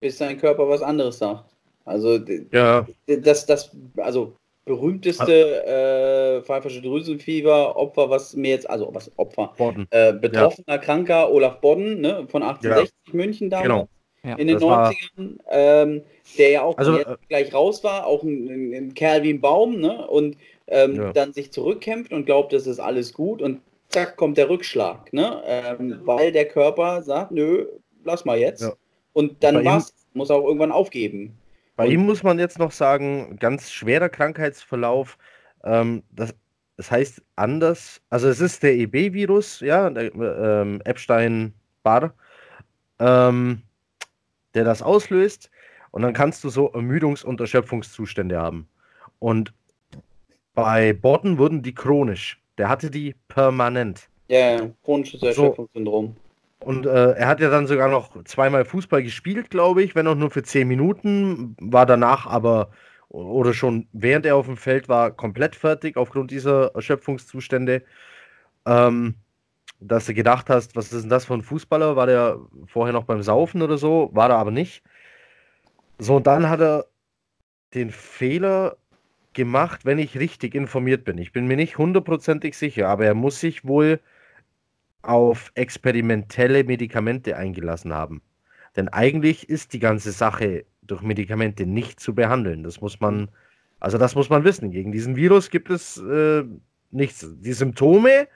Bis 0.00 0.18
sein 0.18 0.38
Körper 0.38 0.68
was 0.68 0.82
anderes 0.82 1.18
sagt. 1.18 1.54
Also, 1.84 2.16
ja. 2.52 2.86
das, 3.06 3.46
das, 3.46 3.76
also 3.98 4.36
berühmteste 4.64 5.64
äh, 5.64 6.42
pfeifersche 6.42 6.82
Drüsenfieber 6.82 7.76
Opfer, 7.76 8.10
was 8.10 8.34
mir 8.36 8.50
jetzt, 8.50 8.68
also 8.68 8.90
was 8.92 9.10
Opfer, 9.16 9.52
äh, 9.90 10.12
betroffener 10.12 10.74
ja. 10.74 10.78
Kranker 10.78 11.30
Olaf 11.32 11.60
Bodden, 11.60 12.00
ne, 12.00 12.26
von 12.28 12.42
1860 12.42 12.94
ja. 13.06 13.14
München 13.14 13.50
damals. 13.50 13.66
Genau. 13.66 13.88
Ja. 14.22 14.36
In 14.36 14.48
den 14.48 14.58
das 14.58 14.62
90ern, 14.62 15.38
ähm, 15.50 16.02
der 16.36 16.50
ja 16.50 16.62
auch 16.62 16.76
also, 16.76 16.98
äh, 16.98 17.16
gleich 17.28 17.54
raus 17.54 17.82
war, 17.82 18.06
auch 18.06 18.22
ein, 18.22 18.74
ein, 18.74 18.94
Kerl 18.94 19.22
wie 19.22 19.32
ein 19.32 19.40
Baum, 19.40 19.80
ne? 19.80 20.06
Und 20.08 20.36
ähm, 20.66 21.12
dann 21.14 21.32
sich 21.32 21.52
zurückkämpft 21.52 22.12
und 22.12 22.26
glaubt, 22.26 22.52
das 22.52 22.66
ist 22.66 22.80
alles 22.80 23.14
gut 23.14 23.40
und 23.40 23.62
zack, 23.88 24.18
kommt 24.18 24.36
der 24.36 24.50
Rückschlag, 24.50 25.10
ne? 25.14 25.42
Ähm, 25.46 26.00
weil 26.04 26.32
der 26.32 26.46
Körper 26.46 27.02
sagt, 27.02 27.32
nö, 27.32 27.66
lass 28.04 28.26
mal 28.26 28.38
jetzt. 28.38 28.70
Und 29.14 29.42
dann 29.42 29.64
was, 29.64 29.94
muss 30.12 30.30
auch 30.30 30.44
irgendwann 30.44 30.72
aufgeben. 30.72 31.39
Bei 31.80 31.86
ihm 31.86 32.04
muss 32.04 32.22
man 32.22 32.38
jetzt 32.38 32.58
noch 32.58 32.72
sagen, 32.72 33.38
ganz 33.40 33.72
schwerer 33.72 34.10
Krankheitsverlauf. 34.10 35.16
Ähm, 35.64 36.02
das, 36.10 36.34
das 36.76 36.90
heißt 36.90 37.22
anders, 37.36 38.02
also 38.10 38.28
es 38.28 38.42
ist 38.42 38.62
der 38.62 38.74
EB-Virus, 38.74 39.60
ja, 39.60 39.88
der, 39.88 40.14
ähm, 40.14 40.82
Epstein-Barr, 40.84 42.12
ähm, 42.98 43.62
der 44.52 44.64
das 44.64 44.82
auslöst. 44.82 45.50
Und 45.90 46.02
dann 46.02 46.12
kannst 46.12 46.44
du 46.44 46.50
so 46.50 46.70
Ermüdungs- 46.74 47.24
und 47.24 47.40
Erschöpfungszustände 47.40 48.38
haben. 48.38 48.68
Und 49.18 49.54
bei 50.52 50.92
Borden 50.92 51.38
wurden 51.38 51.62
die 51.62 51.74
chronisch. 51.74 52.42
Der 52.58 52.68
hatte 52.68 52.90
die 52.90 53.14
permanent. 53.28 54.10
Ja, 54.28 54.38
ja 54.38 54.70
chronisches 54.84 55.22
Erschöpfungssyndrom. 55.22 56.14
So, 56.14 56.29
und 56.60 56.86
äh, 56.86 57.12
er 57.12 57.26
hat 57.28 57.40
ja 57.40 57.50
dann 57.50 57.66
sogar 57.66 57.88
noch 57.88 58.22
zweimal 58.24 58.64
Fußball 58.64 59.02
gespielt, 59.02 59.50
glaube 59.50 59.82
ich, 59.82 59.94
wenn 59.94 60.06
auch 60.06 60.14
nur 60.14 60.30
für 60.30 60.42
zehn 60.42 60.68
Minuten. 60.68 61.56
War 61.60 61.86
danach 61.86 62.26
aber 62.26 62.70
oder 63.08 63.54
schon 63.54 63.88
während 63.92 64.24
er 64.26 64.36
auf 64.36 64.46
dem 64.46 64.56
Feld 64.56 64.88
war 64.88 65.10
komplett 65.10 65.56
fertig 65.56 65.96
aufgrund 65.96 66.30
dieser 66.30 66.74
Erschöpfungszustände. 66.74 67.82
Ähm, 68.66 69.14
dass 69.80 70.06
du 70.06 70.14
gedacht 70.14 70.50
hast, 70.50 70.76
was 70.76 70.92
ist 70.92 71.02
denn 71.02 71.10
das 71.10 71.24
für 71.24 71.34
ein 71.34 71.42
Fußballer? 71.42 71.96
War 71.96 72.06
der 72.06 72.38
vorher 72.66 72.92
noch 72.92 73.04
beim 73.04 73.22
Saufen 73.22 73.62
oder 73.62 73.78
so? 73.78 74.10
War 74.12 74.30
er 74.30 74.36
aber 74.36 74.50
nicht. 74.50 74.82
So, 75.98 76.16
und 76.16 76.26
dann 76.26 76.48
hat 76.48 76.60
er 76.60 76.86
den 77.74 77.90
Fehler 77.90 78.76
gemacht, 79.32 79.84
wenn 79.84 79.98
ich 79.98 80.18
richtig 80.18 80.54
informiert 80.54 81.04
bin. 81.04 81.18
Ich 81.18 81.32
bin 81.32 81.46
mir 81.46 81.56
nicht 81.56 81.78
hundertprozentig 81.78 82.56
sicher, 82.56 82.88
aber 82.88 83.06
er 83.06 83.14
muss 83.14 83.40
sich 83.40 83.64
wohl 83.64 84.00
auf 85.02 85.50
experimentelle 85.54 86.64
Medikamente 86.64 87.36
eingelassen 87.36 87.92
haben. 87.92 88.22
Denn 88.76 88.88
eigentlich 88.88 89.48
ist 89.48 89.72
die 89.72 89.78
ganze 89.78 90.12
Sache 90.12 90.64
durch 90.82 91.02
Medikamente 91.02 91.66
nicht 91.66 92.00
zu 92.00 92.14
behandeln. 92.14 92.62
Das 92.62 92.80
muss 92.80 93.00
man, 93.00 93.30
also 93.78 93.98
das 93.98 94.14
muss 94.14 94.30
man 94.30 94.44
wissen. 94.44 94.70
Gegen 94.70 94.92
diesen 94.92 95.16
Virus 95.16 95.50
gibt 95.50 95.70
es 95.70 95.96
äh, 95.98 96.44
nichts. 96.90 97.26
Die 97.38 97.52
Symptome, 97.52 98.28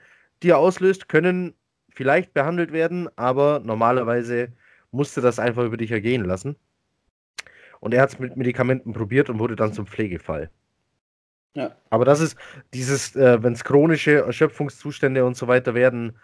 die 0.43 0.49
er 0.49 0.57
auslöst, 0.57 1.07
können 1.09 1.53
vielleicht 1.89 2.33
behandelt 2.33 2.71
werden, 2.71 3.09
aber 3.15 3.61
normalerweise 3.63 4.49
musste 4.91 5.21
das 5.21 5.39
einfach 5.39 5.63
über 5.63 5.77
dich 5.77 5.91
ergehen 5.91 6.25
lassen. 6.25 6.55
Und 7.79 7.93
er 7.93 8.01
hat 8.01 8.13
es 8.13 8.19
mit 8.19 8.35
Medikamenten 8.35 8.93
probiert 8.93 9.29
und 9.29 9.39
wurde 9.39 9.55
dann 9.55 9.73
zum 9.73 9.85
Pflegefall. 9.85 10.49
Ja. 11.53 11.75
Aber 11.89 12.03
das 12.03 12.19
ist 12.19 12.37
dieses, 12.73 13.15
äh, 13.15 13.41
wenn 13.41 13.53
es 13.53 13.63
chronische 13.63 14.25
Erschöpfungszustände 14.25 15.23
und 15.25 15.37
so 15.37 15.47
weiter 15.47 15.73
werden, 15.73 16.17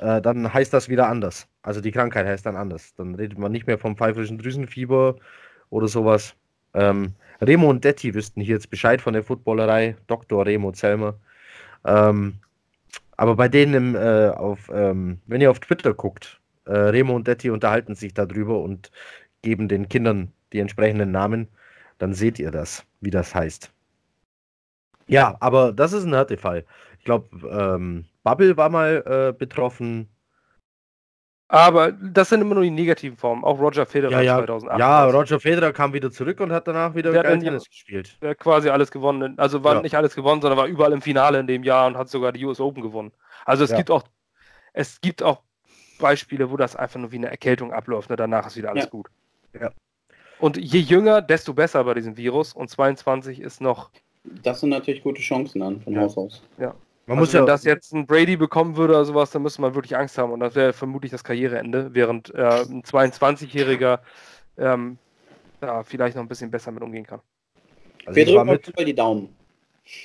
äh, 0.00 0.20
dann 0.20 0.52
heißt 0.52 0.72
das 0.72 0.88
wieder 0.88 1.08
anders. 1.08 1.48
Also 1.62 1.80
die 1.80 1.92
Krankheit 1.92 2.26
heißt 2.26 2.44
dann 2.46 2.56
anders. 2.56 2.94
Dann 2.94 3.14
redet 3.14 3.38
man 3.38 3.52
nicht 3.52 3.66
mehr 3.66 3.78
vom 3.78 3.96
pfeifrischen 3.96 4.38
Drüsenfieber 4.38 5.16
oder 5.70 5.88
sowas. 5.88 6.34
Ähm, 6.74 7.14
Remo 7.40 7.68
und 7.68 7.84
Detti 7.84 8.14
wüssten 8.14 8.40
hier 8.40 8.54
jetzt 8.54 8.70
Bescheid 8.70 9.00
von 9.00 9.14
der 9.14 9.22
Footballerei, 9.22 9.96
Dr. 10.06 10.44
Remo 10.46 10.72
Zelmer. 10.72 11.14
Ähm, 11.84 12.34
aber 13.16 13.36
bei 13.36 13.48
denen, 13.48 13.74
im, 13.74 13.94
äh, 13.94 14.28
auf, 14.30 14.70
ähm, 14.72 15.20
wenn 15.26 15.40
ihr 15.40 15.50
auf 15.50 15.60
Twitter 15.60 15.94
guckt, 15.94 16.40
äh, 16.64 16.72
Remo 16.72 17.14
und 17.14 17.28
Detti 17.28 17.50
unterhalten 17.50 17.94
sich 17.94 18.14
darüber 18.14 18.60
und 18.60 18.90
geben 19.42 19.68
den 19.68 19.88
Kindern 19.88 20.32
die 20.52 20.60
entsprechenden 20.60 21.12
Namen, 21.12 21.48
dann 21.98 22.14
seht 22.14 22.38
ihr 22.38 22.50
das, 22.50 22.84
wie 23.00 23.10
das 23.10 23.34
heißt. 23.34 23.72
Ja, 25.06 25.36
aber 25.40 25.72
das 25.72 25.92
ist 25.92 26.04
ein 26.04 26.14
Härtefall. 26.14 26.64
Ich 26.98 27.04
glaube, 27.04 27.28
ähm, 27.48 28.06
Bubble 28.24 28.56
war 28.56 28.68
mal 28.68 29.04
äh, 29.06 29.32
betroffen. 29.32 30.08
Aber 31.46 31.92
das 31.92 32.30
sind 32.30 32.40
immer 32.40 32.54
nur 32.54 32.64
die 32.64 32.70
negativen 32.70 33.16
Formen. 33.16 33.44
Auch 33.44 33.60
Roger 33.60 33.86
Federer 33.86 34.10
ja, 34.10 34.20
ja. 34.22 34.38
2008. 34.38 34.78
Ja, 34.80 35.04
Roger 35.04 35.38
Federer 35.38 35.72
kam 35.72 35.92
wieder 35.92 36.10
zurück 36.10 36.40
und 36.40 36.50
hat 36.50 36.66
danach 36.66 36.94
wieder 36.96 37.12
geil 37.12 37.38
Tennis 37.38 37.68
gespielt. 37.68 38.18
Der 38.22 38.30
hat 38.30 38.38
quasi 38.38 38.70
alles 38.70 38.90
gewonnen. 38.90 39.38
Also 39.38 39.62
war 39.62 39.76
ja. 39.76 39.82
nicht 39.82 39.94
alles 39.94 40.16
gewonnen, 40.16 40.40
sondern 40.40 40.58
war 40.58 40.66
überall 40.66 40.92
im 40.92 41.02
Finale 41.02 41.38
in 41.38 41.46
dem 41.46 41.62
Jahr 41.62 41.86
und 41.86 41.96
hat 41.96 42.08
sogar 42.08 42.32
die 42.32 42.44
US 42.44 42.58
Open 42.58 42.82
gewonnen. 42.82 43.12
Also 43.44 43.62
es 43.62 43.70
ja. 43.70 43.76
gibt 43.76 43.90
auch 43.90 44.02
es 44.74 45.00
gibt 45.00 45.22
auch 45.22 45.42
Beispiele, 45.98 46.50
wo 46.50 46.56
das 46.56 46.76
einfach 46.76 47.00
nur 47.00 47.12
wie 47.12 47.16
eine 47.16 47.30
Erkältung 47.30 47.72
abläuft. 47.72 48.10
Ne? 48.10 48.16
Danach 48.16 48.46
ist 48.46 48.56
wieder 48.56 48.70
alles 48.70 48.90
gut. 48.90 49.06
Ja. 49.58 49.70
Und 50.40 50.56
je 50.56 50.80
jünger, 50.80 51.22
desto 51.22 51.54
besser 51.54 51.84
bei 51.84 51.94
diesem 51.94 52.16
Virus. 52.16 52.52
Und 52.52 52.68
22 52.68 53.40
ist 53.40 53.60
noch. 53.60 53.90
Das 54.42 54.60
sind 54.60 54.70
natürlich 54.70 55.02
gute 55.02 55.22
Chancen 55.22 55.62
an 55.62 55.80
von 55.80 55.98
Haus 55.98 56.18
aus. 56.18 56.42
Ja. 56.58 56.74
Man 57.06 57.18
also 57.18 57.20
muss 57.20 57.34
wenn 57.34 57.40
ja 57.40 57.46
das 57.46 57.64
jetzt 57.64 57.92
ein 57.92 58.06
Brady 58.06 58.36
bekommen 58.36 58.76
würde 58.76 58.94
oder 58.94 59.04
sowas, 59.04 59.30
dann 59.30 59.42
müsste 59.42 59.60
man 59.60 59.74
wirklich 59.74 59.96
Angst 59.96 60.16
haben 60.16 60.32
und 60.32 60.40
das 60.40 60.54
wäre 60.54 60.72
vermutlich 60.72 61.12
das 61.12 61.22
Karriereende, 61.22 61.90
während 61.92 62.34
äh, 62.34 62.62
ein 62.62 62.82
22-Jähriger 62.82 64.00
ähm, 64.56 64.98
da 65.60 65.82
vielleicht 65.82 66.16
noch 66.16 66.22
ein 66.22 66.28
bisschen 66.28 66.50
besser 66.50 66.72
mit 66.72 66.82
umgehen 66.82 67.06
kann. 67.06 67.20
Also 68.06 68.16
Wir 68.16 68.24
drücken 68.24 68.50
mit, 68.50 68.88
die 68.88 68.94
Daumen. 68.94 69.34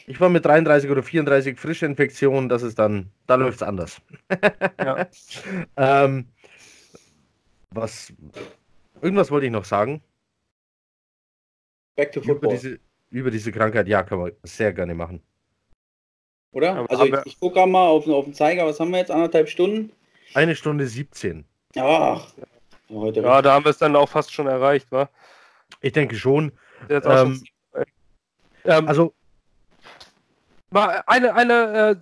Ich 0.07 0.19
war 0.19 0.27
mit 0.27 0.43
33 0.43 0.89
oder 0.89 1.01
34 1.01 1.57
frische 1.57 1.85
Infektionen, 1.85 2.49
das 2.49 2.63
ist 2.63 2.77
dann, 2.77 3.11
da 3.27 3.35
läuft 3.35 3.61
es 3.61 3.63
anders. 3.63 4.01
ja. 4.80 5.07
ähm, 5.77 6.27
was, 7.71 8.11
irgendwas 9.01 9.31
wollte 9.31 9.45
ich 9.45 9.51
noch 9.53 9.65
sagen. 9.65 10.01
Back 11.95 12.11
to 12.11 12.21
football. 12.21 12.49
Über 12.49 12.57
diese, 12.57 12.80
über 13.09 13.31
diese 13.31 13.51
Krankheit, 13.53 13.88
ja, 13.88 14.03
kann 14.03 14.19
man 14.19 14.31
sehr 14.43 14.73
gerne 14.73 14.95
machen. 14.95 15.21
Oder? 16.51 16.76
Aber 16.76 16.89
also 16.89 17.05
ich, 17.05 17.26
ich 17.26 17.39
gucke 17.39 17.65
mal 17.65 17.88
auf, 17.88 18.07
auf 18.07 18.26
den 18.26 18.34
Zeiger, 18.34 18.65
was 18.65 18.80
haben 18.80 18.91
wir 18.91 18.99
jetzt? 18.99 19.11
Anderthalb 19.11 19.49
Stunden? 19.49 19.91
Eine 20.34 20.55
Stunde 20.55 20.88
17. 20.88 21.45
Ach, 21.77 22.27
heute 22.89 23.21
ja, 23.21 23.41
da 23.41 23.53
haben 23.53 23.65
wir 23.65 23.69
es 23.71 23.77
dann 23.77 23.95
auch 23.95 24.09
fast 24.09 24.34
schon 24.34 24.47
erreicht, 24.47 24.91
wa? 24.91 25.09
Ich 25.81 25.93
denke 25.93 26.15
schon. 26.15 26.51
Ähm, 26.89 27.01
schon 27.03 27.85
ähm, 28.65 28.88
also 28.88 29.13
mal 30.71 31.03
eine, 31.07 31.34
eine, 31.35 31.89
äh, 31.89 31.95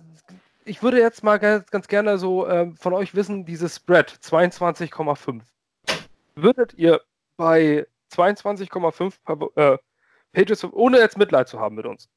ich 0.64 0.82
würde 0.82 0.98
jetzt 0.98 1.22
mal 1.22 1.38
ganz, 1.38 1.70
ganz 1.70 1.88
gerne 1.88 2.18
so 2.18 2.46
äh, 2.46 2.70
von 2.76 2.92
euch 2.92 3.14
wissen, 3.14 3.44
dieses 3.44 3.76
Spread 3.76 4.10
22,5. 4.10 5.40
Würdet 6.34 6.74
ihr 6.74 7.00
bei 7.36 7.86
22,5 8.12 9.56
äh, 9.56 9.78
Pages, 10.32 10.64
ohne 10.72 10.98
jetzt 10.98 11.18
Mitleid 11.18 11.48
zu 11.48 11.58
haben 11.58 11.74
mit 11.74 11.86
uns, 11.86 12.08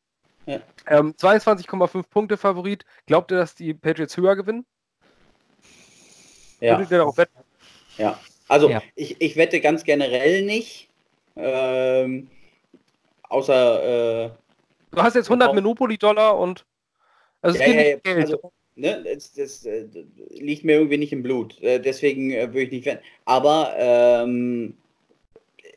ja. 0.51 0.61
Ähm, 0.87 1.13
22,5 1.13 2.03
Punkte 2.09 2.37
Favorit. 2.37 2.85
Glaubt 3.05 3.31
ihr, 3.31 3.37
dass 3.37 3.55
die 3.55 3.73
Patriots 3.73 4.17
höher 4.17 4.35
gewinnen? 4.35 4.65
Ja. 6.59 6.77
Würdet 6.77 6.91
ihr 6.91 6.97
darauf 6.99 7.17
wetten? 7.17 7.37
Ja. 7.97 8.19
Also 8.47 8.69
ja. 8.69 8.81
Ich, 8.95 9.19
ich 9.21 9.35
wette 9.35 9.61
ganz 9.61 9.83
generell 9.83 10.43
nicht. 10.43 10.89
Ähm, 11.35 12.29
außer. 13.29 14.25
Äh, 14.25 14.29
du 14.91 15.01
hast 15.01 15.15
jetzt 15.15 15.29
100 15.29 15.53
Monopoly-Dollar 15.55 16.37
und. 16.37 16.65
Also 17.41 17.57
es 17.57 17.65
ja, 17.65 17.73
geht 17.73 18.05
ja, 18.05 18.15
also, 18.15 18.51
ne, 18.75 19.03
das, 19.03 19.33
das 19.33 19.65
äh, 19.65 19.87
liegt 20.29 20.63
mir 20.63 20.73
irgendwie 20.73 20.97
nicht 20.97 21.13
im 21.13 21.23
Blut. 21.23 21.59
Äh, 21.61 21.79
deswegen 21.79 22.31
äh, 22.31 22.47
würde 22.47 22.61
ich 22.61 22.71
nicht 22.71 22.85
wetten. 22.85 23.03
Aber 23.25 23.73
ähm, 23.77 24.75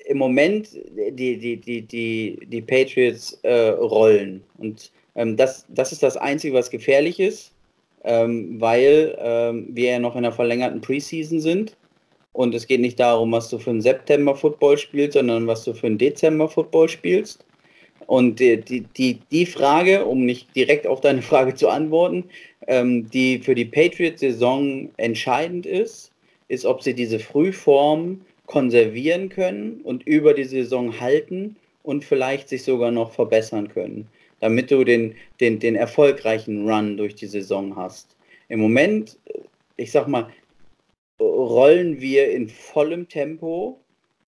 im 0.04 0.18
Moment 0.18 0.68
die, 1.10 1.36
die, 1.36 1.56
die, 1.56 1.82
die, 1.82 2.38
die 2.46 2.62
Patriots 2.62 3.38
äh, 3.42 3.70
rollen. 3.70 4.42
Und 4.58 4.90
ähm, 5.16 5.36
das, 5.36 5.66
das 5.68 5.92
ist 5.92 6.02
das 6.02 6.16
Einzige, 6.16 6.54
was 6.54 6.70
gefährlich 6.70 7.20
ist, 7.20 7.52
ähm, 8.04 8.60
weil 8.60 9.16
ähm, 9.18 9.68
wir 9.70 9.92
ja 9.92 9.98
noch 9.98 10.14
in 10.14 10.24
einer 10.24 10.32
verlängerten 10.32 10.80
Preseason 10.80 11.40
sind. 11.40 11.76
Und 12.32 12.54
es 12.54 12.66
geht 12.66 12.80
nicht 12.80 12.98
darum, 12.98 13.32
was 13.32 13.48
du 13.48 13.58
für 13.58 13.70
einen 13.70 13.80
September-Football 13.80 14.76
spielst, 14.76 15.14
sondern 15.14 15.46
was 15.46 15.64
du 15.64 15.72
für 15.72 15.86
einen 15.86 15.98
Dezember-Football 15.98 16.88
spielst. 16.88 17.44
Und 18.06 18.40
die, 18.40 18.60
die, 18.60 18.80
die, 18.80 19.20
die 19.30 19.46
Frage, 19.46 20.04
um 20.04 20.26
nicht 20.26 20.54
direkt 20.54 20.86
auf 20.86 21.00
deine 21.00 21.22
Frage 21.22 21.54
zu 21.54 21.68
antworten, 21.68 22.24
ähm, 22.66 23.08
die 23.10 23.38
für 23.38 23.54
die 23.54 23.64
Patriots-Saison 23.64 24.90
entscheidend 24.96 25.64
ist, 25.64 26.10
ist, 26.48 26.66
ob 26.66 26.82
sie 26.82 26.92
diese 26.92 27.18
Frühform 27.18 28.20
konservieren 28.46 29.28
können 29.28 29.80
und 29.82 30.06
über 30.06 30.34
die 30.34 30.44
Saison 30.44 31.00
halten 31.00 31.56
und 31.82 32.04
vielleicht 32.04 32.48
sich 32.48 32.62
sogar 32.64 32.90
noch 32.90 33.12
verbessern 33.12 33.68
können, 33.68 34.08
damit 34.40 34.70
du 34.70 34.84
den, 34.84 35.14
den, 35.40 35.58
den 35.58 35.76
erfolgreichen 35.76 36.68
Run 36.68 36.96
durch 36.96 37.14
die 37.14 37.26
Saison 37.26 37.76
hast. 37.76 38.16
Im 38.48 38.60
Moment, 38.60 39.18
ich 39.76 39.90
sag 39.90 40.08
mal, 40.08 40.28
rollen 41.20 42.00
wir 42.00 42.30
in 42.30 42.48
vollem 42.48 43.08
Tempo 43.08 43.78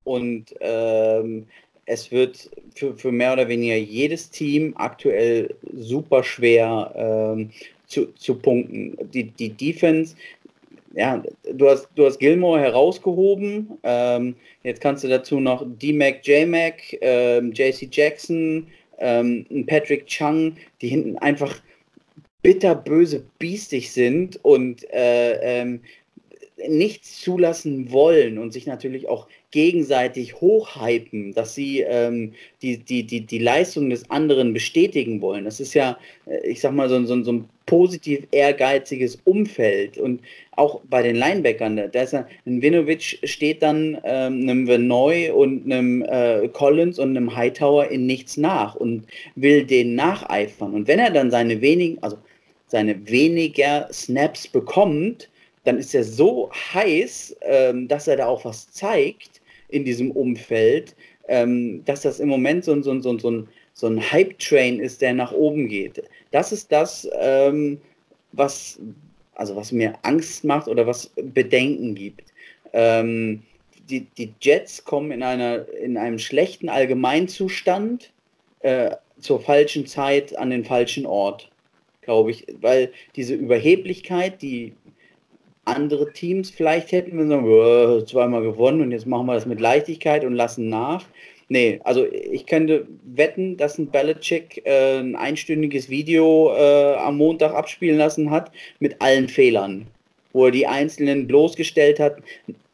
und 0.03 0.55
ähm, 0.59 1.47
es 1.85 2.11
wird 2.11 2.49
für, 2.75 2.95
für 2.97 3.11
mehr 3.11 3.33
oder 3.33 3.47
weniger 3.47 3.75
jedes 3.75 4.29
Team 4.29 4.73
aktuell 4.77 5.53
super 5.73 6.23
schwer 6.23 6.93
ähm, 6.95 7.51
zu, 7.87 8.07
zu 8.13 8.35
punkten. 8.35 8.97
Die, 9.13 9.25
die 9.25 9.49
Defense 9.49 10.15
ja, 10.95 11.21
du 11.53 11.69
hast, 11.69 11.89
du 11.95 12.05
hast 12.05 12.19
Gilmore 12.19 12.61
herausgehoben. 12.61 13.77
Ähm, 13.83 14.35
jetzt 14.63 14.81
kannst 14.81 15.03
du 15.03 15.09
dazu 15.09 15.39
noch 15.39 15.65
D-Mac, 15.65 16.25
J-Mac, 16.25 16.81
ähm, 17.01 17.51
JC 17.51 17.89
Jackson, 17.91 18.67
ähm, 18.99 19.45
Patrick 19.67 20.07
Chung, 20.07 20.55
die 20.81 20.87
hinten 20.87 21.17
einfach 21.17 21.61
bitterböse 22.41 23.25
biestig 23.39 23.91
sind 23.91 24.43
und 24.45 24.89
äh, 24.93 25.61
ähm, 25.61 25.81
nichts 26.67 27.21
zulassen 27.21 27.91
wollen 27.91 28.37
und 28.37 28.53
sich 28.53 28.65
natürlich 28.65 29.09
auch 29.09 29.27
gegenseitig 29.55 30.41
hochhypen, 30.41 31.33
dass 31.33 31.55
sie 31.55 31.79
ähm, 31.79 32.33
die, 32.61 32.77
die, 32.77 33.03
die, 33.03 33.21
die 33.21 33.39
Leistung 33.39 33.89
des 33.89 34.09
anderen 34.11 34.51
bestätigen 34.51 35.21
wollen. 35.21 35.45
Das 35.45 35.61
ist 35.61 35.73
ja, 35.73 35.97
äh, 36.25 36.45
ich 36.45 36.59
sag 36.59 36.73
mal, 36.73 36.89
so, 36.89 37.01
so, 37.05 37.23
so 37.23 37.31
ein 37.31 37.49
positiv 37.65 38.27
ehrgeiziges 38.31 39.17
Umfeld. 39.23 39.97
Und 39.97 40.19
auch 40.57 40.81
bei 40.89 41.01
den 41.03 41.15
Linebackern, 41.15 41.89
da 41.89 42.01
ist 42.01 42.13
ein 42.13 42.27
Vinovic 42.43 43.17
steht 43.23 43.63
dann 43.63 43.97
ähm, 44.03 44.41
einem 44.41 44.67
Venoy 44.67 45.31
und 45.31 45.63
einem 45.63 46.01
äh, 46.01 46.49
Collins 46.49 46.99
und 46.99 47.15
einem 47.15 47.33
Hightower 47.33 47.87
in 47.87 48.05
nichts 48.05 48.35
nach 48.35 48.75
und 48.75 49.05
will 49.35 49.63
denen 49.63 49.95
nacheifern. 49.95 50.73
Und 50.73 50.89
wenn 50.89 50.99
er 50.99 51.11
dann 51.11 51.31
seine 51.31 51.61
wenigen, 51.61 51.97
also 52.03 52.17
seine 52.67 53.07
weniger 53.09 53.87
Snaps 53.93 54.49
bekommt, 54.49 55.29
dann 55.63 55.77
ist 55.77 55.95
er 55.95 56.03
so 56.03 56.51
heiß, 56.51 57.37
ähm, 57.43 57.87
dass 57.87 58.09
er 58.09 58.17
da 58.17 58.25
auch 58.25 58.43
was 58.43 58.69
zeigt 58.69 59.34
in 59.69 59.85
diesem 59.85 60.11
Umfeld, 60.11 60.95
ähm, 61.27 61.83
dass 61.85 62.01
das 62.01 62.19
im 62.19 62.29
Moment 62.29 62.65
so, 62.65 62.81
so, 62.81 62.99
so, 63.01 63.17
so 63.17 63.31
ein, 63.31 63.47
so 63.73 63.87
ein 63.87 63.99
Hype-Train 64.11 64.79
ist, 64.79 65.01
der 65.01 65.13
nach 65.13 65.31
oben 65.31 65.67
geht. 65.67 66.03
Das 66.31 66.51
ist 66.51 66.71
das, 66.71 67.07
ähm, 67.19 67.79
was, 68.31 68.79
also 69.33 69.55
was 69.55 69.71
mir 69.71 69.93
Angst 70.03 70.43
macht 70.43 70.67
oder 70.67 70.85
was 70.87 71.11
Bedenken 71.15 71.95
gibt. 71.95 72.31
Ähm, 72.73 73.41
die, 73.89 74.01
die 74.17 74.33
Jets 74.41 74.83
kommen 74.83 75.11
in, 75.11 75.23
einer, 75.23 75.67
in 75.69 75.97
einem 75.97 76.19
schlechten 76.19 76.69
Allgemeinzustand 76.69 78.11
äh, 78.61 78.91
zur 79.19 79.39
falschen 79.39 79.85
Zeit 79.85 80.37
an 80.37 80.49
den 80.49 80.65
falschen 80.65 81.05
Ort, 81.05 81.49
glaube 82.01 82.31
ich, 82.31 82.45
weil 82.61 82.91
diese 83.15 83.35
Überheblichkeit, 83.35 84.41
die 84.41 84.73
andere 85.65 86.13
Teams 86.13 86.49
vielleicht 86.49 86.91
hätten, 86.91 87.17
wenn 87.17 87.29
sagen, 87.29 88.07
zweimal 88.07 88.41
gewonnen 88.43 88.81
und 88.81 88.91
jetzt 88.91 89.07
machen 89.07 89.27
wir 89.27 89.33
das 89.33 89.45
mit 89.45 89.59
Leichtigkeit 89.59 90.23
und 90.25 90.33
lassen 90.33 90.69
nach. 90.69 91.05
Nee, 91.47 91.79
also 91.83 92.05
ich 92.05 92.47
könnte 92.47 92.87
wetten, 93.03 93.57
dass 93.57 93.77
ein 93.77 93.91
Belichick 93.91 94.65
äh, 94.65 94.99
ein 94.99 95.15
einstündiges 95.15 95.89
Video 95.89 96.53
äh, 96.55 96.95
am 96.95 97.17
Montag 97.17 97.53
abspielen 97.53 97.97
lassen 97.97 98.31
hat 98.31 98.51
mit 98.79 99.01
allen 99.01 99.27
Fehlern. 99.27 99.87
wo 100.35 100.45
er 100.47 100.51
die 100.51 100.67
Einzelnen 100.67 101.27
bloßgestellt 101.27 101.97
hat, 101.99 102.17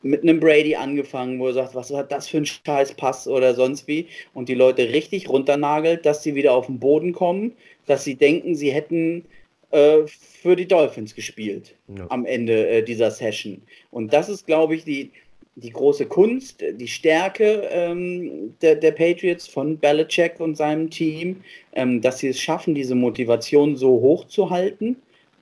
mit 0.01 0.23
einem 0.23 0.39
Brady 0.39 0.75
angefangen, 0.75 1.39
wo 1.39 1.47
er 1.47 1.53
sagt, 1.53 1.75
was 1.75 1.91
hat 1.91 2.11
das 2.11 2.27
für 2.27 2.37
ein 2.37 2.45
scheiß 2.47 2.95
Pass 2.95 3.27
oder 3.27 3.53
sonst 3.53 3.87
wie 3.87 4.07
und 4.33 4.49
die 4.49 4.55
Leute 4.55 4.89
richtig 4.89 5.29
runternagelt, 5.29 6.03
dass 6.05 6.23
sie 6.23 6.33
wieder 6.33 6.53
auf 6.53 6.65
den 6.65 6.79
Boden 6.79 7.13
kommen, 7.13 7.51
dass 7.85 8.03
sie 8.03 8.15
denken, 8.15 8.55
sie 8.55 8.71
hätten 8.71 9.25
äh, 9.71 10.05
für 10.05 10.55
die 10.55 10.67
Dolphins 10.67 11.15
gespielt 11.15 11.75
ja. 11.87 12.05
am 12.09 12.25
Ende 12.25 12.67
äh, 12.67 12.83
dieser 12.83 13.11
Session. 13.11 13.61
Und 13.91 14.13
das 14.13 14.29
ist, 14.29 14.45
glaube 14.45 14.75
ich, 14.75 14.83
die, 14.83 15.11
die 15.55 15.69
große 15.69 16.05
Kunst, 16.05 16.63
die 16.73 16.87
Stärke 16.87 17.67
ähm, 17.71 18.55
der, 18.61 18.75
der, 18.75 18.91
Patriots 18.91 19.47
von 19.47 19.77
Belichick 19.77 20.39
und 20.39 20.55
seinem 20.55 20.89
Team, 20.89 21.41
ähm, 21.73 22.01
dass 22.01 22.19
sie 22.19 22.29
es 22.29 22.39
schaffen, 22.39 22.73
diese 22.73 22.95
Motivation 22.95 23.75
so 23.75 23.89
hoch 23.89 24.25
zu 24.27 24.49
halten. 24.49 24.97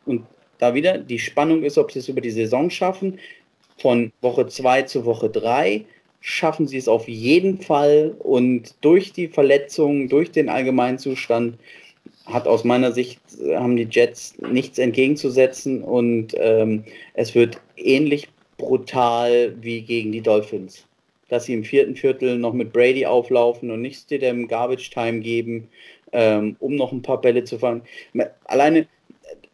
Und 0.06 0.26
da 0.58 0.74
wieder 0.74 0.98
die 0.98 1.20
Spannung 1.20 1.64
ist, 1.64 1.78
ob 1.78 1.92
sie 1.92 2.00
es 2.00 2.10
über 2.10 2.22
die 2.22 2.32
Saison 2.32 2.70
schaffen. 2.70 3.20
Von 3.78 4.12
Woche 4.22 4.48
2 4.48 4.84
zu 4.84 5.06
Woche 5.06 5.30
3 5.30 5.86
schaffen 6.22 6.68
sie 6.68 6.78
es 6.78 6.88
auf 6.88 7.08
jeden 7.08 7.62
Fall. 7.62 8.16
Und 8.20 8.76
durch 8.82 9.14
die 9.14 9.28
Verletzungen, 9.28 10.10
durch 10.10 10.32
den 10.32 10.50
Allgemeinzustand, 10.50 11.58
hat 12.32 12.48
aus 12.48 12.64
meiner 12.64 12.92
Sicht, 12.92 13.20
haben 13.54 13.76
die 13.76 13.88
Jets 13.90 14.36
nichts 14.40 14.78
entgegenzusetzen 14.78 15.84
und 15.84 16.36
ähm, 16.38 16.84
es 17.14 17.36
wird 17.36 17.60
ähnlich 17.76 18.28
brutal 18.58 19.56
wie 19.62 19.82
gegen 19.82 20.12
die 20.12 20.22
Dolphins. 20.22 20.86
Dass 21.30 21.46
sie 21.46 21.54
im 21.54 21.64
vierten 21.64 21.96
Viertel 21.96 22.38
noch 22.38 22.54
mit 22.54 22.74
Brady 22.74 23.06
auflaufen 23.06 23.72
und 23.72 23.82
nicht 23.82 24.10
dem 24.10 24.48
Garbage 24.48 24.90
Time 24.90 25.20
geben, 25.20 25.70
ähm, 26.12 26.56
um 26.60 26.76
noch 26.76 26.92
ein 26.92 27.02
paar 27.02 27.22
Bälle 27.22 27.44
zu 27.44 27.60
fangen. 27.60 27.84
Alleine, 28.46 28.88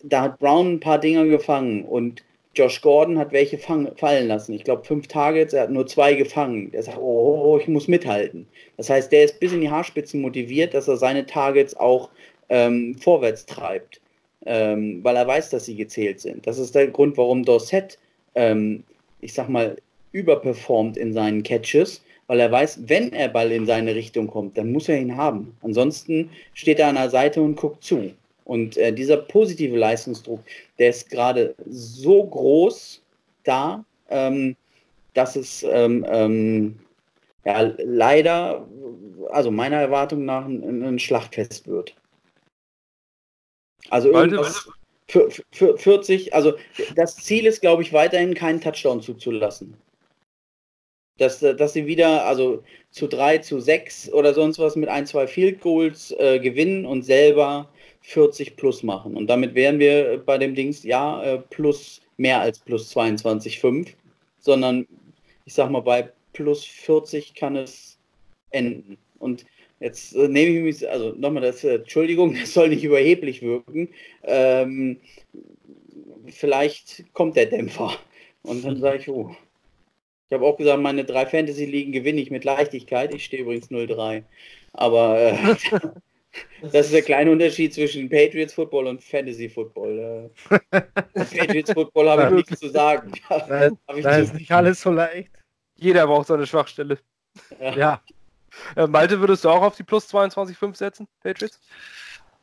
da 0.04 0.22
hat 0.22 0.40
Brown 0.40 0.74
ein 0.74 0.80
paar 0.80 1.00
Dinger 1.00 1.26
gefangen 1.26 1.84
und 1.84 2.24
Josh 2.56 2.82
Gordon 2.82 3.18
hat 3.18 3.34
welche 3.34 3.58
fallen 3.58 4.28
lassen. 4.28 4.54
Ich 4.54 4.64
glaube, 4.64 4.86
fünf 4.86 5.08
Targets, 5.08 5.54
er 5.54 5.64
hat 5.64 5.72
nur 5.72 5.88
zwei 5.88 6.14
gefangen. 6.14 6.72
Der 6.72 6.84
sagt, 6.84 6.98
oh, 6.98 7.02
oh, 7.02 7.42
oh, 7.44 7.58
ich 7.58 7.68
muss 7.68 7.90
mithalten. 7.90 8.48
Das 8.78 8.90
heißt, 8.90 9.12
der 9.12 9.26
ist 9.26 9.42
bis 9.42 9.52
in 9.52 9.60
die 9.60 9.70
Haarspitzen 9.70 10.22
motiviert, 10.22 10.74
dass 10.74 10.88
er 10.88 10.96
seine 10.96 11.26
Targets 11.26 11.76
auch 11.76 12.10
ähm, 12.50 12.96
vorwärts 12.96 13.46
treibt, 13.46 14.02
ähm, 14.46 15.04
weil 15.04 15.16
er 15.16 15.28
weiß, 15.28 15.50
dass 15.50 15.66
sie 15.66 15.76
gezählt 15.76 16.20
sind. 16.20 16.46
Das 16.46 16.58
ist 16.58 16.76
der 16.76 16.88
Grund, 16.88 17.18
warum 17.18 17.44
Dorset 17.44 17.98
ähm, 18.36 18.84
ich 19.22 19.34
sag 19.34 19.50
mal, 19.50 19.78
überperformt 20.12 20.98
in 20.98 21.14
seinen 21.14 21.44
Catches, 21.44 22.02
weil 22.28 22.40
er 22.40 22.52
weiß, 22.52 22.88
wenn 22.88 23.12
er 23.12 23.30
Ball 23.30 23.52
in 23.52 23.66
seine 23.66 23.96
Richtung 23.96 24.28
kommt, 24.28 24.58
dann 24.58 24.72
muss 24.72 24.90
er 24.90 24.98
ihn 24.98 25.18
haben. 25.18 25.56
Ansonsten 25.62 26.30
steht 26.54 26.80
er 26.80 26.88
an 26.88 26.96
der 26.96 27.10
Seite 27.10 27.42
und 27.42 27.56
guckt 27.56 27.84
zu. 27.84 28.12
Und 28.46 28.78
äh, 28.78 28.94
dieser 28.94 29.18
positive 29.18 29.76
Leistungsdruck, 29.76 30.40
der 30.78 30.90
ist 30.90 31.10
gerade 31.10 31.56
so 31.68 32.24
groß 32.24 33.02
da, 33.44 33.84
ähm, 34.10 34.56
dass 35.14 35.36
es 35.36 35.66
ähm, 35.70 36.06
ähm, 36.08 36.76
ja, 37.44 37.74
leider, 37.78 38.68
also 39.32 39.52
meiner 39.52 39.78
Erwartung 39.78 40.26
nach, 40.26 40.46
ein, 40.46 40.84
ein 40.84 41.00
Schlachtfest 41.00 41.68
wird. 41.68 41.96
Also 43.90 44.12
irgendwas, 44.12 44.68
für, 45.08 45.30
für 45.52 45.78
40, 45.78 46.34
also 46.34 46.54
das 46.96 47.16
Ziel 47.18 47.46
ist, 47.46 47.62
glaube 47.62 47.84
ich, 47.84 47.94
weiterhin 47.94 48.34
keinen 48.34 48.62
Touchdown 48.62 49.02
zuzulassen. 49.02 49.76
Dass, 51.18 51.40
dass 51.40 51.74
sie 51.74 51.86
wieder, 51.86 52.26
also 52.26 52.64
zu 52.92 53.08
3, 53.08 53.38
zu 53.38 53.60
6 53.60 54.12
oder 54.12 54.34
sonst 54.34 54.60
was 54.60 54.76
mit 54.76 54.90
ein, 54.90 55.06
zwei 55.06 55.28
Field 55.28 55.62
Goals 55.62 56.12
äh, 56.18 56.40
gewinnen 56.40 56.86
und 56.86 57.04
selber 57.04 57.70
40 58.02 58.58
plus 58.58 58.84
machen. 58.84 59.16
Und 59.16 59.28
damit 59.28 59.56
wären 59.56 59.80
wir 59.80 60.22
bei 60.26 60.38
dem 60.38 60.56
Dings, 60.56 60.84
ja, 60.84 61.24
äh, 61.24 61.38
plus 61.38 62.02
mehr 62.18 62.42
als 62.42 62.60
plus 62.60 62.94
22,5, 62.96 63.94
sondern 64.40 64.88
ich 65.46 65.54
sag 65.54 65.70
mal, 65.70 65.82
bei 65.82 66.12
plus 66.34 66.66
40 66.66 67.34
kann 67.34 67.56
es 67.56 67.98
enden. 68.50 68.98
Und 69.20 69.46
Jetzt 69.80 70.16
äh, 70.16 70.28
nehme 70.28 70.58
ich 70.58 70.64
mich, 70.64 70.90
also 70.90 71.14
nochmal 71.18 71.44
das, 71.44 71.64
äh, 71.64 71.76
Entschuldigung, 71.76 72.34
das 72.40 72.54
soll 72.54 72.70
nicht 72.70 72.84
überheblich 72.84 73.42
wirken. 73.42 73.90
Ähm, 74.24 75.00
vielleicht 76.28 77.06
kommt 77.14 77.36
der 77.36 77.48
Dämpfer. 77.48 77.98
Und 78.44 78.64
dann 78.64 78.80
sage 78.80 78.98
ich, 78.98 79.10
oh. 79.10 79.36
Ich 80.28 80.34
habe 80.34 80.46
auch 80.46 80.58
gesagt, 80.58 80.82
meine 80.82 81.06
drei 81.06 81.26
Fantasy-Ligen 81.28 81.92
gewinne 81.92 82.20
ich 82.20 82.32
mit 82.32 82.44
Leichtigkeit. 82.44 83.14
Ich 83.14 83.26
stehe 83.26 83.44
übrigens 83.44 83.70
0-3. 83.70 84.24
Aber 84.74 85.20
äh, 85.20 85.38
das 86.72 86.88
ist 86.88 86.94
der 86.94 87.04
kleine 87.04 87.30
Unterschied 87.32 87.74
zwischen 87.74 88.10
Patriots 88.10 88.54
Football 88.54 88.88
und 88.88 89.04
Fantasy 89.04 89.50
Football. 89.50 90.32
Äh, 90.50 90.82
Patriots 91.14 91.72
Football 91.72 92.10
habe 92.10 92.24
ich 92.24 92.32
nichts 92.32 92.60
zu 92.60 92.70
sagen. 92.70 93.12
Da, 93.30 93.70
da 94.02 94.18
ist 94.18 94.34
nicht 94.34 94.52
alles 94.52 94.82
so 94.82 94.90
leicht. 94.90 95.32
Jeder 95.76 96.08
braucht 96.08 96.28
so 96.28 96.34
eine 96.34 96.48
Schwachstelle. 96.48 96.98
Ja. 97.60 97.78
ja. 97.78 98.02
Äh, 98.76 98.88
Malte, 98.88 99.20
würdest 99.20 99.46
du 99.46 99.50
auch 99.50 99.62
auf 99.62 99.76
die 99.76 99.84
plus 99.84 100.08
22,5 100.14 100.76
setzen, 100.76 101.08
Patriots? 101.22 101.60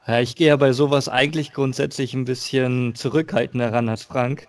Ja, 0.06 0.20
ich 0.20 0.34
gehe 0.34 0.48
ja 0.48 0.56
bei 0.56 0.72
sowas 0.72 1.08
eigentlich 1.08 1.52
grundsätzlich 1.52 2.14
ein 2.14 2.24
bisschen 2.24 2.94
zurückhaltender 2.94 3.72
ran 3.72 3.88
als 3.88 4.02
Frank. 4.02 4.48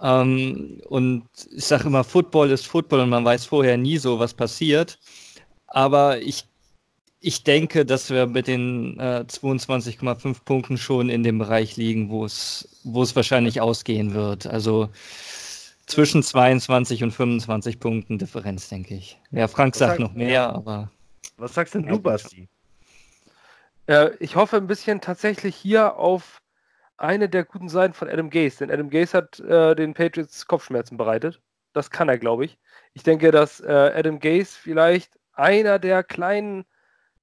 Ähm, 0.00 0.80
und 0.88 1.24
ich 1.56 1.64
sage 1.64 1.86
immer, 1.86 2.04
Football 2.04 2.50
ist 2.50 2.66
Football 2.66 3.00
und 3.00 3.10
man 3.10 3.24
weiß 3.24 3.46
vorher 3.46 3.76
nie 3.76 3.98
so, 3.98 4.18
was 4.18 4.34
passiert. 4.34 4.98
Aber 5.66 6.20
ich, 6.20 6.44
ich 7.20 7.44
denke, 7.44 7.84
dass 7.84 8.10
wir 8.10 8.26
mit 8.26 8.46
den 8.46 8.98
äh, 9.00 9.24
22,5 9.28 10.44
Punkten 10.44 10.76
schon 10.76 11.08
in 11.08 11.22
dem 11.22 11.38
Bereich 11.38 11.76
liegen, 11.76 12.10
wo 12.10 12.24
es, 12.24 12.80
wo 12.84 13.02
es 13.02 13.16
wahrscheinlich 13.16 13.60
ausgehen 13.60 14.14
wird. 14.14 14.46
Also 14.46 14.90
zwischen 15.86 16.22
22 16.22 17.02
und 17.02 17.12
25 17.12 17.80
Punkten 17.80 18.18
Differenz, 18.18 18.68
denke 18.68 18.94
ich. 18.94 19.18
Ja, 19.30 19.48
Frank 19.48 19.74
sagt 19.74 19.98
noch 19.98 20.14
mehr, 20.14 20.52
aber. 20.52 20.90
Was 21.36 21.54
sagst 21.54 21.74
denn 21.74 21.86
du, 21.86 21.98
Basti? 21.98 22.48
Äh, 23.86 24.10
ich 24.18 24.36
hoffe 24.36 24.56
ein 24.56 24.66
bisschen 24.66 25.00
tatsächlich 25.00 25.56
hier 25.56 25.96
auf 25.96 26.40
eine 26.96 27.28
der 27.28 27.44
guten 27.44 27.68
Seiten 27.68 27.94
von 27.94 28.08
Adam 28.08 28.30
Gase, 28.30 28.58
denn 28.58 28.70
Adam 28.70 28.90
Gase 28.90 29.16
hat 29.16 29.40
äh, 29.40 29.74
den 29.74 29.94
Patriots 29.94 30.46
Kopfschmerzen 30.46 30.96
bereitet. 30.96 31.40
Das 31.72 31.90
kann 31.90 32.08
er, 32.08 32.18
glaube 32.18 32.44
ich. 32.44 32.58
Ich 32.94 33.02
denke, 33.02 33.30
dass 33.30 33.60
äh, 33.60 33.92
Adam 33.94 34.20
Gase 34.20 34.56
vielleicht 34.60 35.18
einer 35.32 35.78
der 35.78 36.04
kleinen 36.04 36.64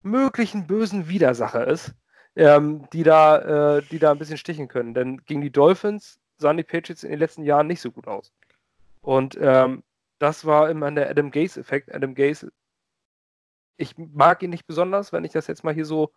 möglichen 0.02 0.68
bösen 0.68 1.08
Widersacher 1.08 1.68
ist, 1.68 1.94
ähm, 2.36 2.88
die, 2.92 3.04
da, 3.04 3.78
äh, 3.78 3.82
die 3.84 4.00
da 4.00 4.12
ein 4.12 4.20
bisschen 4.20 4.38
stichen 4.38 4.68
können. 4.68 4.94
Denn 4.94 5.24
gegen 5.26 5.42
die 5.42 5.52
Dolphins 5.52 6.20
sahen 6.38 6.58
die 6.58 6.64
Patriots 6.64 7.04
in 7.04 7.12
den 7.12 7.20
letzten 7.20 7.44
Jahren 7.44 7.68
nicht 7.68 7.82
so 7.82 7.92
gut 7.92 8.08
aus. 8.08 8.32
Und 9.02 9.38
ähm, 9.40 9.84
das 10.20 10.46
war 10.46 10.70
immer 10.70 10.92
der 10.92 11.10
Adam 11.10 11.32
Gase-Effekt. 11.32 11.94
Adam 11.94 12.16
Gase 12.16 12.52
ich 13.80 13.98
mag 13.98 14.44
ihn 14.44 14.50
nicht 14.50 14.68
besonders, 14.68 15.14
wenn 15.14 15.24
ich 15.24 15.32
das 15.32 15.48
jetzt 15.48 15.64
mal 15.64 15.74
hier 15.74 15.86
so 15.86 16.12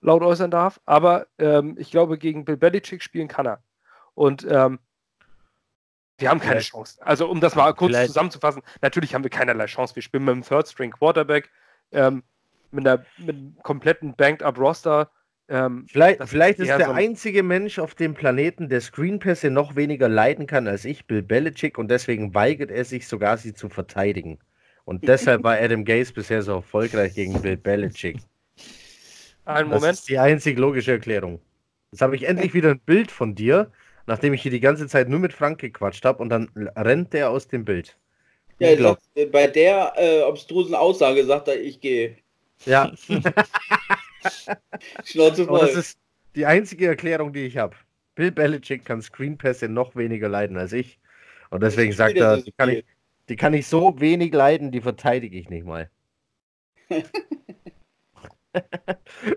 laut 0.00 0.22
äußern 0.22 0.50
darf, 0.50 0.80
aber 0.84 1.26
ähm, 1.38 1.76
ich 1.78 1.90
glaube, 1.90 2.18
gegen 2.18 2.44
Bill 2.44 2.56
Belichick 2.56 3.02
spielen 3.02 3.28
kann 3.28 3.46
er. 3.46 3.62
Und 4.14 4.46
ähm, 4.48 4.78
wir 6.18 6.30
haben 6.30 6.40
keine 6.40 6.60
Chance. 6.60 7.00
Also, 7.00 7.28
um 7.28 7.40
das 7.40 7.54
mal 7.54 7.72
kurz 7.72 7.92
Vielleicht. 7.92 8.08
zusammenzufassen, 8.08 8.62
natürlich 8.82 9.14
haben 9.14 9.22
wir 9.22 9.30
keinerlei 9.30 9.66
Chance. 9.66 9.94
Wir 9.94 10.02
spielen 10.02 10.24
mit 10.24 10.32
einem 10.32 10.42
Third-String-Quarterback, 10.42 11.50
ähm, 11.92 12.22
mit, 12.70 12.86
einer, 12.86 13.04
mit 13.18 13.36
einem 13.36 13.56
kompletten 13.62 14.14
Banked-Up-Roster. 14.14 15.10
Ähm, 15.48 15.86
vielleicht, 15.88 16.22
vielleicht 16.28 16.58
ist 16.58 16.68
der 16.68 16.86
so 16.86 16.92
einzige 16.92 17.42
Mensch 17.42 17.78
auf 17.78 17.94
dem 17.94 18.14
Planeten, 18.14 18.68
der 18.68 18.80
Screenpässe 18.80 19.50
noch 19.50 19.76
weniger 19.76 20.08
leiden 20.08 20.46
kann 20.46 20.68
als 20.68 20.84
ich, 20.84 21.06
Bill 21.06 21.22
Belichick, 21.22 21.78
und 21.78 21.88
deswegen 21.88 22.34
weigert 22.34 22.70
er 22.70 22.84
sich 22.84 23.08
sogar, 23.08 23.38
sie 23.38 23.54
zu 23.54 23.68
verteidigen. 23.68 24.38
Und 24.88 25.06
deshalb 25.06 25.44
war 25.44 25.58
Adam 25.58 25.84
Gaze 25.84 26.14
bisher 26.14 26.40
so 26.40 26.52
erfolgreich 26.52 27.12
gegen 27.12 27.42
Bill 27.42 27.58
Belichick. 27.58 28.16
Einen 29.44 29.68
Moment. 29.68 29.84
Das 29.84 29.98
ist 29.98 30.08
die 30.08 30.18
einzig 30.18 30.58
logische 30.58 30.92
Erklärung. 30.92 31.42
Jetzt 31.92 32.00
habe 32.00 32.16
ich 32.16 32.22
endlich 32.22 32.54
wieder 32.54 32.70
ein 32.70 32.80
Bild 32.80 33.10
von 33.10 33.34
dir, 33.34 33.70
nachdem 34.06 34.32
ich 34.32 34.40
hier 34.40 34.50
die 34.50 34.60
ganze 34.60 34.86
Zeit 34.86 35.10
nur 35.10 35.20
mit 35.20 35.34
Frank 35.34 35.60
gequatscht 35.60 36.06
habe 36.06 36.22
und 36.22 36.30
dann 36.30 36.48
rennt 36.74 37.12
der 37.12 37.28
aus 37.28 37.48
dem 37.48 37.66
Bild. 37.66 37.98
Ja, 38.60 38.74
sagt, 38.78 39.02
bei 39.30 39.46
der 39.46 39.92
äh, 39.96 40.22
obstrusen 40.22 40.74
Aussage 40.74 41.22
sagt 41.26 41.48
er, 41.48 41.60
ich 41.60 41.82
gehe. 41.82 42.16
Ja. 42.64 42.90
Schnauze 45.04 45.44
voll. 45.44 45.60
das 45.60 45.74
ist 45.74 45.98
die 46.34 46.46
einzige 46.46 46.86
Erklärung, 46.86 47.34
die 47.34 47.44
ich 47.44 47.58
habe. 47.58 47.76
Bill 48.14 48.32
Belichick 48.32 48.86
kann 48.86 49.02
Screenpässe 49.02 49.68
noch 49.68 49.96
weniger 49.96 50.30
leiden 50.30 50.56
als 50.56 50.72
ich. 50.72 50.98
Und 51.50 51.62
deswegen 51.62 51.92
sagt 51.92 52.16
er, 52.16 52.42
kann 52.56 52.70
ich, 52.70 52.84
die 53.28 53.36
kann 53.36 53.54
ich 53.54 53.66
so 53.66 54.00
wenig 54.00 54.32
leiden, 54.32 54.70
die 54.72 54.80
verteidige 54.80 55.38
ich 55.38 55.48
nicht 55.48 55.66
mal. 55.66 55.90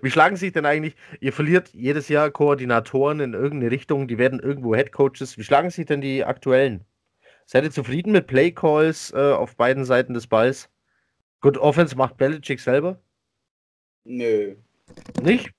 Wie 0.02 0.10
schlagen 0.12 0.36
sich 0.38 0.54
denn 0.54 0.66
eigentlich, 0.66 0.96
ihr 1.20 1.34
verliert 1.34 1.70
jedes 1.70 2.08
Jahr 2.10 2.32
Koordinatoren 2.32 3.20
in 3.20 3.34
irgendeine 3.34 3.72
Richtung, 3.72 4.08
die 4.08 4.18
werden 4.18 4.40
irgendwo 4.40 4.74
Headcoaches. 4.76 5.38
Wie 5.38 5.44
schlagen 5.44 5.70
sich 5.70 5.86
denn 5.86 6.02
die 6.02 6.24
aktuellen? 6.24 6.86
Seid 7.46 7.64
ihr 7.64 7.72
zufrieden 7.72 8.14
mit 8.14 8.28
Playcalls 8.28 9.12
äh, 9.14 9.18
auf 9.18 9.56
beiden 9.56 9.84
Seiten 9.84 10.14
des 10.14 10.28
Balls? 10.28 10.70
Gut, 11.42 11.58
Offense 11.58 11.96
macht 11.96 12.18
Belichick 12.18 12.60
selber? 12.60 13.00
Nö. 14.06 14.56
Nicht? 15.22 15.52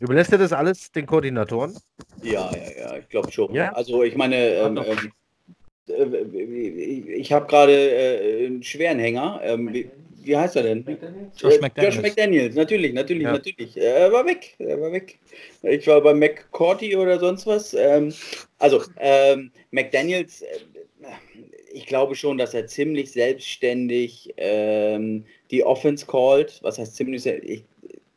Überlässt 0.00 0.32
ihr 0.32 0.38
das 0.38 0.52
alles 0.52 0.92
den 0.92 1.06
Koordinatoren? 1.06 1.76
Ja, 2.22 2.50
ja, 2.54 2.78
ja, 2.78 2.96
ich 2.98 3.08
glaube 3.08 3.32
schon. 3.32 3.52
Ja? 3.54 3.72
Also 3.72 4.02
ich 4.02 4.16
meine, 4.16 4.36
ähm, 4.36 4.76
ähm, 4.76 4.84
äh, 4.84 4.96
ich 5.88 7.32
habe 7.32 7.46
gerade 7.46 7.72
äh, 7.72 8.46
einen 8.46 8.62
schweren 8.62 8.98
Hänger. 8.98 9.40
Ähm, 9.42 9.72
wie, 9.72 9.90
wie, 10.22 10.36
heißt 10.36 10.56
er 10.56 10.62
denn? 10.62 10.84
Josh 11.36 11.60
McDaniels. 11.60 11.94
Josh 11.94 12.02
McDaniels, 12.02 12.54
natürlich, 12.54 12.92
natürlich, 12.92 13.24
ja. 13.24 13.32
natürlich. 13.32 13.76
Er 13.76 14.12
war 14.12 14.26
weg, 14.26 14.54
er 14.58 14.80
war 14.80 14.92
weg. 14.92 15.18
Ich 15.62 15.86
war 15.86 16.00
bei 16.00 16.14
McCourty 16.14 16.96
oder 16.96 17.18
sonst 17.18 17.46
was. 17.46 17.74
Ähm, 17.74 18.12
also, 18.58 18.82
ähm, 18.98 19.50
McDaniels, 19.70 20.42
äh, 20.42 20.58
ich 21.72 21.86
glaube 21.86 22.14
schon, 22.14 22.38
dass 22.38 22.54
er 22.54 22.66
ziemlich 22.66 23.12
selbstständig 23.12 24.34
ähm, 24.36 25.24
die 25.50 25.64
Offense 25.64 26.04
called. 26.06 26.58
Was 26.62 26.78
heißt 26.78 26.96
ziemlich 26.96 27.24
ich, 27.26 27.64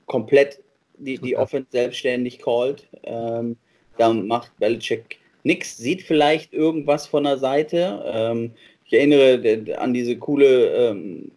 komplett 0.06 0.60
die, 0.98 1.18
die 1.18 1.38
Offense 1.38 1.68
selbstständig 1.72 2.40
called. 2.40 2.88
Ähm, 3.04 3.56
da 3.98 4.14
macht 4.14 4.58
Belichick 4.58 5.21
nichts, 5.44 5.78
sieht 5.78 6.02
vielleicht 6.02 6.54
irgendwas 6.54 7.08
von 7.08 7.24
der 7.24 7.38
Seite. 7.38 8.04
Ähm, 8.06 8.52
ich 8.86 8.94
erinnere 8.94 9.78
an 9.78 9.94
diese 9.94 10.18
coole 10.18 10.68
ähm, 10.68 11.32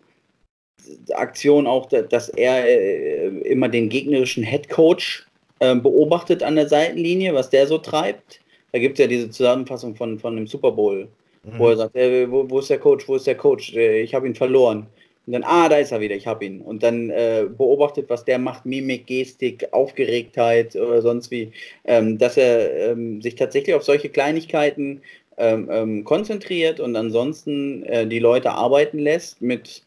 Aktion 1.12 1.66
auch, 1.66 1.86
dass 1.86 2.28
er 2.30 2.66
äh, 2.66 3.28
immer 3.48 3.68
den 3.68 3.88
gegnerischen 3.88 4.42
Head 4.42 4.68
Coach 4.68 5.26
äh, 5.60 5.74
beobachtet 5.74 6.42
an 6.42 6.56
der 6.56 6.68
Seitenlinie, 6.68 7.34
was 7.34 7.50
der 7.50 7.66
so 7.66 7.78
treibt. 7.78 8.40
Da 8.72 8.78
gibt 8.78 8.98
es 8.98 9.02
ja 9.02 9.06
diese 9.06 9.30
Zusammenfassung 9.30 9.94
von, 9.94 10.18
von 10.18 10.36
dem 10.36 10.46
Super 10.46 10.72
Bowl, 10.72 11.08
mhm. 11.44 11.58
wo 11.58 11.68
er 11.68 11.76
sagt, 11.76 11.96
äh, 11.96 12.30
wo, 12.30 12.48
wo, 12.50 12.58
ist 12.58 12.70
der 12.70 12.78
Coach, 12.78 13.08
wo 13.08 13.16
ist 13.16 13.26
der 13.26 13.36
Coach, 13.36 13.74
äh, 13.74 14.00
ich 14.02 14.14
habe 14.14 14.26
ihn 14.26 14.34
verloren. 14.34 14.86
Und 15.26 15.32
dann, 15.32 15.44
ah, 15.44 15.68
da 15.68 15.78
ist 15.78 15.92
er 15.92 16.00
wieder, 16.00 16.14
ich 16.14 16.26
habe 16.26 16.44
ihn. 16.44 16.60
Und 16.60 16.82
dann 16.82 17.10
äh, 17.10 17.46
beobachtet, 17.48 18.10
was 18.10 18.24
der 18.24 18.38
macht, 18.38 18.66
Mimik, 18.66 19.06
Gestik, 19.06 19.66
Aufgeregtheit 19.72 20.76
oder 20.76 21.00
sonst 21.00 21.30
wie, 21.30 21.52
ähm, 21.84 22.18
dass 22.18 22.36
er 22.36 22.90
ähm, 22.90 23.22
sich 23.22 23.34
tatsächlich 23.34 23.74
auf 23.74 23.84
solche 23.84 24.10
Kleinigkeiten 24.10 25.00
ähm, 25.36 25.68
ähm 25.72 26.04
konzentriert 26.04 26.78
und 26.78 26.94
ansonsten 26.94 27.82
äh, 27.84 28.06
die 28.06 28.20
Leute 28.20 28.52
arbeiten 28.52 28.98
lässt 28.98 29.42
mit 29.42 29.82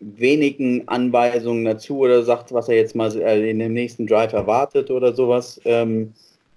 wenigen 0.00 0.88
Anweisungen 0.88 1.64
dazu 1.64 1.98
oder 1.98 2.22
sagt, 2.22 2.52
was 2.52 2.68
er 2.68 2.76
jetzt 2.76 2.96
mal 2.96 3.14
äh, 3.20 3.50
in 3.50 3.58
dem 3.58 3.72
nächsten 3.72 4.06
Drive 4.06 4.32
erwartet 4.32 4.90
oder 4.90 5.12
sowas. 5.12 5.60
Ähm, 5.64 6.12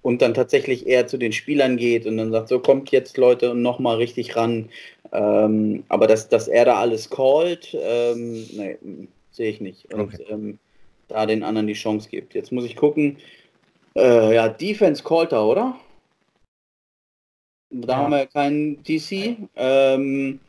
und 0.06 0.22
dann 0.22 0.36
tatsächlich 0.36 0.86
eher 0.86 1.07
zu 1.07 1.18
den 1.18 1.32
Spielern 1.32 1.77
geht 1.77 2.06
und 2.06 2.18
dann 2.18 2.32
sagt, 2.32 2.49
so 2.49 2.60
kommt 2.60 2.91
jetzt 2.91 3.18
Leute 3.18 3.49
und 3.49 3.64
nochmal 3.64 3.95
richtig 3.95 4.36
ran. 4.36 4.69
Ähm, 5.11 5.84
aber 5.90 6.06
dass, 6.06 6.30
dass 6.30 6.48
er 6.48 6.65
da 6.65 6.76
alles 6.76 7.10
callt, 7.10 7.76
ähm, 7.82 8.45
nee, 8.53 8.77
sehe 9.32 9.49
ich 9.49 9.61
nicht. 9.61 9.91
Und 9.91 10.14
okay. 10.14 10.23
ähm, 10.30 10.60
da 11.07 11.26
den 11.26 11.41
anderen 11.41 11.65
die 11.65 11.73
Chance 11.73 12.07
gibt. 12.07 12.36
Jetzt 12.36 12.52
muss 12.52 12.65
ich 12.65 12.76
gucken. 12.76 13.18
Äh, 13.95 14.36
ja, 14.36 14.48
Defense 14.48 15.03
callt 15.03 15.32
er, 15.32 15.44
oder? 15.44 15.76
Da 17.72 17.94
ja. 17.94 17.98
haben 17.98 18.11
wir 18.11 18.27
keinen 18.27 18.84
DC. 18.84 19.38
Ähm, 19.56 20.40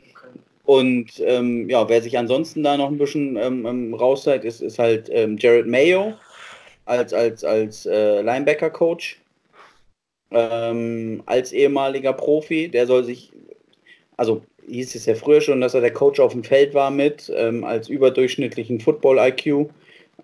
und 0.65 1.19
ähm, 1.21 1.67
ja, 1.67 1.89
wer 1.89 2.03
sich 2.03 2.15
ansonsten 2.15 2.61
da 2.61 2.77
noch 2.77 2.91
ein 2.91 2.99
bisschen 2.99 3.37
ähm, 3.37 3.65
ähm 3.65 3.95
rauszeigt, 3.95 4.45
ist, 4.45 4.61
ist 4.61 4.77
halt 4.77 5.09
ähm, 5.11 5.35
Jared 5.35 5.65
Mayo 5.65 6.13
als, 6.85 7.11
als, 7.11 7.43
als 7.43 7.87
äh, 7.87 8.21
Linebacker-Coach 8.21 9.19
ähm, 10.31 11.23
als 11.25 11.51
ehemaliger 11.51 12.13
Profi. 12.13 12.69
Der 12.69 12.87
soll 12.87 13.03
sich, 13.03 13.31
also 14.17 14.41
hieß 14.67 14.95
es 14.95 15.05
ja 15.05 15.15
früher 15.15 15.41
schon, 15.41 15.61
dass 15.61 15.73
er 15.73 15.81
der 15.81 15.93
Coach 15.93 16.19
auf 16.19 16.33
dem 16.33 16.43
Feld 16.43 16.73
war 16.73 16.91
mit, 16.91 17.31
ähm, 17.35 17.63
als 17.63 17.89
überdurchschnittlichen 17.89 18.79
Football-IQ. 18.79 19.69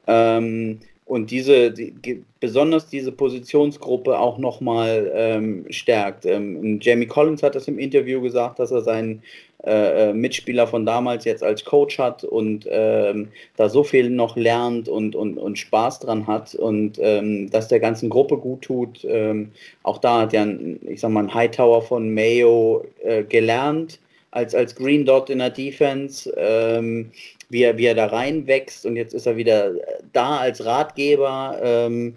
Ähm, 0.08 0.80
und 1.14 1.30
diese, 1.30 1.70
die, 1.70 2.24
besonders 2.40 2.88
diese 2.90 3.12
Positionsgruppe 3.12 4.18
auch 4.18 4.40
nochmal 4.40 5.12
ähm, 5.14 5.66
stärkt. 5.70 6.26
Ähm, 6.26 6.80
Jamie 6.82 7.06
Collins 7.06 7.44
hat 7.44 7.54
das 7.54 7.68
im 7.68 7.78
Interview 7.78 8.20
gesagt, 8.20 8.58
dass 8.58 8.72
er 8.72 8.82
seinen 8.82 9.22
äh, 9.64 10.10
äh, 10.10 10.14
Mitspieler 10.14 10.66
von 10.66 10.88
damals 10.88 11.24
jetzt 11.26 11.44
als 11.44 11.64
Coach 11.66 12.00
hat 12.00 12.24
und 12.24 12.68
ähm, 12.68 13.28
da 13.58 13.70
so 13.70 13.84
viel 13.84 14.10
noch 14.10 14.36
lernt 14.36 14.90
und, 14.90 15.16
und, 15.16 15.38
und 15.38 15.60
Spaß 15.60 16.00
dran 16.00 16.26
hat 16.26 16.56
und 16.56 16.98
ähm, 17.00 17.48
dass 17.52 17.68
der 17.68 17.80
ganzen 17.80 18.10
Gruppe 18.10 18.38
gut 18.38 18.64
tut. 18.64 19.06
Ähm, 19.08 19.52
auch 19.84 20.00
da 20.00 20.22
hat 20.22 20.34
ja, 20.34 20.48
ich 20.82 21.00
sag 21.00 21.12
mal, 21.12 21.26
ein 21.26 21.34
Hightower 21.34 21.84
von 21.84 22.12
Mayo 22.12 22.88
äh, 23.04 23.24
gelernt 23.24 24.00
als, 24.34 24.56
als 24.56 24.76
Green 24.76 25.06
Dot 25.06 25.30
in 25.30 25.40
der 25.40 25.52
Defense, 25.52 26.34
ähm, 26.38 27.12
wie, 27.50 27.64
er, 27.64 27.78
wie 27.78 27.86
er 27.86 27.96
da 27.96 28.08
reinwächst 28.08 28.86
und 28.86 28.96
jetzt 28.96 29.14
ist 29.14 29.26
er 29.26 29.38
wieder 29.38 29.74
da 30.12 30.38
als 30.38 30.66
Ratgeber. 30.66 31.60
Ähm, 31.62 32.16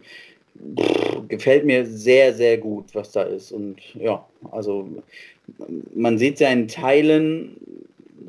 pff, 0.78 1.28
gefällt 1.28 1.64
mir 1.64 1.86
sehr, 1.86 2.34
sehr 2.34 2.58
gut, 2.58 2.94
was 2.94 3.12
da 3.12 3.22
ist. 3.22 3.52
Und 3.52 3.80
ja, 3.94 4.24
also 4.50 4.88
man 5.94 6.18
sieht 6.18 6.40
in 6.40 6.68
Teilen 6.68 7.56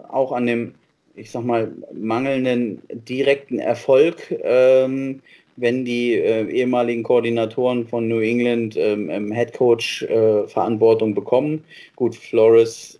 auch 0.09 0.31
an 0.31 0.47
dem, 0.47 0.73
ich 1.15 1.31
sag 1.31 1.43
mal, 1.43 1.71
mangelnden 1.93 2.81
direkten 2.89 3.59
Erfolg, 3.59 4.33
ähm, 4.43 5.21
wenn 5.55 5.85
die 5.85 6.13
äh, 6.13 6.47
ehemaligen 6.49 7.01
Koordinatoren 7.01 7.87
von 7.87 8.07
New 8.07 8.19
England 8.19 8.75
ähm, 8.77 9.31
Headcoach 9.31 10.03
äh, 10.03 10.47
Verantwortung 10.47 11.15
bekommen. 11.15 11.63
Gut, 11.95 12.15
Flores, 12.15 12.99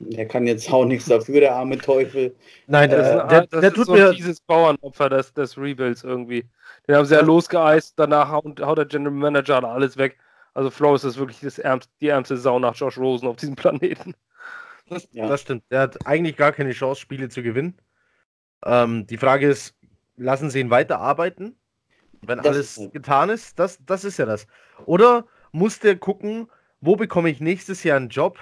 der 0.00 0.26
kann 0.26 0.46
jetzt 0.46 0.72
auch 0.72 0.84
nichts 0.84 1.06
dafür, 1.06 1.40
der 1.40 1.54
arme 1.54 1.78
Teufel. 1.78 2.34
Nein, 2.66 2.90
das, 2.90 3.08
äh, 3.08 3.28
der, 3.28 3.46
das 3.46 3.60
der 3.60 3.72
tut 3.72 3.86
so 3.86 3.92
mir 3.92 4.12
dieses 4.12 4.40
Bauernopfer 4.40 5.08
des, 5.08 5.32
des 5.32 5.58
Rebuilds 5.58 6.04
irgendwie. 6.04 6.48
Den 6.86 6.96
haben 6.96 7.04
sie 7.04 7.14
ja, 7.14 7.20
losgeeist, 7.20 7.94
danach 7.98 8.30
haut, 8.30 8.60
haut 8.60 8.78
der 8.78 8.86
General 8.86 9.12
Manager 9.12 9.62
alles 9.64 9.96
weg. 9.96 10.18
Also 10.54 10.70
Flores 10.70 11.04
ist 11.04 11.18
wirklich 11.18 11.40
das 11.40 11.58
ärmste, 11.58 11.92
die 12.00 12.08
ärmste 12.08 12.36
Sau 12.36 12.58
nach 12.58 12.74
Josh 12.74 12.98
Rosen 12.98 13.28
auf 13.28 13.36
diesem 13.36 13.56
Planeten. 13.56 14.14
Das, 14.88 15.08
ja. 15.12 15.28
das 15.28 15.42
stimmt. 15.42 15.64
Er 15.68 15.82
hat 15.82 16.06
eigentlich 16.06 16.36
gar 16.36 16.52
keine 16.52 16.72
Chance, 16.72 17.00
Spiele 17.00 17.28
zu 17.28 17.42
gewinnen. 17.42 17.76
Ähm, 18.64 19.06
die 19.06 19.18
Frage 19.18 19.48
ist, 19.48 19.74
lassen 20.16 20.50
sie 20.50 20.60
ihn 20.60 20.70
weiterarbeiten, 20.70 21.56
wenn 22.22 22.38
das 22.38 22.46
alles 22.46 22.78
ist 22.78 22.92
getan 22.92 23.30
ist? 23.30 23.58
Das, 23.58 23.78
das 23.84 24.04
ist 24.04 24.18
ja 24.18 24.26
das. 24.26 24.46
Oder 24.86 25.26
muss 25.52 25.78
der 25.78 25.96
gucken, 25.96 26.48
wo 26.80 26.96
bekomme 26.96 27.30
ich 27.30 27.40
nächstes 27.40 27.84
Jahr 27.84 27.96
einen 27.96 28.08
Job 28.08 28.38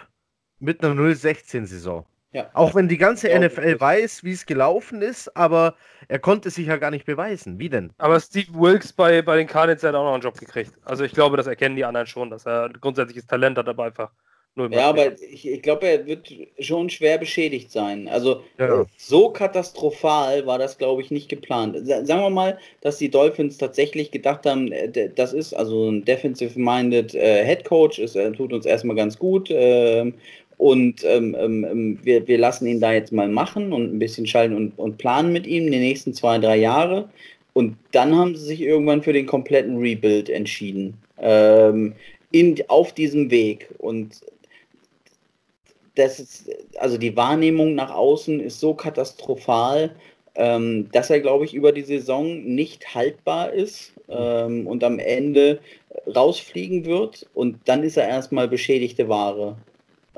mit 0.59 0.83
einer 0.83 0.95
016-Saison? 0.95 2.05
Ja. 2.33 2.51
Auch 2.53 2.75
wenn 2.75 2.87
die 2.87 2.99
ganze 2.99 3.31
ja, 3.31 3.39
NFL 3.39 3.81
weiß, 3.81 4.23
wie 4.23 4.33
es 4.33 4.45
gelaufen 4.45 5.01
ist, 5.01 5.35
aber 5.37 5.75
er 6.09 6.19
konnte 6.19 6.51
sich 6.51 6.67
ja 6.67 6.77
gar 6.77 6.91
nicht 6.91 7.07
beweisen. 7.07 7.59
Wie 7.59 7.71
denn? 7.71 7.93
Aber 7.97 8.21
Steve 8.21 8.53
Wilkes 8.53 8.93
bei, 8.93 9.23
bei 9.23 9.39
den 9.39 9.47
Cardinals 9.47 9.83
hat 9.83 9.95
auch 9.95 10.05
noch 10.05 10.13
einen 10.13 10.23
Job 10.23 10.37
gekriegt. 10.37 10.73
Also 10.85 11.05
ich 11.05 11.13
glaube, 11.13 11.39
das 11.39 11.47
erkennen 11.47 11.77
die 11.77 11.85
anderen 11.85 12.07
schon, 12.07 12.29
dass 12.29 12.45
er 12.45 12.69
grundsätzliches 12.69 13.27
Talent 13.27 13.57
hat, 13.57 13.69
aber 13.69 13.85
einfach 13.85 14.11
nur 14.57 14.73
Ja, 14.73 14.89
aber 14.89 15.13
ich, 15.21 15.49
ich 15.49 15.63
glaube, 15.63 15.87
er 15.87 16.07
wird 16.07 16.33
schon 16.59 16.91
schwer 16.91 17.19
beschädigt 17.19 17.71
sein. 17.71 18.09
Also 18.09 18.43
ja. 18.59 18.85
so 18.97 19.31
katastrophal 19.31 20.47
war 20.47 20.59
das, 20.59 20.79
glaube 20.79 21.03
ich, 21.03 21.11
nicht 21.11 21.29
geplant. 21.29 21.87
Sagen 21.87 22.07
wir 22.07 22.31
mal, 22.31 22.59
dass 22.81 22.99
die 22.99 23.11
Dolphins 23.11 23.59
tatsächlich 23.59 24.11
gedacht 24.11 24.47
haben, 24.47 24.73
äh, 24.73 25.11
das 25.15 25.33
ist 25.33 25.55
also 25.55 25.91
ein 25.91 26.05
defensive-minded 26.05 27.15
äh, 27.15 27.45
Head 27.45 27.65
Coach, 27.65 27.99
ist, 27.99 28.17
er 28.17 28.33
tut 28.33 28.53
uns 28.53 28.67
erstmal 28.67 28.97
ganz 28.97 29.19
gut. 29.19 29.51
Äh, 29.51 30.13
und 30.59 31.05
ähm, 31.05 31.37
ähm, 31.39 31.65
ähm, 31.65 31.99
wir, 32.03 32.27
wir 32.27 32.39
lassen 32.39 32.67
ihn 32.67 32.81
da 32.81 32.93
jetzt 32.93 33.13
mal 33.13 33.29
machen 33.29 33.73
und 33.73 33.95
ein 33.95 33.99
bisschen 33.99 34.27
schalten 34.27 34.55
und, 34.55 34.79
und 34.79 34.99
planen 34.99 35.33
mit 35.33 35.47
ihm 35.47 35.71
die 35.71 35.79
nächsten 35.79 36.15
zwei, 36.15 36.39
drei 36.39 36.57
Jahre. 36.57 37.09
Und 37.53 37.77
dann 37.93 38.17
haben 38.17 38.37
sie 38.37 38.45
sich 38.45 38.61
irgendwann 38.61 39.03
für 39.03 39.13
den 39.13 39.27
kompletten 39.27 39.79
Rebuild 39.79 40.29
entschieden. 40.29 40.95
Ähm, 41.19 41.95
in, 42.31 42.57
auf 42.69 42.93
diesem 42.93 43.31
Weg. 43.31 43.69
Und 43.79 44.21
das 45.95 46.21
ist, 46.21 46.51
also 46.79 46.99
die 46.99 47.17
Wahrnehmung 47.17 47.75
nach 47.75 47.91
außen 47.91 48.41
ist 48.41 48.61
so 48.61 48.75
katastrophal, 48.75 49.95
ähm, 50.35 50.91
dass 50.93 51.11
er, 51.11 51.21
glaube 51.21 51.45
ich, 51.45 51.55
über 51.55 51.73
die 51.73 51.83
Saison 51.83 52.43
nicht 52.45 52.95
haltbar 52.95 53.53
ist 53.53 53.93
ähm, 54.09 54.67
und 54.67 54.85
am 54.85 54.99
Ende 54.99 55.61
rausfliegen 56.15 56.85
wird. 56.85 57.27
Und 57.35 57.59
dann 57.67 57.83
ist 57.83 57.97
er 57.97 58.09
erstmal 58.09 58.49
beschädigte 58.49 59.09
Ware. 59.09 59.57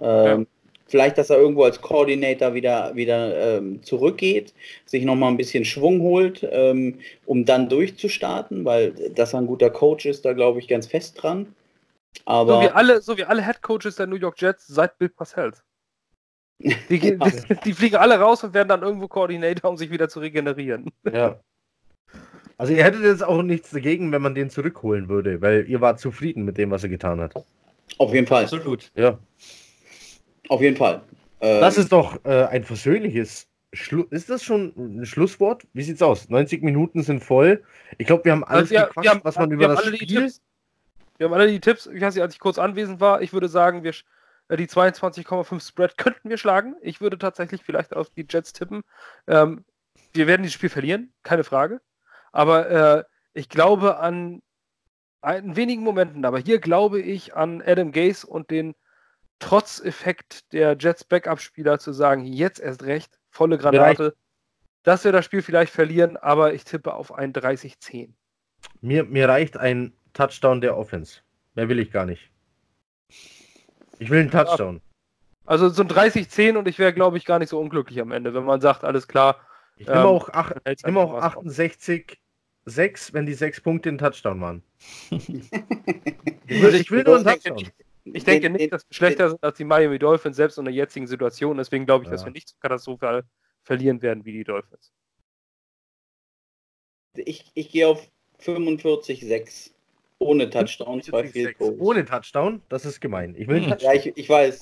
Ähm, 0.01 0.41
ja. 0.41 0.47
Vielleicht, 0.87 1.19
dass 1.19 1.29
er 1.29 1.37
irgendwo 1.37 1.65
als 1.65 1.83
Coordinator 1.83 2.55
wieder, 2.55 2.95
wieder 2.95 3.59
ähm, 3.59 3.83
zurückgeht, 3.83 4.55
sich 4.87 5.05
nochmal 5.05 5.31
ein 5.31 5.37
bisschen 5.37 5.67
Schwung 5.67 6.01
holt, 6.01 6.49
ähm, 6.51 6.99
um 7.27 7.45
dann 7.45 7.69
durchzustarten, 7.69 8.65
weil 8.65 8.93
dass 9.15 9.35
er 9.35 9.41
ein 9.41 9.47
guter 9.47 9.69
Coach 9.69 10.07
ist, 10.07 10.25
da 10.25 10.33
glaube 10.33 10.61
ich 10.61 10.67
ganz 10.69 10.87
fest 10.87 11.23
dran. 11.23 11.55
Aber 12.25 12.55
so 12.55 12.63
wie 12.63 12.71
alle, 12.71 13.01
so 13.03 13.17
wie 13.19 13.25
alle 13.25 13.45
Head 13.45 13.61
Coaches 13.61 13.97
der 13.97 14.07
New 14.07 14.17
York 14.17 14.41
Jets 14.41 14.67
seit 14.67 14.99
Bill 14.99 15.11
Parcells. 15.11 15.63
Die, 16.89 16.99
die, 16.99 17.17
die, 17.65 17.73
fliegen 17.73 17.97
alle 17.97 18.19
raus 18.19 18.43
und 18.43 18.53
werden 18.53 18.69
dann 18.69 18.83
irgendwo 18.83 19.07
Coordinator, 19.07 19.71
um 19.71 19.77
sich 19.77 19.91
wieder 19.91 20.09
zu 20.09 20.21
regenerieren. 20.21 20.91
Ja. 21.13 21.39
Also 22.61 22.73
ihr 22.73 22.83
hättet 22.83 23.03
jetzt 23.03 23.23
auch 23.23 23.43
nichts 23.43 23.71
dagegen, 23.71 24.11
wenn 24.11 24.21
man 24.21 24.35
den 24.35 24.51
zurückholen 24.51 25.09
würde, 25.09 25.41
weil 25.41 25.69
ihr 25.69 25.81
wart 25.81 26.01
zufrieden 26.01 26.45
mit 26.45 26.59
dem, 26.59 26.73
was 26.73 26.83
er 26.83 26.89
getan 26.89 27.21
hat. 27.21 27.33
Auf 27.99 28.13
jeden 28.13 28.27
Fall. 28.27 28.43
Absolut. 28.43 28.91
Ja. 28.97 29.17
Auf 30.49 30.61
jeden 30.61 30.77
Fall. 30.77 31.03
Ähm, 31.41 31.61
das 31.61 31.79
ist 31.79 31.93
doch 31.93 32.25
äh, 32.25 32.45
ein 32.45 32.65
versöhnliches 32.65 33.49
Schlu 33.75 34.05
ist 34.11 34.31
das 34.31 34.43
schon 34.43 34.73
ein 34.77 35.05
Schlusswort? 35.05 35.67
Wie 35.75 35.83
sieht's 35.83 36.01
aus? 36.01 36.31
90 36.31 36.63
Minuten 36.63 37.03
sind 37.03 37.23
voll. 37.23 37.63
Ich 37.99 38.07
glaube, 38.07 38.25
wir 38.25 38.33
haben 38.33 38.45
alles 38.45 38.71
wir, 38.71 38.87
gequatscht, 38.87 39.05
wir 39.05 39.11
haben, 39.11 39.21
was 39.25 39.37
man 39.37 39.51
über 39.51 39.69
das 39.69 39.85
Spiel... 39.85 40.33
Wir 41.19 41.27
haben 41.27 41.35
alle 41.35 41.49
die 41.49 41.61
Tipps. 41.61 41.87
Ich 41.87 42.01
weiß 42.01 42.15
nicht, 42.15 42.23
als 42.23 42.33
ich 42.33 42.41
kurz 42.41 42.59
anwesend 42.59 43.01
war, 43.01 43.21
ich 43.21 43.33
würde 43.33 43.49
sagen, 43.49 43.83
wir, 43.85 43.93
Äh, 44.49 44.57
die 44.57 44.67
22,5 44.67 45.67
Spread 45.67 45.97
könnten 45.99 46.29
wir 46.29 46.39
schlagen. 46.39 46.75
Ich 46.83 47.01
würde 47.01 47.19
tatsächlich 47.19 47.63
vielleicht 47.63 47.95
auf 47.95 48.11
die 48.11 48.27
Jets 48.29 48.53
tippen. 48.53 48.83
Ähm, 49.27 49.65
wir 50.15 50.27
werden 50.27 50.43
dieses 50.43 50.55
Spiel 50.55 50.71
verlieren, 50.71 51.13
keine 51.23 51.45
Frage. 51.45 51.81
Aber 52.33 52.71
äh, 52.71 53.05
ich 53.35 53.49
glaube 53.49 53.99
an 53.99 54.43
in 55.37 55.57
wenigen 55.57 55.83
Momenten, 55.83 56.25
aber 56.25 56.39
hier 56.39 56.61
glaube 56.61 57.01
ich 57.01 57.35
an 57.35 57.61
Adam 57.61 57.91
Gase 57.91 58.27
und 58.27 58.51
den 58.51 58.75
Trotzeffekt 59.39 60.53
der 60.53 60.77
Jets 60.79 61.05
Backup-Spieler 61.05 61.79
zu 61.79 61.93
sagen, 61.93 62.25
jetzt 62.25 62.61
erst 62.61 62.83
recht, 62.83 63.19
volle 63.31 63.59
Granate, 63.59 64.15
dass 64.83 65.05
wir 65.05 65.13
das 65.13 65.25
Spiel 65.25 65.43
vielleicht 65.43 65.73
verlieren, 65.73 66.17
aber 66.17 66.55
ich 66.55 66.65
tippe 66.65 66.95
auf 66.95 67.13
ein 67.13 67.33
30-10. 67.33 68.11
Mir, 68.81 69.05
mir 69.05 69.29
reicht 69.29 69.57
ein 69.57 69.93
Touchdown 70.13 70.61
der 70.61 70.77
Offense. 70.77 71.21
Mehr 71.55 71.69
will 71.69 71.79
ich 71.79 71.91
gar 71.91 72.07
nicht. 72.07 72.31
Ich 73.99 74.11
will 74.11 74.21
einen 74.21 74.31
Touchdown. 74.31 74.81
Also 75.45 75.69
so 75.69 75.83
ein 75.83 75.89
30-10 75.89 76.57
und 76.57 76.69
ich 76.69 76.79
wäre, 76.79 76.93
glaube 76.93 77.17
ich, 77.17 77.25
gar 77.25 77.39
nicht 77.39 77.49
so 77.49 77.59
unglücklich 77.59 78.01
am 78.01 78.13
Ende, 78.13 78.35
wenn 78.35 78.45
man 78.45 78.61
sagt, 78.61 78.85
alles 78.85 79.09
klar. 79.09 79.37
Ich 79.77 79.87
nehme 79.87 80.01
ähm, 80.01 80.07
auch, 80.07 80.29
ach, 80.33 80.53
nehme 80.85 81.01
auch 81.01 81.15
68, 81.15 82.21
6, 82.65 83.13
wenn 83.13 83.27
die 83.27 83.35
sechs 83.35 83.61
Punkte 83.61 83.89
in 83.89 83.99
Touchdown 83.99 84.41
waren. 84.41 84.63
ich 85.11 86.63
will, 86.63 86.75
ich 86.75 86.91
will 86.91 87.05
nur 87.05 87.17
einen 87.17 87.25
Touchdown. 87.25 87.69
Ich 88.15 88.25
denke 88.25 88.51
nicht, 88.51 88.73
dass 88.73 88.89
wir 88.89 88.95
schlechter 88.95 89.31
sind 89.31 89.43
als 89.43 89.57
die 89.57 89.65
Miami 89.65 89.99
Dolphins, 89.99 90.37
selbst 90.37 90.59
in 90.59 90.65
der 90.65 90.75
jetzigen 90.75 91.07
Situation. 91.07 91.57
Deswegen 91.57 91.87
glaube 91.87 92.05
ich, 92.05 92.09
ja. 92.09 92.13
dass 92.13 92.25
wir 92.25 92.33
nicht 92.33 92.49
so 92.49 92.57
katastrophal 92.61 93.25
verlieren 93.63 94.03
werden 94.03 94.25
wie 94.25 94.33
die 94.33 94.45
Dolphins. 94.45 94.93
Ich, 97.15 97.51
ich 97.55 97.71
gehe 97.71 97.89
auf 97.89 98.09
45-6. 98.41 99.73
Ohne 100.21 100.51
Touchdown, 100.51 101.01
zwei 101.01 101.29
Field 101.29 101.57
Ohne 101.61 102.05
Touchdown? 102.05 102.61
Das 102.69 102.85
ist 102.85 103.01
gemein. 103.01 103.37
Ich 103.39 103.47
will 103.47 103.63
Ja, 103.79 103.93
ich, 103.93 104.17
ich 104.17 104.29
weiß. 104.29 104.61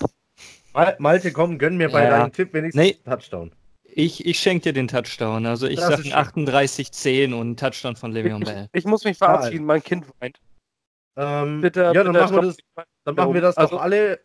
Mal, 0.75 0.97
Malte, 0.99 1.33
komm, 1.33 1.59
gönn 1.59 1.79
mir 1.79 1.89
bei 1.89 2.05
ja. 2.05 2.11
deinem 2.11 2.33
Tipp 2.33 2.53
wenigstens 2.53 2.83
nee. 2.83 2.97
Touchdown. 3.05 3.53
Ich, 3.85 4.27
ich 4.27 4.39
schenke 4.39 4.65
dir 4.65 4.73
den 4.75 4.89
Touchdown. 4.89 5.47
Also 5.47 5.67
ich 5.67 5.81
sage 5.81 6.03
38-10 6.03 7.33
und 7.33 7.59
Touchdown 7.59 7.97
von 7.97 8.13
Le'Veon 8.13 8.45
Bell. 8.45 8.69
Ich, 8.75 8.81
ich, 8.81 8.85
muss 8.85 9.05
mich 9.05 9.17
verabschieden, 9.17 9.65
mein 9.65 9.83
Kind 9.83 10.05
weint. 10.21 10.39
Ähm, 11.17 11.61
bitte, 11.61 11.81
ja, 11.81 11.93
dann, 11.93 12.13
bitte, 12.13 12.19
machen, 12.19 12.35
wir 12.35 12.43
das, 12.43 12.57
dann 13.05 13.15
machen 13.15 13.35
wir 13.35 13.41
das 13.41 13.57
also, 13.57 13.77
doch 13.77 13.83
alle 13.83 14.21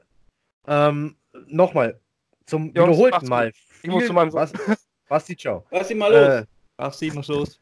ähm, 0.67 1.15
nochmal. 1.47 1.99
Zum 2.45 2.73
Jungs, 2.73 2.75
wiederholten 2.75 3.27
Mal. 3.27 3.53
Ich 3.83 3.89
muss 3.89 4.05
zu 4.05 4.13
meinem 4.13 4.33
was, 4.33 4.51
Basti, 5.07 5.35
ciao. 5.35 5.65
Basti, 5.69 5.95
mal 5.95 6.11
los. 6.11 6.21
Äh, 6.21 6.45
Basti, 6.75 7.11
muss 7.11 7.27
los. 7.27 7.61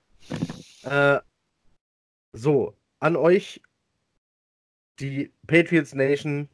Äh, 0.83 1.19
so, 2.33 2.75
an 2.99 3.15
euch 3.15 3.61
die 4.99 5.31
Patriots 5.47 5.93
Nation 5.93 6.49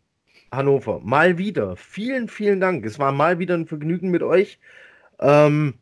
Hannover. 0.51 0.99
Mal 0.99 1.37
wieder. 1.37 1.75
Vielen, 1.75 2.27
vielen 2.27 2.59
Dank. 2.59 2.85
Es 2.85 2.99
war 2.99 3.11
mal 3.11 3.39
wieder 3.39 3.55
ein 3.55 3.67
Vergnügen 3.67 4.09
mit 4.09 4.23
euch. 4.23 4.59
Ähm, 5.19 5.75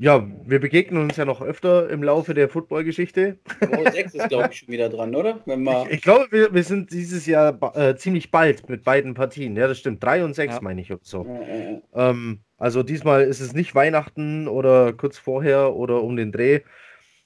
ja, 0.00 0.26
wir 0.46 0.60
begegnen 0.60 1.02
uns 1.02 1.18
ja 1.18 1.26
noch 1.26 1.42
öfter 1.42 1.90
im 1.90 2.02
Laufe 2.02 2.32
der 2.32 2.48
Football-Geschichte. 2.48 3.36
Woche 3.60 3.92
6 3.92 4.14
ist, 4.14 4.28
glaube 4.30 4.48
ich, 4.50 4.60
schon 4.60 4.68
wieder 4.68 4.88
dran, 4.88 5.14
oder? 5.14 5.40
Ich, 5.44 5.96
ich 5.96 6.00
glaube, 6.00 6.26
wir, 6.30 6.54
wir 6.54 6.64
sind 6.64 6.90
dieses 6.90 7.26
Jahr 7.26 7.58
äh, 7.76 7.94
ziemlich 7.96 8.30
bald 8.30 8.66
mit 8.70 8.82
beiden 8.82 9.12
Partien. 9.12 9.54
Ja, 9.56 9.68
das 9.68 9.78
stimmt. 9.78 10.02
3 10.02 10.24
und 10.24 10.32
6 10.32 10.54
ja. 10.54 10.60
meine 10.62 10.80
ich. 10.80 10.90
So. 11.02 11.26
Ja, 11.26 12.08
ähm, 12.10 12.40
also 12.56 12.82
diesmal 12.82 13.24
ist 13.24 13.40
es 13.40 13.52
nicht 13.52 13.74
Weihnachten 13.74 14.48
oder 14.48 14.94
kurz 14.94 15.18
vorher 15.18 15.74
oder 15.74 16.02
um 16.02 16.16
den 16.16 16.32
Dreh. 16.32 16.60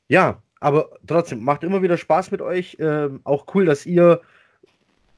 Ja, 0.08 0.42
aber 0.58 0.90
trotzdem, 1.06 1.44
macht 1.44 1.62
immer 1.62 1.80
wieder 1.80 1.96
Spaß 1.96 2.32
mit 2.32 2.42
euch. 2.42 2.76
Ähm, 2.80 3.20
auch 3.22 3.46
cool, 3.54 3.66
dass 3.66 3.86
ihr. 3.86 4.20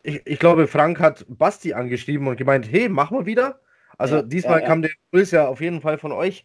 Ich, 0.03 0.21
ich 0.27 0.39
glaube, 0.39 0.67
Frank 0.67 1.01
hat 1.01 1.25
Basti 1.27 1.73
angeschrieben 1.73 2.27
und 2.29 2.37
gemeint, 2.37 2.71
hey, 2.71 2.91
machen 2.91 3.17
wir 3.17 3.25
wieder. 3.25 3.61
Also 3.97 4.21
diesmal 4.21 4.63
kam 4.63 4.83
der 4.83 4.91
Impuls 4.91 5.31
ja 5.31 5.49
auf 5.49 5.63
jeden 5.63 5.81
Fall 5.81 5.97
von 5.97 6.13
euch. 6.13 6.45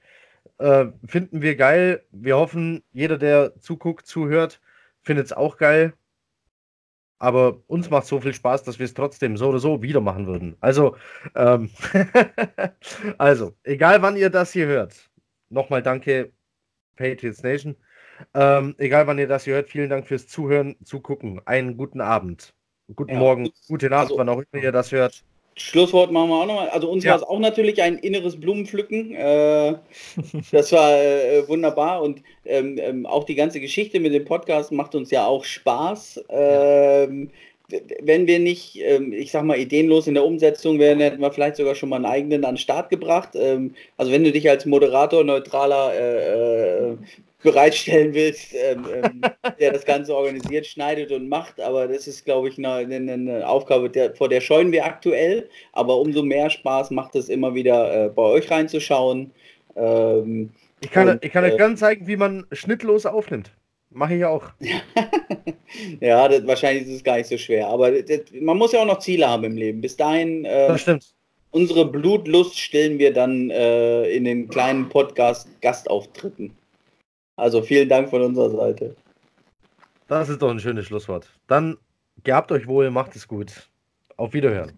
Äh, 0.61 0.91
finden 1.07 1.41
wir 1.41 1.55
geil. 1.55 2.05
Wir 2.11 2.37
hoffen, 2.37 2.83
jeder, 2.93 3.17
der 3.17 3.59
zuguckt, 3.59 4.05
zuhört, 4.05 4.61
findet 5.01 5.25
es 5.25 5.33
auch 5.33 5.57
geil. 5.57 5.93
Aber 7.17 7.61
uns 7.67 7.89
macht 7.89 8.05
so 8.05 8.19
viel 8.19 8.33
Spaß, 8.33 8.63
dass 8.63 8.77
wir 8.77 8.85
es 8.85 8.93
trotzdem 8.93 9.37
so 9.37 9.49
oder 9.49 9.57
so 9.59 9.81
wieder 9.81 10.01
machen 10.01 10.27
würden. 10.27 10.57
Also, 10.59 10.95
ähm, 11.35 11.71
also, 13.17 13.55
egal 13.63 14.03
wann 14.03 14.17
ihr 14.17 14.29
das 14.29 14.53
hier 14.53 14.67
hört, 14.67 15.09
nochmal 15.49 15.81
danke, 15.81 16.31
Patriots 16.95 17.41
Nation. 17.41 17.75
Ähm, 18.35 18.75
egal 18.77 19.07
wann 19.07 19.17
ihr 19.17 19.27
das 19.27 19.45
hier 19.45 19.55
hört, 19.55 19.69
vielen 19.69 19.89
Dank 19.89 20.05
fürs 20.07 20.27
Zuhören, 20.27 20.75
Zugucken. 20.83 21.41
Einen 21.45 21.75
guten 21.75 22.01
Abend, 22.01 22.53
guten 22.95 23.13
ja, 23.13 23.19
Morgen, 23.19 23.49
gute 23.67 23.89
Nacht, 23.89 24.03
also, 24.03 24.17
wann 24.17 24.29
auch 24.29 24.43
immer 24.51 24.63
ihr 24.63 24.71
das 24.71 24.91
hört. 24.91 25.23
Schlusswort 25.55 26.11
machen 26.11 26.29
wir 26.29 26.41
auch 26.41 26.45
nochmal. 26.45 26.69
Also 26.69 26.89
uns 26.89 27.03
ja. 27.03 27.11
war 27.11 27.17
es 27.17 27.23
auch 27.23 27.39
natürlich 27.39 27.81
ein 27.81 27.97
inneres 27.97 28.39
Blumenpflücken. 28.39 29.13
Äh, 29.13 29.75
das 30.51 30.71
war 30.71 30.97
äh, 30.97 31.47
wunderbar 31.47 32.01
und 32.01 32.21
ähm, 32.45 32.77
ähm, 32.79 33.05
auch 33.05 33.25
die 33.25 33.35
ganze 33.35 33.59
Geschichte 33.59 33.99
mit 33.99 34.13
dem 34.13 34.25
Podcast 34.25 34.71
macht 34.71 34.95
uns 34.95 35.11
ja 35.11 35.25
auch 35.25 35.43
Spaß. 35.43 36.23
Ähm, 36.29 37.29
wenn 38.01 38.27
wir 38.27 38.39
nicht, 38.39 38.79
ähm, 38.81 39.13
ich 39.13 39.31
sag 39.31 39.43
mal, 39.43 39.57
ideenlos 39.57 40.07
in 40.07 40.13
der 40.13 40.25
Umsetzung 40.25 40.79
wären, 40.79 40.99
hätten 40.99 41.21
wir 41.21 41.31
vielleicht 41.31 41.55
sogar 41.55 41.75
schon 41.75 41.89
mal 41.89 41.97
einen 41.97 42.05
eigenen 42.05 42.45
an 42.45 42.55
den 42.55 42.57
Start 42.57 42.89
gebracht. 42.89 43.29
Ähm, 43.35 43.75
also 43.97 44.11
wenn 44.11 44.23
du 44.23 44.31
dich 44.31 44.49
als 44.49 44.65
Moderator 44.65 45.23
neutraler 45.23 45.93
äh, 45.93 46.91
äh 46.91 46.97
bereitstellen 47.43 48.13
willst, 48.13 48.53
ähm, 48.53 48.85
ähm, 48.93 49.21
der 49.59 49.73
das 49.73 49.85
Ganze 49.85 50.15
organisiert, 50.15 50.65
schneidet 50.65 51.11
und 51.11 51.27
macht. 51.27 51.59
Aber 51.59 51.87
das 51.87 52.07
ist, 52.07 52.25
glaube 52.25 52.49
ich, 52.49 52.57
eine, 52.57 52.95
eine 52.95 53.47
Aufgabe, 53.47 53.89
der, 53.89 54.15
vor 54.15 54.29
der 54.29 54.41
scheuen 54.41 54.71
wir 54.71 54.85
aktuell. 54.85 55.49
Aber 55.73 55.97
umso 55.97 56.23
mehr 56.23 56.49
Spaß 56.49 56.91
macht 56.91 57.15
es 57.15 57.29
immer 57.29 57.53
wieder, 57.53 58.05
äh, 58.05 58.09
bei 58.09 58.23
euch 58.23 58.49
reinzuschauen. 58.49 59.31
Ähm, 59.75 60.51
ich 60.81 60.91
kann, 60.91 61.09
und, 61.09 61.23
ich 61.23 61.31
kann 61.31 61.43
euch 61.43 61.53
äh, 61.53 61.57
gerne 61.57 61.75
zeigen, 61.75 62.07
wie 62.07 62.17
man 62.17 62.45
schnittlos 62.51 63.05
aufnimmt. 63.05 63.51
Mache 63.89 64.15
ich 64.15 64.25
auch. 64.25 64.45
ja, 65.99 66.27
das, 66.27 66.47
wahrscheinlich 66.47 66.87
ist 66.87 66.95
es 66.95 67.03
gar 67.03 67.17
nicht 67.17 67.27
so 67.27 67.37
schwer. 67.37 67.67
Aber 67.67 67.91
das, 67.91 68.21
man 68.39 68.57
muss 68.57 68.71
ja 68.71 68.81
auch 68.81 68.85
noch 68.85 68.99
Ziele 68.99 69.27
haben 69.27 69.43
im 69.43 69.57
Leben. 69.57 69.81
Bis 69.81 69.97
dahin. 69.97 70.45
Äh, 70.45 70.67
das 70.69 70.81
stimmt. 70.81 71.13
Unsere 71.51 71.85
Blutlust 71.85 72.57
stellen 72.57 72.97
wir 72.97 73.11
dann 73.11 73.49
äh, 73.49 74.05
in 74.05 74.23
den 74.23 74.47
kleinen 74.47 74.87
Podcast-Gastauftritten. 74.87 76.55
Also 77.41 77.63
vielen 77.63 77.89
Dank 77.89 78.07
von 78.07 78.21
unserer 78.21 78.51
Seite. 78.51 78.95
Das 80.07 80.29
ist 80.29 80.43
doch 80.43 80.51
ein 80.51 80.59
schönes 80.59 80.85
Schlusswort. 80.85 81.27
Dann 81.47 81.75
gehabt 82.23 82.51
euch 82.51 82.67
wohl, 82.67 82.91
macht 82.91 83.15
es 83.15 83.27
gut. 83.27 83.67
Auf 84.15 84.33
Wiederhören. 84.33 84.71